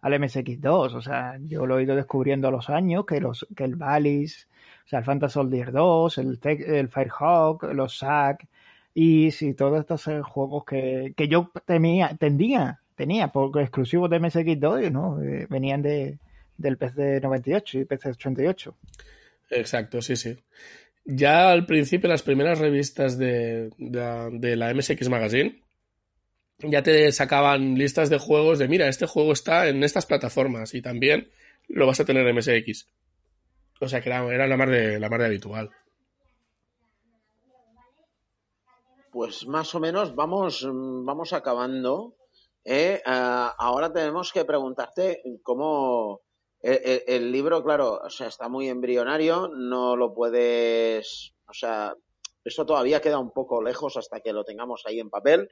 al 0.01 0.13
MSX2. 0.13 0.93
O 0.95 1.01
sea, 1.01 1.37
yo 1.43 1.65
lo 1.65 1.79
he 1.79 1.83
ido 1.83 1.95
descubriendo 1.95 2.47
a 2.47 2.51
los 2.51 2.69
años, 2.69 3.05
que, 3.05 3.19
los, 3.19 3.45
que 3.55 3.65
el 3.65 3.75
Valis, 3.75 4.47
o 4.85 4.87
sea, 4.87 4.99
el 4.99 5.05
Phantasy 5.05 5.33
Soldier 5.33 5.71
2, 5.73 6.17
el, 6.19 6.39
el 6.43 6.87
Firehawk, 6.87 7.63
los 7.73 7.97
SAC, 7.97 8.47
y 8.93 9.31
sí, 9.31 9.53
todos 9.53 9.79
estos 9.79 10.05
juegos 10.25 10.63
que, 10.65 11.13
que 11.15 11.27
yo 11.27 11.51
temía, 11.65 12.15
tendía, 12.17 12.81
tenía, 12.97 13.29
porque 13.29 13.61
exclusivos 13.61 14.09
de 14.09 14.19
MSX2, 14.19 14.91
¿no? 14.91 15.21
Eh, 15.23 15.47
venían 15.49 15.81
de, 15.81 16.17
del 16.57 16.77
PC98 16.77 17.81
y 17.81 17.85
PC88. 17.85 18.73
Exacto, 19.51 20.01
sí, 20.01 20.17
sí 20.17 20.37
ya 21.07 21.51
al 21.51 21.65
principio, 21.65 22.09
las 22.09 22.21
primeras 22.21 22.59
revistas 22.59 23.17
de, 23.17 23.69
de, 23.77 24.29
de, 24.33 24.55
la 24.57 24.73
MSX 24.73 25.07
Magazine, 25.07 25.63
ya 26.59 26.83
te 26.83 27.11
sacaban 27.13 27.75
listas 27.75 28.09
de 28.09 28.19
juegos 28.19 28.59
de, 28.59 28.67
mira, 28.67 28.89
este 28.89 29.05
juego 29.05 29.31
está 29.31 29.69
en 29.69 29.83
estas 29.83 30.05
plataformas 30.05 30.73
y 30.73 30.81
también 30.81 31.31
lo 31.69 31.87
vas 31.87 32.01
a 32.01 32.05
tener 32.05 32.27
en 32.27 32.35
MSX. 32.35 32.87
O 33.79 33.87
sea 33.87 34.01
que 34.01 34.09
era, 34.09 34.27
era 34.33 34.47
la, 34.47 34.57
más 34.57 34.69
de, 34.69 34.99
la 34.99 35.09
más 35.09 35.19
de 35.19 35.25
habitual. 35.25 35.69
Pues 39.11 39.47
más 39.47 39.73
o 39.75 39.79
menos 39.79 40.13
vamos, 40.13 40.67
vamos 40.69 41.31
acabando. 41.31 42.16
¿Eh? 42.67 43.01
Ah, 43.05 43.55
ahora 43.57 43.91
tenemos 43.91 44.31
que 44.31 44.45
preguntarte 44.45 45.23
cómo 45.43 46.21
el, 46.61 46.79
el- 46.83 47.03
el 47.07 47.31
libro, 47.31 47.63
claro, 47.63 47.99
o 48.03 48.09
sea, 48.09 48.27
está 48.27 48.49
muy 48.49 48.67
embrionario, 48.69 49.49
no 49.55 49.95
lo 49.95 50.13
puedes, 50.13 51.33
o 51.47 51.53
sea, 51.53 51.95
eso 52.43 52.65
todavía 52.65 53.01
queda 53.01 53.19
un 53.19 53.31
poco 53.31 53.61
lejos 53.63 53.97
hasta 53.97 54.19
que 54.21 54.33
lo 54.33 54.43
tengamos 54.43 54.83
ahí 54.85 54.99
en 54.99 55.09
papel. 55.09 55.49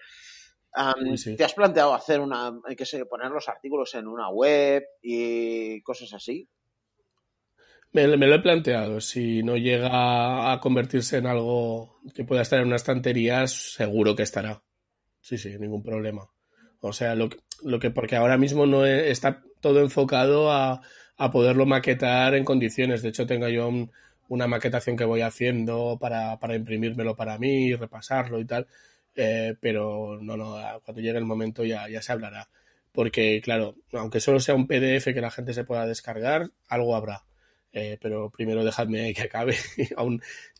Sí. 1.15 1.37
¿Te 1.37 1.45
has 1.45 1.53
planteado 1.53 1.93
hacer 1.93 2.19
una, 2.19 2.59
hay 2.65 2.75
que 2.75 2.85
sé, 2.85 3.05
poner 3.05 3.31
los 3.31 3.47
artículos 3.47 3.95
en 3.95 4.07
una 4.07 4.29
web 4.29 4.83
y 5.01 5.81
cosas 5.83 6.13
así? 6.13 6.49
Me, 7.93 8.07
me 8.17 8.27
lo 8.27 8.35
he 8.35 8.39
planteado. 8.41 8.99
Si 9.01 9.41
no 9.43 9.55
llega 9.57 10.51
a 10.51 10.59
convertirse 10.59 11.17
en 11.17 11.27
algo 11.27 12.01
que 12.13 12.25
pueda 12.25 12.41
estar 12.43 12.59
en 12.59 12.67
una 12.67 12.75
estantería, 12.75 13.47
seguro 13.47 14.15
que 14.15 14.23
estará. 14.23 14.63
Sí, 15.21 15.37
sí, 15.37 15.57
ningún 15.57 15.83
problema. 15.83 16.29
O 16.87 16.93
sea, 16.93 17.15
lo 17.15 17.29
que, 17.29 17.37
lo 17.63 17.79
que 17.79 17.91
porque 17.91 18.15
ahora 18.15 18.37
mismo 18.37 18.65
no 18.65 18.85
e- 18.85 19.11
está 19.11 19.43
todo 19.61 19.79
enfocado 19.81 20.51
a, 20.51 20.81
poderlo 21.31 21.65
maquetar 21.65 22.35
en 22.35 22.43
condiciones. 22.45 23.01
De 23.01 23.09
hecho, 23.09 23.25
tengo 23.25 23.47
yo 23.49 23.67
un- 23.69 23.91
una 24.27 24.47
maquetación 24.47 24.97
que 24.97 25.05
voy 25.05 25.21
haciendo 25.21 25.97
para, 25.99 26.39
para 26.39 26.55
imprimírmelo 26.55 27.15
para 27.15 27.37
mí, 27.37 27.73
repasarlo 27.75 28.39
y 28.39 28.45
tal. 28.45 28.67
Eh, 29.15 29.55
pero 29.61 30.19
no, 30.21 30.35
no, 30.37 30.55
cuando 30.83 31.01
llegue 31.01 31.17
el 31.17 31.25
momento 31.25 31.63
ya, 31.63 31.87
se 32.01 32.11
hablará. 32.11 32.49
Porque, 32.91 33.41
claro, 33.43 33.75
aunque 33.93 34.19
solo 34.19 34.39
sea 34.39 34.55
un 34.55 34.67
PDF 34.67 35.13
que 35.13 35.21
la 35.21 35.31
gente 35.31 35.53
se 35.53 35.63
pueda 35.65 35.85
descargar, 35.85 36.49
algo 36.67 36.95
habrá. 36.95 37.23
Eh, 37.73 37.97
pero 38.01 38.29
primero 38.29 38.63
dejadme 38.63 39.13
que 39.13 39.23
acabe. 39.23 39.55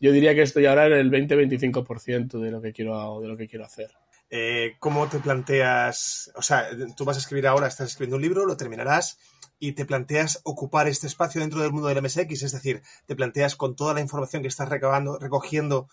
Yo 0.00 0.12
diría 0.12 0.34
que 0.34 0.42
estoy 0.42 0.66
ahora 0.66 0.86
en 0.86 0.92
el 0.94 1.10
20-25% 1.10 2.38
de 2.38 2.50
lo 2.50 2.60
que 2.60 2.72
quiero, 2.72 3.20
de 3.20 3.28
lo 3.28 3.36
que 3.36 3.48
quiero 3.48 3.64
hacer. 3.64 3.90
Eh, 4.30 4.74
¿Cómo 4.80 5.08
te 5.08 5.18
planteas? 5.20 6.32
O 6.34 6.42
sea, 6.42 6.68
tú 6.96 7.04
vas 7.04 7.16
a 7.16 7.20
escribir 7.20 7.46
ahora, 7.46 7.68
estás 7.68 7.90
escribiendo 7.90 8.16
un 8.16 8.22
libro, 8.22 8.44
lo 8.46 8.56
terminarás 8.56 9.18
y 9.58 9.72
te 9.72 9.84
planteas 9.86 10.40
ocupar 10.44 10.88
este 10.88 11.06
espacio 11.06 11.40
dentro 11.40 11.60
del 11.60 11.72
mundo 11.72 11.88
del 11.88 11.98
MSX, 12.02 12.42
es 12.42 12.52
decir, 12.52 12.82
te 13.06 13.16
planteas 13.16 13.56
con 13.56 13.76
toda 13.76 13.94
la 13.94 14.00
información 14.00 14.42
que 14.42 14.48
estás 14.48 14.68
recabando, 14.68 15.18
recogiendo, 15.18 15.88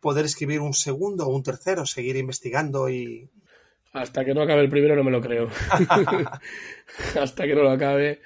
poder 0.00 0.24
escribir 0.24 0.60
un 0.60 0.74
segundo 0.74 1.26
o 1.26 1.34
un 1.34 1.42
tercero, 1.42 1.86
seguir 1.86 2.16
investigando 2.16 2.88
y 2.90 3.30
Hasta 3.92 4.24
que 4.24 4.34
no 4.34 4.42
acabe 4.42 4.60
el 4.62 4.68
primero 4.68 4.94
no 4.96 5.04
me 5.04 5.10
lo 5.12 5.20
creo. 5.22 5.48
Hasta 7.20 7.44
que 7.46 7.54
no 7.54 7.62
lo 7.62 7.70
acabe. 7.70 8.20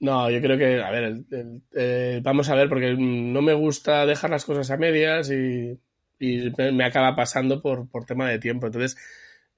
No, 0.00 0.28
yo 0.30 0.40
creo 0.40 0.58
que, 0.58 0.82
a 0.82 0.90
ver, 0.90 1.04
el- 1.04 1.26
el- 1.30 1.62
eh, 1.74 2.20
vamos 2.24 2.48
a 2.48 2.54
ver, 2.56 2.68
porque 2.68 2.96
no 2.98 3.40
me 3.42 3.54
gusta 3.54 4.04
dejar 4.04 4.30
las 4.30 4.44
cosas 4.44 4.70
a 4.70 4.76
medias 4.76 5.30
y, 5.30 5.78
y 6.22 6.52
me, 6.72 6.84
acaba 6.84 7.16
pasando 7.16 7.60
por, 7.60 7.88
por 7.88 8.04
tema 8.04 8.28
de 8.30 8.38
tiempo. 8.38 8.66
Entonces, 8.66 8.96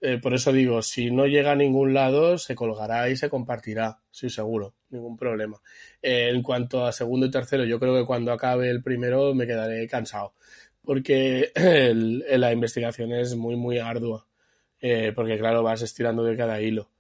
eh, 0.01 0.19
por 0.19 0.35
eso 0.35 0.51
digo, 0.53 0.81
si 0.83 1.11
no 1.11 1.27
llega 1.27 1.53
a 1.53 1.57
ningún 1.57 1.93
lado, 1.93 2.39
se 2.39 2.55
colgará 2.55 3.11
y 3.11 3.17
se 3.17 3.29
compartirá, 3.29 4.01
sí, 4.11 4.31
seguro, 4.31 4.75
ningún 4.89 5.17
problema. 5.17 5.61
Eh, 6.01 6.31
en 6.31 6.43
cuanto 6.43 6.87
a 6.87 6.93
segundo 6.93 7.27
y 7.27 7.31
tercero, 7.31 7.65
yo 7.65 7.79
creo 7.79 7.95
que 7.95 8.07
cuando 8.07 8.33
acabe 8.33 8.71
el 8.71 8.83
primero 8.83 9.35
me 9.35 9.47
quedaré 9.47 9.87
cansado, 9.89 10.35
porque 10.83 11.53
la 12.39 12.53
investigación 12.53 13.13
es 13.13 13.37
muy, 13.37 13.57
muy 13.57 13.79
ardua 13.79 14.27
eh, 14.81 15.13
porque 15.15 15.39
claro, 15.39 15.63
vas 15.63 15.83
estirando 15.83 16.25
de 16.25 16.37
cada 16.37 16.61
hilo. 16.61 16.91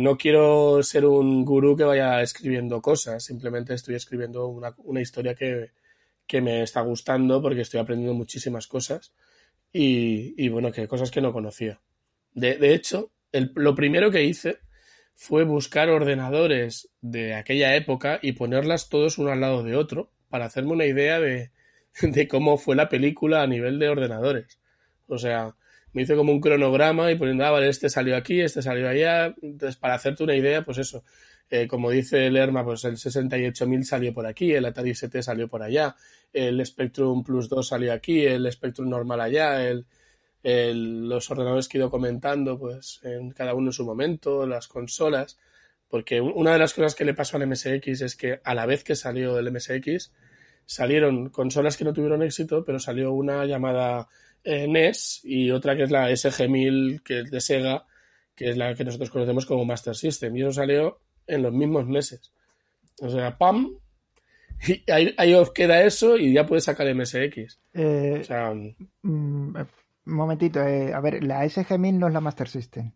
No 0.00 0.16
quiero 0.16 0.82
ser 0.82 1.04
un 1.04 1.44
gurú 1.44 1.76
que 1.76 1.84
vaya 1.84 2.22
escribiendo 2.22 2.80
cosas, 2.80 3.22
simplemente 3.24 3.74
estoy 3.74 3.96
escribiendo 3.96 4.46
una, 4.48 4.74
una 4.78 5.00
historia 5.02 5.34
que, 5.34 5.72
que 6.28 6.42
me 6.42 6.62
está 6.62 6.82
gustando 6.82 7.42
porque 7.42 7.62
estoy 7.62 7.80
aprendiendo 7.80 8.14
muchísimas 8.14 8.68
cosas 8.68 9.14
y, 9.72 10.34
y 10.42 10.48
bueno, 10.48 10.72
que 10.72 10.88
cosas 10.88 11.10
que 11.10 11.20
no 11.20 11.32
conocía. 11.32 11.80
De, 12.32 12.56
de 12.56 12.74
hecho, 12.74 13.12
el- 13.32 13.52
lo 13.54 13.74
primero 13.74 14.10
que 14.10 14.24
hice 14.24 14.58
fue 15.14 15.44
buscar 15.44 15.90
ordenadores 15.90 16.90
de 17.00 17.34
aquella 17.34 17.74
época 17.76 18.18
y 18.22 18.32
ponerlas 18.32 18.88
todos 18.88 19.18
uno 19.18 19.30
al 19.32 19.40
lado 19.40 19.62
de 19.62 19.76
otro 19.76 20.12
para 20.28 20.46
hacerme 20.46 20.72
una 20.72 20.86
idea 20.86 21.20
de, 21.20 21.50
de 22.02 22.28
cómo 22.28 22.56
fue 22.58 22.76
la 22.76 22.88
película 22.88 23.42
a 23.42 23.46
nivel 23.46 23.78
de 23.78 23.88
ordenadores. 23.88 24.60
O 25.06 25.18
sea, 25.18 25.56
me 25.92 26.02
hice 26.02 26.14
como 26.16 26.32
un 26.32 26.40
cronograma 26.40 27.10
y 27.10 27.16
poniendo, 27.16 27.44
ah, 27.44 27.50
vale, 27.50 27.68
este 27.68 27.88
salió 27.90 28.16
aquí, 28.16 28.40
este 28.40 28.62
salió 28.62 28.88
allá. 28.88 29.34
Entonces, 29.42 29.76
para 29.76 29.94
hacerte 29.94 30.22
una 30.24 30.36
idea, 30.36 30.62
pues 30.64 30.78
eso, 30.78 31.04
eh, 31.50 31.66
como 31.68 31.90
dice 31.90 32.30
Lerma, 32.30 32.64
pues 32.64 32.84
el 32.84 32.96
68000 32.98 33.84
salió 33.84 34.12
por 34.14 34.26
aquí, 34.26 34.52
el 34.52 34.64
Atari 34.66 34.90
ST 34.90 35.22
salió 35.22 35.48
por 35.48 35.62
allá, 35.62 35.96
el 36.32 36.64
Spectrum 36.66 37.22
Plus 37.24 37.48
2 37.48 37.66
salió 37.68 37.92
aquí, 37.92 38.24
el 38.24 38.50
Spectrum 38.52 38.88
normal 38.88 39.20
allá, 39.20 39.66
el, 39.68 39.86
los 40.42 41.30
ordenadores 41.30 41.68
que 41.68 41.78
he 41.78 41.80
ido 41.80 41.90
comentando, 41.90 42.58
pues 42.58 43.00
en 43.02 43.30
cada 43.30 43.54
uno 43.54 43.68
en 43.68 43.72
su 43.72 43.84
momento, 43.84 44.46
las 44.46 44.68
consolas, 44.68 45.38
porque 45.88 46.20
un- 46.20 46.32
una 46.34 46.52
de 46.52 46.58
las 46.58 46.74
cosas 46.74 46.94
que 46.94 47.04
le 47.04 47.14
pasó 47.14 47.36
al 47.36 47.44
MSX 47.44 48.02
es 48.02 48.16
que 48.16 48.40
a 48.44 48.54
la 48.54 48.66
vez 48.66 48.84
que 48.84 48.94
salió 48.94 49.38
el 49.38 49.48
MSX, 49.48 50.12
salieron 50.66 51.30
consolas 51.30 51.76
que 51.76 51.84
no 51.84 51.92
tuvieron 51.92 52.22
éxito, 52.22 52.64
pero 52.64 52.78
salió 52.78 53.12
una 53.12 53.44
llamada 53.46 54.08
eh, 54.44 54.64
NES 54.68 55.20
y 55.24 55.50
otra 55.50 55.76
que 55.76 55.84
es 55.84 55.90
la 55.90 56.10
SG-1000, 56.10 57.02
que 57.02 57.20
es 57.20 57.30
de 57.30 57.40
Sega, 57.40 57.86
que 58.34 58.50
es 58.50 58.56
la 58.56 58.74
que 58.74 58.84
nosotros 58.84 59.10
conocemos 59.10 59.46
como 59.46 59.64
Master 59.64 59.96
System, 59.96 60.36
y 60.36 60.42
eso 60.42 60.52
salió 60.52 61.00
en 61.28 61.42
los 61.42 61.52
mismos 61.52 61.86
meses. 61.86 62.32
O 63.00 63.08
sea, 63.08 63.36
¡pam! 63.38 63.76
Y 64.66 64.90
ahí, 64.90 65.14
ahí 65.18 65.34
os 65.34 65.52
queda 65.52 65.82
eso 65.84 66.16
y 66.16 66.32
ya 66.32 66.44
puedes 66.44 66.64
sacar 66.64 66.88
MSX. 66.92 67.60
Eh, 67.74 68.18
O 68.20 68.24
sea, 68.24 68.52
mm, 68.52 69.56
eh, 69.56 69.64
un 70.06 70.14
momentito, 70.14 70.60
eh, 70.60 70.92
a 70.92 71.00
ver, 71.00 71.22
la 71.22 71.44
SG-1000 71.44 71.98
no 71.98 72.08
es 72.08 72.12
la 72.12 72.20
Master 72.20 72.48
System. 72.48 72.90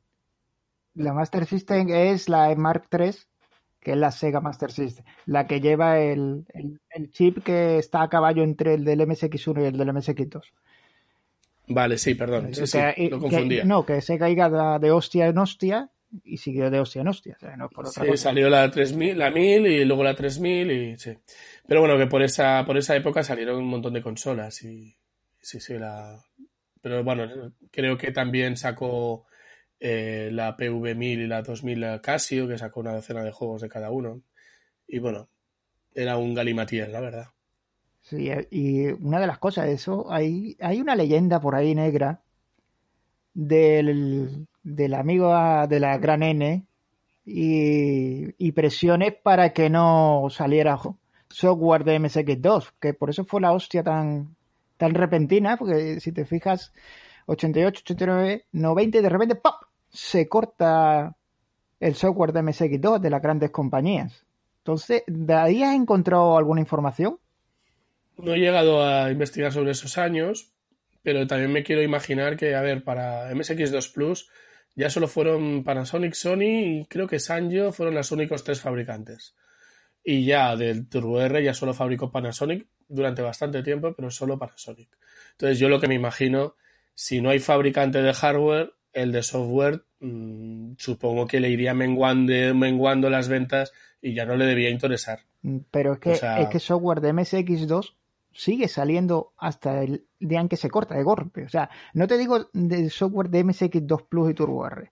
La 0.95 1.13
Master 1.13 1.47
System 1.47 1.89
es 1.91 2.29
la 2.29 2.53
Mark 2.57 2.89
III, 2.91 3.13
que 3.81 3.93
es 3.93 3.97
la 3.97 4.11
Sega 4.11 4.41
Master 4.41 4.73
System, 4.73 5.05
la 5.27 5.47
que 5.47 5.61
lleva 5.61 6.01
el, 6.01 6.45
el- 6.53 6.81
el 6.91 7.11
chip 7.11 7.43
que 7.45 7.79
está 7.79 8.03
a 8.03 8.09
caballo 8.09 8.43
entre 8.43 8.75
el 8.75 8.85
del 8.85 9.01
MSX1 9.03 9.63
y 9.63 9.65
el 9.67 9.77
del 9.79 9.89
MSX2. 9.91 10.43
vale, 11.69 11.97
sí, 11.97 12.15
perdón. 12.15 12.53
Sí, 12.55 12.67
sí, 12.67 12.79
que- 13.31 13.65
no, 13.65 13.87
que 13.87 14.01
Sega 14.01 14.29
iba 14.29 14.51
de, 14.79 14.87
de 14.87 14.93
hostia 14.93 15.27
en 15.29 15.39
hostia 15.39 15.91
y 16.25 16.37
siguió 16.39 16.71
de 16.71 16.81
hostia 16.81 17.03
en 17.03 17.09
hostia. 17.09 17.35
O 17.37 17.41
sea, 17.41 17.57
no 17.57 17.67
es 17.67 17.73
por 17.73 17.87
otra 17.87 18.05
Sí, 18.05 18.11
cosa. 18.11 18.25
salió 18.25 18.49
la 18.51 18.71
3000, 18.71 19.19
la 19.19 19.31
1000 19.31 19.67
y 19.67 19.85
luego 19.85 20.03
la 20.05 20.15
3000 20.15 20.71
y 20.71 20.99
sí. 20.99 21.17
Pero 21.67 21.81
bueno, 21.81 21.99
que 21.99 22.07
por 22.07 22.23
esa, 22.23 22.65
por 22.67 22.77
esa 22.77 22.97
época 22.97 23.23
salieron 23.23 23.57
un 23.59 23.69
montón 23.69 23.93
de 23.95 24.03
consolas 24.03 24.63
y 24.63 24.97
sí, 25.41 25.61
sí, 25.61 25.75
la... 25.79 26.23
Pero 26.81 27.05
bueno, 27.05 27.53
creo 27.71 27.97
que 27.97 28.11
también 28.13 28.57
sacó 28.57 29.27
eh, 29.81 30.31
la 30.33 30.57
PV1000 30.57 31.25
y 31.25 31.27
la 31.27 31.43
2000 31.43 32.01
Casio, 32.03 32.49
que 32.49 32.59
sacó 32.59 32.81
una 32.81 32.95
docena 32.95 33.23
de 33.25 33.31
juegos 33.33 33.63
de 33.63 33.69
cada 33.69 33.91
uno. 33.91 34.23
Y 34.89 34.99
bueno, 34.99 35.29
era 35.95 36.17
un 36.19 36.35
galimatías, 36.35 36.89
la 36.91 37.01
verdad. 37.01 37.27
Sí, 38.03 38.31
eh, 38.31 38.49
y 38.51 38.87
una 38.89 39.21
de 39.21 39.27
las 39.29 39.39
cosas, 39.39 39.69
eso, 39.69 40.13
hay, 40.13 40.57
hay 40.61 40.81
una 40.81 40.97
leyenda 40.97 41.41
por 41.41 41.55
ahí 41.55 41.75
negra 41.75 42.23
del, 43.35 44.47
del 44.63 44.95
amigo 44.95 45.35
a- 45.35 45.67
de 45.67 45.81
la 45.81 45.99
gran 45.99 46.23
N 46.23 46.65
y, 47.25 48.35
y 48.45 48.53
presiones 48.53 49.15
para 49.23 49.53
que 49.53 49.71
no 49.71 50.27
saliera 50.31 50.79
software 51.29 51.85
de 51.85 51.99
MSX2, 52.01 52.73
que 52.81 52.95
por 52.95 53.11
eso 53.11 53.25
fue 53.25 53.41
la 53.41 53.53
hostia 53.53 53.83
tan, 53.83 54.35
tan 54.77 54.95
repentina, 54.95 55.57
porque 55.57 56.01
si 56.01 56.13
te 56.13 56.25
fijas, 56.25 56.73
88, 57.27 57.81
89, 57.85 58.45
90 58.53 58.99
y 58.99 59.03
de 59.03 59.09
repente 59.09 59.35
¡pop! 59.37 59.55
se 59.89 60.29
corta 60.29 61.17
el 61.81 61.95
software 61.95 62.33
de 62.33 62.41
MSX2 62.43 63.01
de 63.01 63.11
las 63.11 63.23
grandes 63.23 63.51
compañías. 63.51 64.25
Entonces, 64.59 65.03
¿de 65.07 65.35
ahí 65.35 65.63
has 65.63 65.75
encontrado 65.75 66.37
alguna 66.39 66.61
información? 66.61 67.19
No 68.19 68.35
he 68.35 68.39
llegado 68.39 68.85
a 68.85 69.11
investigar 69.11 69.53
sobre 69.53 69.73
esos 69.73 69.99
años, 69.99 70.53
pero 71.03 71.27
también 71.27 71.53
me 71.53 71.65
quiero 71.65 71.83
imaginar 71.83 72.37
que, 72.37 72.55
a 72.55 72.61
ver, 72.61 72.85
para 72.85 73.33
MSX2 73.33 73.93
Plus 73.93 74.29
ya 74.75 74.91
solo 74.91 75.09
fueron 75.09 75.65
Panasonic, 75.65 76.15
Sony 76.15 76.43
y 76.81 76.87
creo 76.87 77.07
que 77.07 77.19
Sanyo 77.19 77.73
fueron 77.73 77.95
los 77.95 78.11
únicos 78.13 78.45
tres 78.45 78.61
fabricantes. 78.61 79.35
Y 80.05 80.25
ya 80.25 80.57
del 80.57 80.89
Turbo 80.89 81.21
R 81.21 81.43
ya 81.45 81.55
solo 81.55 81.75
fabricó 81.75 82.11
Panasonic 82.11 82.67
durante 82.89 83.23
bastante 83.23 83.63
tiempo, 83.63 83.95
pero 83.95 84.11
solo 84.11 84.39
Panasonic. 84.39 84.89
Entonces 85.33 85.59
yo 85.59 85.69
lo 85.69 85.81
que 85.81 85.89
me 85.89 85.95
imagino, 85.95 86.57
si 86.95 87.21
no 87.21 87.31
hay 87.31 87.39
fabricante 87.39 88.03
de 88.03 88.13
hardware, 88.13 88.75
el 88.93 89.13
de 89.13 89.23
software, 89.23 89.85
mmm, 90.01 90.73
supongo 90.77 91.27
que 91.27 91.41
le 91.41 91.49
iría 91.51 91.73
menguando, 91.73 92.33
menguando 92.55 93.09
las 93.11 93.29
ventas 93.29 93.73
y 94.03 94.13
ya 94.15 94.27
no 94.27 94.37
le 94.37 94.45
debía 94.47 94.69
interesar. 94.71 95.21
Mm, 95.43 95.59
Pero 95.71 95.95
es 95.95 95.99
que, 96.01 96.11
O 96.13 96.17
sea- 96.17 96.41
es 96.41 96.49
que 96.49 96.59
software 96.61 97.01
de 97.01 97.13
MSX2 97.15 97.95
sigue 98.33 98.69
saliendo 98.69 99.33
hasta 99.37 99.83
el 99.83 100.07
día 100.19 100.41
en 100.41 100.49
que 100.49 100.57
se 100.57 100.71
corta 100.71 100.95
de 100.95 101.03
golpe. 101.03 101.45
O 101.45 101.49
sea, 101.49 101.71
no 101.95 102.07
te 102.07 102.19
digo 102.19 102.49
del 102.53 102.91
software 102.91 103.29
de 103.29 103.45
MSX2 103.45 104.07
Plus 104.09 104.31
y 104.31 104.35
Turbo 104.35 104.67
R, 104.67 104.91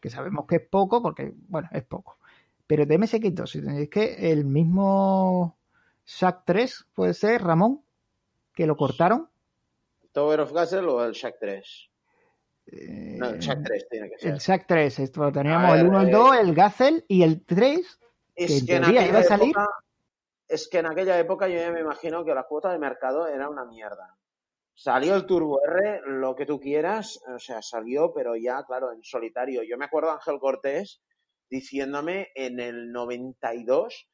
que 0.00 0.10
sabemos 0.10 0.46
que 0.46 0.56
es 0.56 0.66
poco, 0.68 1.02
porque, 1.02 1.32
bueno, 1.48 1.68
es 1.72 1.84
poco. 1.84 2.18
Pero 2.66 2.86
de 2.86 2.98
MSX2, 2.98 3.80
es 3.80 3.88
que 3.88 4.30
el 4.30 4.44
mismo 4.44 5.56
Shack 6.06 6.42
3 6.44 6.86
puede 6.94 7.14
ser, 7.14 7.42
Ramón, 7.42 7.82
que 8.54 8.66
lo 8.66 8.76
cortaron. 8.76 9.28
¿Tower 10.12 10.40
of 10.40 10.52
Gazelle 10.52 10.86
o 10.86 11.04
el 11.04 11.12
Shack 11.12 11.36
3? 11.40 11.90
Eh, 12.66 13.16
No, 13.18 13.28
el 13.30 13.38
Shack 13.38 13.62
3 13.64 13.88
tiene 13.88 14.10
que 14.10 14.18
ser. 14.18 14.32
El 14.32 14.38
Shack 14.38 14.66
3, 14.66 14.98
esto, 14.98 15.32
teníamos 15.32 15.70
A 15.70 15.72
ver, 15.74 15.80
el 15.80 15.88
1, 15.88 16.00
el 16.00 16.08
eh, 16.08 16.12
2, 16.12 16.36
el 16.40 16.54
Gazelle 16.54 17.04
y 17.08 17.22
el 17.22 17.44
3, 17.44 18.00
que 18.34 18.44
Es 18.44 18.60
en 18.60 18.66
que 18.66 18.76
en 18.76 18.82
teoría 18.82 19.00
aquella 19.00 19.10
iba 19.10 19.18
a 19.20 19.24
salir. 19.24 19.50
época, 19.50 19.68
es 20.48 20.68
que 20.68 20.78
en 20.78 20.86
aquella 20.86 21.18
época 21.18 21.48
yo 21.48 21.58
ya 21.58 21.70
me 21.70 21.80
imagino 21.80 22.24
que 22.24 22.34
la 22.34 22.44
cuota 22.44 22.72
de 22.72 22.78
mercado 22.78 23.26
era 23.26 23.48
una 23.48 23.64
mierda. 23.64 24.16
Salió 24.74 25.14
el 25.14 25.26
Turbo 25.26 25.60
R, 25.62 26.02
lo 26.06 26.34
que 26.34 26.46
tú 26.46 26.58
quieras, 26.60 27.20
o 27.34 27.38
sea, 27.38 27.60
salió, 27.62 28.12
pero 28.14 28.36
ya, 28.36 28.62
claro, 28.64 28.92
en 28.92 29.02
solitario. 29.02 29.62
Yo 29.62 29.76
me 29.76 29.86
acuerdo 29.86 30.10
a 30.10 30.14
Ángel 30.14 30.38
Cortés 30.38 31.02
diciéndome 31.50 32.28
en 32.34 32.60
el 32.60 32.92
92, 32.92 34.08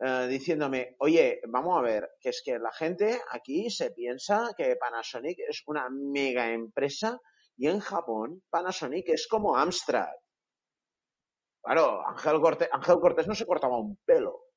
eh, 0.00 0.26
diciéndome, 0.28 0.96
oye, 0.98 1.40
vamos 1.48 1.78
a 1.78 1.82
ver, 1.82 2.10
que 2.20 2.30
es 2.30 2.42
que 2.44 2.58
la 2.58 2.72
gente 2.72 3.20
aquí 3.30 3.70
se 3.70 3.90
piensa 3.92 4.52
que 4.56 4.76
Panasonic 4.76 5.38
es 5.48 5.62
una 5.66 5.88
mega 5.90 6.52
empresa 6.52 7.18
y 7.56 7.68
en 7.68 7.80
Japón 7.80 8.42
Panasonic 8.50 9.08
es 9.08 9.26
como 9.26 9.56
Amstrad. 9.56 10.14
Claro, 11.62 12.06
Ángel 12.06 12.40
Cortés, 12.40 12.68
Ángel 12.72 13.00
Cortés 13.00 13.26
no 13.26 13.34
se 13.34 13.46
cortaba 13.46 13.78
un 13.78 13.98
pelo. 14.04 14.49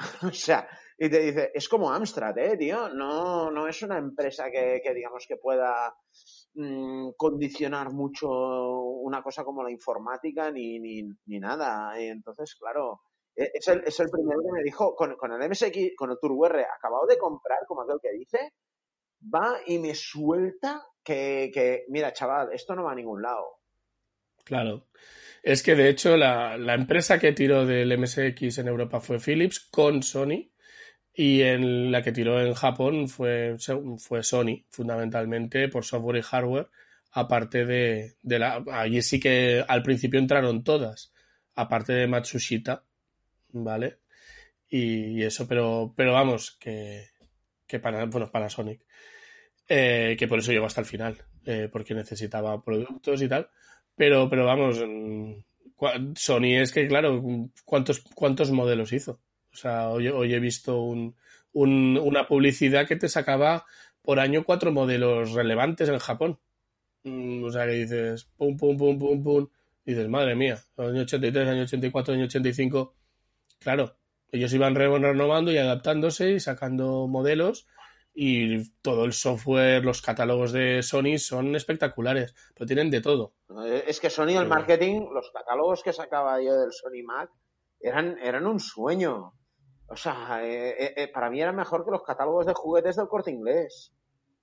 O 0.22 0.32
sea, 0.32 0.68
y 0.98 1.08
te 1.08 1.18
dice, 1.18 1.50
es 1.54 1.68
como 1.68 1.90
Amstrad, 1.90 2.36
¿eh, 2.38 2.56
tío? 2.56 2.88
No, 2.90 3.50
no 3.50 3.66
es 3.66 3.82
una 3.82 3.98
empresa 3.98 4.50
que, 4.50 4.80
que 4.82 4.94
digamos 4.94 5.24
que 5.26 5.36
pueda 5.36 5.94
mm, 6.54 7.10
condicionar 7.16 7.90
mucho 7.90 8.28
una 8.28 9.22
cosa 9.22 9.44
como 9.44 9.62
la 9.62 9.70
informática 9.70 10.50
ni, 10.50 10.78
ni, 10.78 11.02
ni 11.26 11.38
nada. 11.38 11.98
Y 12.00 12.08
entonces, 12.08 12.54
claro, 12.56 13.00
e- 13.34 13.50
es 13.54 13.68
el, 13.68 13.82
es 13.86 13.98
el 14.00 14.10
primero 14.10 14.40
que 14.42 14.52
me 14.52 14.62
dijo, 14.62 14.94
con, 14.94 15.10
el 15.32 15.50
MSX, 15.50 15.96
con 15.96 16.10
el 16.10 16.18
Turbo 16.20 16.46
acabado 16.46 17.06
de 17.06 17.18
comprar, 17.18 17.60
como 17.66 17.82
aquel 17.82 17.98
que 18.02 18.12
dice, 18.12 18.52
va 19.34 19.58
y 19.66 19.78
me 19.78 19.94
suelta 19.94 20.86
que, 21.02 21.50
que, 21.52 21.84
mira, 21.88 22.12
chaval, 22.12 22.52
esto 22.52 22.74
no 22.74 22.84
va 22.84 22.92
a 22.92 22.96
ningún 22.96 23.22
lado. 23.22 23.46
Claro. 24.44 24.86
Es 25.42 25.62
que 25.62 25.74
de 25.74 25.88
hecho 25.88 26.16
la, 26.16 26.58
la 26.58 26.74
empresa 26.74 27.18
que 27.18 27.32
tiró 27.32 27.64
del 27.64 27.96
MSX 27.98 28.58
en 28.58 28.68
Europa 28.68 29.00
fue 29.00 29.18
Philips 29.18 29.60
con 29.60 30.02
Sony 30.02 30.50
y 31.14 31.42
en 31.42 31.90
la 31.90 32.02
que 32.02 32.12
tiró 32.12 32.40
en 32.40 32.54
Japón 32.54 33.08
fue, 33.08 33.56
fue 33.98 34.22
Sony, 34.22 34.64
fundamentalmente 34.70 35.68
por 35.68 35.84
software 35.84 36.18
y 36.18 36.22
hardware, 36.22 36.68
aparte 37.12 37.66
de, 37.66 38.14
de 38.22 38.38
la... 38.38 38.64
Allí 38.72 39.02
sí 39.02 39.18
que 39.20 39.64
al 39.66 39.82
principio 39.82 40.20
entraron 40.20 40.62
todas, 40.64 41.12
aparte 41.54 41.92
de 41.92 42.06
Matsushita, 42.06 42.84
¿vale? 43.52 43.98
Y, 44.68 45.22
eso, 45.22 45.48
pero, 45.48 45.92
pero 45.96 46.12
vamos, 46.12 46.56
que, 46.60 47.08
que 47.66 47.80
para, 47.80 48.04
bueno, 48.06 48.30
Panasonic, 48.30 48.82
eh, 49.68 50.16
que 50.18 50.28
por 50.28 50.38
eso 50.38 50.52
llegó 50.52 50.66
hasta 50.66 50.80
el 50.80 50.86
final, 50.86 51.18
eh, 51.44 51.68
porque 51.70 51.94
necesitaba 51.94 52.62
productos 52.62 53.20
y 53.20 53.28
tal. 53.28 53.50
Pero, 54.00 54.30
pero 54.30 54.46
vamos, 54.46 54.78
mm, 54.82 55.34
Sony 56.16 56.56
es 56.62 56.72
que, 56.72 56.88
claro, 56.88 57.22
¿cuántos, 57.66 58.00
cuántos 58.14 58.50
modelos 58.50 58.94
hizo? 58.94 59.20
O 59.52 59.56
sea, 59.56 59.90
hoy, 59.90 60.08
hoy 60.08 60.32
he 60.32 60.40
visto 60.40 60.80
un, 60.80 61.14
un- 61.52 61.98
una 62.02 62.26
publicidad 62.26 62.86
que 62.88 62.96
te 62.96 63.10
sacaba 63.10 63.66
por 64.00 64.18
año 64.18 64.44
cuatro 64.44 64.72
modelos 64.72 65.32
relevantes 65.32 65.88
en 65.90 65.98
Japón. 65.98 66.38
Mm, 67.04 67.44
O 67.44 67.50
sea, 67.52 67.66
que 67.66 67.72
dices, 67.72 68.24
pum, 68.38 68.56
pum, 68.56 68.76
pum, 68.78 68.98
pum, 68.98 69.22
pum. 69.22 69.48
Dices, 69.84 70.08
madre 70.08 70.34
mía, 70.36 70.58
año 70.78 71.02
83, 71.02 71.48
año 71.48 71.62
84, 71.64 72.14
año 72.14 72.24
85. 72.24 72.94
Claro, 73.60 73.96
ellos 74.32 74.52
iban 74.54 74.74
re- 74.76 74.98
renovando 74.98 75.52
y 75.52 75.58
adaptándose 75.58 76.32
y 76.32 76.40
sacando 76.40 77.06
modelos 77.08 77.66
y 78.12 78.70
todo 78.82 79.04
el 79.04 79.12
software, 79.12 79.84
los 79.84 80.02
catálogos 80.02 80.52
de 80.52 80.82
Sony 80.82 81.18
son 81.18 81.54
espectaculares, 81.54 82.34
pero 82.54 82.66
tienen 82.66 82.90
de 82.90 83.00
todo. 83.00 83.34
Eh, 83.64 83.84
Es 83.86 84.00
que 84.00 84.10
Sony, 84.10 84.36
el 84.38 84.48
marketing, 84.48 85.06
los 85.12 85.30
catálogos 85.32 85.82
que 85.82 85.92
sacaba 85.92 86.40
yo 86.40 86.54
del 86.54 86.72
Sony 86.72 87.04
Mac 87.04 87.30
eran, 87.78 88.18
eran 88.18 88.46
un 88.46 88.58
sueño. 88.58 89.34
O 89.86 89.96
sea, 89.96 90.40
eh, 90.44 90.94
eh, 90.96 91.08
para 91.08 91.30
mí 91.30 91.40
era 91.40 91.52
mejor 91.52 91.84
que 91.84 91.90
los 91.90 92.02
catálogos 92.02 92.46
de 92.46 92.54
juguetes 92.54 92.96
del 92.96 93.08
corte 93.08 93.30
inglés. 93.30 93.92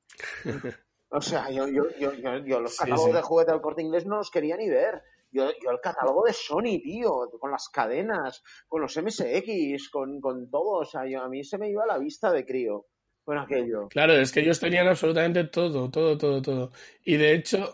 O 1.10 1.22
sea, 1.22 1.50
yo, 1.50 1.70
yo, 1.70 1.84
yo, 1.98 2.12
yo, 2.12 2.60
los 2.60 2.76
catálogos 2.76 3.12
sí. 3.12 3.14
de 3.14 3.22
juguetes 3.22 3.54
del 3.54 3.62
corte 3.62 3.82
inglés 3.82 4.06
no 4.06 4.18
los 4.18 4.30
quería 4.30 4.58
ni 4.58 4.68
ver. 4.68 5.02
Yo, 5.32 5.50
yo 5.64 5.72
el 5.72 5.80
catálogo 5.80 6.26
de 6.26 6.34
Sony, 6.34 6.82
tío, 6.84 7.30
con 7.40 7.50
las 7.50 7.70
cadenas, 7.70 8.44
con 8.68 8.82
los 8.82 8.98
MSX, 8.98 9.90
con, 9.90 10.20
con 10.20 10.50
todo. 10.50 10.80
O 10.80 10.84
sea, 10.84 11.08
yo, 11.08 11.22
a 11.22 11.30
mí 11.30 11.46
se 11.46 11.58
me 11.58 11.70
iba 11.70 11.86
la 11.86 11.98
vista 11.98 12.30
de 12.34 12.46
crío 12.46 12.88
con 13.28 13.38
aquello. 13.38 13.90
Claro, 13.90 14.14
es 14.14 14.32
que 14.32 14.40
ellos 14.40 14.58
tenían 14.58 14.88
absolutamente 14.88 15.44
todo, 15.44 15.92
todo, 15.92 16.18
todo, 16.18 16.42
todo. 16.42 16.72
Y 17.04 17.18
de 17.18 17.34
hecho, 17.34 17.74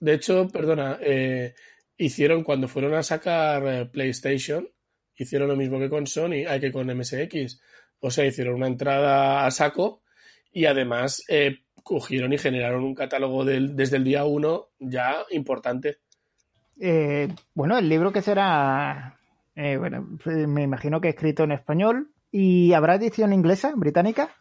de 0.00 0.14
hecho, 0.14 0.48
perdona, 0.48 0.98
eh, 1.02 1.54
hicieron 1.98 2.42
cuando 2.42 2.68
fueron 2.68 2.94
a 2.94 3.02
sacar 3.02 3.66
eh, 3.66 3.84
PlayStation, 3.84 4.66
hicieron 5.14 5.48
lo 5.48 5.56
mismo 5.56 5.78
que 5.78 5.90
con 5.90 6.06
Sony, 6.06 6.46
hay 6.48 6.58
que 6.58 6.72
con 6.72 6.86
MSX. 6.90 7.60
O 8.00 8.10
sea, 8.10 8.24
hicieron 8.24 8.54
una 8.54 8.66
entrada 8.66 9.44
a 9.44 9.50
saco 9.50 10.00
y 10.50 10.64
además 10.64 11.22
eh, 11.28 11.58
cogieron 11.82 12.32
y 12.32 12.38
generaron 12.38 12.82
un 12.82 12.94
catálogo 12.94 13.44
del- 13.44 13.76
desde 13.76 13.98
el 13.98 14.04
día 14.04 14.24
uno 14.24 14.68
ya 14.78 15.16
importante. 15.32 15.98
Eh, 16.80 17.28
bueno, 17.52 17.76
el 17.76 17.90
libro 17.90 18.10
que 18.10 18.22
será, 18.22 19.18
eh, 19.54 19.76
bueno, 19.76 20.16
me 20.48 20.62
imagino 20.62 21.02
que 21.02 21.10
escrito 21.10 21.44
en 21.44 21.52
español 21.52 22.08
y 22.32 22.72
habrá 22.72 22.94
edición 22.94 23.34
inglesa, 23.34 23.74
británica. 23.76 24.34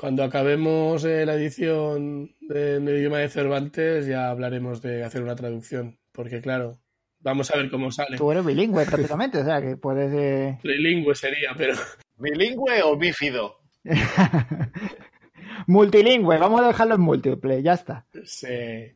Cuando 0.00 0.22
acabemos 0.22 1.04
eh, 1.04 1.26
la 1.26 1.34
edición 1.34 2.30
de- 2.40 2.76
en 2.76 2.86
el 2.86 2.98
idioma 2.98 3.18
de 3.18 3.28
Cervantes 3.28 4.06
ya 4.06 4.30
hablaremos 4.30 4.80
de 4.80 5.02
hacer 5.02 5.22
una 5.24 5.34
traducción, 5.34 5.98
porque 6.12 6.40
claro, 6.40 6.78
vamos 7.18 7.50
a 7.52 7.56
ver 7.56 7.68
cómo 7.68 7.90
sale. 7.90 8.16
Tú 8.16 8.30
eres 8.30 8.46
bilingüe 8.46 8.84
prácticamente, 8.86 9.38
o 9.38 9.44
sea 9.44 9.60
que 9.60 9.76
puedes. 9.76 10.12
eh, 10.14 10.56
Trilingüe 10.62 11.14
sería, 11.16 11.50
pero 11.56 11.74
¿Bilingüe 12.16 12.80
o 12.84 12.96
bífido? 12.96 13.56
Multilingüe, 15.66 16.38
vamos 16.38 16.60
a 16.60 16.68
dejarlo 16.68 16.94
en 16.94 17.00
múltiple, 17.00 17.62
ya 17.62 17.72
está. 17.74 18.06
sí. 18.24 18.46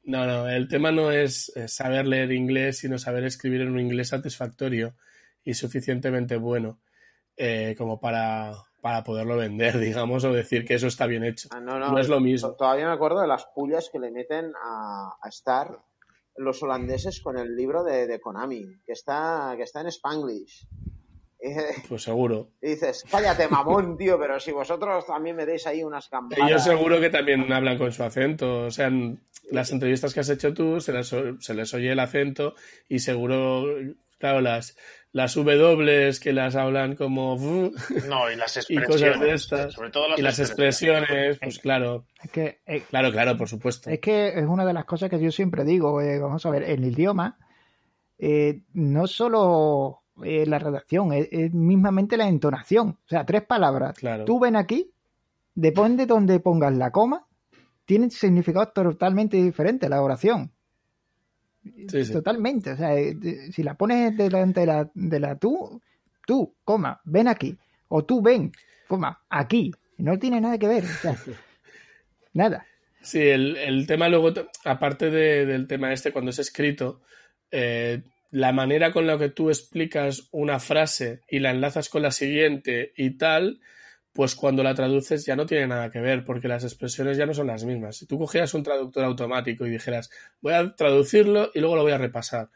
No, 0.04 0.24
no, 0.26 0.48
el 0.48 0.68
tema 0.68 0.92
no 0.92 1.10
es 1.10 1.50
eh, 1.56 1.66
saber 1.68 2.06
leer 2.06 2.30
inglés, 2.32 2.78
sino 2.78 2.98
saber 2.98 3.24
escribir 3.24 3.62
en 3.62 3.70
un 3.72 3.80
inglés 3.80 4.08
satisfactorio 4.08 4.94
y 5.44 5.54
suficientemente 5.54 6.36
bueno 6.36 6.80
eh, 7.36 7.74
como 7.76 7.98
para, 8.00 8.52
para 8.82 9.02
poderlo 9.02 9.38
vender, 9.38 9.78
digamos, 9.78 10.24
o 10.24 10.32
decir 10.32 10.66
que 10.66 10.74
eso 10.74 10.88
está 10.88 11.06
bien 11.06 11.24
hecho. 11.24 11.48
Ah, 11.52 11.60
no, 11.60 11.78
no, 11.78 11.92
No 11.92 11.98
es 11.98 12.09
lo 12.10 12.20
mismo. 12.20 12.52
Todavía 12.52 12.86
me 12.86 12.92
acuerdo 12.92 13.22
de 13.22 13.28
las 13.28 13.46
pullas 13.46 13.88
que 13.90 13.98
le 13.98 14.10
meten 14.10 14.52
a, 14.62 15.16
a 15.22 15.28
Star 15.30 15.78
los 16.36 16.62
holandeses 16.62 17.20
con 17.20 17.38
el 17.38 17.56
libro 17.56 17.84
de, 17.84 18.06
de 18.06 18.20
Konami, 18.20 18.64
que 18.84 18.92
está, 18.92 19.54
que 19.56 19.62
está 19.62 19.80
en 19.80 19.86
Spanglish. 19.88 20.66
Pues 21.88 22.02
seguro. 22.02 22.50
y 22.60 22.70
dices, 22.70 23.04
cállate, 23.10 23.48
mamón, 23.48 23.96
tío, 23.98 24.18
pero 24.18 24.38
si 24.38 24.52
vosotros 24.52 25.06
también 25.06 25.34
me 25.34 25.44
deis 25.44 25.66
ahí 25.66 25.82
unas 25.82 26.09
campanas. 26.09 26.48
Ellos 26.48 26.62
seguro 26.62 27.00
que 27.00 27.10
también 27.10 27.52
hablan 27.52 27.78
con 27.78 27.92
su 27.92 28.02
acento. 28.04 28.66
O 28.66 28.70
sea, 28.70 28.86
en 28.86 29.20
las 29.50 29.72
entrevistas 29.72 30.14
que 30.14 30.20
has 30.20 30.28
hecho 30.28 30.54
tú 30.54 30.80
se 30.80 30.92
les, 30.92 31.12
se 31.40 31.54
les 31.54 31.74
oye 31.74 31.92
el 31.92 31.98
acento 31.98 32.54
y 32.88 33.00
seguro, 33.00 33.64
claro, 34.23 34.40
las, 34.40 34.77
las 35.11 35.35
W 35.35 36.12
que 36.23 36.32
las 36.32 36.55
hablan 36.55 36.94
como... 36.94 37.36
No, 38.09 38.31
y 38.31 38.36
las 38.36 38.57
Y 38.70 38.78
expresiones. 38.78 38.86
cosas 38.86 39.20
de 39.20 39.32
estas. 39.32 39.74
Sobre 39.74 39.90
todo 39.90 40.09
las, 40.09 40.19
Y 40.19 40.23
las 40.23 40.39
expresiones, 40.39 41.39
pues 41.40 41.59
claro, 41.59 42.07
Es 42.23 42.31
que, 42.31 42.61
eh, 42.66 42.82
claro, 42.89 43.11
claro, 43.11 43.36
por 43.36 43.49
supuesto. 43.49 43.90
es 43.90 43.99
que 43.99 44.28
es 44.28 44.47
una 44.47 44.65
de 44.65 44.73
las 44.73 44.85
cosas 44.85 45.11
que 45.11 45.20
yo 45.20 45.32
siempre 45.32 45.65
digo. 45.65 46.01
eh, 46.01 46.20
vamos 46.20 46.47
a 46.47 46.51
ver, 46.51 46.62
el 46.62 46.85
idioma, 46.85 47.36
eh, 48.19 48.62
no 48.74 49.09
solo 49.09 50.05
eh, 50.24 50.47
la 50.47 50.61
redacción, 50.61 51.12
es, 51.12 51.27
es 51.32 51.53
mismamente 51.53 52.16
la 52.16 52.28
entonación. 52.28 52.90
O 53.05 53.09
sea, 53.09 53.27
tres 53.27 53.43
palabras. 53.43 53.99
Claro. 53.99 54.24
Tú 54.24 54.39
ven 54.39 54.55
aquí, 54.55 54.93
depende 55.55 56.05
de 56.05 56.07
donde 56.07 56.39
pongas 56.39 56.73
la 56.77 56.93
coma, 56.93 57.27
tienen 57.85 58.12
significados 58.12 58.73
totalmente 58.73 59.36
diferentes 59.36 59.90
la 59.90 60.01
oración. 60.01 60.51
Sí, 61.89 62.05
sí. 62.05 62.12
Totalmente. 62.12 62.72
O 62.72 62.76
sea, 62.76 62.97
eh, 62.97 63.16
si 63.52 63.62
la 63.62 63.74
pones 63.74 64.16
delante 64.16 64.60
de 64.60 64.66
la, 64.66 64.90
de 64.94 65.20
la 65.20 65.36
tú, 65.36 65.80
tú, 66.26 66.55
coma, 66.64 67.01
ven 67.05 67.28
aquí. 67.28 67.56
O 67.89 68.05
tú 68.05 68.20
ven, 68.22 68.51
coma, 68.89 69.20
aquí. 69.28 69.70
No 69.98 70.18
tiene 70.18 70.40
nada 70.40 70.59
que 70.59 70.66
ver. 70.68 70.84
O 70.84 70.89
sea, 70.89 71.16
nada. 72.32 72.66
Sí, 73.01 73.20
el, 73.20 73.56
el 73.56 73.86
tema 73.86 74.09
luego, 74.09 74.32
aparte 74.64 75.10
de- 75.10 75.44
del 75.47 75.66
tema 75.66 75.93
este, 75.93 76.12
cuando 76.12 76.30
es 76.30 76.39
escrito, 76.39 77.01
eh, 77.51 78.02
la 78.30 78.52
manera 78.52 78.93
con 78.93 79.06
la 79.06 79.18
que 79.18 79.28
tú 79.28 79.51
explicas 79.51 80.28
una 80.30 80.59
frase 80.59 81.20
y 81.28 81.40
la 81.40 81.51
enlazas 81.51 81.89
con 81.89 82.02
la 82.02 82.10
siguiente 82.12 82.93
y 82.97 83.10
tal, 83.18 83.60
pues 84.12 84.34
cuando 84.34 84.62
la 84.62 84.74
traduces 84.74 85.24
ya 85.24 85.36
no 85.36 85.47
tiene 85.47 85.66
nada 85.66 85.90
que 85.90 86.01
ver, 86.01 86.24
porque 86.24 86.48
las 86.48 86.64
expresiones 86.64 87.16
ya 87.16 87.26
no 87.26 87.34
son 87.34 87.47
las 87.47 87.64
mismas. 87.64 87.97
Si 87.97 88.06
tú 88.06 88.18
cogieras 88.18 88.52
un 88.55 88.62
traductor 88.62 89.05
automático 89.05 89.66
y 89.66 89.70
dijeras, 89.70 90.10
voy 90.40 90.52
a 90.55 90.74
traducirlo 90.74 91.51
y 91.55 91.60
luego 91.60 91.76
lo 91.76 91.82
voy 91.82 91.93
a 91.93 91.98
repasar, 91.98 92.51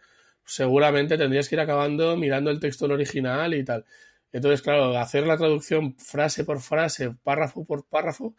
seguramente 0.45 1.19
tendrías 1.19 1.49
que 1.49 1.57
ir 1.57 1.61
acabando 1.61 2.17
mirando 2.17 2.51
el 2.51 2.61
texto 2.61 2.87
original 2.87 3.55
y 3.55 3.65
tal. 3.65 3.85
Entonces, 4.33 4.63
claro, 4.63 4.97
hacer 4.99 5.27
la 5.27 5.37
traducción 5.39 5.97
frase 5.97 6.45
por 6.45 6.61
frase, 6.61 7.11
párrafo 7.23 7.65
por 7.65 7.87
párrafo, 7.87 8.35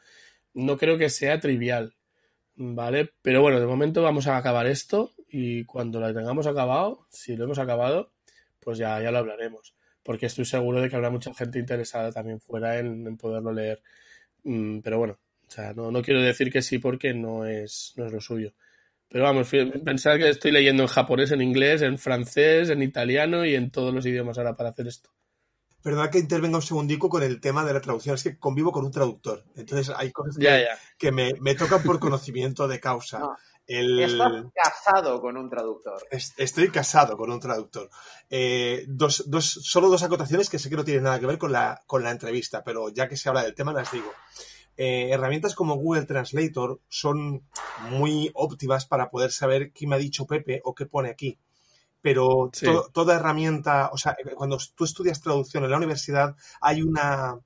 no 0.53 0.77
creo 0.77 0.97
que 0.97 1.09
sea 1.09 1.39
trivial, 1.39 1.95
¿vale? 2.55 3.13
Pero 3.21 3.41
bueno, 3.41 3.59
de 3.59 3.65
momento 3.65 4.03
vamos 4.03 4.27
a 4.27 4.37
acabar 4.37 4.67
esto 4.67 5.13
y 5.29 5.65
cuando 5.65 5.99
lo 5.99 6.13
tengamos 6.13 6.47
acabado, 6.47 7.07
si 7.09 7.35
lo 7.35 7.45
hemos 7.45 7.59
acabado, 7.59 8.11
pues 8.59 8.77
ya, 8.77 9.01
ya 9.01 9.11
lo 9.11 9.19
hablaremos. 9.19 9.76
Porque 10.07 10.27
estoy 10.27 10.45
seguro 10.45 10.79
de 10.79 10.89
que 10.89 10.95
habrá 10.95 11.09
mucha 11.09 11.33
gente 11.33 11.59
interesada 11.59 12.13
también 12.13 12.39
fuera 12.39 12.79
en, 12.79 13.17
poderlo 13.17 13.51
leer. 13.51 13.83
Mm, 14.45 14.79
pero 14.79 14.99
bueno, 14.99 15.19
o 15.45 15.51
sea, 15.51 15.73
no, 15.73 15.91
no 15.91 16.01
quiero 16.01 16.21
decir 16.21 16.49
que 16.49 16.61
sí 16.61 16.79
porque 16.79 17.13
no 17.13 17.43
es, 17.43 17.91
no 17.97 18.05
es 18.05 18.13
lo 18.13 18.21
suyo. 18.21 18.53
Pero 19.09 19.25
vamos, 19.25 19.49
pensar 19.83 20.17
que 20.17 20.29
estoy 20.29 20.51
leyendo 20.51 20.83
en 20.83 20.87
japonés, 20.87 21.31
en 21.31 21.41
inglés, 21.41 21.81
en 21.81 21.97
francés, 21.97 22.69
en 22.69 22.83
italiano 22.83 23.43
y 23.43 23.55
en 23.55 23.69
todos 23.69 23.93
los 23.93 24.05
idiomas 24.05 24.37
ahora 24.37 24.55
para 24.55 24.69
hacer 24.69 24.87
esto. 24.87 25.09
Perdona 25.83 26.09
que 26.09 26.19
intervenga 26.19 26.55
un 26.55 26.61
segundico 26.61 27.09
con 27.09 27.23
el 27.23 27.41
tema 27.41 27.65
de 27.65 27.73
la 27.73 27.81
traducción. 27.81 28.15
Es 28.15 28.23
que 28.23 28.39
convivo 28.39 28.71
con 28.71 28.85
un 28.85 28.91
traductor. 28.91 29.43
Entonces 29.57 29.93
hay 29.93 30.13
cosas 30.13 30.37
que, 30.97 31.11
me, 31.11 31.33
me, 31.41 31.53
tocan 31.53 31.83
por 31.83 31.99
conocimiento 31.99 32.65
de 32.65 32.79
causa. 32.79 33.21
Estás 33.67 34.45
casado 34.53 35.19
con 35.19 35.35
un 35.35 35.49
traductor. 35.49 36.01
Estoy 36.09 36.69
casado 36.69 37.17
con 37.17 37.29
un 37.31 37.39
traductor. 37.39 37.89
Eh, 38.29 38.85
dos, 38.87 39.25
dos, 39.27 39.45
solo 39.45 39.89
dos 39.89 40.03
acotaciones 40.03 40.49
que 40.49 40.57
sé 40.57 40.69
que 40.69 40.77
no 40.77 40.85
tienen 40.85 41.03
nada 41.03 41.19
que 41.19 41.25
ver 41.25 41.37
con 41.37 41.51
la, 41.51 41.83
con 41.85 42.01
la 42.01 42.11
entrevista, 42.11 42.63
pero 42.63 42.89
ya 42.89 43.09
que 43.09 43.17
se 43.17 43.27
habla 43.27 43.43
del 43.43 43.55
tema 43.55 43.73
las 43.73 43.91
digo. 43.91 44.11
Eh, 44.77 45.09
herramientas 45.11 45.55
como 45.55 45.75
Google 45.75 46.05
Translator 46.05 46.79
son 46.87 47.43
muy 47.89 48.31
óptimas 48.35 48.85
para 48.85 49.09
poder 49.09 49.31
saber 49.31 49.73
qué 49.73 49.85
me 49.85 49.95
ha 49.95 49.99
dicho 49.99 50.27
Pepe 50.27 50.61
o 50.63 50.73
qué 50.73 50.85
pone 50.85 51.09
aquí. 51.09 51.37
Pero 52.01 52.51
toda 52.93 53.15
herramienta, 53.15 53.89
o 53.91 53.97
sea, 53.97 54.15
cuando 54.35 54.57
tú 54.75 54.85
estudias 54.85 55.19
traducción 55.19 55.65
en 55.65 55.71
la 55.71 55.77
universidad, 55.77 56.37
hay 56.61 56.81
una, 56.81 57.37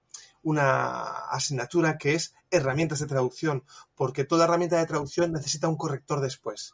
una 0.43 1.01
asignatura 1.29 1.97
que 1.97 2.13
es 2.15 2.33
herramientas 2.49 2.99
de 2.99 3.07
traducción, 3.07 3.63
porque 3.95 4.23
toda 4.23 4.45
herramienta 4.45 4.79
de 4.79 4.85
traducción 4.85 5.31
necesita 5.31 5.67
un 5.67 5.77
corrector 5.77 6.21
después 6.21 6.73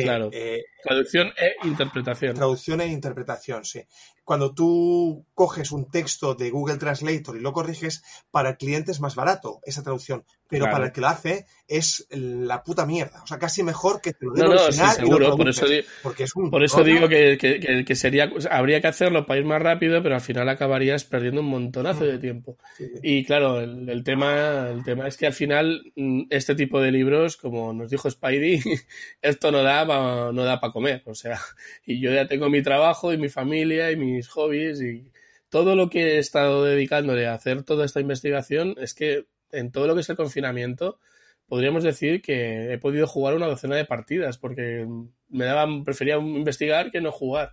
claro. 0.00 0.30
Eh, 0.32 0.64
traducción 0.82 1.32
e 1.36 1.66
interpretación. 1.66 2.34
Traducción 2.34 2.80
e 2.80 2.86
interpretación, 2.86 3.64
sí. 3.64 3.82
Cuando 4.24 4.54
tú 4.54 5.26
coges 5.34 5.72
un 5.72 5.90
texto 5.90 6.34
de 6.34 6.50
Google 6.50 6.78
Translator 6.78 7.36
y 7.36 7.40
lo 7.40 7.52
corriges, 7.52 8.02
para 8.30 8.50
el 8.50 8.56
cliente 8.56 8.92
es 8.92 9.00
más 9.00 9.14
barato 9.14 9.60
esa 9.64 9.82
traducción, 9.82 10.24
pero 10.48 10.66
para 10.66 10.86
el 10.86 10.92
que 10.92 11.00
lo 11.00 11.08
hace 11.08 11.46
es 11.66 12.06
la 12.10 12.62
puta 12.62 12.86
mierda. 12.86 13.22
O 13.22 13.26
sea, 13.26 13.38
casi 13.38 13.62
mejor 13.62 14.00
que 14.00 14.12
te 14.12 14.26
lo 14.26 14.34
no, 14.34 14.54
no, 14.54 14.58
sí, 14.70 14.80
seguro. 14.94 15.36
por 15.36 15.48
eso, 15.48 15.66
porque 16.02 16.24
es 16.24 16.36
un 16.36 16.50
por 16.50 16.62
eso 16.62 16.84
digo 16.84 17.08
que, 17.08 17.38
que, 17.86 17.96
sería, 17.96 18.30
habría 18.50 18.80
que 18.80 18.88
hacerlo 18.88 19.26
para 19.26 19.40
ir 19.40 19.46
más 19.46 19.62
rápido, 19.62 20.02
pero 20.02 20.14
al 20.14 20.20
final 20.20 20.48
acabarías 20.48 21.04
perdiendo 21.04 21.40
un 21.40 21.48
montonazo 21.48 22.04
de 22.04 22.18
mm. 22.18 22.20
tiempo. 22.20 22.58
Y 23.02 23.24
claro, 23.24 23.60
el, 23.60 23.88
el, 23.88 24.04
tema, 24.04 24.68
el 24.68 24.84
tema 24.84 25.08
es 25.08 25.16
que 25.16 25.26
al 25.26 25.32
final 25.32 25.92
mm, 25.96 26.24
este 26.30 26.54
tipo 26.54 26.80
de 26.80 26.92
libros, 26.92 27.36
como 27.36 27.72
nos 27.72 27.90
dijo 27.90 28.10
Spidey, 28.10 28.62
esto 29.22 29.50
no 29.50 29.62
da 29.62 29.84
no 29.84 30.44
da 30.44 30.60
para 30.60 30.72
comer. 30.72 31.02
O 31.06 31.14
sea, 31.14 31.40
y 31.86 32.00
yo 32.00 32.12
ya 32.12 32.26
tengo 32.26 32.48
mi 32.50 32.62
trabajo 32.62 33.12
y 33.12 33.18
mi 33.18 33.28
familia 33.28 33.90
y 33.90 33.96
mis 34.12 34.28
hobbies 34.28 34.80
y 34.80 35.10
todo 35.48 35.76
lo 35.76 35.90
que 35.90 36.14
he 36.14 36.18
estado 36.18 36.64
dedicándole 36.64 37.26
a 37.26 37.34
hacer 37.34 37.62
toda 37.62 37.84
esta 37.84 38.00
investigación 38.00 38.74
es 38.78 38.94
que 38.94 39.26
en 39.50 39.70
todo 39.70 39.86
lo 39.86 39.94
que 39.94 40.00
es 40.00 40.10
el 40.10 40.16
confinamiento 40.16 40.98
podríamos 41.46 41.84
decir 41.84 42.22
que 42.22 42.72
he 42.72 42.78
podido 42.78 43.06
jugar 43.06 43.34
una 43.34 43.46
docena 43.46 43.76
de 43.76 43.84
partidas 43.84 44.38
porque 44.38 44.86
me 45.28 45.44
daban, 45.44 45.84
prefería 45.84 46.16
investigar 46.16 46.90
que 46.90 47.00
no 47.00 47.12
jugar. 47.12 47.52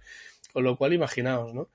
Con 0.54 0.64
lo 0.64 0.78
cual, 0.78 0.94
imaginaos, 0.94 1.54
¿no? 1.54 1.70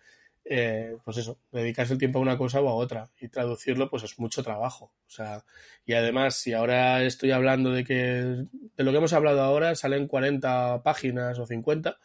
Eh, 0.47 0.97
pues 1.05 1.17
eso, 1.17 1.39
dedicarse 1.53 1.95
el 1.95 1.99
tiempo 1.99 2.19
a 2.19 2.23
una 2.23 2.37
cosa 2.37 2.61
o 2.61 2.69
a 2.69 2.75
otra 2.75 3.11
y 3.19 3.29
traducirlo 3.29 3.89
pues 3.89 4.03
es 4.03 4.19
mucho 4.19 4.43
trabajo. 4.43 4.93
O 5.07 5.11
sea, 5.11 5.45
y 5.87 5.95
además 5.95 6.37
si 6.37 6.53
ahora 6.53 7.03
estoy 7.03 7.31
hablando 7.31 7.71
de 7.71 7.85
que 7.85 7.95
de 7.95 8.85
lo 8.85 8.91
que 8.91 8.99
hemos 8.99 9.15
hablado 9.15 9.43
ahora 9.43 9.75
salen 9.75 10.07
40 10.07 10.83
páginas 10.83 11.39
o 11.39 11.47
50 11.47 11.99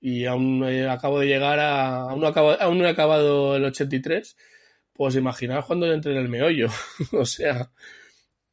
y 0.00 0.26
aún 0.26 0.62
acabo 0.88 1.20
de 1.20 1.26
llegar 1.26 1.58
a 1.58 2.02
aún 2.02 2.20
no, 2.20 2.28
acabo, 2.28 2.52
aún 2.52 2.78
no 2.78 2.86
he 2.86 2.90
acabado 2.90 3.56
el 3.56 3.64
83, 3.64 4.36
pues 4.92 5.16
imaginaos 5.16 5.66
cuando 5.66 5.92
entre 5.92 6.12
en 6.12 6.18
el 6.18 6.28
meollo. 6.28 6.68
o 7.12 7.24
sea, 7.24 7.70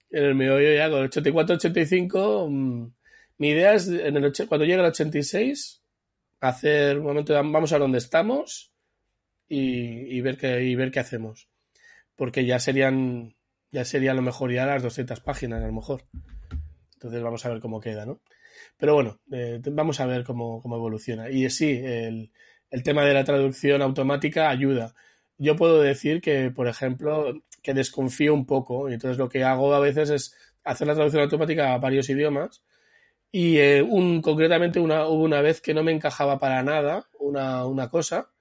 en 0.09 0.23
el 0.23 0.35
meollo 0.35 0.73
ya 0.73 0.89
con 0.89 1.03
el 1.03 1.09
84-85 1.09 2.49
mm, 2.49 2.93
mi 3.37 3.49
idea 3.49 3.73
es 3.73 3.87
en 3.87 4.15
el, 4.15 4.33
cuando 4.47 4.65
llegue 4.65 4.79
el 4.79 4.85
86 4.85 5.81
hacer 6.39 6.99
un 6.99 7.05
momento 7.05 7.33
vamos 7.33 7.73
a 7.73 7.79
donde 7.79 7.97
estamos 7.97 8.71
y, 9.47 10.21
ver 10.21 10.37
qué, 10.37 10.63
y 10.63 10.75
ver 10.75 10.91
qué 10.91 10.99
hacemos. 10.99 11.49
Porque 12.15 12.45
ya 12.45 12.59
serían, 12.59 13.35
ya 13.71 13.85
sería 13.85 14.11
a 14.11 14.15
lo 14.15 14.21
mejor 14.21 14.51
ya 14.51 14.65
las 14.65 14.83
200 14.83 15.19
páginas, 15.19 15.61
a 15.61 15.67
lo 15.67 15.73
mejor. 15.73 16.05
Entonces 16.93 17.21
vamos 17.21 17.45
a 17.45 17.49
ver 17.49 17.59
cómo 17.59 17.79
queda, 17.79 18.05
¿no? 18.05 18.21
Pero 18.77 18.95
bueno, 18.95 19.19
eh, 19.31 19.61
vamos 19.71 19.99
a 19.99 20.05
ver 20.05 20.23
cómo, 20.23 20.61
cómo 20.61 20.75
evoluciona. 20.75 21.29
Y 21.29 21.49
sí, 21.49 21.81
el, 21.83 22.31
el, 22.69 22.83
tema 22.83 23.05
de 23.05 23.13
la 23.13 23.23
traducción 23.23 23.81
automática 23.81 24.49
ayuda. 24.49 24.93
Yo 25.37 25.55
puedo 25.55 25.81
decir 25.81 26.21
que, 26.21 26.51
por 26.51 26.67
ejemplo, 26.67 27.41
que 27.61 27.73
desconfío 27.73 28.33
un 28.33 28.45
poco. 28.45 28.89
Y 28.89 28.93
entonces 28.93 29.17
lo 29.17 29.29
que 29.29 29.43
hago 29.43 29.73
a 29.73 29.79
veces 29.79 30.09
es 30.09 30.35
hacer 30.63 30.87
la 30.87 30.95
traducción 30.95 31.23
automática 31.23 31.73
a 31.73 31.77
varios 31.77 32.09
idiomas. 32.09 32.63
Y 33.31 33.57
eh, 33.57 33.81
un, 33.81 34.21
concretamente 34.21 34.79
una, 34.79 35.07
hubo 35.07 35.23
una 35.23 35.41
vez 35.41 35.61
que 35.61 35.73
no 35.73 35.83
me 35.83 35.91
encajaba 35.91 36.39
para 36.39 36.63
nada 36.63 37.09
una, 37.19 37.65
una 37.65 37.89
cosa 37.89 38.31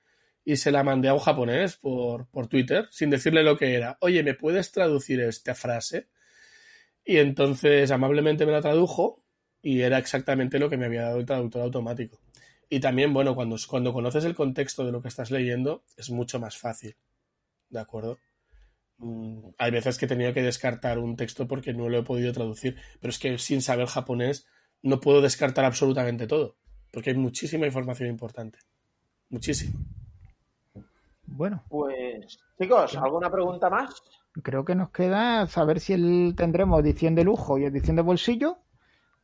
y 0.45 0.57
se 0.57 0.71
la 0.71 0.85
mandé 0.85 1.09
a 1.09 1.15
un 1.15 1.21
japonés 1.21 1.77
por, 1.77 2.29
por 2.29 2.47
Twitter 2.49 2.87
sin 2.91 3.11
decirle 3.11 3.43
lo 3.43 3.57
que 3.57 3.75
era. 3.75 3.97
Oye, 4.01 4.23
¿me 4.23 4.35
puedes 4.35 4.71
traducir 4.73 5.21
esta 5.21 5.55
frase? 5.55 6.09
Y 7.05 7.17
entonces 7.19 7.91
amablemente 7.91 8.47
me 8.47 8.53
la 8.53 8.61
tradujo 8.61 9.24
y 9.65 9.81
era 9.81 9.97
exactamente 9.97 10.59
lo 10.59 10.69
que 10.69 10.77
me 10.77 10.85
había 10.85 11.05
dado 11.05 11.19
el 11.19 11.27
traductor 11.27 11.63
automático. 11.63 12.19
Y 12.69 12.81
también, 12.81 13.15
bueno, 13.15 13.35
cuando, 13.35 13.57
cuando 13.67 13.95
conoces 13.95 14.25
el 14.25 14.35
contexto 14.35 14.85
de 14.85 14.93
lo 14.93 15.01
que 15.01 15.09
estás 15.09 15.31
leyendo, 15.31 15.83
es 15.97 16.11
mucho 16.11 16.39
más 16.39 16.59
fácil. 16.59 16.95
¿De 17.71 17.81
acuerdo? 17.81 18.19
Mm, 18.99 19.39
hay 19.57 19.71
veces 19.71 19.97
que 19.97 20.05
he 20.05 20.09
tenido 20.09 20.35
que 20.35 20.43
descartar 20.43 20.99
un 20.99 21.17
texto 21.17 21.49
porque 21.49 21.73
no 21.73 21.89
lo 21.89 21.99
he 21.99 22.03
podido 22.03 22.31
traducir, 22.33 22.77
pero 23.01 23.11
es 23.11 23.19
que 23.19 23.39
sin 23.39 23.63
saber 23.63 23.87
japonés 23.87 24.47
no 24.83 25.01
puedo 25.01 25.23
descartar 25.23 25.65
absolutamente 25.65 26.27
todo, 26.27 26.57
porque 26.93 27.11
hay 27.11 27.17
muchísima 27.17 27.65
información 27.65 28.11
importante. 28.11 28.59
Muchísima. 29.31 29.81
Bueno. 31.25 31.65
Pues, 31.71 32.39
chicos, 32.61 32.97
¿alguna 32.99 33.31
pregunta 33.31 33.71
más? 33.71 34.03
Creo 34.43 34.63
que 34.63 34.75
nos 34.75 34.91
queda 34.91 35.47
saber 35.47 35.81
si 35.81 35.95
el, 35.95 36.35
tendremos 36.37 36.81
edición 36.81 37.15
de 37.15 37.25
lujo 37.25 37.57
y 37.57 37.65
edición 37.65 37.97
de 37.97 38.03
bolsillo 38.03 38.59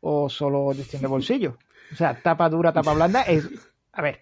o 0.01 0.29
solo 0.29 0.73
edición 0.73 1.03
de 1.03 1.09
bolsillo. 1.09 1.57
O 1.93 1.97
sea, 1.97 2.15
tapa 2.21 2.49
dura, 2.49 2.73
tapa 2.73 2.95
blanda. 2.95 3.23
Es, 3.23 3.49
a 3.93 4.03
ver, 4.03 4.21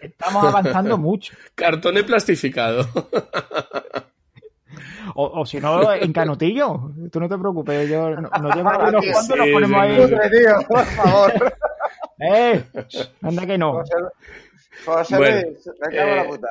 estamos 0.00 0.44
avanzando 0.44 0.98
mucho. 0.98 1.34
Cartón 1.54 1.94
plastificado. 2.06 2.86
O, 5.14 5.40
o, 5.40 5.46
si 5.46 5.60
no, 5.60 5.92
en 5.92 6.12
canutillo. 6.12 6.90
Tú 7.10 7.20
no 7.20 7.28
te 7.28 7.36
preocupes, 7.36 7.88
yo 7.88 8.10
no, 8.10 8.30
nos 8.30 8.56
lleva 8.56 8.78
unos 8.78 9.04
cuantos, 9.04 9.36
nos 9.36 9.48
ponemos 9.48 9.80
ahí. 9.80 9.96
Tío, 9.96 10.68
por 10.68 10.84
favor. 10.84 11.54
¡Eh! 12.18 12.64
Anda 13.20 13.46
que 13.46 13.58
no. 13.58 13.82
Bueno, 14.84 15.26
eh, 15.26 15.54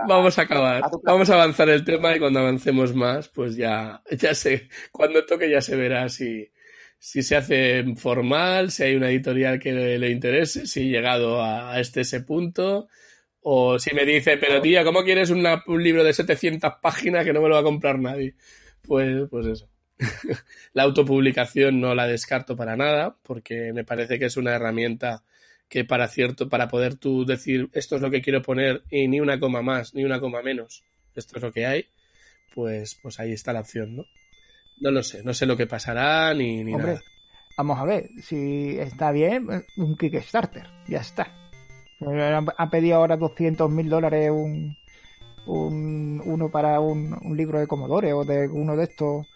vamos 0.08 0.38
a 0.38 0.42
acabar. 0.44 0.84
vamos 1.04 1.30
a 1.30 1.34
avanzar 1.34 1.70
el 1.70 1.84
tema 1.84 2.16
y 2.16 2.20
cuando 2.20 2.40
avancemos 2.40 2.94
más, 2.94 3.28
pues 3.30 3.56
ya, 3.56 4.02
ya 4.12 4.34
sé, 4.36 4.70
cuando 4.92 5.26
toque 5.26 5.50
ya 5.50 5.60
se 5.60 5.76
verá 5.76 6.08
si, 6.08 6.50
si 7.04 7.24
se 7.24 7.36
hace 7.36 7.84
formal, 7.96 8.70
si 8.70 8.84
hay 8.84 8.96
una 8.96 9.10
editorial 9.10 9.58
que 9.58 9.72
le, 9.74 10.10
interese, 10.12 10.68
si 10.68 10.82
he 10.82 10.90
llegado 10.90 11.44
a, 11.44 11.80
este 11.80 12.02
ese 12.02 12.22
punto, 12.22 12.90
o 13.42 13.80
si 13.80 13.96
me 13.96 14.06
dice, 14.06 14.38
pero 14.38 14.62
tía, 14.62 14.84
¿cómo 14.84 15.04
quieres 15.04 15.32
un 15.32 15.84
libro 15.84 16.04
de 16.04 16.14
700 16.14 16.74
páginas 16.80 17.26
que 17.26 17.34
no 17.34 17.42
me 17.42 17.50
lo 17.50 17.56
va 17.56 17.62
a 17.62 17.64
comprar 17.64 17.98
nadie? 17.98 18.36
Pues, 18.84 19.28
pues 19.32 19.48
eso. 19.48 19.68
la 20.74 20.84
autopublicación 20.84 21.82
no 21.82 21.96
la 21.96 22.06
descarto 22.06 22.56
para 22.56 22.76
nada, 22.76 23.18
porque 23.24 23.74
me 23.74 23.84
parece 23.84 24.20
que 24.20 24.26
es 24.26 24.38
una 24.38 24.54
herramienta 24.54 25.24
que 25.70 25.84
para 25.84 26.08
cierto, 26.08 26.50
para 26.50 26.68
poder 26.68 26.98
tú 26.98 27.26
decir 27.26 27.70
esto 27.74 27.96
es 27.96 28.04
lo 28.04 28.12
que 28.12 28.22
quiero 28.22 28.44
poner 28.44 28.84
y 28.92 29.08
ni 29.08 29.20
una 29.22 29.40
coma 29.40 29.64
más, 29.64 29.96
ni 29.96 30.04
una 30.04 30.20
coma 30.20 30.44
menos, 30.44 30.84
esto 31.16 31.38
es 31.38 31.42
lo 31.42 31.52
que 31.52 31.66
hay, 31.66 31.88
pues, 32.54 33.00
pues 33.02 33.20
ahí 33.20 33.32
está 33.32 33.54
la 33.54 33.62
opción, 33.62 33.96
¿no? 33.96 34.06
No 34.82 34.90
lo 34.90 35.04
sé, 35.04 35.24
no 35.24 35.34
sé 35.34 35.46
lo 35.46 35.56
que 35.56 35.68
pasará 35.68 36.34
ni, 36.34 36.64
ni 36.64 36.74
nada. 36.74 37.00
Vamos 37.56 37.80
a 37.80 37.86
ver, 37.86 38.10
si 38.24 38.80
está 38.80 39.12
bien, 39.12 39.48
un 39.78 39.96
Kickstarter, 39.96 40.68
ya 40.88 41.00
está. 41.00 41.32
Ha 42.58 42.70
pedido 42.72 42.96
ahora 42.96 43.16
200 43.16 43.70
mil 43.70 43.88
dólares 43.88 44.32
un, 44.32 44.76
un, 45.46 46.22
uno 46.26 46.50
para 46.50 46.80
un, 46.80 47.16
un 47.22 47.38
libro 47.38 47.60
de 47.60 47.68
Commodore 47.68 48.14
o 48.14 48.26
de 48.26 48.48
uno 48.48 48.76
de 48.76 48.86
estos 48.86 49.28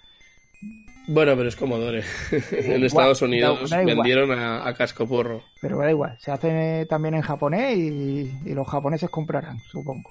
Bueno, 1.07 1.35
pero 1.35 1.47
es 1.47 1.55
Commodore. 1.55 2.03
en 2.51 2.83
Estados 2.83 3.21
Unidos 3.21 3.69
da 3.69 3.83
vendieron 3.83 4.31
a, 4.31 4.67
a 4.67 4.73
casco 4.73 5.07
porro. 5.07 5.43
Pero 5.61 5.77
da 5.77 5.91
igual, 5.91 6.17
se 6.19 6.31
hace 6.31 6.87
también 6.89 7.13
en 7.13 7.21
japonés 7.21 7.77
y, 7.77 8.31
y 8.45 8.53
los 8.55 8.67
japoneses 8.67 9.11
comprarán, 9.11 9.59
supongo. 9.59 10.09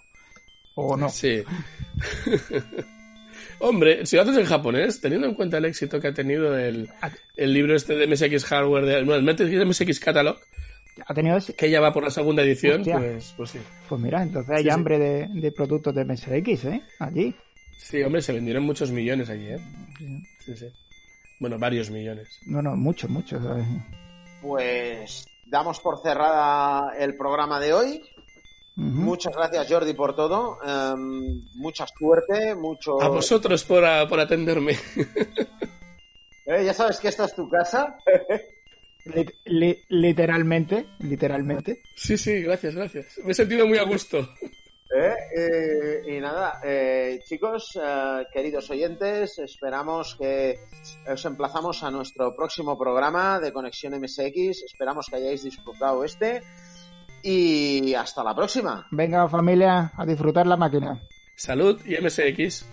O 0.76 0.96
no. 0.96 1.08
Sí. 1.08 1.42
Hombre, 3.60 4.04
si 4.06 4.16
lo 4.16 4.22
haces 4.22 4.36
en 4.36 4.44
japonés, 4.46 5.00
teniendo 5.00 5.26
en 5.26 5.34
cuenta 5.34 5.58
el 5.58 5.64
éxito 5.64 6.00
que 6.00 6.08
ha 6.08 6.14
tenido 6.14 6.56
el, 6.58 6.88
el 7.36 7.52
libro 7.54 7.74
este 7.76 7.94
de 7.94 8.06
MSX 8.06 8.44
Hardware, 8.44 8.84
de, 8.84 9.04
no, 9.04 9.14
el 9.14 9.22
MSX 9.66 10.00
Catalog, 10.00 10.36
Ha 11.06 11.14
tenido 11.14 11.36
ese- 11.36 11.54
que 11.54 11.70
ya 11.70 11.80
va 11.80 11.92
por 11.92 12.02
la 12.04 12.10
segunda 12.10 12.42
edición, 12.42 12.82
pues, 12.84 13.34
pues 13.36 13.50
sí. 13.50 13.58
Pues 13.88 14.00
mira, 14.00 14.22
entonces 14.22 14.50
hay 14.50 14.62
Sí, 14.62 14.68
sí. 14.68 14.70
hambre 14.70 14.98
de, 14.98 15.28
de 15.28 15.52
productos 15.52 15.94
de 15.94 16.04
MSX, 16.04 16.64
¿eh? 16.66 16.82
Allí. 16.98 17.34
Sí, 17.78 18.02
hombre, 18.02 18.22
se 18.22 18.32
vendieron 18.32 18.64
muchos 18.64 18.90
millones 18.90 19.28
allí, 19.30 19.46
¿eh? 19.48 19.58
Sí, 20.44 20.56
sí. 20.56 20.66
Bueno, 21.40 21.58
varios 21.58 21.90
millones. 21.90 22.28
No, 22.46 22.62
no, 22.62 22.76
mucho, 22.76 23.08
mucho. 23.08 23.42
¿sabes? 23.42 23.66
Pues 24.40 25.26
damos 25.46 25.80
por 25.80 26.00
cerrada 26.02 26.92
el 26.98 27.16
programa 27.16 27.60
de 27.60 27.72
hoy. 27.72 28.02
Muchas 28.76 29.34
gracias, 29.34 29.68
Jordi, 29.70 29.94
por 29.94 30.16
todo. 30.16 30.58
Em, 30.64 31.42
mucha 31.54 31.86
suerte, 31.86 32.54
mucho. 32.56 33.00
A 33.00 33.08
vosotros 33.08 33.62
por, 33.64 33.84
a- 33.84 34.08
por 34.08 34.18
atenderme. 34.20 34.76
Eh, 36.46 36.62
ya 36.62 36.74
sabes 36.74 36.98
que 37.00 37.08
esta 37.08 37.24
es 37.24 37.34
tu 37.34 37.48
casa. 37.48 37.96
Lit- 39.06 39.32
li- 39.46 39.82
literalmente, 39.88 40.84
literalmente. 40.98 41.80
Sí, 41.96 42.18
sí, 42.18 42.42
gracias, 42.42 42.74
gracias. 42.74 43.18
Me 43.24 43.32
he 43.32 43.34
sentido 43.34 43.66
muy 43.66 43.78
a 43.78 43.84
gusto. 43.84 44.18
Eh, 44.94 45.14
eh, 45.38 46.02
y 46.06 46.20
nada, 46.20 46.60
eh, 46.62 47.18
chicos, 47.26 47.78
eh, 47.82 48.26
queridos 48.30 48.68
oyentes, 48.68 49.38
esperamos 49.38 50.16
que 50.20 50.58
os 51.10 51.24
emplazamos 51.24 51.82
a 51.82 51.90
nuestro 51.90 52.36
próximo 52.36 52.76
programa 52.78 53.40
de 53.40 53.50
Conexión 53.50 53.98
MSX. 53.98 54.64
Esperamos 54.64 55.06
que 55.08 55.16
hayáis 55.16 55.42
disfrutado 55.44 56.04
este. 56.04 56.42
Y 57.26 57.94
hasta 57.94 58.22
la 58.22 58.34
próxima. 58.34 58.86
Venga, 58.90 59.26
familia, 59.28 59.92
a 59.96 60.04
disfrutar 60.04 60.46
la 60.46 60.58
máquina. 60.58 61.00
Salud 61.34 61.80
y 61.86 61.96
MSX. 61.96 62.66